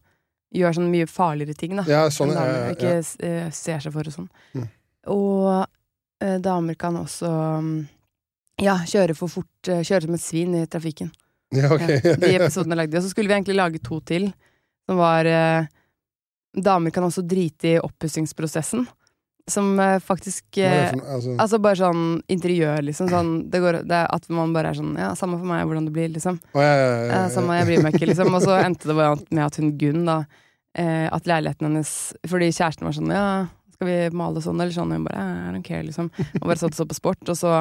Gjør 0.58 0.78
sånn 0.78 0.90
mye 0.92 1.08
farligere 1.10 1.56
ting, 1.56 1.76
da 1.76 1.84
Ja, 1.88 2.02
sånn, 2.12 2.32
damer, 2.32 2.48
ja, 2.48 2.58
damer, 2.58 2.68
ja, 2.72 2.98
ikke 2.98 3.46
uh, 3.46 3.54
ser 3.54 3.84
seg 3.84 3.94
for 3.94 4.08
og 4.08 4.16
sånn. 4.16 4.28
Mm. 4.56 4.66
Og 5.14 5.48
uh, 5.62 6.36
damer 6.44 6.76
kan 6.80 6.98
også 7.00 7.32
um, 7.62 7.72
ja, 8.60 8.76
kjøre 8.88 9.16
for 9.16 9.32
fort, 9.32 9.56
kjøre 9.68 10.06
som 10.06 10.18
et 10.18 10.24
svin 10.24 10.56
i 10.58 10.66
trafikken. 10.68 11.12
ja, 11.56 11.70
ok. 11.72 11.84
Ja, 11.88 12.14
de 12.20 12.34
episodene 12.34 12.76
lagde 12.80 12.96
vi. 12.96 13.00
Og 13.00 13.06
så 13.06 13.12
skulle 13.12 13.30
vi 13.30 13.38
egentlig 13.38 13.56
lage 13.56 13.80
to 13.84 14.02
til, 14.04 14.30
som 14.88 15.00
var 15.00 15.28
Damer 16.58 16.90
kan 16.90 17.04
også 17.04 17.22
drite 17.28 17.68
i 17.70 17.78
oppussingsprosessen. 17.78 18.86
Som 19.48 19.78
eh, 19.80 19.98
faktisk 20.04 20.58
eh, 20.60 20.92
noe? 20.96 21.06
Altså, 21.16 21.34
Altså 21.40 21.58
bare 21.64 21.76
sånn 21.80 22.02
interiør, 22.28 22.82
liksom. 22.84 23.08
Sånn, 23.12 23.30
det 23.50 23.60
går, 23.64 23.80
det 23.88 24.02
at 24.12 24.28
man 24.34 24.52
bare 24.56 24.70
er 24.74 24.78
sånn 24.78 24.94
Ja, 24.98 25.14
samme 25.18 25.38
for 25.40 25.48
meg 25.48 25.64
hvordan 25.66 25.86
det 25.88 25.94
blir, 25.96 26.08
liksom. 26.12 26.38
å, 26.54 26.60
ja, 26.62 26.74
ja, 26.74 26.88
ja, 26.88 26.98
Ja, 27.08 27.22
ja, 27.22 27.28
samme, 27.32 27.56
jeg 27.60 27.66
bryr 27.70 27.82
meg 27.86 27.94
ikke, 27.98 28.10
liksom. 28.12 28.32
Og 28.36 28.42
så 28.44 28.56
endte 28.66 28.90
det 28.90 28.96
bare 28.98 29.16
med 29.30 29.44
at 29.46 29.56
hun 29.60 29.72
Gunn, 29.80 30.04
da 30.08 30.18
eh, 30.78 31.06
At 31.12 31.26
leiligheten 31.30 31.68
hennes 31.70 31.92
Fordi 32.28 32.50
kjæresten 32.52 32.88
var 32.88 32.96
sånn 32.98 33.12
Ja, 33.14 33.26
skal 33.78 33.88
vi 33.92 33.98
male 34.18 34.40
sånn, 34.44 34.58
eller 34.60 34.74
sånn? 34.74 34.90
Og 34.92 34.98
hun 35.00 35.06
bare 35.08 35.22
I 35.22 35.52
don't 35.54 35.64
care, 35.66 35.84
liksom. 35.86 36.10
Og 36.42 36.48
bare 36.48 36.58
satt 36.60 36.74
og 36.74 36.80
så 36.82 36.86
på 36.90 36.96
sport. 36.98 37.22
Og 37.30 37.36
så, 37.38 37.52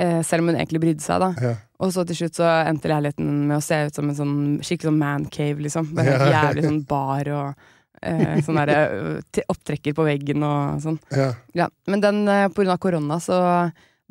eh, 0.00 0.22
selv 0.24 0.42
om 0.42 0.48
hun 0.52 0.56
egentlig 0.56 0.80
brydde 0.80 1.04
seg, 1.04 1.20
da. 1.20 1.32
ja. 1.44 1.54
Og 1.82 1.90
så 1.92 2.04
til 2.06 2.14
slutt 2.16 2.36
så 2.38 2.46
endte 2.70 2.88
leiligheten 2.88 3.28
med 3.50 3.56
å 3.58 3.62
se 3.64 3.74
ut 3.88 3.96
som 3.98 4.08
en 4.08 4.16
sånn 4.16 4.34
skikkelig 4.64 4.88
sånn 4.92 4.98
man 5.02 5.24
cave, 5.34 5.58
liksom. 5.66 5.90
Bare 5.98 6.14
Ja. 6.14 6.28
jævlig 6.46 6.62
sånn 6.64 6.82
bar 6.86 7.28
og 7.34 7.68
eh, 8.02 8.40
sånn 8.44 8.58
derre 8.60 8.76
eh, 9.22 9.44
opptrekker 9.52 9.94
på 9.96 10.04
veggen 10.06 10.44
og 10.46 10.82
sånn. 10.84 10.98
ja. 11.14 11.32
Ja, 11.58 11.68
men 11.90 12.02
den, 12.04 12.22
eh, 12.28 12.48
på 12.52 12.62
grunn 12.62 12.74
av 12.74 12.82
korona 12.82 13.18
så 13.22 13.38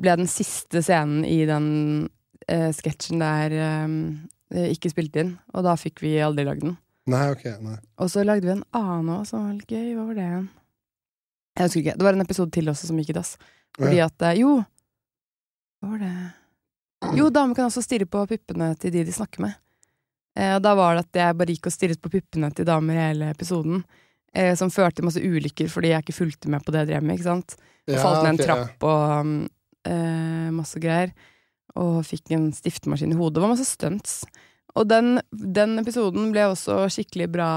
ble 0.02 0.16
den 0.24 0.30
siste 0.32 0.82
scenen 0.82 1.26
i 1.28 1.44
den 1.46 1.68
eh, 2.48 2.70
sketsjen 2.74 3.22
der 3.22 3.54
eh, 3.58 4.66
ikke 4.74 4.90
spilt 4.92 5.16
inn, 5.22 5.36
og 5.54 5.64
da 5.68 5.76
fikk 5.80 6.02
vi 6.04 6.16
aldri 6.24 6.48
lagd 6.48 6.66
den. 6.66 6.78
Nei, 7.12 7.24
ok. 7.34 7.46
Nei. 7.66 7.78
Og 8.02 8.10
så 8.14 8.24
lagde 8.26 8.46
vi 8.46 8.54
en 8.54 8.66
annen 8.78 9.10
òg 9.16 9.24
som 9.30 9.46
var 9.48 9.56
litt 9.58 9.72
gøy. 9.72 9.96
Hva 9.98 10.04
var 10.06 10.18
det 10.20 10.26
igjen? 10.28 10.50
Jeg 11.58 11.66
husker 11.66 11.82
ikke. 11.82 11.96
Det 11.98 12.06
var 12.06 12.18
en 12.18 12.24
episode 12.24 12.54
til 12.56 12.70
også 12.72 12.88
som 12.90 13.00
gikk 13.02 13.10
i 13.12 13.16
dass. 13.18 13.32
Fordi 13.78 14.02
at 14.04 14.26
eh, 14.28 14.38
Jo, 14.42 14.52
hva 15.82 15.90
var 15.96 16.04
det 16.04 16.12
Jo, 17.18 17.30
damer 17.34 17.58
kan 17.58 17.68
også 17.72 17.82
stirre 17.84 18.06
på 18.06 18.22
puppene 18.30 18.70
til 18.80 18.94
de 18.94 19.02
de 19.08 19.16
snakker 19.16 19.42
med. 19.48 19.58
Eh, 20.38 20.56
og 20.56 20.62
da 20.64 20.76
var 20.76 20.96
det 20.96 21.06
at 21.10 21.20
jeg 21.20 21.38
bare 21.38 21.54
gikk 21.56 21.68
og 21.68 21.74
stirret 21.76 22.02
på 22.02 22.12
puppene 22.14 22.52
til 22.56 22.66
damer 22.66 22.94
hele 22.96 23.32
episoden. 23.34 23.84
Eh, 24.34 24.54
som 24.56 24.70
førte 24.72 25.02
til 25.02 25.06
masse 25.10 25.20
ulykker 25.20 25.68
fordi 25.68 25.90
jeg 25.92 26.06
ikke 26.06 26.16
fulgte 26.16 26.48
med 26.48 26.64
på 26.64 26.72
det 26.72 26.86
jeg 26.86 26.88
drev 26.94 27.04
med. 27.04 27.18
ikke 27.20 27.28
sant? 27.28 27.58
Og 27.88 27.94
Ja, 27.96 28.02
falt 28.02 28.24
ned 28.24 28.40
en 28.40 28.46
trapp 28.46 28.84
og 28.88 29.50
eh, 29.92 30.50
masse 30.56 30.80
greier. 30.80 31.12
Og 31.76 32.02
fikk 32.08 32.32
en 32.36 32.52
stiftemaskin 32.56 33.12
i 33.12 33.16
hodet. 33.20 33.36
Det 33.40 33.42
var 33.44 33.52
masse 33.54 33.68
stunts. 33.68 34.22
Og 34.76 34.88
den, 34.88 35.18
den 35.36 35.78
episoden 35.82 36.30
ble 36.32 36.46
også 36.48 36.86
skikkelig 36.88 37.26
bra 37.32 37.48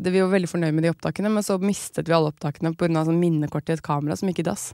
det, 0.00 0.12
Vi 0.14 0.22
var 0.22 0.30
veldig 0.32 0.48
fornøyd 0.48 0.72
med 0.72 0.86
de 0.86 0.92
opptakene, 0.94 1.28
men 1.28 1.44
så 1.44 1.58
mistet 1.60 2.08
vi 2.08 2.14
alle 2.16 2.30
opptakene 2.32 2.72
pga. 2.72 3.04
Sånn 3.04 3.20
minnekort 3.20 3.66
til 3.68 3.76
et 3.76 3.84
kamera 3.84 4.16
som 4.16 4.30
gikk 4.32 4.40
i 4.40 4.48
dass. 4.48 4.70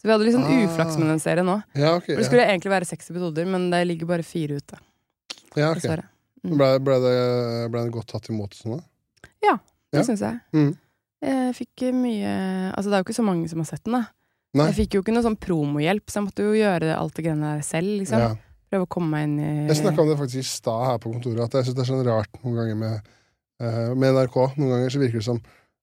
Så 0.00 0.08
vi 0.08 0.10
hadde 0.14 0.24
litt 0.24 0.34
sånn 0.34 0.48
Ah. 0.48 0.64
uflaks 0.64 0.96
med 0.98 1.08
den 1.12 1.20
serien 1.20 1.44
nå. 1.46 1.58
Ja, 1.76 1.96
okay, 1.96 2.16
det 2.16 2.24
Ja. 2.24 2.28
skulle 2.30 2.46
egentlig 2.48 2.72
være 2.72 2.86
seks 2.88 3.10
episoder, 3.12 3.44
men 3.46 3.68
det 3.70 3.86
ligger 3.86 4.06
bare 4.08 4.22
fire 4.24 4.56
ute. 4.56 4.78
Ja, 5.54 5.68
ok. 5.70 5.80
Dessverre. 5.82 6.08
Ble, 6.42 6.68
ble, 6.82 6.96
det, 7.04 7.12
ble 7.70 7.84
det, 7.84 7.92
godt 7.94 8.10
tatt 8.10 8.30
imot 8.32 8.56
sånn, 8.58 8.80
da? 8.80 8.86
Det 9.92 10.00
Ja. 10.00 10.06
syns 10.06 10.22
jeg. 10.24 10.40
Mm. 10.56 10.72
Jeg 11.22 11.54
fikk 11.54 11.82
mye 11.94 12.30
Altså, 12.72 12.88
det 12.88 12.96
er 12.96 13.02
jo 13.02 13.06
ikke 13.06 13.20
så 13.20 13.26
mange 13.26 13.48
som 13.50 13.60
har 13.60 13.68
sett 13.68 13.84
den, 13.84 13.98
da. 13.98 14.06
Nei. 14.52 14.66
Jeg 14.68 14.76
fikk 14.82 14.96
jo 14.96 15.02
ikke 15.02 15.14
noe 15.14 15.24
sånn 15.24 15.38
promohjelp, 15.40 16.10
så 16.10 16.20
jeg 16.20 16.26
måtte 16.26 16.44
jo 16.44 16.56
gjøre 16.56 16.96
alt 16.96 17.14
det 17.16 17.24
greiene 17.24 17.52
der 17.54 17.62
selv, 17.64 17.92
liksom. 18.02 18.20
Ja. 18.20 18.32
Prøve 18.72 18.86
å 18.86 18.90
komme 18.96 19.12
meg 19.12 19.28
inn 19.28 19.38
i 19.40 19.68
Jeg 19.68 19.78
snakka 19.80 20.02
om 20.02 20.10
det 20.10 20.18
faktisk 20.18 20.40
i 20.40 20.48
stad 20.48 20.84
her 20.88 20.98
på 21.00 21.12
kontoret, 21.12 21.44
at 21.44 21.56
jeg 21.58 21.68
syns 21.68 21.76
det 21.76 21.84
er 21.84 21.90
sånn 21.92 22.04
rart 22.08 22.40
noen 22.42 22.58
ganger 22.60 22.78
med, 22.82 23.08
eh, 23.60 23.94
med 23.94 24.16
NRK. 24.16 24.36
Noen 24.56 24.74
ganger 24.74 24.92
så 24.92 25.02
virker 25.02 25.20
det 25.20 25.28
som 25.28 25.40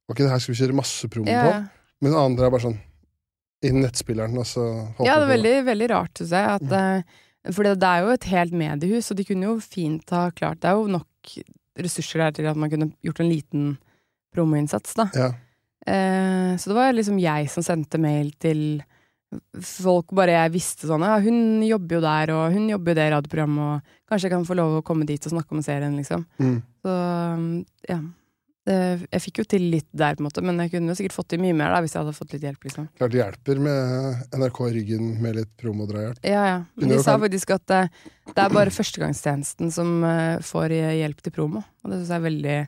Ok, 0.09 0.17
det 0.23 0.29
her 0.31 0.39
skal 0.41 0.55
vi 0.55 0.59
kjøre 0.63 0.73
masse 0.73 1.05
promo 1.13 1.29
ja, 1.29 1.41
på, 1.45 1.57
men 2.01 2.15
andre 2.17 2.47
er 2.47 2.49
bare 2.49 2.63
sånn 2.63 2.79
i 3.61 3.69
nettspilleren, 3.75 4.37
og 4.41 4.47
så 4.49 4.63
håper 4.97 5.05
ja, 5.05 5.17
det 5.19 5.27
er 5.27 5.33
veldig, 5.35 5.51
veldig 5.67 5.89
rart, 5.91 6.13
syns 6.17 6.31
jeg. 6.33 6.55
At, 6.55 6.71
eh, 6.73 7.19
for 7.47 7.65
det, 7.65 7.77
det 7.79 7.89
er 7.89 8.03
jo 8.03 8.13
et 8.13 8.29
helt 8.33 8.55
mediehus, 8.59 9.11
og 9.11 9.19
de 9.19 9.25
kunne 9.27 9.47
jo 9.47 9.59
fint 9.63 10.11
ha 10.11 10.27
klart 10.35 10.59
Det 10.61 10.69
er 10.69 10.79
jo 10.79 10.89
nok 10.91 11.35
ressurser 11.79 12.25
der 12.25 12.35
til 12.35 12.49
at 12.51 12.59
man 12.59 12.71
kunne 12.71 12.91
gjort 13.05 13.21
en 13.23 13.31
liten 13.31 13.69
promoinnsats, 14.35 14.93
da. 14.99 15.07
Ja. 15.15 15.29
Eh, 15.87 16.57
så 16.59 16.69
det 16.69 16.75
var 16.75 16.91
liksom 16.93 17.21
jeg 17.21 17.47
som 17.51 17.65
sendte 17.65 18.01
mail 18.01 18.33
til 18.41 18.81
folk 19.63 20.11
bare 20.17 20.33
jeg 20.33 20.53
visste 20.55 20.87
sånn 20.89 21.05
Ja, 21.05 21.19
hun 21.21 21.61
jobber 21.63 21.99
jo 21.99 22.03
der, 22.03 22.31
og 22.35 22.55
hun 22.55 22.69
jobber 22.71 22.91
jo 22.91 22.97
i 22.97 22.99
det 22.99 23.09
radioprogrammet, 23.13 23.65
og 23.65 24.09
kanskje 24.09 24.27
jeg 24.27 24.35
kan 24.35 24.47
få 24.47 24.57
lov 24.57 24.79
å 24.79 24.85
komme 24.85 25.07
dit 25.09 25.25
og 25.29 25.35
snakke 25.35 25.55
om 25.55 25.63
serien, 25.65 25.95
liksom. 25.99 26.25
Mm. 26.41 26.57
Så 26.83 26.95
ja. 27.89 27.99
Det, 28.69 28.77
jeg 29.07 29.23
fikk 29.23 29.39
jo 29.41 29.45
til 29.49 29.63
litt 29.73 29.87
der, 29.97 30.13
på 30.13 30.21
en 30.21 30.27
måte, 30.27 30.43
men 30.45 30.59
jeg 30.61 30.75
kunne 30.75 30.93
jo 30.93 30.97
sikkert 30.99 31.15
fått 31.15 31.31
til 31.33 31.41
mye 31.41 31.55
mer 31.57 31.73
da 31.73 31.79
hvis 31.81 31.95
jeg 31.95 32.03
hadde 32.03 32.17
fått 32.17 32.35
litt 32.35 32.43
hjelp, 32.45 32.67
liksom. 32.67 32.85
Klart 32.99 33.13
det 33.15 33.21
hjelper 33.21 33.61
med 33.65 34.35
NRK 34.37 34.59
i 34.67 34.73
ryggen 34.75 35.07
med 35.23 35.39
litt 35.39 35.49
promodrahjelp. 35.61 36.19
Ja, 36.27 36.43
ja. 36.45 36.59
Men 36.77 36.93
de 36.93 36.99
sa 37.01 37.15
faktisk 37.21 37.55
at 37.55 37.65
det, 37.71 37.79
det 38.29 38.43
er 38.43 38.53
bare 38.53 38.75
førstegangstjenesten 38.75 39.73
som 39.73 40.05
eh, 40.05 40.35
får 40.45 40.75
eh, 40.77 40.99
hjelp 40.99 41.25
til 41.25 41.33
promo, 41.33 41.63
og 41.81 41.89
det 41.89 42.01
syns 42.01 42.13
jeg 42.13 42.21
er 42.21 42.27
veldig 42.27 42.59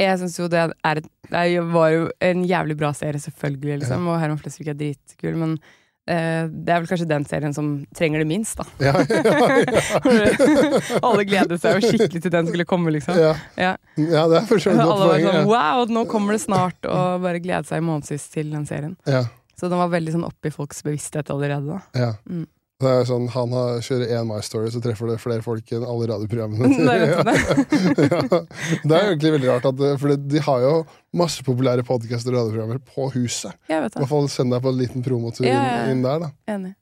Jeg 0.00 0.22
syns 0.22 0.38
jo 0.38 0.46
det 0.48 0.62
er 0.70 1.02
Det 1.02 1.64
var 1.74 1.90
jo 1.96 2.06
en 2.30 2.46
jævlig 2.48 2.78
bra 2.78 2.94
serie, 2.96 3.20
selvfølgelig, 3.20 3.82
liksom, 3.82 4.06
og 4.06 4.20
Herman 4.22 4.38
Flesvig 4.40 4.70
er 4.70 4.78
dritkul, 4.78 5.34
men 5.34 5.58
eh, 5.58 5.76
det 6.06 6.72
er 6.72 6.80
vel 6.80 6.88
kanskje 6.90 7.06
den 7.06 7.24
serien 7.28 7.52
som 7.54 7.66
trenger 7.94 8.22
det 8.22 8.26
minst, 8.26 8.58
da. 8.58 8.64
Ja, 8.82 8.94
ja, 9.04 9.60
ja. 9.62 9.98
Alle 11.06 11.26
gledet 11.28 11.60
seg 11.62 11.76
jo 11.78 11.90
skikkelig 11.92 12.22
til 12.24 12.32
den 12.34 12.48
skulle 12.50 12.66
komme, 12.66 12.90
liksom. 12.94 13.18
ja. 13.20 13.74
Det 13.94 14.08
er 14.40 14.48
for 14.48 14.58
så 14.62 14.72
vidt 14.72 14.80
Alle 14.84 14.94
godt 14.96 15.04
poeng. 15.12 15.26
sånn 15.28 15.50
wow, 15.50 15.84
nå 15.92 16.06
kommer 16.10 16.34
det 16.34 16.42
snart, 16.46 16.80
og 16.88 17.20
bare 17.26 17.42
gledet 17.44 17.68
seg 17.70 17.82
i 17.82 17.86
månedsvis 17.86 18.26
til 18.32 18.50
den 18.56 18.64
serien. 18.66 18.96
Ja, 19.06 19.26
Så 19.60 19.68
den 19.68 19.78
var 19.78 19.92
veldig 19.92 20.16
sånn 20.16 20.26
oppi 20.26 20.50
folks 20.54 20.82
bevissthet 20.86 21.30
allerede, 21.30 21.76
da. 21.76 21.82
ja. 22.06 22.10
Mm. 22.26 22.48
Det 22.80 22.88
er 22.88 23.02
sånn, 23.04 23.26
Han 23.34 23.52
har, 23.52 23.80
kjører 23.84 24.12
én 24.16 24.24
My 24.28 24.38
Story, 24.40 24.70
så 24.72 24.80
treffer 24.80 25.10
det 25.10 25.18
flere 25.20 25.42
folk 25.44 25.68
enn 25.76 25.84
alle 25.84 26.06
radioprogrammene. 26.08 26.70
Det 26.80 26.96
nettopp 27.02 27.26
ja. 28.32 28.40
Det 28.88 28.94
er 28.96 29.08
egentlig 29.10 29.32
veldig 29.36 29.50
rart, 29.50 29.66
at 29.68 29.82
for 30.00 30.14
de 30.16 30.40
har 30.46 30.60
jo 30.64 30.72
masse 31.20 31.44
populære 31.44 31.84
podkaster 31.84 32.32
og 32.32 32.38
radioprogrammer 32.46 32.80
på 32.88 33.10
huset. 33.18 33.52
Jeg 33.68 33.82
vet 33.84 33.96
I 33.98 34.00
hvert 34.00 34.12
fall 34.14 34.28
send 34.32 34.54
deg 34.54 34.62
på 34.64 34.72
en 34.72 34.78
liten 34.80 35.04
promotur 35.04 35.44
Ja, 35.44 35.52
inn, 35.52 35.66
ja, 35.68 35.76
ja. 35.84 35.90
inn 35.92 36.04
der, 36.06 36.24
da. 36.24 36.30
Enig. 36.56 36.72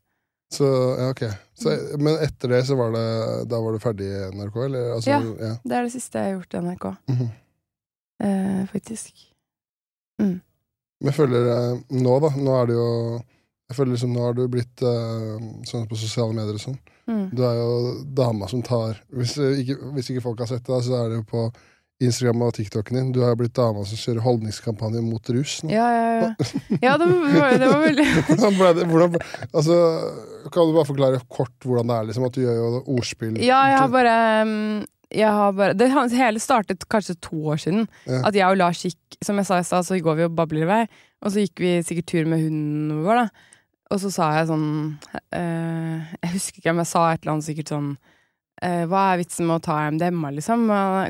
Så, 0.55 0.65
ja, 0.97 1.09
ok. 1.13 1.25
Så, 1.59 1.75
men 2.01 2.15
etter 2.25 2.55
det 2.55 2.63
så 2.65 2.77
var 2.79 2.95
det 2.95 3.03
Da 3.51 3.59
var 3.61 3.75
du 3.75 3.83
ferdig 3.83 4.07
i 4.09 4.21
NRK, 4.33 4.55
eller? 4.65 4.87
Altså, 4.95 5.11
Ja. 5.11 5.19
ja. 5.43 5.51
Det 5.61 5.77
er 5.77 5.83
det 5.89 5.93
siste 5.93 6.23
jeg 6.23 6.31
har 6.31 6.39
gjort 6.39 6.55
i 6.55 6.63
NRK, 6.69 6.87
Mhm. 7.11 7.27
eh, 8.25 8.63
faktisk. 8.71 9.11
Mm. 10.23 10.39
Men 11.05 11.15
føler 11.15 11.51
eh, 11.53 11.83
nå, 11.95 12.15
da 12.25 12.31
Nå 12.39 12.55
er 12.63 12.71
det 12.71 12.79
jo 12.79 12.87
Jeg 13.69 13.77
føler 13.77 13.93
liksom 13.95 14.15
nå 14.17 14.23
har 14.25 14.37
du 14.37 14.47
blitt 14.49 14.81
uh, 14.81 15.37
sånn 15.69 15.89
på 15.89 15.99
sosiale 16.01 16.33
medier 16.33 16.57
og 16.57 16.63
sånn. 16.63 16.79
Mm. 17.09 17.25
Du 17.37 17.43
er 17.45 17.59
jo 17.59 17.73
dama 18.17 18.49
som 18.49 18.63
tar 18.65 19.01
hvis 19.13 19.37
ikke, 19.39 19.77
hvis 19.97 20.09
ikke 20.13 20.25
folk 20.25 20.41
har 20.45 20.49
sett 20.51 20.65
det, 20.65 20.79
så 20.85 20.97
er 21.03 21.13
det 21.13 21.21
jo 21.21 21.27
på 21.29 21.49
Instagram 22.05 22.45
og 22.47 22.53
TikToken 22.55 22.97
din. 22.97 23.09
Du 23.15 23.21
har 23.25 23.33
jo 23.33 23.41
blitt 23.41 23.57
dama 23.59 23.83
som 23.87 23.99
kjører 23.99 24.23
holdningskampanje 24.23 25.01
mot 25.03 25.31
rus. 25.35 25.57
Nå. 25.65 25.73
Ja, 25.75 25.87
ja, 25.91 26.05
ja. 26.21 26.51
Ja, 26.85 26.93
det 27.01 27.09
var, 27.11 27.57
det 27.59 27.71
var 27.73 27.83
veldig 27.83 28.85
Hvordan 28.93 29.17
altså, 29.51 29.79
kan 30.55 30.69
du 30.69 30.77
bare 30.77 30.87
forklare 30.87 31.25
kort 31.27 31.67
hvordan 31.67 31.91
det 31.91 31.97
er? 31.97 32.07
Liksom, 32.11 32.29
at 32.29 32.39
du 32.39 32.45
gjør 32.45 32.61
jo 32.61 32.69
ordspill 32.95 33.41
Ja, 33.43 33.65
jeg 33.73 33.81
har 33.83 33.91
bare 33.91 34.15
um, 34.47 34.87
bare 35.59 35.75
Det 35.75 35.91
hele 35.91 36.39
startet 36.43 36.87
kanskje 36.89 37.19
to 37.25 37.41
år 37.51 37.59
siden. 37.67 37.89
Ja. 38.07 38.23
At 38.29 38.39
jeg 38.39 38.47
og 38.47 38.61
Lars 38.61 38.85
gikk 38.85 39.19
Som 39.25 39.41
jeg 39.41 39.49
sa 39.49 39.59
i 39.59 39.67
stad, 39.67 39.83
så 39.89 39.99
går 39.99 40.21
vi 40.21 40.29
og 40.29 40.37
babler 40.39 40.63
i 40.63 40.71
vei. 40.71 40.83
Og 41.25 41.35
så 41.35 41.43
gikk 41.43 41.59
vi 41.65 41.79
sikkert 41.83 42.13
tur 42.13 42.31
med 42.31 42.45
hunden 42.45 43.03
vår, 43.03 43.25
da. 43.25 43.48
Og 43.89 44.01
så 44.03 44.11
sa 44.13 44.29
jeg 44.37 44.51
sånn 44.51 44.69
eh, 45.33 46.15
Jeg 46.21 46.33
husker 46.35 46.61
ikke 46.61 46.75
om 46.75 46.83
jeg 46.83 46.91
sa 46.91 47.09
et 47.11 47.23
eller 47.23 47.35
annet 47.35 47.47
sikkert 47.47 47.73
sånn 47.73 47.91
eh, 48.65 48.85
Hva 48.91 49.05
er 49.13 49.21
vitsen 49.23 49.49
med 49.49 49.57
å 49.59 49.65
ta 49.65 49.79
MDMA, 49.95 50.33
liksom? 50.37 50.67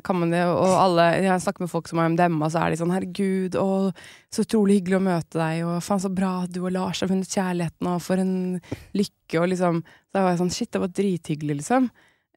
Kan 0.06 0.20
man 0.20 0.34
det? 0.34 0.44
Og 0.46 0.74
alle 0.78 1.08
Jeg 1.24 1.44
snakker 1.44 1.64
med 1.64 1.72
folk 1.72 1.90
som 1.90 2.02
har 2.02 2.12
MDMA, 2.14 2.50
så 2.52 2.62
er 2.62 2.72
de 2.72 2.80
sånn 2.80 2.94
Herregud, 2.94 3.58
å, 3.58 3.90
så 4.34 4.46
utrolig 4.46 4.78
hyggelig 4.78 5.00
å 5.00 5.06
møte 5.08 5.40
deg, 5.40 5.62
og 5.66 5.80
faen 5.84 6.04
så 6.04 6.12
bra 6.14 6.32
du 6.46 6.60
og 6.62 6.74
Lars 6.76 7.02
har 7.02 7.10
funnet 7.10 7.38
kjærligheten, 7.38 7.90
og 7.90 8.04
for 8.04 8.22
en 8.22 8.36
lykke, 8.98 9.40
og 9.40 9.50
liksom 9.54 9.82
Da 10.14 10.22
var 10.22 10.36
jeg 10.36 10.42
sånn 10.44 10.54
Shit, 10.54 10.70
det 10.76 10.84
var 10.84 10.94
drithyggelig, 10.94 11.58
liksom. 11.64 11.90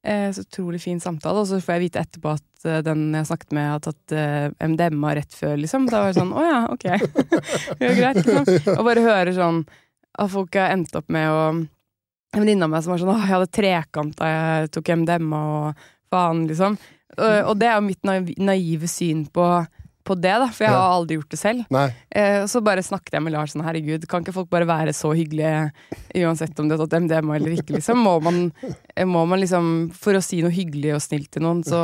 Eh, 0.04 0.32
så 0.34 0.42
utrolig 0.42 0.82
fin 0.82 1.00
samtale, 1.00 1.44
og 1.44 1.46
så 1.46 1.60
får 1.62 1.76
jeg 1.76 1.84
vite 1.84 2.02
etterpå 2.02 2.34
at 2.34 2.66
eh, 2.66 2.82
den 2.82 3.12
jeg 3.14 3.28
snakket 3.30 3.52
med, 3.54 3.68
har 3.70 3.84
tatt 3.86 4.16
eh, 4.18 4.48
MDMA 4.66 5.14
rett 5.20 5.36
før, 5.38 5.54
liksom. 5.62 5.86
Da 5.92 6.02
var 6.02 6.10
jeg 6.10 6.18
sånn 6.18 6.34
Å 6.34 6.46
ja, 6.48 6.62
ok. 6.74 6.88
det 7.78 7.86
var 7.86 8.00
greit, 8.00 8.22
liksom. 8.26 8.72
Og 8.80 8.88
bare 8.88 9.06
høre 9.06 9.36
sånn 9.38 9.62
at 10.20 10.32
folk 10.32 10.58
har 10.60 10.74
endt 10.74 10.96
opp 10.98 11.12
med 11.12 11.30
å 11.30 11.44
En 12.32 12.40
venninne 12.40 12.64
av 12.64 12.72
meg 12.72 12.84
som 12.84 12.94
var 12.94 13.02
sånn 13.02 13.10
Å, 13.12 13.18
jeg 13.20 13.34
hadde 13.34 13.52
trekant 13.52 14.14
da 14.16 14.28
jeg 14.32 14.70
tok 14.72 14.90
MDMA, 15.02 15.40
og 15.52 15.82
faen, 16.08 16.46
liksom. 16.48 16.78
Og, 17.18 17.34
og 17.50 17.58
det 17.60 17.68
er 17.68 17.74
jo 17.76 17.88
mitt 17.90 18.38
naive 18.40 18.88
syn 18.88 19.26
på, 19.36 19.48
på 20.04 20.16
det, 20.18 20.34
da, 20.42 20.48
for 20.54 20.66
jeg 20.66 20.74
har 20.74 20.94
aldri 20.96 21.18
gjort 21.18 21.34
det 21.34 21.40
selv. 21.40 21.76
Eh, 22.10 22.44
så 22.50 22.62
bare 22.66 22.84
snakket 22.86 23.18
jeg 23.18 23.26
med 23.26 23.34
Lars 23.36 23.54
sånn, 23.54 23.64
herregud, 23.66 24.06
kan 24.10 24.24
ikke 24.24 24.36
folk 24.36 24.50
bare 24.52 24.68
være 24.70 24.94
så 24.96 25.12
hyggelige 25.18 25.72
uansett 26.22 26.60
om 26.62 26.70
de 26.70 26.76
har 26.76 26.84
tatt 26.84 27.04
MDMA 27.04 27.38
eller 27.38 27.56
ikke, 27.58 27.76
liksom? 27.78 28.02
Må 28.06 28.16
man, 28.24 28.40
eh, 28.96 29.08
må 29.08 29.24
man 29.30 29.42
liksom, 29.42 29.72
for 29.98 30.18
å 30.18 30.24
si 30.26 30.42
noe 30.46 30.54
hyggelig 30.56 30.96
og 30.98 31.04
snilt 31.06 31.32
til 31.34 31.46
noen, 31.46 31.64
så 31.68 31.80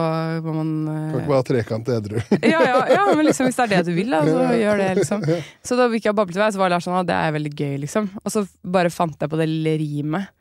må 0.45 0.55
man 0.59 0.71
Kan 0.87 0.95
eh, 0.95 1.19
ikke 1.21 1.31
bare 1.33 1.41
ha 1.41 1.47
trekant 1.51 1.91
edru. 1.97 2.17
ja, 2.53 2.63
ja, 2.63 2.79
ja, 2.95 3.03
men 3.13 3.29
liksom 3.29 3.49
hvis 3.49 3.59
det 3.59 3.67
er 3.67 3.73
det 3.75 3.83
du 3.89 3.93
vil, 3.97 4.13
da, 4.13 4.23
så 4.27 4.47
gjør 4.57 4.81
det, 4.83 4.89
liksom. 5.01 5.27
Så 5.65 5.77
da 5.79 5.89
gikk 5.91 6.09
jeg 6.09 6.15
og 6.15 6.21
bablet 6.21 6.39
i 6.39 6.43
vei, 6.45 6.49
så 6.55 6.63
var 6.63 6.73
Lars 6.73 6.87
sånn, 6.87 6.99
det 7.07 7.17
er 7.17 7.35
veldig 7.37 7.53
gøy, 7.53 7.75
liksom. 7.85 8.09
Og 8.23 8.33
så 8.33 8.47
bare 8.77 8.93
fant 8.93 9.17
jeg 9.21 9.31
på 9.31 9.39
det 9.39 9.51
rimet. 9.81 10.33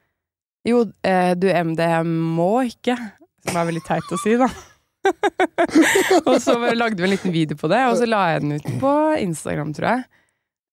Jo, 0.67 0.83
eh, 1.07 1.35
du 1.39 1.47
MDM 1.47 2.17
må 2.37 2.51
ikke, 2.67 2.97
som 3.47 3.61
er 3.61 3.69
veldig 3.69 3.85
teit 3.87 4.11
å 4.11 4.19
si, 4.19 4.35
da. 4.41 4.49
og 6.29 6.37
så 6.43 6.57
bare 6.61 6.77
lagde 6.77 7.01
vi 7.01 7.09
en 7.09 7.15
liten 7.15 7.35
video 7.35 7.59
på 7.59 7.71
det, 7.73 7.81
og 7.91 7.97
så 8.01 8.09
la 8.09 8.23
jeg 8.33 8.45
den 8.45 8.59
ut 8.59 8.69
på 8.83 8.93
Instagram, 9.23 9.73
tror 9.77 9.89
jeg. 9.93 10.05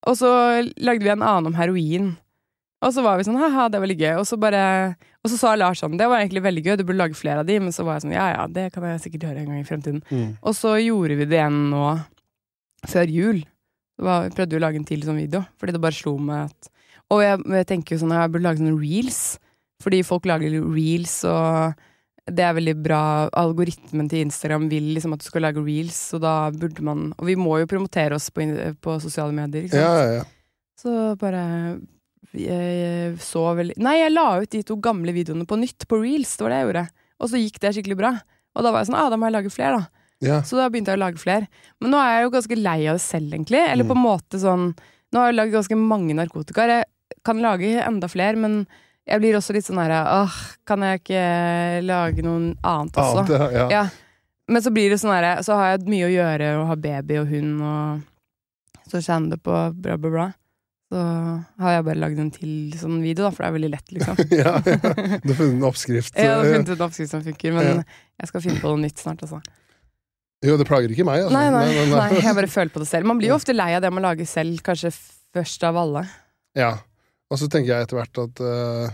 Og 0.09 0.19
så 0.19 0.29
lagde 0.84 1.05
vi 1.05 1.11
en 1.13 1.23
annen 1.23 1.49
om 1.51 1.57
heroin. 1.57 2.11
Og 2.84 2.91
så 2.91 3.03
var 3.05 3.19
vi 3.19 3.25
sånn, 3.27 3.39
haha, 3.39 3.69
det 3.71 3.79
er 3.79 3.86
veldig 3.86 3.99
gøy. 4.01 4.13
Og 4.19 4.27
så 4.27 4.39
bare 4.39 4.63
Og 5.23 5.31
så 5.31 5.38
sa 5.39 5.53
Lars 5.55 5.79
sånn, 5.79 5.95
det 5.95 6.09
var 6.11 6.19
egentlig 6.19 6.43
veldig 6.43 6.63
gøy, 6.65 6.73
du 6.75 6.84
burde 6.84 6.99
lage 6.99 7.15
flere 7.15 7.43
av 7.43 7.47
de. 7.47 7.55
Men 7.63 7.71
så 7.75 7.86
var 7.88 7.95
jeg 7.95 8.05
sånn, 8.07 8.17
ja 8.17 8.25
ja, 8.34 8.43
det 8.51 8.67
kan 8.75 8.84
jeg 8.89 8.99
sikkert 9.05 9.29
gjøre 9.29 9.39
en 9.39 9.53
gang 9.53 9.61
i 9.61 9.67
fremtiden. 9.67 10.01
Mm. 10.11 10.34
Og 10.43 10.57
så 10.57 10.75
gjorde 10.81 11.15
vi 11.21 11.27
det 11.31 11.39
igjen 11.39 11.61
nå 11.71 11.86
før 12.91 13.13
jul. 13.15 13.39
Var, 14.03 14.27
vi 14.27 14.36
prøvde 14.36 14.57
jo 14.57 14.59
å 14.59 14.65
lage 14.65 14.81
en 14.81 14.89
til 14.89 15.05
sånn 15.05 15.21
video, 15.21 15.45
fordi 15.61 15.75
det 15.75 15.84
bare 15.84 15.95
slo 15.95 16.17
meg 16.19 16.49
at 16.49 16.69
Og 17.13 17.21
jeg, 17.21 17.39
jeg 17.55 17.67
tenker 17.69 17.95
jo 17.95 18.01
sånn, 18.01 18.13
jeg 18.17 18.34
burde 18.34 18.47
lage 18.47 18.59
sånne 18.59 18.75
reels, 18.81 19.21
fordi 19.84 20.03
folk 20.07 20.27
lager 20.27 20.55
reels, 20.73 21.15
og 21.29 21.79
det 22.32 22.43
er 22.45 22.55
veldig 22.55 22.76
bra. 22.80 23.01
Algoritmen 23.36 24.07
til 24.11 24.24
Instagram 24.24 24.69
vil 24.71 24.93
liksom 24.95 25.15
at 25.15 25.24
du 25.24 25.28
skal 25.28 25.43
lage 25.47 25.63
reels, 25.63 25.97
og 26.15 26.24
da 26.24 26.36
burde 26.55 26.86
man 26.86 27.09
Og 27.17 27.26
vi 27.28 27.36
må 27.39 27.57
jo 27.59 27.67
promotere 27.67 28.15
oss 28.15 28.30
på, 28.32 28.45
på 28.80 28.99
sosiale 29.03 29.36
medier, 29.36 29.67
ikke 29.67 29.76
sant. 29.76 29.84
Ja, 29.84 29.97
ja, 29.99 30.21
ja. 30.21 30.30
Så 30.80 30.93
bare 31.19 31.43
jeg 32.34 33.17
så 33.21 33.43
vel 33.57 33.74
Nei, 33.78 33.99
jeg 33.99 34.13
la 34.13 34.26
ut 34.41 34.49
de 34.49 34.63
to 34.65 34.78
gamle 34.82 35.13
videoene 35.13 35.45
på 35.45 35.57
nytt, 35.59 35.86
på 35.89 35.99
reels, 36.01 36.32
det 36.38 36.45
var 36.45 36.53
det 36.53 36.61
jeg 36.61 36.69
gjorde. 36.69 36.86
Og 37.19 37.30
så 37.30 37.41
gikk 37.41 37.59
det 37.61 37.74
skikkelig 37.76 37.99
bra. 37.99 38.13
Og 38.53 38.65
da 38.65 38.71
var 38.71 38.82
jeg 38.82 38.89
sånn, 38.89 38.97
ah, 38.99 39.09
da 39.11 39.19
må 39.19 39.28
jeg 39.28 39.36
lage 39.36 39.51
flere, 39.53 39.82
da. 39.82 40.07
ja. 40.26 40.39
Så 40.47 40.57
da 40.57 40.69
begynte 40.71 40.93
jeg 40.93 40.99
å 41.01 41.03
lage 41.03 41.21
flere. 41.21 41.49
Men 41.82 41.93
nå 41.93 41.99
er 42.01 42.15
jeg 42.15 42.26
jo 42.26 42.34
ganske 42.38 42.57
lei 42.59 42.80
av 42.88 42.97
det 42.97 43.05
selv, 43.05 43.36
egentlig. 43.36 43.61
Eller 43.67 43.88
på 43.89 43.97
en 43.97 44.03
måte 44.05 44.41
sånn 44.41 44.71
Nå 45.13 45.21
har 45.21 45.30
jeg 45.30 45.38
lagd 45.38 45.53
ganske 45.53 45.76
mange 45.78 46.15
narkotikaer. 46.17 46.71
Jeg 47.13 47.19
kan 47.28 47.38
lage 47.38 47.67
enda 47.84 48.07
flere, 48.09 48.34
men 48.41 48.63
jeg 49.10 49.20
blir 49.24 49.36
også 49.36 49.54
litt 49.56 49.66
sånn 49.68 49.82
herre 49.82 49.99
Åh, 50.22 50.36
kan 50.70 50.84
jeg 50.86 51.01
ikke 51.01 51.24
lage 51.84 52.24
noe 52.26 52.54
annet 52.62 52.99
også? 53.01 53.24
Annet, 53.26 53.34
ja, 53.36 53.49
ja. 53.51 53.66
Ja. 53.72 53.84
Men 54.51 54.64
så 54.64 54.72
blir 54.76 54.91
det 54.93 54.99
sånn 55.01 55.12
herre 55.16 55.38
Så 55.43 55.58
har 55.60 55.74
jeg 55.74 55.89
mye 55.91 56.08
å 56.08 56.14
gjøre 56.14 56.49
og 56.62 56.70
har 56.72 56.80
baby 56.84 57.20
og 57.20 57.28
hund 57.32 57.64
og 57.68 58.10
så 58.93 58.99
kjenner 59.01 59.36
det 59.36 59.41
på 59.43 59.51
bla, 59.80 59.95
bla, 59.97 60.10
bla. 60.12 60.26
Så 60.91 60.99
har 61.64 61.72
jeg 61.74 61.86
bare 61.88 61.97
lagd 61.97 62.20
en 62.22 62.30
til 62.36 62.74
sånn 62.78 62.99
video, 63.01 63.24
da, 63.26 63.32
for 63.34 63.41
det 63.41 63.47
er 63.47 63.56
veldig 63.56 63.70
lett, 63.74 63.93
liksom. 63.95 64.20
ja, 64.43 64.51
ja. 64.60 64.76
Du 65.24 65.32
har 65.32 65.38
funnet 65.39 65.56
en 65.56 65.66
oppskrift. 65.66 66.14
ja, 66.14 66.28
Jeg 66.28 66.36
har 66.36 66.49
funnet 66.51 66.72
en 66.76 66.84
oppskrift 66.86 67.14
som 67.16 67.24
funker, 67.26 67.56
men 67.56 67.82
jeg 67.82 68.30
skal 68.30 68.43
finne 68.43 68.62
på 68.62 68.70
noe 68.70 68.84
nytt 68.84 69.01
snart, 69.01 69.24
altså. 69.26 69.39
Jo, 70.43 70.60
det 70.60 70.68
plager 70.68 70.91
ikke 70.93 71.08
meg, 71.08 71.24
altså. 71.24 71.34
Nei, 71.39 71.47
nei, 71.56 71.64
nei, 71.72 71.88
nei, 71.95 72.20
jeg 72.20 72.38
bare 72.38 72.51
føler 72.51 72.74
på 72.76 72.84
det 72.84 72.89
selv. 72.91 73.10
Man 73.10 73.22
blir 73.22 73.32
jo 73.32 73.39
ofte 73.39 73.56
lei 73.56 73.72
av 73.74 73.82
det 73.86 73.93
man 73.95 74.06
lager 74.06 74.28
selv, 74.30 74.60
kanskje 74.68 74.91
først 75.34 75.66
av 75.72 75.80
alle. 75.82 76.04
Ja. 76.60 76.74
Og 77.34 77.39
så 77.41 77.47
tenker 77.49 77.71
jeg 77.73 77.88
etter 77.88 77.97
hvert 77.97 78.19
at 78.21 78.41
uh, 78.45 78.91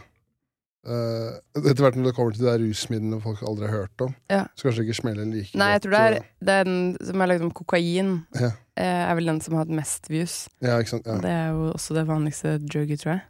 uh, 0.88 1.32
Etter 1.60 1.84
hvert 1.84 1.98
når 2.00 2.08
det 2.10 2.14
kommer 2.16 2.36
til 2.38 2.46
de 2.48 2.54
rusmidlene 2.62 3.20
folk 3.24 3.42
aldri 3.44 3.68
har 3.68 3.82
hørt 3.82 4.04
om, 4.06 4.14
Ja. 4.32 4.46
så 4.56 4.70
kanskje 4.70 4.86
det 4.86 4.88
ikke 4.88 5.00
smeller 5.02 5.28
like 5.28 5.60
Nei, 5.60 5.74
jeg 5.76 5.84
tror 5.84 5.96
det 5.98 6.04
er 6.06 6.16
eh, 6.22 6.30
den 6.52 6.78
som 7.10 7.22
er 7.26 7.32
lagd 7.34 7.44
om 7.44 7.52
kokain, 7.52 8.14
Ja. 8.40 8.54
er 8.80 9.16
vel 9.20 9.28
den 9.34 9.42
som 9.44 9.58
har 9.58 9.66
hatt 9.66 9.76
mest 9.76 10.08
views. 10.10 10.38
Ja, 10.64 10.78
ikke 10.80 10.94
sant. 10.96 11.10
Ja. 11.10 11.18
Det 11.20 11.34
er 11.36 11.52
jo 11.52 11.74
også 11.74 11.98
det 12.00 12.08
vanligste 12.08 12.56
druget, 12.64 13.04
tror 13.04 13.18
jeg. 13.18 13.22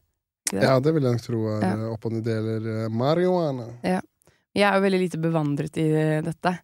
Det? 0.51 0.62
ja, 0.64 0.80
det 0.82 0.93
vil 0.93 1.03
jeg 1.03 1.18
nok 1.18 1.26
tro 1.26 1.41
er 1.55 1.62
Ja. 1.66 1.74
eh, 1.74 1.89
opp 1.93 2.05
deler 2.26 2.89
marihuana. 2.89 3.68
Ja. 3.84 4.01
Jeg 4.53 4.66
er 4.70 4.78
jo 4.78 4.86
veldig 4.86 4.99
lite 4.99 5.18
bevandret 5.22 5.78
i 5.78 5.89
dette. 6.26 6.60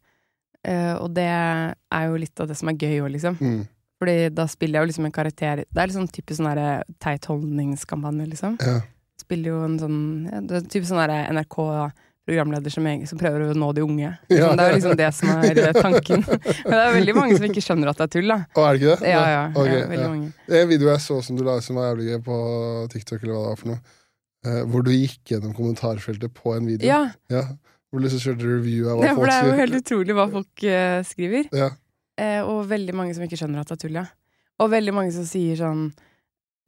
Og 1.01 1.13
det 1.13 1.25
er 1.29 2.05
jo 2.09 2.15
litt 2.17 2.39
av 2.41 2.47
det 2.49 2.57
som 2.57 2.69
er 2.69 2.73
gøy 2.73 3.01
òg, 3.05 3.11
liksom. 3.13 3.35
Mm. 3.39 3.67
Fordi 4.05 4.29
da 4.37 4.45
spiller 4.45 4.77
jeg 4.77 4.85
jo 4.85 4.89
liksom 4.91 5.05
en 5.09 5.13
karakter 5.15 5.63
Det 5.65 5.81
er 5.81 5.89
liksom 5.89 6.05
typisk 6.13 6.37
sånn 6.37 6.51
der 6.53 6.83
teit 7.01 7.25
holdningskampanje, 7.25 8.27
liksom. 8.29 8.57
Ja. 8.61 8.83
Spiller 9.17 9.49
jo 9.55 9.61
en 9.65 9.79
sånn 9.81 10.01
ja, 10.29 10.41
det 10.45 10.59
er 10.59 10.67
typisk 10.69 10.91
sånn 10.91 11.01
derre 11.01 11.23
NRK-programleder 11.33 12.73
som, 12.75 12.85
egentlig- 12.85 13.09
som 13.09 13.17
prøver 13.17 13.47
å 13.47 13.57
nå 13.57 13.71
de 13.73 13.81
unge. 13.81 14.11
Ja. 14.29 14.51
Det 14.53 14.67
er 14.67 14.75
liksom 14.77 14.95
det 14.99 15.09
som 15.17 15.31
er 15.33 15.73
tanken. 15.79 16.21
Men 16.67 16.75
det 16.75 16.81
er 16.83 16.95
veldig 16.99 17.15
mange 17.17 17.37
som 17.39 17.47
ikke 17.49 17.63
skjønner 17.65 17.89
at 17.89 17.97
det 18.03 18.05
er 18.05 18.13
tull, 18.19 18.29
da. 18.29 18.39
Å, 18.53 18.65
er 18.67 18.77
det 18.77 18.81
ikke 18.83 18.97
det? 19.01 19.11
Ja, 19.15 19.23
ja. 19.33 19.43
Okay, 19.55 19.77
ja 19.79 19.87
veldig 19.93 20.09
mange. 20.11 20.31
Det 20.45 20.59
er 20.59 20.67
en 20.67 20.73
video 20.75 20.91
jeg 20.91 21.03
så 21.07 21.21
som 21.25 21.39
du 21.39 21.45
la 21.47 21.57
ut 21.57 21.65
som 21.65 21.79
var 21.81 21.89
jævlig 21.93 22.11
gøy 22.11 22.19
på 22.27 22.39
TikTok, 22.93 23.23
eller 23.23 23.33
hva 23.33 23.41
det 23.45 23.53
var 23.53 23.61
for 23.63 23.71
noe. 23.73 23.79
Eh, 24.45 24.59
hvor 24.69 24.85
du 24.85 24.91
gikk 24.93 25.31
gjennom 25.33 25.55
kommentarfeltet 25.57 26.35
på 26.37 26.53
en 26.57 26.67
video. 26.69 26.85
Ja, 26.91 27.01
Ja. 27.33 27.47
Hvor 27.89 28.01
du 28.01 28.09
liksom 28.09 28.19
kjørte 28.19 28.47
review 28.49 28.87
av 28.91 28.97
hva 28.99 29.05
ja, 29.07 29.15
for 29.15 29.23
sier. 29.23 29.31
det 29.31 29.35
er 29.39 29.47
jo 29.47 29.59
helt 29.61 29.75
utrolig 29.79 30.15
hva 30.17 30.23
folk 30.33 30.63
uh, 30.67 30.97
skriver. 31.07 31.45
Ja. 31.55 31.69
Eh, 32.15 32.41
og 32.43 32.69
veldig 32.69 32.95
mange 32.95 33.15
som 33.15 33.23
ikke 33.25 33.37
skjønner 33.39 33.61
at 33.61 33.71
det 33.71 33.75
er 33.75 33.85
tull, 33.85 33.95
ja. 33.99 34.05
Og 34.63 34.69
veldig 34.71 34.93
mange 34.95 35.11
som 35.11 35.25
sier 35.27 35.57
sånn 35.59 35.89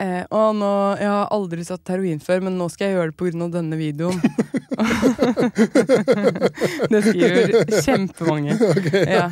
eh, 0.03 0.25
Å, 0.27 0.39
nå 0.51 0.71
Jeg 0.99 1.07
har 1.07 1.29
aldri 1.31 1.63
satt 1.63 1.87
heroin 1.93 2.19
før, 2.19 2.41
men 2.43 2.57
nå 2.59 2.67
skal 2.73 2.89
jeg 2.89 2.97
gjøre 2.97 3.13
det 3.13 3.17
på 3.21 3.29
grunn 3.29 3.45
av 3.45 3.53
denne 3.53 3.79
videoen. 3.79 4.19
det 6.91 7.01
skriver 7.05 7.53
kjempemange. 7.85 8.57
okay. 8.73 9.05
Ja, 9.07 9.29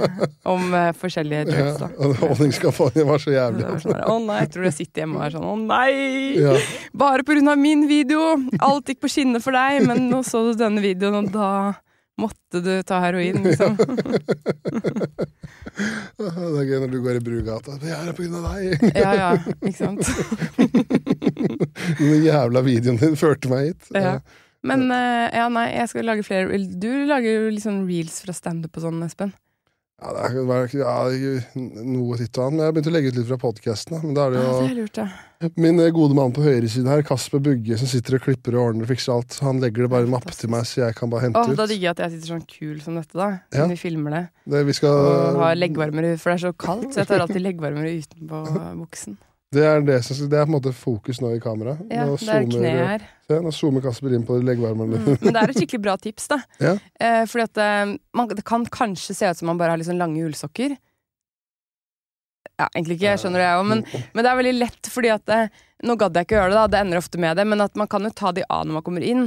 om 0.48 0.72
eh, 0.72 0.94
forskjellige 0.96 1.50
drugs, 1.52 1.84
da. 1.84 1.92
og 2.00 2.16
holdningskampanjen 2.24 3.12
var 3.12 3.26
så 3.26 3.36
jævlig. 3.36 3.68
var 3.74 3.84
sånn, 3.84 4.00
Å 4.00 4.18
nei, 4.30 4.40
jeg 4.46 4.54
tror 4.56 4.70
jeg 4.70 4.78
sitter 4.80 5.04
hjemme 5.04 5.20
og 5.20 5.28
er 5.28 5.36
sånn 5.36 5.50
Å 5.52 5.56
nei! 5.68 5.94
Ja. 6.40 6.56
Bare 6.96 7.28
på 7.28 7.36
grunn 7.36 7.52
av 7.52 7.60
min 7.60 7.90
video! 7.92 8.38
Alt 8.64 8.94
gikk 8.94 9.04
på 9.04 9.12
skinner 9.12 9.44
for 9.44 9.58
deg, 9.58 9.84
men 9.90 10.08
nå 10.08 10.24
så 10.24 10.48
du 10.48 10.56
denne 10.64 10.80
videoen, 10.86 11.26
og 11.26 11.36
da 11.36 11.50
måtte 12.22 12.62
du 12.64 12.72
ta 12.88 13.00
heroin, 13.04 13.42
liksom. 13.48 13.76
Det 16.16 16.32
er 16.32 16.70
gøy 16.70 16.80
når 16.86 16.92
du 16.94 16.98
går 17.04 17.20
i 17.20 17.24
Brugata. 17.26 17.76
Jeg 17.84 17.96
er 17.98 18.16
på 18.16 18.26
grunn 18.26 18.40
av 18.40 18.48
deg! 18.56 18.86
Ja 19.04 19.12
ja, 19.20 19.30
ikke 19.60 19.78
sant. 19.78 20.04
Den 22.00 22.24
jævla 22.26 22.64
videoen 22.66 23.00
din 23.02 23.18
førte 23.20 23.52
meg 23.52 23.72
hit. 23.72 23.90
Ja. 23.96 24.20
Men 24.66 24.88
eh, 24.90 25.28
ja, 25.36 25.46
nei, 25.54 25.68
jeg 25.76 25.92
skal 25.92 26.08
lage 26.10 26.24
flere 26.26 26.58
Du 26.82 26.90
lager 27.06 27.28
jo 27.30 27.50
liksom 27.54 27.84
reels 27.86 28.24
fra 28.26 28.34
standup 28.34 28.80
og 28.80 28.88
sånn, 28.88 29.04
Espen. 29.06 29.36
Ja, 29.96 30.10
det 30.12 30.24
er, 30.28 30.42
bare- 30.44 30.76
ja, 30.76 30.96
noe 31.88 32.18
titt 32.20 32.36
og 32.38 32.50
annet. 32.50 32.58
Men 32.58 32.66
jeg 32.66 32.74
begynte 32.76 32.92
å 32.92 32.94
legge 32.98 33.12
ut 33.14 33.16
litt 33.20 33.30
fra 33.30 33.38
podkasten. 33.40 34.02
Men 34.04 34.14
da 34.18 34.26
er 34.28 34.34
det 34.34 34.42
Ja, 34.44 34.56
det 34.60 34.72
er 34.72 34.76
lurt, 34.82 34.98
ja. 35.00 35.08
Min 35.56 35.80
eh, 35.80 35.92
gode 35.96 36.16
mann 36.18 36.34
på 36.36 36.44
høyresiden 36.44 36.88
her, 36.92 37.02
Kasper 37.08 37.40
Bugge, 37.40 37.78
som 37.80 37.88
sitter 37.88 38.18
og 38.18 38.26
klipper 38.26 38.58
og 38.58 38.70
ordner 38.74 38.84
og 38.84 38.92
fikser 38.92 39.14
alt. 39.16 39.38
Han 39.46 39.62
legger 39.64 39.86
det 39.86 39.90
bare 39.94 40.04
i 40.04 40.10
en 40.10 40.12
mappe 40.12 40.36
til 40.36 40.52
meg, 40.52 40.68
så 40.68 40.82
jeg 40.84 40.96
kan 41.00 41.10
bare 41.14 41.28
hente 41.30 41.40
Åh, 41.40 41.54
da 41.56 41.68
digger 41.72 41.88
jeg 41.88 41.94
at 41.96 42.04
jeg 42.04 42.12
sitter 42.18 42.34
sånn 42.34 42.46
kul 42.50 42.82
som 42.84 43.00
dette, 43.00 43.16
da. 43.16 43.30
Ja. 43.56 43.68
Vi 43.72 43.78
filmer 43.80 44.12
det. 44.18 44.24
Det, 44.52 44.66
vi 44.68 44.76
skal, 44.76 45.00
Og 45.36 45.40
har 45.46 45.56
leggvarmere, 45.56 46.18
for 46.20 46.32
det 46.34 46.42
er 46.42 46.44
så 46.50 46.54
kaldt, 46.66 46.92
så 46.92 47.04
jeg 47.04 47.08
tar 47.14 47.24
alltid 47.24 47.42
leggvarmere 47.46 47.96
utenpå 47.96 48.44
buksen. 48.84 49.16
Det, 49.54 49.64
er 49.64 49.84
det, 49.86 50.00
som, 50.04 50.18
det 50.30 50.40
er 50.40 50.48
på 50.48 50.52
en 50.52 50.56
måte 50.58 50.74
fokus 50.76 51.22
nå 51.22 51.36
i 51.36 51.42
kamera. 51.44 51.76
Ja, 51.92 52.08
nå, 52.10 52.18
er 52.18 52.90
her. 52.90 53.06
se, 53.28 53.38
nå 53.44 53.54
zoomer 53.56 53.84
Kasper 53.86 54.16
inn 54.18 54.26
på 54.28 54.40
leggvarmeren. 54.42 54.98
Mm, 54.98 55.22
men 55.22 55.36
det 55.36 55.44
er 55.44 55.54
et 55.54 55.60
skikkelig 55.62 55.84
bra 55.86 55.96
tips, 56.02 56.28
da. 56.32 56.40
Ja. 56.64 56.74
Eh, 57.00 57.22
fordi 57.30 57.46
at 57.46 57.62
eh, 57.62 57.94
man, 58.18 58.32
det 58.32 58.44
kan 58.48 58.66
kanskje 58.66 59.16
se 59.16 59.30
ut 59.30 59.40
som 59.40 59.52
man 59.52 59.62
bare 59.62 59.76
har 59.76 59.86
sånn 59.86 60.02
lange 60.02 60.26
ullsokker. 60.26 60.76
Ja, 62.56 62.70
egentlig 62.72 62.98
ikke, 62.98 63.10
jeg 63.12 63.22
skjønner 63.22 63.42
det 63.42 63.48
jeg 63.48 63.62
òg, 63.62 63.66
men, 63.68 63.82
men 64.16 64.24
det 64.24 64.30
er 64.32 64.38
veldig 64.40 64.54
lett 64.56 64.88
fordi 64.92 65.10
at 65.12 65.32
eh, 65.34 65.64
Nå 65.86 65.98
gadd 66.00 66.16
jeg 66.16 66.24
ikke 66.24 66.38
å 66.38 66.40
gjøre 66.40 66.54
det, 66.54 66.56
da, 66.56 66.70
det 66.72 66.78
ender 66.80 66.98
ofte 67.02 67.20
med 67.20 67.36
det, 67.38 67.44
men 67.52 67.62
at 67.62 67.74
man 67.78 67.90
kan 67.92 68.08
jo 68.08 68.10
ta 68.16 68.30
de 68.34 68.46
av 68.48 68.62
når 68.64 68.78
man 68.78 68.84
kommer 68.86 69.04
inn. 69.06 69.26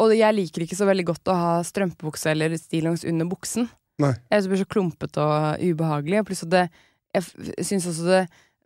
Og 0.00 0.14
jeg 0.16 0.34
liker 0.34 0.64
ikke 0.64 0.78
så 0.78 0.86
veldig 0.88 1.04
godt 1.10 1.30
å 1.30 1.34
ha 1.36 1.50
strømpebukse 1.68 2.32
eller 2.32 2.56
stillongs 2.58 3.04
under 3.06 3.28
buksen. 3.28 3.68
Nei. 4.00 4.14
Jeg 4.32 4.48
blir 4.48 4.62
så 4.62 4.68
klumpete 4.72 5.20
og 5.20 5.60
ubehagelig. 5.60 6.22
Og 6.22 6.30
plutselig 6.30 6.52
det 6.54 6.64
Jeg 7.12 7.66
syns 7.68 7.90
også 7.90 8.08
det 8.08 8.22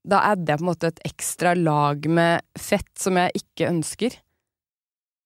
Da 0.07 0.21
adder 0.33 0.53
jeg 0.55 0.61
på 0.61 0.65
en 0.67 0.71
måte 0.71 0.91
et 0.93 1.01
ekstra 1.09 1.53
lag 1.59 2.05
med 2.09 2.45
fett 2.59 2.93
som 3.03 3.19
jeg 3.19 3.33
ikke 3.43 3.71
ønsker. 3.73 4.15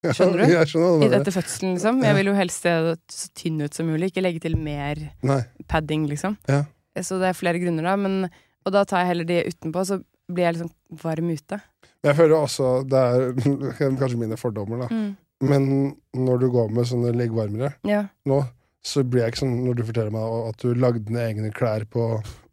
Skjønner 0.01 0.41
du? 0.41 0.53
Jeg 0.55 0.69
skjønner 0.71 1.03
det. 1.03 1.09
I 1.11 1.13
dette 1.13 1.33
fødselen, 1.35 1.75
liksom. 1.77 1.99
Jeg 2.07 2.17
vil 2.17 2.31
jo 2.31 2.37
helst 2.39 2.65
se 2.65 2.73
så 3.13 3.27
tynn 3.37 3.59
ut 3.61 3.77
som 3.77 3.91
mulig. 3.93 4.09
Ikke 4.09 4.23
legge 4.25 4.41
til 4.41 4.57
mer 4.57 5.03
Nei. 5.29 5.43
padding, 5.69 6.07
liksom. 6.09 6.39
Ja. 6.49 6.63
Så 7.05 7.19
det 7.21 7.29
er 7.29 7.37
flere 7.37 7.61
grunner, 7.61 7.85
da. 7.91 7.97
Men, 8.01 8.31
og 8.65 8.73
da 8.73 8.87
tar 8.89 9.05
jeg 9.05 9.11
heller 9.13 9.29
de 9.29 9.43
utenpå, 9.53 9.85
så 9.85 10.01
blir 10.31 10.47
jeg 10.49 10.57
liksom 10.57 10.73
varm 11.03 11.29
ute. 11.35 11.59
Jeg 12.07 12.17
føler 12.17 12.37
også 12.39 12.71
Det 12.89 12.97
er 12.97 13.35
kanskje 14.01 14.17
mine 14.23 14.39
fordommer, 14.41 14.87
da. 14.87 15.03
Men 15.45 15.69
når 16.17 16.41
du 16.41 16.49
går 16.57 16.73
med 16.77 16.89
sånne 16.89 17.13
leggvarmere 17.17 17.75
Ja. 17.89 18.07
nå, 18.29 18.41
så 18.81 19.03
blir 19.05 19.21
jeg 19.21 19.35
ikke 19.35 19.41
sånn 19.43 19.57
Når 19.67 19.75
du 19.77 19.83
forteller 19.85 20.13
meg 20.15 20.37
at 20.49 20.63
du 20.63 20.71
lagde 20.81 21.03
dine 21.05 21.21
egne 21.29 21.51
klær 21.53 21.83
på 21.93 22.05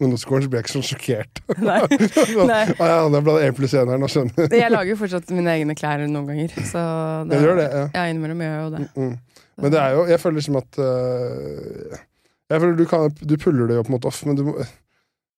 ungdomsskolen, 0.02 0.44
så 0.44 0.52
blir 0.52 0.60
jeg 0.60 0.66
ikke 0.66 0.74
sånn 0.74 0.88
sjokkert. 0.90 1.40
Nei. 1.70 1.78
Nei. 2.49 2.64
ah, 2.76 2.90
ja, 2.91 2.98
det 3.14 3.22
ble 3.24 3.36
én 3.45 3.56
pluss 3.56 3.76
én 3.80 3.88
her, 3.94 4.02
nå 4.02 4.10
skjønner 4.12 4.49
Jeg 4.49 4.66
jeg 4.66 4.74
lager 4.74 4.91
jo 4.91 4.98
fortsatt 4.99 5.32
mine 5.32 5.54
egne 5.56 5.78
klær 5.80 6.04
noen 6.04 6.28
ganger, 6.28 6.58
så 6.68 6.84
Jeg 7.32 7.45
gjør 7.45 7.62
det, 7.62 7.70
ja. 7.72 7.86
Ja, 7.95 8.04
innimellom 8.12 8.44
gjør 8.44 8.52
jeg 8.58 8.66
jo 8.66 8.74
det. 8.76 8.84
Mm. 8.98 9.45
Men 9.64 9.74
det 9.74 9.80
er 9.82 9.95
jo 9.95 10.04
Jeg 10.12 10.22
føler 10.22 10.38
liksom 10.41 10.60
at 10.60 10.82
uh, 10.84 11.95
Jeg 12.52 12.60
føler 12.62 12.76
du 12.78 12.86
kan 12.91 13.16
Du 13.24 13.38
puller 13.41 13.72
det 13.72 13.80
jo 13.80 13.88
på 13.88 13.94
en 13.94 13.98
måte 13.98 14.12
off, 14.12 14.22
men 14.28 14.38
du 14.40 14.45
må 14.52 14.58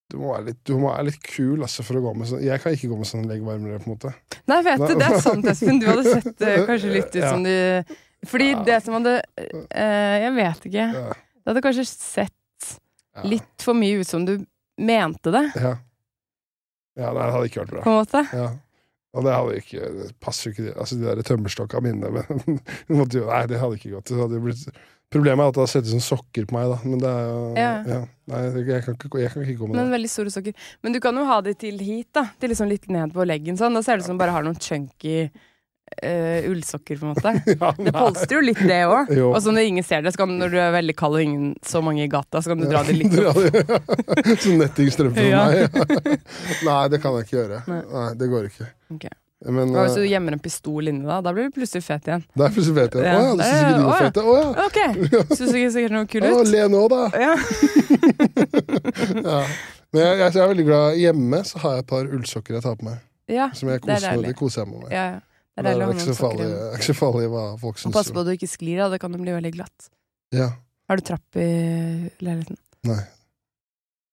du 0.09 0.17
må, 0.17 0.31
være 0.33 0.47
litt, 0.47 0.57
du 0.65 0.71
må 0.81 0.89
være 0.89 1.03
litt 1.11 1.19
kul 1.21 1.61
altså, 1.61 1.83
for 1.85 1.99
å 1.99 2.01
gå 2.01 2.11
med 2.17 2.25
sånn 2.31 2.39
Jeg 2.41 2.57
kan 2.63 2.73
ikke 2.73 2.87
gå 2.89 2.95
med 2.97 3.05
sånn 3.05 3.27
leggvarmere, 3.29 3.77
på 3.83 3.91
en 3.91 3.93
måte. 3.93 4.13
Nei, 4.49 4.57
vet 4.65 4.81
du, 4.81 4.93
det 4.97 5.05
er 5.05 5.19
sant, 5.21 5.45
Espen. 5.51 5.77
Du 5.77 5.85
hadde 5.85 6.15
sett 6.15 6.31
uh, 6.41 6.63
kanskje 6.65 6.93
litt 6.95 7.11
ut 7.13 7.19
Ja. 7.21 7.29
som 7.29 7.45
du 7.45 7.53
Fordi 8.27 8.49
Ja. 8.51 8.63
det 8.67 8.83
som 8.83 8.93
hadde 8.97 9.21
eh, 9.71 10.15
Jeg 10.25 10.33
vet 10.35 10.65
ikke. 10.69 10.87
Det 10.91 11.47
hadde 11.53 11.61
kanskje 11.63 11.85
sett 11.87 12.79
litt 13.23 13.63
for 13.63 13.73
mye 13.73 13.99
ut 14.01 14.07
som 14.07 14.25
du 14.25 14.45
mente 14.79 15.31
det, 15.31 15.45
Ja. 15.59 15.75
ja, 16.99 17.11
nei, 17.13 17.23
det 17.25 17.33
hadde 17.33 17.47
ikke 17.49 17.63
vært 17.65 17.71
bra. 17.73 17.81
på 17.83 17.91
en 17.91 17.99
måte. 18.05 18.21
Ja. 18.35 18.49
Og 19.17 19.23
det 19.25 19.33
hadde 19.33 19.55
ikke 19.57 19.87
Det 19.97 20.19
passer 20.21 20.51
jo 20.51 20.53
ikke, 20.53 20.77
altså 20.79 20.95
de 20.99 21.07
der 21.07 21.23
tømmerstokka 21.25 21.81
mine. 21.81 22.11
Men, 22.13 22.59
måtte 22.99 23.19
jo, 23.19 23.25
nei, 23.27 23.45
det 23.49 23.59
hadde 23.59 23.79
ikke 23.79 23.91
gått. 23.97 24.11
Det 24.11 24.19
hadde 24.21 24.39
blitt, 24.43 24.61
problemet 25.09 25.41
er 25.43 25.47
at 25.49 25.55
det 25.57 25.63
hadde 25.63 25.73
sett 25.73 25.87
ut 25.89 25.93
som 25.95 26.03
sokker 26.19 26.45
på 26.45 26.53
meg, 26.55 26.69
da. 26.69 26.77
Men 26.85 26.99
det 27.01 27.09
er 27.09 27.25
jo 27.31 27.41
Ja. 27.57 27.71
ja. 27.89 27.99
Nei, 28.29 28.41
jeg 28.69 28.83
kan, 28.85 28.95
ikke, 28.99 29.19
jeg 29.23 29.31
kan 29.33 29.41
ikke 29.47 29.57
gå 29.63 29.67
med 29.67 29.75
Men 29.79 29.89
det. 29.89 29.95
veldig 29.97 30.09
store 30.13 30.29
sokker. 30.35 30.53
Men 30.83 30.93
du 30.93 30.99
kan 31.01 31.15
jo 31.17 31.25
ha 31.25 31.39
de 31.41 31.53
til 31.57 31.79
hit, 31.81 32.11
da. 32.13 32.27
Til 32.39 32.49
liksom 32.53 32.69
litt 32.69 32.87
ned 32.87 33.11
på 33.15 33.25
leggen 33.25 33.57
sånn. 33.57 33.73
Da 33.73 33.81
ser 33.81 33.97
det 33.97 34.03
ut 34.05 34.11
som 34.11 34.19
du 34.19 34.21
bare 34.23 34.35
har 34.37 34.43
noen 34.45 34.59
chunky 34.61 35.31
eh, 36.03 36.47
ullsokker, 36.49 36.99
på 36.99 37.05
en 37.07 37.13
måte. 37.15 37.33
Ja, 37.59 37.71
Det 37.77 37.93
polstrer 37.95 38.39
jo 38.39 38.43
litt, 38.45 38.61
det 38.69 38.81
òg. 38.87 39.11
Og 39.29 39.37
så 39.43 39.53
når 39.55 39.67
ingen 39.71 39.83
ser 39.87 40.01
det, 40.05 40.13
så 40.15 40.21
kan, 40.23 40.33
når 40.39 40.53
du 40.53 40.57
er 40.61 40.71
veldig 40.75 40.95
kald 40.99 41.17
og 41.19 41.23
ingen 41.25 41.55
så 41.65 41.81
mange 41.85 42.03
i 42.05 42.09
gata, 42.11 42.41
så 42.43 42.53
kan 42.53 42.61
du 42.61 42.67
dra 42.69 42.83
det 42.87 42.97
litt 42.99 43.15
opp. 43.29 43.39
Sånn 44.43 44.59
nettingstrømpe 44.61 45.15
for 45.15 45.31
meg. 45.39 46.21
Nei, 46.67 46.83
det 46.93 47.01
kan 47.03 47.17
jeg 47.19 47.27
ikke 47.29 47.37
gjøre. 47.41 47.63
Nei. 47.71 47.81
Nei, 47.95 48.05
det 48.21 48.29
går 48.35 48.47
ikke. 48.51 48.69
Okay. 48.97 49.15
Men 49.47 49.69
Hva 49.71 49.85
hvis 49.85 49.93
du 49.95 50.01
eh, 50.03 50.09
gjemmer 50.11 50.35
en 50.35 50.41
pistol 50.43 50.89
inni 50.91 51.05
da? 51.07 51.21
Da 51.23 51.31
blir 51.31 51.45
du 51.47 51.53
plutselig 51.55 51.85
fet 51.85 52.09
igjen. 52.09 52.25
der 52.35 52.49
plutselig 52.51 52.75
fet 52.75 52.97
igjen. 52.99 53.07
Å 53.07 53.21
Ja. 53.23 53.29
du 53.31 53.37
det 53.39 53.45
syns 53.47 53.61
ikke 53.61 53.77
du 53.77 53.83
Å, 53.85 53.87
var 53.87 54.01
fet? 54.03 54.17
Å 54.19 54.33
ja. 54.35 54.49
Ok! 54.65 54.79
Syns 55.37 55.53
du 55.53 55.59
ikke 55.61 55.69
sikkert 55.77 55.95
noe 55.95 56.09
kul 56.11 56.25
Å, 56.27 56.31
ut? 56.41 56.49
le 56.51 56.65
nå, 56.73 56.81
da. 56.91 57.03
Ja. 57.15 57.33
ja. 59.23 59.39
Men 59.93 60.03
jeg, 60.03 60.17
jeg, 60.19 60.35
er 60.43 60.51
veldig 60.51 60.65
glad 60.67 60.99
hjemme, 60.99 61.39
så 61.47 61.61
har 61.63 61.77
jeg 61.77 61.85
et 61.85 61.89
par 61.89 62.11
ullsokker 62.19 62.57
jeg 62.59 62.65
tar 62.67 62.75
på 62.81 62.89
meg. 62.89 62.99
ja. 63.31 63.47
Som 63.55 63.71
jeg 63.71 63.79
Det 63.81 63.95
er 63.95 64.03
koser, 64.03 64.27
det 64.27 64.35
koser 64.37 64.61
jeg 64.65 64.71
meg 64.73 64.83
med. 64.83 64.91
ja, 64.93 65.05
ja. 65.15 65.19
Det 65.63 65.71
er 65.73 65.79
det 65.79 65.85
er 65.87 65.93
ikke 65.93 66.07
så 66.13 66.17
farlig, 66.19 66.47
ikke 66.77 66.87
så 66.89 66.95
farlig 66.97 67.29
hva 67.33 67.43
folk 67.59 67.77
syns. 67.81 67.93
pass 67.95 68.11
på 68.15 68.21
at 68.23 68.27
du 68.29 68.33
ikke 68.37 68.49
sklir, 68.49 68.77
da. 68.81 68.89
Det 68.93 68.99
kan 69.03 69.13
jo 69.15 69.19
bli 69.21 69.33
veldig 69.35 69.53
glatt. 69.57 69.89
Ja, 70.35 70.49
Har 70.89 70.97
du 70.97 71.03
trapp 71.05 71.35
i 71.41 71.47
leiligheten? 72.23 72.57
nei. 72.89 73.01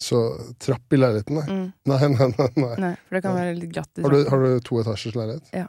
Så 0.02 0.18
trapp 0.60 0.93
i 0.93 0.98
leiligheten, 1.01 1.39
nei. 1.39 1.47
Mm. 1.48 1.68
Nei, 1.89 1.98
nei, 2.12 2.27
nei. 2.36 2.48
nei. 2.60 2.74
Nei, 2.85 2.90
for 3.09 3.16
det 3.16 3.23
kan 3.24 3.36
være 3.39 3.55
litt 3.56 3.70
glatt 3.73 4.02
Har, 4.05 4.12
du, 4.12 4.27
har 4.28 4.43
du 4.44 4.60
toetasjers 4.66 5.14
leilighet? 5.16 5.47
Ja. 5.56 5.66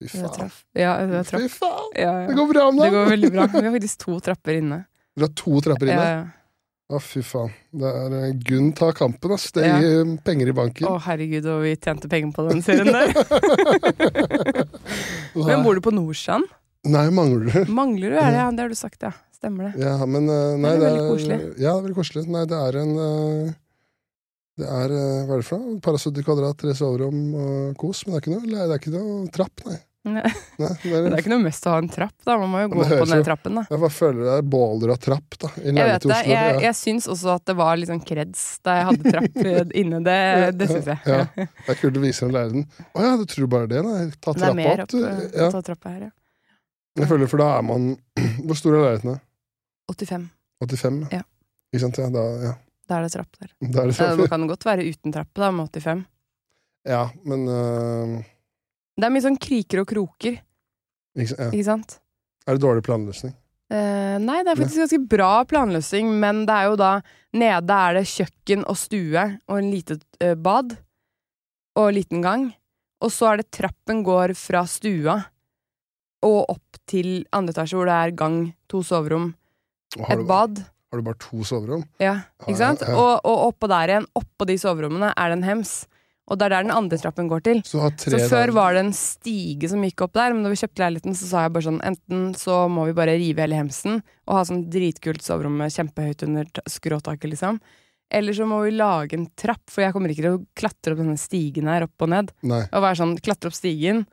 Fy 0.00 0.06
Det 0.08 0.30
faen. 0.32 0.52
Ja, 0.80 0.94
det. 1.10 1.18
Fy 1.28 1.48
faen! 1.52 1.90
Ja, 2.00 2.12
Det 2.30 2.36
går 2.38 2.46
bra 2.54 2.62
om 2.70 2.78
Det 2.78 2.86
dagen! 2.86 2.94
går 2.96 3.10
veldig 3.12 3.30
bra. 3.34 3.44
Vi 3.52 3.64
har 3.66 3.74
faktisk 3.76 3.98
to 4.06 4.16
trapper 4.24 4.56
inne. 4.62 4.78
Du 5.18 5.26
har 5.26 5.32
to 5.36 5.60
trapper 5.66 5.90
Ja, 5.90 5.98
inne? 5.98 6.06
ja. 6.14 6.22
Å, 6.90 6.98
fy 6.98 7.20
faen. 7.22 7.52
Det 7.70 7.86
er 7.86 8.14
eh, 8.18 8.32
Gunn 8.48 8.72
tar 8.74 8.90
kampen, 8.98 9.30
ass. 9.36 9.52
Det 9.54 9.62
Ja. 9.62 9.76
gir 9.78 10.08
penger 10.26 10.48
i 10.50 10.54
banken. 10.56 10.88
Å, 10.90 10.96
herregud, 11.04 11.46
og 11.52 11.60
vi 11.62 11.76
tjente 11.78 12.08
penger 12.10 12.32
på 12.34 12.42
den 12.48 12.58
serien 12.66 12.90
der. 12.90 13.14
Men 15.46 15.62
bor 15.62 15.78
du 15.78 15.82
på 15.84 15.92
Nordstrand? 15.94 16.48
Nei, 16.90 17.06
mangler 17.14 17.46
du? 17.46 17.52
Mangler 17.76 18.10
du? 18.10 18.16
Er 18.18 18.30
det? 18.32 18.38
Ja, 18.40 18.50
det 18.56 18.62
har 18.64 18.70
du 18.72 18.76
sagt, 18.78 19.02
ja. 19.04 19.10
Stemmer 19.36 19.62
det. 19.70 19.74
Ja, 19.84 19.94
men 20.04 20.22
eh, 20.28 20.56
nei, 20.60 20.68
Det 20.68 20.74
er 20.74 20.78
det 20.80 20.86
veldig 20.90 21.10
koselig. 21.14 21.38
Ja, 21.62 21.72
det 21.76 21.82
veldig 21.86 21.96
koselig. 21.96 22.22
Nei, 22.28 22.42
det 22.50 22.58
er 22.60 22.74
en 22.82 22.90
eh, 23.04 23.52
Det 24.60 24.66
er 24.68 24.88
Hva 24.92 25.32
er 25.36 25.40
det 25.40 25.46
for 25.48 25.56
noe? 25.62 25.78
Par 25.84 25.94
og 25.96 26.02
70 26.02 26.24
kvadrat, 26.26 26.56
tre 26.60 26.72
soverom 26.76 27.18
og 27.40 27.76
kos. 27.80 27.98
Men 28.04 28.10
det 28.12 28.16
er 28.18 28.22
ikke 28.26 28.34
noe, 28.34 28.44
det 28.50 28.58
er 28.66 28.78
ikke 28.82 28.92
noe 28.96 29.12
trapp, 29.32 29.56
nei. 29.68 29.78
Nei. 30.08 30.22
det 30.56 30.64
er, 30.64 30.76
Det 30.80 31.10
er 31.12 31.18
ikke 31.20 31.30
noe 31.34 31.42
mest 31.44 31.66
å 31.68 31.74
ha 31.74 31.78
en 31.82 31.88
trapp, 31.92 32.14
da. 32.24 32.38
Man 32.40 32.48
må 32.48 32.60
jo 32.62 32.68
gå 32.72 32.78
opp 32.86 32.92
på 33.02 33.08
den 33.10 33.24
trappen, 33.26 33.58
da. 33.58 33.64
jeg 33.68 33.80
bare 33.82 33.92
føler 33.92 34.20
det 34.24 34.36
er 34.38 34.46
båler 34.54 34.92
av 34.94 35.00
trapp, 35.04 35.36
da. 35.42 35.50
I 35.60 35.74
Jeg 35.74 35.74
vet 35.90 36.06
det. 36.06 36.14
Oslo. 36.14 36.30
Jeg, 36.30 36.54
ja. 36.54 36.62
jeg 36.64 36.76
syns 36.78 37.08
også 37.12 37.34
at 37.34 37.44
det 37.50 37.56
var 37.58 37.76
litt 37.76 37.90
sånn 37.92 38.00
kreds 38.08 38.44
da 38.64 38.76
jeg 38.78 38.86
hadde 38.88 39.12
trapp 39.12 39.36
inne. 39.82 40.00
Det, 40.06 40.16
det 40.56 40.70
syns 40.70 40.88
jeg. 40.88 41.02
Ja, 41.04 41.18
Det 41.36 41.74
er 41.74 41.78
kult 41.82 42.00
å 42.00 42.04
vise 42.06 42.24
den 42.24 42.32
leiligheten. 42.38 42.88
Å 42.96 43.04
ja, 43.04 43.12
du 43.20 43.26
tror 43.34 43.50
bare 43.52 43.68
det? 43.74 43.82
Nei, 43.84 44.00
ta 44.24 44.32
Det 44.38 44.48
er 44.48 44.56
mer 44.56 44.80
trappa 44.80 44.88
opp 44.88 44.96
opp. 44.96 45.28
eh, 45.28 45.38
Ja. 45.44 45.50
ta 45.52 45.62
trappa 45.68 45.92
her, 45.92 46.00
ja. 46.08 46.12
Jeg 47.00 47.06
føler 47.12 47.28
For 47.30 47.38
da 47.44 47.50
er 47.58 47.62
man 47.62 47.84
Hvor 48.48 48.56
stor 48.58 48.74
er 48.74 48.82
leiligheten? 48.88 49.12
da? 49.14 49.20
85. 49.92 50.26
85? 50.64 50.98
Ja. 51.12 51.22
Ikke 51.74 51.84
sant? 51.84 52.00
Ja, 52.00 52.08
da, 52.16 52.24
ja. 52.48 52.56
Da 52.90 52.98
er 52.98 53.04
det 53.06 53.12
trapp 53.14 53.36
der. 53.38 53.52
Da 53.68 53.84
er 53.84 53.92
det 53.92 54.00
trapp. 54.00 54.18
Man 54.24 54.32
kan 54.32 54.48
godt 54.56 54.64
være 54.66 54.88
uten 54.88 55.12
trappe, 55.14 55.38
da, 55.44 55.52
med 55.54 55.68
85. 55.76 56.02
Ja, 56.88 57.04
men 57.28 57.44
øh, 57.52 58.16
Det 59.00 59.08
er 59.08 59.14
mye 59.14 59.24
sånn 59.24 59.40
kriker 59.40 59.82
og 59.82 59.88
kroker, 59.88 60.40
ikke, 61.16 61.36
ja. 61.36 61.48
ikke 61.50 61.66
sant? 61.66 61.96
Er 62.46 62.56
det 62.56 62.64
dårlig 62.64 62.84
planløsning? 62.86 63.32
Eh, 63.70 64.16
nei, 64.18 64.40
det 64.42 64.52
er 64.52 64.58
faktisk 64.58 64.82
ganske 64.82 65.02
bra 65.12 65.32
planløsning, 65.46 66.10
men 66.20 66.42
det 66.48 66.56
er 66.56 66.70
jo 66.72 66.78
da 66.80 66.92
Nede 67.30 67.74
er 67.86 67.94
det 67.94 68.08
kjøkken 68.10 68.64
og 68.66 68.74
stue 68.74 69.22
og 69.46 69.52
en 69.54 69.68
lite 69.70 70.00
eh, 70.18 70.34
bad 70.34 70.72
og 71.78 71.84
en 71.84 71.94
liten 71.94 72.24
gang. 72.24 72.48
Og 73.00 73.12
så 73.14 73.28
er 73.30 73.38
det 73.38 73.52
trappen 73.54 74.00
går 74.02 74.34
fra 74.34 74.64
stua 74.66 75.14
og 76.26 76.40
opp 76.50 76.80
til 76.90 77.22
andre 77.32 77.54
etasje, 77.54 77.78
hvor 77.78 77.86
det 77.86 77.94
er 77.94 78.16
gang, 78.18 78.40
to 78.68 78.82
soverom, 78.84 79.30
et 79.96 80.26
bad. 80.26 80.58
har 80.90 80.98
du 80.98 81.06
bare 81.06 81.20
to 81.22 81.46
soverom? 81.46 81.86
Ja, 82.02 82.16
ikke 82.42 82.58
sant? 82.58 82.82
Og, 82.90 83.22
og 83.22 83.46
oppå 83.46 83.70
der 83.70 83.94
igjen, 83.94 84.10
oppå 84.18 84.50
de 84.50 84.58
soverommene, 84.60 85.14
er 85.14 85.30
det 85.30 85.38
en 85.38 85.46
hems. 85.46 85.72
Og 86.30 86.38
det 86.38 86.46
er 86.46 86.52
der 86.54 86.62
den 86.68 86.70
andre 86.76 86.98
trappen 87.02 87.26
går 87.26 87.40
til. 87.42 87.60
Så 87.66 87.88
Så 87.98 88.20
før 88.30 88.46
der. 88.46 88.52
var 88.54 88.74
det 88.76 88.84
en 88.84 88.92
stige 88.94 89.68
som 89.68 89.82
gikk 89.82 90.04
opp 90.06 90.12
der, 90.14 90.32
men 90.32 90.44
da 90.46 90.52
vi 90.52 90.60
kjøpte 90.60 90.84
leiligheten, 90.84 91.16
så 91.18 91.26
sa 91.26 91.42
jeg 91.42 91.52
bare 91.56 91.66
sånn 91.66 91.80
enten 91.82 92.28
så 92.38 92.60
må 92.70 92.84
vi 92.86 92.94
bare 92.94 93.16
rive 93.18 93.42
hele 93.42 93.58
hemsen 93.58 93.98
og 94.28 94.36
ha 94.36 94.44
sånn 94.46 94.68
dritkult 94.70 95.24
soverom 95.26 95.56
med 95.58 95.74
kjempehøyt 95.74 96.22
under 96.28 96.46
skråtaket, 96.70 97.32
liksom. 97.34 97.58
Eller 98.10 98.34
så 98.34 98.46
må 98.46 98.60
vi 98.62 98.70
lage 98.74 99.14
en 99.18 99.26
trapp, 99.38 99.62
for 99.70 99.82
jeg 99.82 99.92
kommer 99.94 100.10
ikke 100.14 100.22
til 100.24 100.38
å 100.38 100.44
klatre 100.58 100.94
opp 100.94 101.02
denne 101.02 101.18
stigen 101.18 101.68
her, 101.70 101.84
opp 101.86 102.06
og 102.06 102.08
ned. 102.10 102.32
Nei. 102.42 102.62
Og 102.70 102.82
være 102.82 102.98
sånn, 103.02 103.16
klatre 103.22 103.50
opp 103.50 103.58
stigen, 103.58 104.04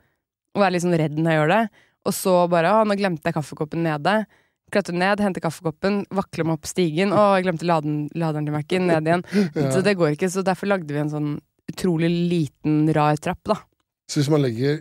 og 0.54 0.62
være 0.62 0.74
litt 0.76 0.84
sånn 0.84 0.98
redd 0.98 1.16
når 1.18 1.30
jeg 1.32 1.40
gjør 1.40 1.54
det. 1.54 1.62
Og 2.06 2.14
så 2.14 2.34
bare 2.50 2.74
å, 2.74 2.84
nå 2.86 2.94
glemte 2.98 3.26
jeg 3.30 3.34
kaffekoppen 3.38 3.82
nede. 3.86 4.14
Klatre 4.70 4.94
ned, 4.94 5.18
hente 5.24 5.40
kaffekoppen, 5.42 6.02
vakle 6.14 6.44
meg 6.46 6.58
opp 6.58 6.66
stigen. 6.70 7.10
Å, 7.14 7.34
jeg 7.38 7.46
glemte 7.48 7.66
laden, 7.66 8.08
laderen 8.14 8.46
til 8.46 8.54
Mac-en, 8.54 8.86
ned 8.90 9.06
igjen. 9.10 9.24
Ja. 9.58 9.70
Så 9.74 9.82
det 9.86 9.96
går 9.98 10.14
ikke, 10.14 10.30
så 10.30 10.42
derfor 10.46 10.70
lagde 10.70 10.90
vi 10.94 11.00
en 11.02 11.10
sånn 11.14 11.30
utrolig 11.72 12.08
liten, 12.10 12.86
rar 12.94 13.16
trapp, 13.22 13.42
da. 13.48 13.56
Så 14.08 14.20
hvis 14.22 14.30
man 14.32 14.42
legger 14.44 14.80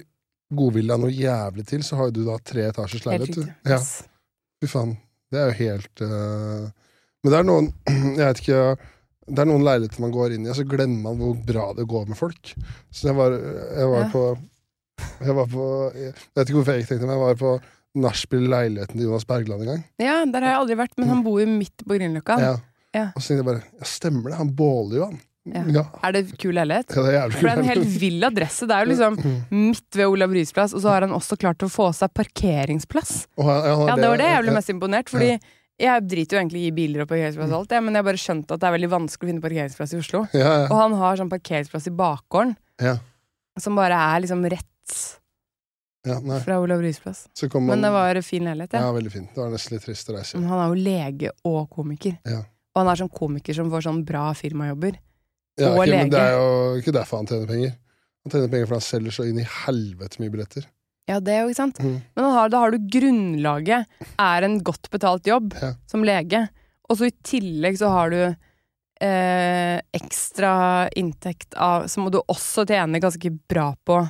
godvilja 0.56 0.96
noe 1.02 1.12
jævlig 1.12 1.66
til, 1.68 1.84
så 1.84 1.98
har 2.00 2.12
du 2.16 2.22
da 2.26 2.38
tre 2.40 2.70
etasjers 2.70 3.04
leilighet. 3.08 3.50
Ja, 3.68 3.80
fy 4.64 4.70
faen. 4.72 4.94
Det 5.28 5.42
er 5.42 5.50
jo 5.52 5.58
helt 5.60 6.04
uh... 6.08 6.68
Men 7.26 7.34
det 7.34 7.40
er 7.42 7.48
noen 7.50 7.66
Jeg 8.20 8.22
vet 8.22 8.40
ikke 8.40 8.60
Det 9.28 9.42
er 9.44 9.50
noen 9.50 9.66
leiligheter 9.68 10.04
man 10.06 10.14
går 10.16 10.36
inn 10.38 10.46
i, 10.46 10.52
og 10.54 10.56
så 10.56 10.64
glemmer 10.64 11.02
man 11.10 11.18
hvor 11.20 11.34
bra 11.50 11.66
det 11.76 11.84
går 11.92 12.06
med 12.08 12.16
folk. 12.16 12.54
Så 12.96 13.10
jeg 13.10 13.18
var, 13.18 13.36
jeg 13.36 13.90
var 13.92 14.06
Ja. 14.06 14.12
på 14.14 14.22
Jeg 15.28 15.36
var 15.42 15.50
på 15.52 15.66
Jeg 15.98 16.14
vet 16.16 16.46
ikke 16.46 16.58
hvorfor 16.62 16.72
jeg 16.78 16.86
ikke 16.86 16.92
tenkte 16.94 17.10
men 17.10 17.18
jeg 17.18 17.26
var 17.26 17.42
på 17.42 17.52
nachspiel-leiligheten 17.98 19.00
til 19.00 19.08
Jonas 19.10 19.26
Bergland 19.28 19.66
en 19.66 19.72
gang. 19.74 19.84
Ja, 20.00 20.22
der 20.30 20.44
har 20.46 20.52
jeg 20.54 20.60
aldri 20.62 20.76
vært, 20.80 20.96
men 21.02 21.10
han 21.10 21.24
bor 21.26 21.40
jo 21.42 21.48
midt 21.50 21.82
på 21.84 21.96
Grünerløkka. 21.98 22.36
Ja. 22.44 22.56
Ja. 22.96 23.06
Og 23.16 23.20
så 23.24 23.34
tenkte 23.34 23.42
jeg 23.42 23.48
bare 23.50 23.64
Ja, 23.82 23.88
stemmer 23.90 24.32
det? 24.32 24.38
Han 24.40 24.52
båler 24.56 25.00
jo, 25.02 25.08
han. 25.12 25.20
Ja. 25.54 25.64
Ja. 25.78 25.84
Er 26.04 26.16
det 26.16 26.24
kul 26.42 26.56
leilighet? 26.58 26.90
Ja, 26.96 27.04
det 27.06 27.12
er 27.12 27.18
jævlig 27.18 27.38
For 27.38 27.48
det 27.48 27.54
er 27.54 27.62
en 27.62 27.70
helt 27.72 27.94
vill 28.02 28.28
adresse. 28.28 28.68
Det 28.70 28.76
er 28.76 28.86
jo 28.86 28.92
liksom 28.92 29.20
midt 29.52 30.00
ved 30.00 30.08
Olav 30.14 30.34
Ryes 30.36 30.52
plass, 30.56 30.74
og 30.76 30.84
så 30.84 30.92
har 30.94 31.06
han 31.08 31.14
også 31.16 31.38
klart 31.40 31.64
å 31.66 31.70
få 31.72 31.90
seg 31.96 32.14
parkeringsplass. 32.18 33.14
Oh, 33.38 33.48
ja, 33.52 33.76
Ja, 33.92 33.96
det 33.96 34.10
var 34.12 34.22
det 34.22 34.32
jeg 34.34 34.46
ble 34.48 34.56
mest 34.58 34.74
imponert, 34.74 35.12
fordi 35.14 35.32
jeg 35.78 36.08
driter 36.10 36.38
jo 36.38 36.42
egentlig 36.42 36.64
i 36.68 36.72
biler 36.74 37.04
og 37.06 37.12
parkeringsplass 37.12 37.52
og 37.54 37.60
alt, 37.62 37.76
ja, 37.78 37.84
men 37.86 38.00
jeg 38.00 38.08
bare 38.08 38.22
skjønte 38.22 38.56
at 38.56 38.64
det 38.64 38.68
er 38.70 38.76
veldig 38.80 38.90
vanskelig 38.96 39.28
å 39.28 39.32
finne 39.32 39.46
parkeringsplass 39.46 39.94
i 39.94 40.00
Oslo. 40.02 40.24
Og 40.34 40.76
han 40.80 40.98
har 41.04 41.22
sånn 41.22 41.30
parkeringsplass 41.32 41.88
i 41.92 41.96
bakgården, 42.00 42.56
Ja. 42.82 42.98
som 43.62 43.78
bare 43.78 43.94
er 43.94 44.22
liksom 44.26 44.44
rett 44.50 44.66
ja 46.08 46.40
fra 46.44 46.60
Olav 46.62 46.80
Ryes 46.82 47.00
plass. 47.04 47.26
Man 47.54 47.66
Men 47.66 47.82
det 47.82 47.90
var 47.92 48.22
fin 48.22 48.44
leilighet, 48.48 48.74
ja. 48.74 48.86
ja. 48.86 48.92
veldig 48.96 49.12
fint. 49.12 49.30
Det 49.36 49.42
var 49.42 49.50
nesten 49.52 49.76
litt 49.76 49.86
trist 49.86 50.10
å 50.10 50.16
reise. 50.16 50.38
Men 50.40 50.50
han 50.50 50.62
er 50.64 50.72
jo 50.72 50.78
lege 50.86 51.32
og 51.44 51.70
komiker. 51.74 52.18
Ja. 52.26 52.44
Og 52.74 52.82
han 52.84 52.92
er 52.92 53.00
sånn 53.02 53.12
komiker 53.12 53.58
som 53.58 53.72
får 53.74 53.88
sånn 53.88 54.04
bra 54.06 54.30
firmajobber. 54.38 55.00
Ja, 55.58 55.72
Og 55.74 55.84
men 55.90 56.10
det 56.14 56.20
er 56.22 56.34
jo 56.38 56.50
ikke 56.82 56.94
derfor 56.96 57.22
han 57.22 57.30
tjener 57.30 57.48
penger. 57.50 57.76
Han 58.26 58.34
tjener 58.34 58.52
penger 58.52 58.68
fordi 58.70 58.78
han 58.82 58.88
selger 58.88 59.16
så 59.16 59.26
inn 59.30 59.40
i 59.42 59.48
helvete 59.66 60.22
mye 60.22 60.34
billetter. 60.34 60.68
Ja, 61.08 61.22
det 61.24 61.34
er 61.34 61.46
jo 61.46 61.52
ikke 61.54 61.62
sant. 61.62 61.78
Mm. 61.80 61.96
Men 62.18 62.26
han 62.26 62.34
har, 62.36 62.50
da 62.52 62.60
har 62.66 62.74
du 62.76 62.90
grunnlaget, 62.92 63.86
er 64.20 64.44
en 64.44 64.58
godt 64.68 64.90
betalt 64.92 65.26
jobb 65.30 65.54
Ja. 65.62 65.74
som 65.88 66.04
lege. 66.04 66.50
Og 66.90 66.98
så 67.00 67.08
i 67.08 67.16
tillegg 67.24 67.80
så 67.80 67.90
har 67.94 68.12
du 68.12 68.20
eh, 69.02 69.80
ekstra 69.94 70.88
inntekt 70.96 71.54
av 71.56 71.88
Som 71.92 72.08
du 72.12 72.20
også 72.24 72.66
tjener 72.68 73.00
ganske 73.04 73.32
bra 73.50 73.74
på 73.86 74.02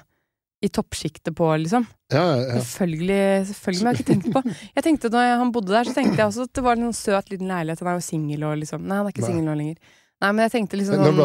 i 0.58 0.70
toppsjiktet 0.74 1.36
på, 1.38 1.52
liksom. 1.62 1.84
Ja, 2.10 2.24
ja, 2.24 2.38
ja. 2.48 2.54
Selvfølgelig, 2.66 3.46
selvfølgelig, 3.52 3.84
men 3.84 3.92
jeg 3.92 3.98
har 3.98 4.02
ikke 4.02 4.10
tenkt 4.10 4.34
på 4.34 4.42
Jeg 4.80 4.84
tenkte 4.88 5.12
Når 5.14 5.28
han 5.44 5.52
bodde 5.54 5.70
der, 5.76 5.86
så 5.86 5.94
tenkte 5.94 6.18
jeg 6.18 6.32
også 6.32 6.48
at 6.48 6.54
det 6.58 6.64
var 6.66 6.80
en 6.80 6.88
sånn 6.88 6.98
søt 6.98 7.30
liten 7.30 7.52
leilighet. 7.52 7.84
Han 7.86 7.92
er 7.92 8.00
jo 8.00 8.06
singel 8.08 8.46
og 8.50 8.56
liksom 8.64 8.82
Nei, 8.88 8.98
han 8.98 9.06
er 9.06 9.14
ikke 9.14 9.28
singel 9.28 9.46
nå 9.46 9.54
lenger. 9.60 9.78
Nei, 10.18 10.32
men 10.34 10.48
jeg 10.48 10.54
tenkte 10.56 10.80
liksom 10.80 11.04
sånn 11.04 11.20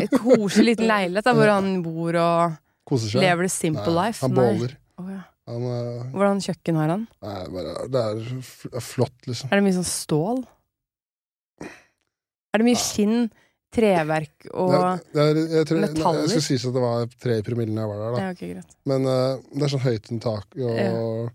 en 0.00 0.08
koselig 0.14 0.72
liten 0.72 0.88
leilighet 0.88 1.26
da, 1.26 1.34
hvor 1.36 1.50
han 1.52 1.66
bor 1.84 2.16
og 2.16 2.54
koser 2.88 3.12
seg. 3.12 3.24
lever 3.26 3.44
the 3.44 3.52
simple 3.52 3.92
Nei, 3.92 4.06
life. 4.06 4.24
Han 4.24 4.36
båler. 4.38 4.72
Å, 4.96 5.04
ja. 5.10 5.20
Han, 5.50 5.66
eh, 5.68 6.02
Hvordan 6.14 6.40
kjøkken 6.44 6.78
har 6.78 6.92
han? 6.94 7.04
nei, 7.26 7.38
bare, 7.52 7.74
det 7.92 8.02
er 8.08 8.80
flott, 8.86 9.16
liksom. 9.26 9.50
Er 9.50 9.58
det 9.60 9.66
mye 9.66 9.76
sånn 9.76 9.88
stål? 9.90 10.42
Er 12.52 12.60
det 12.62 12.66
mye 12.68 12.76
Ja. 12.78 12.84
skinn, 12.84 13.30
treverk 13.72 14.48
og 14.52 14.72
det 15.16 15.22
er, 15.22 15.38
jeg, 15.48 15.66
tror, 15.70 15.78
metaller? 15.80 16.26
jeg 16.26 16.32
skal 16.34 16.42
sies 16.44 16.64
at 16.68 16.74
det 16.76 16.82
var 16.84 17.06
tre 17.24 17.38
i 17.40 17.44
promillen 17.46 17.78
jeg 17.80 17.88
var 17.88 18.02
der, 18.02 18.10
da. 18.12 18.18
Ja, 18.20 18.32
okay, 18.36 18.50
greit. 18.52 18.74
Men 18.90 19.06
uh, 19.08 19.38
det 19.56 19.64
er 19.64 19.72
sånn 19.72 19.84
høyt 19.86 20.10
tak 20.20 20.58
og, 20.60 21.30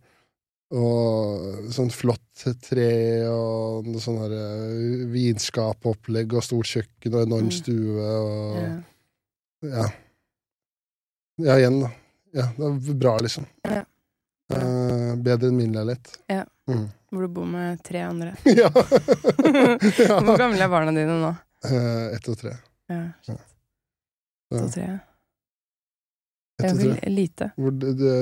og 0.75 1.69
sånn 1.71 1.91
flott 1.95 2.41
tre 2.65 2.87
og 3.31 3.87
sånn 4.03 4.17
her 4.19 4.33
eh, 4.35 5.05
vinskapopplegg 5.13 6.33
og 6.35 6.43
stort 6.43 6.67
kjøkken 6.73 7.15
og 7.15 7.23
enorm 7.27 7.47
Mm. 7.47 7.55
stue 7.55 8.09
og 8.17 8.57
Ja. 8.57 8.73
ja. 9.71 9.85
ja, 11.47 11.55
igjen, 11.61 11.79
da. 11.85 11.91
Ja, 12.35 12.49
det 12.57 12.65
er 12.91 12.99
bra, 12.99 13.15
liksom. 13.23 13.45
Ja. 13.63 13.85
Eh, 14.53 15.15
bedre 15.23 15.47
enn 15.49 15.57
min 15.57 15.73
leilighet. 15.73 16.17
Ja. 16.29 16.43
Mm. 16.67 16.89
Hvor 17.11 17.21
du 17.23 17.27
bor 17.31 17.45
med 17.47 17.79
tre 17.87 18.01
andre. 18.03 18.35
ja. 18.45 18.67
Hvor 18.69 20.37
gamle 20.37 20.59
er 20.63 20.69
barna 20.71 20.91
dine 20.91 21.15
nå? 21.23 21.31
Eh, 21.65 22.15
ett 22.17 22.27
og 22.27 22.37
tre. 22.37 22.51
Ja, 22.91 23.01
shit. 23.23 23.39
Ett 24.51 24.61
og 24.61 24.71
tre. 24.75 24.89
Ett 26.59 26.73
og 26.73 26.79
tre. 26.83 27.09
lite. 27.11 27.51
Hvor 27.57 27.71
det, 27.79 27.95
det 27.99 28.13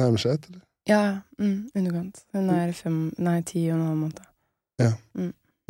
nærmer 0.00 0.18
seg 0.20 0.32
ett, 0.38 0.48
eller? 0.50 0.64
Ja, 0.90 1.20
mm, 1.38 1.70
underkant. 1.78 2.24
Hun 2.34 2.50
er 2.54 2.74
fem, 2.74 3.04
nei, 3.22 3.38
ti 3.46 3.68
og 3.70 3.76
en 3.78 3.86
halv 3.86 4.02
måned. 4.04 4.26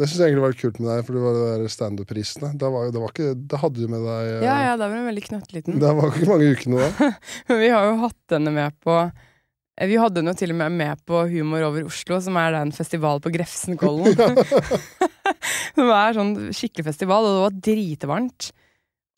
Det 0.00 0.06
syns 0.08 0.20
jeg 0.22 0.30
egentlig 0.30 0.44
var 0.46 0.52
litt 0.54 0.60
kult 0.62 0.78
med 0.80 0.88
deg, 0.88 1.00
for 1.04 1.16
det 1.16 1.22
var 1.22 1.34
det 1.36 1.48
der 1.50 1.72
standup-prisene. 1.74 2.50
Da, 2.60 2.68
var, 2.72 2.86
det 2.94 3.00
var 3.02 3.10
ikke, 3.12 3.32
da 3.52 3.58
hadde 3.60 3.82
du 3.82 3.90
med 3.92 4.06
deg 4.06 4.28
eh, 4.30 4.44
Ja, 4.46 4.54
ja, 4.64 4.76
da 4.80 4.86
var 4.88 4.96
hun 4.96 5.10
veldig 5.10 5.24
knøttliten. 5.26 5.76
Det 5.82 5.90
var 5.98 6.14
ikke 6.14 6.28
mange 6.30 6.46
ukene 6.54 6.86
da. 6.86 7.10
Men 7.50 7.60
vi 7.66 7.68
har 7.74 7.88
jo 7.90 7.98
hatt 8.06 8.34
henne 8.34 8.54
med 8.54 8.78
på 8.80 8.94
eh, 9.02 9.90
Vi 9.90 9.98
hadde 10.00 10.22
henne 10.22 10.34
til 10.40 10.54
og 10.54 10.58
med 10.62 10.78
med 10.78 11.04
på 11.04 11.20
Humor 11.34 11.66
over 11.68 11.90
Oslo, 11.90 12.20
som 12.24 12.38
er 12.40 12.56
en 12.62 12.72
festival 12.72 13.20
på 13.20 13.34
Grefsenkollen. 13.34 14.16
som 15.76 15.92
er 15.98 16.16
sånn 16.16 16.34
skikkelig 16.48 16.88
festival, 16.94 17.28
og 17.28 17.36
det 17.36 17.44
var 17.44 17.62
dritvarmt. 17.68 18.50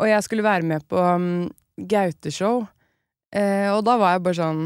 Og 0.02 0.10
jeg 0.10 0.26
skulle 0.26 0.48
være 0.48 0.66
med 0.66 0.82
på 0.90 0.98
um, 0.98 1.46
Gaute-show, 1.78 2.64
eh, 3.30 3.68
og 3.70 3.84
da 3.86 4.00
var 4.02 4.16
jeg 4.16 4.26
bare 4.26 4.40
sånn 4.40 4.64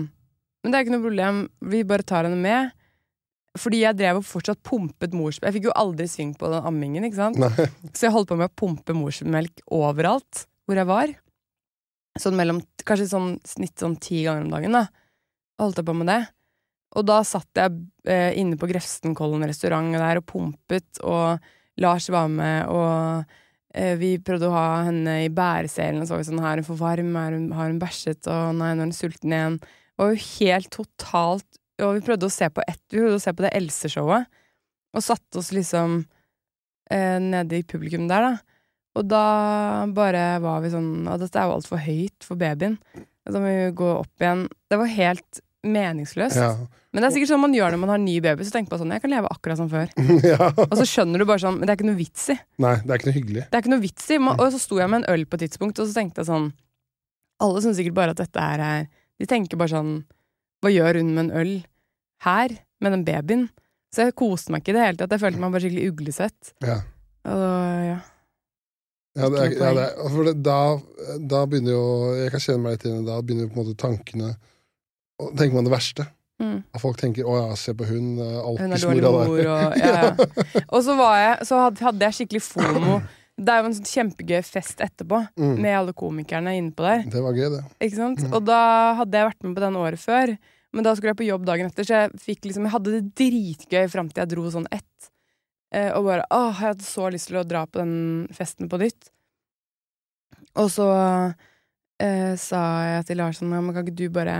Men 0.66 0.72
det 0.74 0.78
er 0.80 0.82
ikke 0.82 0.96
noe 0.96 1.04
problem, 1.06 1.36
vi 1.70 1.84
bare 1.86 2.02
tar 2.02 2.26
henne 2.26 2.42
med. 2.42 2.72
Fordi 3.54 3.84
jeg 3.84 3.94
drev 3.94 4.18
og 4.18 4.24
fortsatt 4.26 4.58
pumpet 4.66 5.12
morsmelk. 5.14 5.46
Jeg 5.46 5.54
fikk 5.60 5.68
jo 5.68 5.76
aldri 5.78 6.08
sving 6.10 6.32
på 6.34 6.50
den 6.50 6.66
ammingen, 6.66 7.06
ikke 7.06 7.20
sant. 7.20 7.38
Nei. 7.38 7.68
Så 7.94 8.08
jeg 8.08 8.14
holdt 8.16 8.32
på 8.32 8.38
med 8.40 8.50
å 8.50 8.56
pumpe 8.58 8.96
morsmelk 8.98 9.62
overalt 9.70 10.42
hvor 10.66 10.80
jeg 10.80 10.88
var. 10.90 11.12
Sånn 12.18 12.34
mellom, 12.34 12.58
kanskje 12.82 13.06
sånn 13.12 13.36
snitt 13.46 13.78
sånn 13.78 13.94
ti 14.02 14.24
ganger 14.26 14.42
om 14.42 14.56
dagen, 14.56 14.74
da. 14.74 14.82
Holdt 15.62 15.78
jeg 15.78 15.86
på 15.86 15.94
med 16.00 16.10
det. 16.10 16.18
Og 16.98 17.06
da 17.06 17.20
satt 17.30 17.62
jeg 17.62 17.78
eh, 18.10 18.34
inne 18.42 18.58
på 18.58 18.66
Grefsenkollen 18.72 19.46
restaurant 19.46 19.94
der 19.94 20.18
og 20.18 20.26
pumpet, 20.34 20.98
og 21.06 21.46
Lars 21.78 22.10
var 22.10 22.26
med, 22.32 22.66
og 22.74 23.30
eh, 23.70 23.94
vi 24.02 24.16
prøvde 24.18 24.50
å 24.50 24.58
ha 24.58 24.68
henne 24.90 25.20
i 25.28 25.32
bæreselen, 25.32 26.02
og 26.02 26.10
så 26.10 26.16
var 26.16 26.26
vi 26.26 26.30
sånn, 26.32 26.42
er 26.42 26.58
hun 26.58 26.68
for 26.74 26.82
varm, 26.82 27.14
har 27.14 27.70
hun 27.70 27.82
bæsjet, 27.82 28.26
og 28.26 28.56
nei, 28.58 28.74
nå 28.74 28.82
er 28.82 28.88
hun 28.90 28.96
sulten 28.96 29.38
igjen. 29.38 29.60
Og 30.00 30.12
jo 30.12 30.24
helt 30.40 30.70
totalt, 30.74 31.46
og 31.82 31.96
vi 31.96 32.04
prøvde 32.04 32.28
å 32.28 32.32
se 32.32 32.48
på 32.52 32.64
ett, 32.66 32.82
vi 32.92 33.00
prøvde 33.00 33.20
å 33.20 33.22
se 33.22 33.32
på 33.36 33.46
det 33.46 33.54
Else-showet, 33.56 34.28
og 34.96 35.04
satte 35.04 35.40
oss 35.40 35.52
liksom 35.52 35.98
eh, 36.92 37.18
nede 37.20 37.60
i 37.60 37.66
publikum 37.68 38.06
der, 38.10 38.30
da. 38.30 38.56
Og 38.96 39.04
da 39.08 39.24
bare 39.92 40.38
var 40.40 40.62
vi 40.64 40.70
sånn 40.72 41.04
Og 41.04 41.20
dette 41.20 41.36
er 41.36 41.50
jo 41.50 41.58
altfor 41.58 41.82
høyt 41.84 42.24
for 42.24 42.40
babyen. 42.40 42.78
Da 43.28 43.42
må 43.42 43.50
vi 43.50 43.74
gå 43.76 43.90
opp 43.98 44.22
igjen. 44.22 44.46
Det 44.70 44.78
var 44.80 44.88
helt 44.88 45.40
meningsløst. 45.66 46.38
Ja. 46.38 46.54
Men 46.94 47.02
det 47.02 47.08
er 47.10 47.14
sikkert 47.16 47.32
sånn 47.34 47.42
man 47.42 47.54
gjør 47.56 47.74
når 47.74 47.80
man 47.82 47.90
har 47.92 48.00
ny 48.00 48.14
baby. 48.24 48.46
Så 48.46 48.54
tenker 48.54 48.72
man 48.72 48.80
sånn 48.80 48.94
Jeg 48.96 49.02
kan 49.04 49.12
leve 49.12 49.32
akkurat 49.34 49.60
som 49.60 49.68
før. 49.68 49.90
ja. 50.32 50.48
Og 50.64 50.76
så 50.80 50.86
skjønner 50.88 51.20
du 51.20 51.26
bare 51.28 51.42
sånn 51.42 51.58
Men 51.58 51.68
det 51.68 51.74
er 51.74 51.80
ikke 51.80 51.90
noe 51.90 51.98
vits 51.98 52.28
i. 52.32 52.38
Nei, 52.64 52.76
det 52.80 52.88
er 52.88 53.02
ikke 53.02 53.10
noe 53.10 53.18
hyggelig. 53.18 53.42
Det 53.50 53.58
er 53.58 53.64
ikke 53.64 53.74
noe 53.74 53.84
vits 53.84 54.06
i. 54.08 54.20
Og 54.22 54.46
så 54.54 54.62
sto 54.62 54.80
jeg 54.80 54.92
med 54.92 55.02
en 55.02 55.10
øl 55.12 55.26
på 55.28 55.36
et 55.36 55.44
tidspunkt, 55.44 55.82
og 55.82 55.90
så 55.90 55.98
tenkte 55.98 56.22
jeg 56.22 56.30
sånn 56.30 56.48
Alle 57.44 57.64
syns 57.64 57.80
sikkert 57.80 57.98
bare 57.98 58.16
at 58.16 58.22
dette 58.22 58.46
her 58.48 58.64
er 58.64 58.88
De 59.20 59.28
tenker 59.28 59.58
bare 59.60 59.72
sånn 59.72 59.94
Hva 60.64 60.72
gjør 60.72 61.00
hun 61.00 61.14
med 61.14 61.26
en 61.26 61.38
øl 61.42 61.54
her, 62.24 62.56
med 62.80 62.92
den 62.92 63.06
babyen? 63.06 63.46
Så 63.94 64.06
jeg 64.06 64.16
koste 64.18 64.52
meg 64.52 64.62
ikke 64.62 64.74
i 64.74 64.76
det 64.76 64.84
hele 64.84 65.00
tatt. 65.00 65.14
Jeg 65.14 65.22
følte 65.22 65.40
meg 65.40 65.54
bare 65.54 65.64
skikkelig 65.64 65.90
uglesett. 65.92 66.52
Ja. 66.64 66.80
Og 67.28 67.86
ja. 67.86 67.98
Ja, 69.16 69.30
det 69.32 69.38
er, 69.40 69.52
ja, 69.56 69.68
det 69.72 69.84
er, 69.86 70.08
for 70.12 70.26
det, 70.28 70.34
da, 70.44 70.56
da 71.24 71.38
begynner 71.48 71.72
jo 71.72 71.84
Jeg 72.18 72.34
kan 72.34 72.42
kjenne 72.44 72.62
meg 72.66 72.74
litt 72.74 72.84
inn 72.84 72.98
i. 72.98 73.06
Da 73.06 73.16
begynner 73.22 73.46
jo 73.46 73.52
på 73.54 73.56
en 73.56 73.62
måte 73.62 73.78
tankene 73.80 74.32
Og 75.22 75.30
tenker 75.38 75.56
man 75.56 75.68
det 75.68 75.72
verste. 75.72 76.04
Mm. 76.36 76.58
At 76.76 76.82
folk 76.82 76.98
tenker 77.00 77.24
'å 77.24 77.36
ja, 77.38 77.54
se 77.56 77.72
på 77.72 77.86
hun, 77.88 78.18
eh, 78.20 78.40
alkismora 78.44 79.00
der'. 79.00 79.30
og 79.30 79.38
ja, 79.40 79.54
ja. 79.80 80.10
Og 80.74 80.82
så, 80.84 80.92
jeg, 81.16 81.46
så 81.48 81.60
hadde 81.80 82.04
jeg 82.04 82.16
skikkelig 82.18 82.42
fomo. 82.52 82.98
Det 83.36 83.52
er 83.52 83.60
jo 83.60 83.68
en 83.68 83.74
sånn 83.76 83.88
kjempegøy 83.92 84.38
fest 84.48 84.78
etterpå, 84.80 85.18
Mm. 85.36 85.58
med 85.60 85.74
alle 85.76 85.92
komikerne 85.92 86.54
innpå 86.56 86.80
der. 86.86 87.02
Det 87.10 87.20
var 87.22 87.34
gøy, 87.36 87.50
det. 87.52 87.64
Ikke 87.84 87.96
sant? 87.98 88.22
Mm. 88.24 88.32
Og 88.32 88.44
da 88.48 88.60
hadde 88.96 89.12
jeg 89.18 89.28
vært 89.28 89.42
med 89.44 89.56
på 89.56 89.60
den 89.66 89.76
året 89.76 90.00
før, 90.00 90.38
men 90.72 90.84
da 90.84 90.94
skulle 90.94 91.12
jeg 91.12 91.20
på 91.20 91.28
jobb 91.28 91.44
dagen 91.44 91.66
etter, 91.68 91.84
så 91.84 91.94
jeg, 92.08 92.38
liksom, 92.42 92.64
jeg 92.64 92.72
hadde 92.72 92.94
det 92.96 93.14
dritgøy 93.14 93.90
fram 93.92 94.08
til 94.08 94.22
jeg 94.22 94.30
dro 94.32 94.48
sånn 94.50 94.66
ett. 94.72 95.10
Eh, 95.72 95.90
og 95.92 96.04
bare 96.08 96.24
åh, 96.30 96.52
jeg 96.54 96.70
hadde 96.72 96.86
så 96.86 97.10
lyst 97.12 97.28
til 97.28 97.36
å 97.36 97.44
dra 97.46 97.66
på 97.66 97.80
den 97.82 98.28
festen 98.32 98.68
på 98.72 98.78
nytt. 98.80 99.10
Og 100.56 100.70
så 100.72 100.86
eh, 102.00 102.34
sa 102.40 102.60
jeg 102.96 103.06
til 103.10 103.18
Lars 103.20 103.40
sånn, 103.42 103.52
ja, 103.52 103.60
men 103.60 103.74
kan 103.76 103.84
ikke 103.84 103.96
du 103.98 104.08
bare 104.14 104.36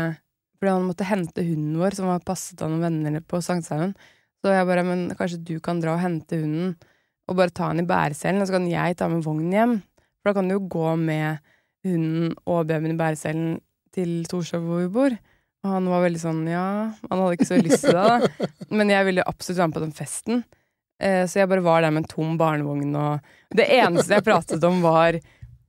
Fordi 0.56 0.72
han 0.72 0.86
måtte 0.88 1.04
hente 1.04 1.44
hunden 1.44 1.76
vår, 1.76 1.92
som 1.98 2.06
var 2.08 2.22
passet 2.24 2.62
av 2.64 2.70
noen 2.72 2.80
venner 3.04 3.20
på 3.20 3.42
Sankthanshaugen. 3.44 3.92
Så 4.40 4.54
jeg 4.54 4.64
bare, 4.70 4.84
men 4.88 5.10
kanskje 5.18 5.42
du 5.44 5.58
kan 5.60 5.82
dra 5.82 5.92
og 5.98 6.00
hente 6.00 6.38
hunden, 6.40 6.78
og 7.26 7.38
bare 7.38 7.54
ta 7.54 7.70
henne 7.70 7.84
i 7.84 7.88
bæreselen, 7.88 8.42
og 8.42 8.48
så 8.48 8.56
kan 8.56 8.68
jeg 8.70 8.96
ta 8.98 9.08
med 9.10 9.24
vognen 9.26 9.54
hjem. 9.54 9.76
For 10.20 10.30
da 10.30 10.38
kan 10.38 10.48
du 10.48 10.56
jo 10.56 10.66
gå 10.70 10.90
med 11.00 11.40
hunden 11.86 12.34
og 12.46 12.66
babyen 12.68 12.94
i 12.94 12.98
bæreselen 12.98 13.48
til 13.94 14.20
Torshov 14.30 14.66
hvor 14.66 14.84
vi 14.84 14.92
bor. 14.92 15.16
Og 15.66 15.72
han 15.72 15.88
var 15.90 16.04
veldig 16.04 16.20
sånn, 16.22 16.44
ja 16.46 16.66
Han 17.08 17.22
hadde 17.22 17.38
ikke 17.38 17.48
så 17.48 17.58
lyst 17.58 17.86
til 17.86 17.96
det, 17.96 18.04
da. 18.06 18.48
Men 18.78 18.92
jeg 18.92 19.08
ville 19.08 19.26
absolutt 19.26 19.58
være 19.58 19.70
med 19.70 19.78
på 19.78 19.84
den 19.86 19.96
festen. 19.96 20.44
Eh, 21.02 21.24
så 21.28 21.40
jeg 21.40 21.50
bare 21.50 21.64
var 21.64 21.82
der 21.82 21.92
med 21.92 22.04
en 22.04 22.10
tom 22.12 22.36
barnevogn, 22.40 22.94
og 22.96 23.56
det 23.56 23.66
eneste 23.74 24.16
jeg 24.16 24.24
pratet 24.24 24.64
om, 24.64 24.78
var 24.84 25.18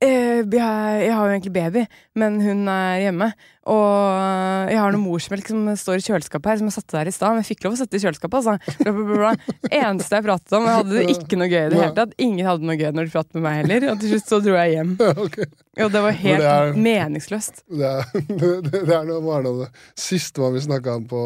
jeg, 0.06 0.44
jeg 0.52 1.12
har 1.14 1.26
jo 1.26 1.32
egentlig 1.34 1.52
baby, 1.54 1.82
men 2.18 2.36
hun 2.42 2.60
er 2.70 3.00
hjemme. 3.02 3.28
Og 3.68 4.70
jeg 4.72 4.78
har 4.80 4.94
noe 4.94 5.02
morsmelk 5.02 5.48
som 5.50 5.66
står 5.76 5.98
i 6.00 6.04
kjøleskapet 6.06 6.48
her, 6.52 6.60
som 6.60 6.68
jeg 6.70 6.76
satte 6.78 6.96
der 6.96 7.10
i 7.10 7.12
stad. 7.12 7.34
Men 7.34 7.42
jeg 7.42 7.48
fikk 7.50 7.66
lov 7.66 7.74
å 7.74 7.80
sette 7.80 7.98
i 7.98 8.02
kjøleskapet, 8.04 8.38
altså. 8.38 8.78
Bla, 8.84 8.92
bla, 8.94 9.18
bla. 9.18 9.32
Eneste 9.68 10.16
jeg 10.20 10.26
pratet 10.28 10.56
om. 10.56 10.68
Jeg 10.70 10.78
hadde 10.78 10.94
det 10.96 11.16
ikke 11.16 11.40
noe 11.40 11.50
gøy 11.50 11.60
i 11.66 11.70
det 11.74 11.80
hele 11.82 11.96
tatt. 11.98 12.14
Ingen 12.28 12.48
hadde 12.48 12.68
noe 12.70 12.78
gøy 12.80 12.92
når 12.96 13.08
de 13.10 13.14
pratet 13.16 13.36
med 13.38 13.44
meg 13.48 13.58
heller. 13.62 13.88
Og 13.92 14.00
til 14.04 14.14
slutt 14.14 14.32
så 14.32 14.40
dro 14.46 14.56
jeg 14.60 14.76
hjem. 14.78 14.94
Okay. 15.28 15.48
Og 15.84 15.92
det 15.94 16.00
var 16.02 16.14
helt 16.22 16.40
det 16.42 16.52
er- 16.54 16.78
meningsløst. 16.88 17.60
Det 17.68 17.90
er, 17.90 18.08
det, 18.40 18.52
det 18.70 18.84
er 18.94 19.04
noe, 19.10 19.20
var 19.26 19.44
noe 19.44 19.52
av 19.52 19.60
det 19.66 19.72
siste 20.00 20.40
man 20.42 20.54
vil 20.56 20.64
snakke 20.64 20.94
om 21.00 21.04
på 21.10 21.24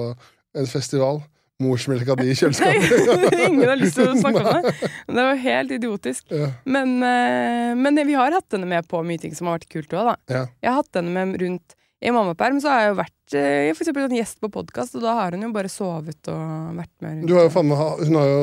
en 0.59 0.69
festival. 0.69 1.23
Morsmelka 1.63 2.17
di 2.21 2.31
i 2.33 2.37
kjøleskapet. 2.41 3.37
Ingen 3.47 3.69
har 3.71 3.79
lyst 3.81 3.99
til 3.99 4.11
å 4.11 4.17
snakke 4.19 4.43
om 4.43 4.63
det. 4.67 4.91
Det 5.13 5.27
var 5.29 5.39
helt 5.45 5.77
idiotisk. 5.79 6.27
ja. 6.35 6.51
Men, 6.65 6.97
eh, 7.07 7.71
men 7.79 8.03
vi 8.09 8.19
har 8.19 8.35
hatt 8.37 8.57
henne 8.57 8.69
med 8.69 8.89
på 8.91 9.01
mye 9.07 9.23
ting 9.23 9.35
som 9.39 9.49
har 9.51 9.61
vært 9.61 9.71
kult 9.73 9.95
òg, 9.95 10.13
da. 10.13 10.17
Ja. 10.35 10.43
Jeg 10.63 10.73
har 10.73 10.83
hatt 10.83 11.01
henne 11.01 11.15
med 11.15 11.41
rundt 11.43 11.79
I 12.03 12.11
mammaperm 12.11 12.59
så 12.63 12.71
har 12.73 12.81
jeg 12.83 12.93
jo 12.93 13.01
vært 13.01 13.19
jeg 13.33 13.73
for 13.79 13.85
eksempel 13.87 14.05
en 14.09 14.17
gjest 14.19 14.41
på 14.43 14.51
podkast, 14.53 14.97
og 14.99 15.05
da 15.07 15.15
har 15.17 15.33
hun 15.33 15.47
jo 15.47 15.53
bare 15.55 15.71
sovet 15.73 16.29
og 16.29 16.75
vært 16.77 16.93
med 17.01 17.21
rundt. 17.23 17.31
Du 17.31 17.37
har 17.39 17.63
meg 17.65 17.85
Hun 18.03 18.19
har 18.21 18.29
jo 18.29 18.43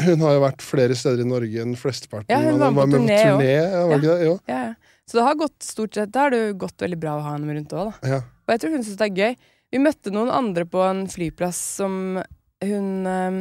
hun 0.00 0.22
har 0.24 0.38
jo 0.38 0.40
vært 0.40 0.62
flere 0.64 0.94
steder 0.96 1.20
i 1.20 1.28
Norge 1.28 1.60
enn 1.60 1.74
flesteparten. 1.76 2.30
Ja, 2.32 2.38
hun 2.40 2.56
var 2.62 2.70
med 2.72 2.94
på 2.94 2.96
turné 2.96 3.18
også. 3.28 3.98
ja, 4.08 4.14
ja, 4.24 4.36
ja. 4.48 4.60
Så 5.04 5.18
det 5.18 5.24
har 5.26 5.34
gått 5.36 5.66
stort 5.66 5.98
sett 5.98 6.12
det 6.14 6.20
har 6.22 6.32
det 6.32 6.38
jo 6.40 6.54
gått 6.62 6.80
veldig 6.80 6.98
bra 7.02 7.18
å 7.18 7.24
ha 7.26 7.34
henne 7.34 7.48
med 7.48 7.58
rundt 7.58 7.74
òg, 7.76 7.90
da. 7.90 8.12
Ja. 8.14 8.20
Og 8.46 8.54
jeg 8.54 8.62
tror 8.62 8.72
hun 8.72 8.86
syns 8.86 9.00
det 9.00 9.08
er 9.10 9.18
gøy. 9.20 9.36
Vi 9.72 9.80
møtte 9.80 10.12
noen 10.12 10.30
andre 10.32 10.66
på 10.68 10.82
en 10.84 11.06
flyplass 11.10 11.60
som 11.80 12.20
hun 12.62 12.88
eh, 13.08 13.38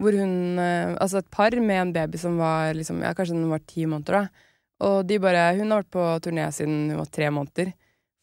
hvor 0.00 0.16
hun 0.18 0.58
eh, 0.58 0.94
Altså 0.98 1.20
et 1.20 1.30
par 1.30 1.54
med 1.60 1.80
en 1.80 1.94
baby 1.94 2.18
som 2.20 2.38
var 2.40 2.74
liksom 2.74 3.02
Ja, 3.04 3.14
kanskje 3.14 3.36
den 3.36 3.50
var 3.50 3.62
ti 3.66 3.86
måneder, 3.86 4.24
da. 4.24 4.50
Og 4.84 5.06
de 5.06 5.20
bare 5.22 5.52
Hun 5.58 5.70
har 5.70 5.84
vært 5.84 5.94
på 5.94 6.06
turné 6.26 6.46
siden 6.52 6.90
hun 6.90 7.00
var 7.02 7.10
tre 7.10 7.30
måneder. 7.30 7.72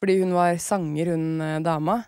Fordi 0.02 0.18
hun 0.24 0.34
var 0.36 0.58
sanger, 0.58 1.14
hun 1.14 1.42
eh, 1.42 1.60
dama. 1.64 2.02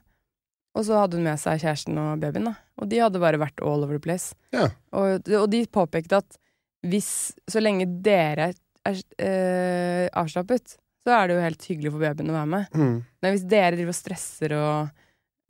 Og 0.74 0.88
så 0.88 0.98
hadde 0.98 1.20
hun 1.20 1.28
med 1.28 1.40
seg 1.40 1.62
kjæresten 1.62 2.00
og 2.02 2.22
babyen, 2.22 2.50
da. 2.50 2.56
Og 2.82 2.90
de 2.90 3.02
hadde 3.04 3.22
bare 3.22 3.40
vært 3.42 3.62
all 3.62 3.86
over 3.86 4.00
the 4.00 4.02
place. 4.02 4.34
Ja. 4.56 4.72
Og, 4.98 5.30
og 5.38 5.46
de 5.52 5.66
påpekte 5.70 6.24
at 6.24 6.40
hvis 6.84 7.32
Så 7.48 7.62
lenge 7.62 7.86
dere 8.04 8.50
er 8.84 8.98
eh, 9.24 10.10
avslappet, 10.20 10.74
så 11.04 11.14
er 11.16 11.30
det 11.30 11.38
jo 11.38 11.44
helt 11.46 11.68
hyggelig 11.70 11.92
for 11.94 12.04
babyen 12.04 12.32
å 12.34 12.36
være 12.36 12.52
med. 12.52 12.76
Mm. 12.76 12.98
Men 13.24 13.32
hvis 13.36 13.46
dere 13.48 13.78
driver 13.78 13.94
og 13.94 13.96
stresser 13.96 14.56
og, 14.58 15.03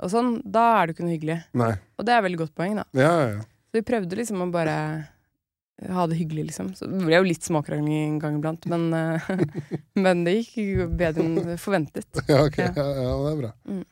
og 0.03 0.11
sånn, 0.11 0.35
da 0.43 0.67
er 0.77 0.87
det 0.89 0.95
ikke 0.95 1.07
noe 1.07 1.15
hyggelig. 1.15 1.39
Nei. 1.57 1.73
Og 1.97 2.07
det 2.07 2.13
er 2.15 2.25
veldig 2.25 2.41
godt 2.43 2.55
poeng, 2.57 2.77
da. 2.81 2.85
Ja, 2.97 3.11
ja, 3.21 3.27
ja. 3.37 3.41
Så 3.71 3.79
vi 3.79 3.85
prøvde 3.87 4.19
liksom 4.19 4.43
å 4.43 4.51
bare 4.53 4.75
ha 5.89 6.05
det 6.07 6.19
hyggelig, 6.19 6.45
liksom. 6.51 6.73
Så 6.77 6.87
det 6.89 7.01
ble 7.01 7.17
jo 7.17 7.25
litt 7.25 7.45
småkrangling 7.45 8.05
en 8.11 8.19
gang 8.21 8.37
iblant, 8.37 8.67
men, 8.69 8.85
eh, 8.93 9.31
men 10.05 10.23
det 10.27 10.37
gikk 10.41 10.85
bedre 10.99 11.25
enn 11.25 11.57
forventet. 11.61 12.07
Ja, 12.31 12.43
ok. 12.45 12.61
Ja. 12.61 12.71
Ja, 12.75 13.17
det 13.25 13.33
er 13.33 13.41
bra. 13.41 13.51
Mm. 13.67 13.83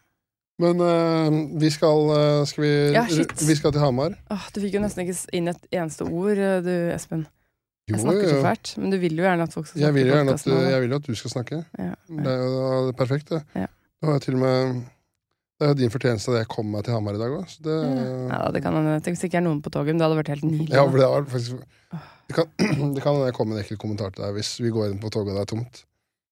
Men 0.61 0.81
uh, 0.85 1.35
vi 1.57 1.71
skal 1.73 2.11
uh, 2.11 2.43
Skal 2.45 2.61
vi 2.61 2.71
Ja. 2.93 3.01
Vi 3.09 3.55
skal 3.57 3.73
til 3.73 3.81
Hamar. 3.81 4.13
Åh, 4.29 4.43
du 4.53 4.59
fikk 4.61 4.75
jo 4.77 4.83
nesten 4.83 5.07
ikke 5.07 5.17
inn 5.33 5.49
et 5.49 5.63
eneste 5.73 6.05
ord, 6.05 6.37
du, 6.67 6.73
Espen. 6.93 7.25
Jo, 7.89 7.95
Jeg 7.95 8.03
snakker 8.03 8.29
så 8.29 8.41
fælt, 8.45 8.73
men 8.77 8.93
du 8.93 8.99
vil 9.01 9.17
jo 9.17 9.25
gjerne 9.25 9.47
at 9.47 9.55
folk 9.55 9.65
skal 9.67 9.79
snakke. 9.81 9.87
Jeg 9.87 9.97
vil 9.97 10.11
jo 10.11 10.35
at, 10.35 10.45
jeg 10.45 10.83
vil 10.83 10.93
jo 10.93 10.99
at 11.01 11.07
du 11.07 11.15
skal 11.17 11.33
snakke. 11.33 11.63
Ja, 11.81 11.93
Det 12.07 12.33
er 12.35 12.43
jo 12.45 12.59
er 12.61 12.91
perfekt, 12.99 13.33
det. 13.33 13.41
Ja. 13.57 13.65
Det 14.01 14.13
jeg 14.15 14.21
til 14.27 14.37
og 14.37 14.43
med 14.45 14.83
Det 15.61 15.67
er 15.69 15.75
din 15.77 15.91
fortjeneste 15.93 16.31
at 16.33 16.39
jeg 16.39 16.49
kom 16.49 16.71
meg 16.73 16.87
til 16.87 16.95
Hamar 16.95 17.13
i 17.13 17.19
dag 17.21 17.33
òg. 17.37 17.51
Ja, 17.61 17.75
ja, 18.31 18.39
det 18.49 18.63
kan 18.65 18.73
hende. 18.73 18.95
Hvis 19.05 19.21
det 19.21 19.29
ikke 19.29 19.37
er 19.43 19.45
noen 19.45 19.59
på 19.61 19.69
toget, 19.69 19.93
men 19.93 20.01
det 20.01 20.07
hadde 20.07 20.17
vært 20.17 20.31
helt 20.33 20.47
nydelig. 20.47 20.73
Ja, 20.73 20.85
for 20.87 20.97
det 20.97 21.09
var 21.11 21.27
faktisk 21.29 21.67
Det 22.95 23.03
kan 23.03 23.13
hende 23.13 23.27
jeg 23.27 23.35
kommer 23.35 23.53
med 23.53 23.59
en 23.59 23.65
ekkel 23.65 23.77
kommentar 23.81 24.15
til 24.15 24.23
deg 24.23 24.39
hvis 24.39 24.55
vi 24.63 24.71
går 24.73 24.89
inn 24.89 25.01
på 25.03 25.11
toget 25.13 25.35
og 25.35 25.37
det 25.37 25.43
er 25.43 25.51
tomt. 25.51 25.83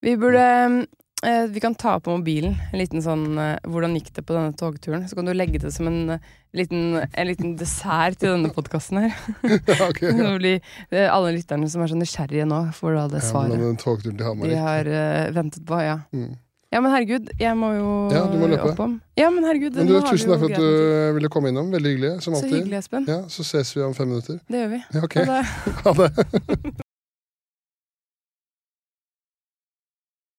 Vi 0.02 0.16
burde 0.18 0.46
eh, 1.28 1.46
Vi 1.52 1.62
kan 1.62 1.76
ta 1.78 1.98
på 2.02 2.16
mobilen 2.16 2.56
en 2.72 2.80
liten 2.80 3.04
sånn 3.04 3.38
eh, 3.38 3.60
Hvordan 3.70 3.98
gikk 4.00 4.10
det 4.16 4.26
på 4.26 4.38
denne 4.38 4.56
togturen? 4.58 5.06
Så 5.12 5.20
kan 5.20 5.30
du 5.30 5.36
legge 5.36 5.62
det 5.62 5.74
som 5.76 5.92
en, 5.92 6.16
eh, 6.16 6.28
liten, 6.58 7.02
en 7.04 7.30
liten 7.30 7.54
dessert 7.60 8.18
til 8.18 8.34
denne 8.34 8.50
podkasten 8.56 9.04
her. 9.04 9.18
ja, 9.70 9.80
ok, 9.92 10.02
ja. 10.08 10.16
Det 10.16 10.36
blir 10.40 10.62
det 10.90 11.06
er 11.06 11.14
alle 11.14 11.36
lytterne 11.36 11.70
som 11.70 11.84
er 11.86 11.94
så 11.94 12.00
nysgjerrige 12.00 12.50
nå, 12.50 12.64
får 12.80 12.98
da 12.98 13.08
det 13.14 13.26
svaret. 13.28 13.54
Ja, 13.54 13.60
men 13.60 13.76
den 13.76 13.82
togturen 13.84 14.18
til 14.18 14.32
Hamar 14.32 14.50
de 14.50 14.62
har 14.64 14.94
eh, 15.04 15.34
ventet 15.36 15.68
på. 15.68 15.84
Ja. 15.84 16.00
Mm. 16.16 16.38
Ja, 16.72 16.82
men 16.82 16.92
herregud, 16.94 17.30
jeg 17.40 17.58
må 17.58 17.72
jo 17.74 17.88
Ja, 18.14 18.26
du 18.30 18.38
må 18.38 18.48
løpe. 18.52 18.72
opp 18.72 18.80
om. 18.86 19.02
Ja, 19.18 19.30
men 19.34 19.44
herregud, 19.44 19.76
Men 19.76 19.88
du, 19.88 19.96
tusen 20.02 20.30
takk 20.30 20.40
for 20.44 20.52
at 20.54 20.60
du 20.62 21.14
ville 21.18 21.30
komme 21.34 21.50
innom. 21.50 21.72
Veldig 21.74 21.96
hyggelig, 21.96 22.12
som 22.24 22.34
alltid. 22.38 22.50
Så 22.50 22.56
hyggelig, 22.62 22.78
Espen. 22.84 23.06
Ja, 23.10 23.22
Så 23.28 23.44
ses 23.44 23.74
vi 23.76 23.82
om 23.82 23.94
fem 23.98 24.08
minutter. 24.08 24.40
Det 24.48 24.62
gjør 24.64 24.70
vi. 24.76 24.84
Ja, 24.94 25.04
ok. 25.04 25.16
Ha 25.86 25.94
det. 26.04 26.12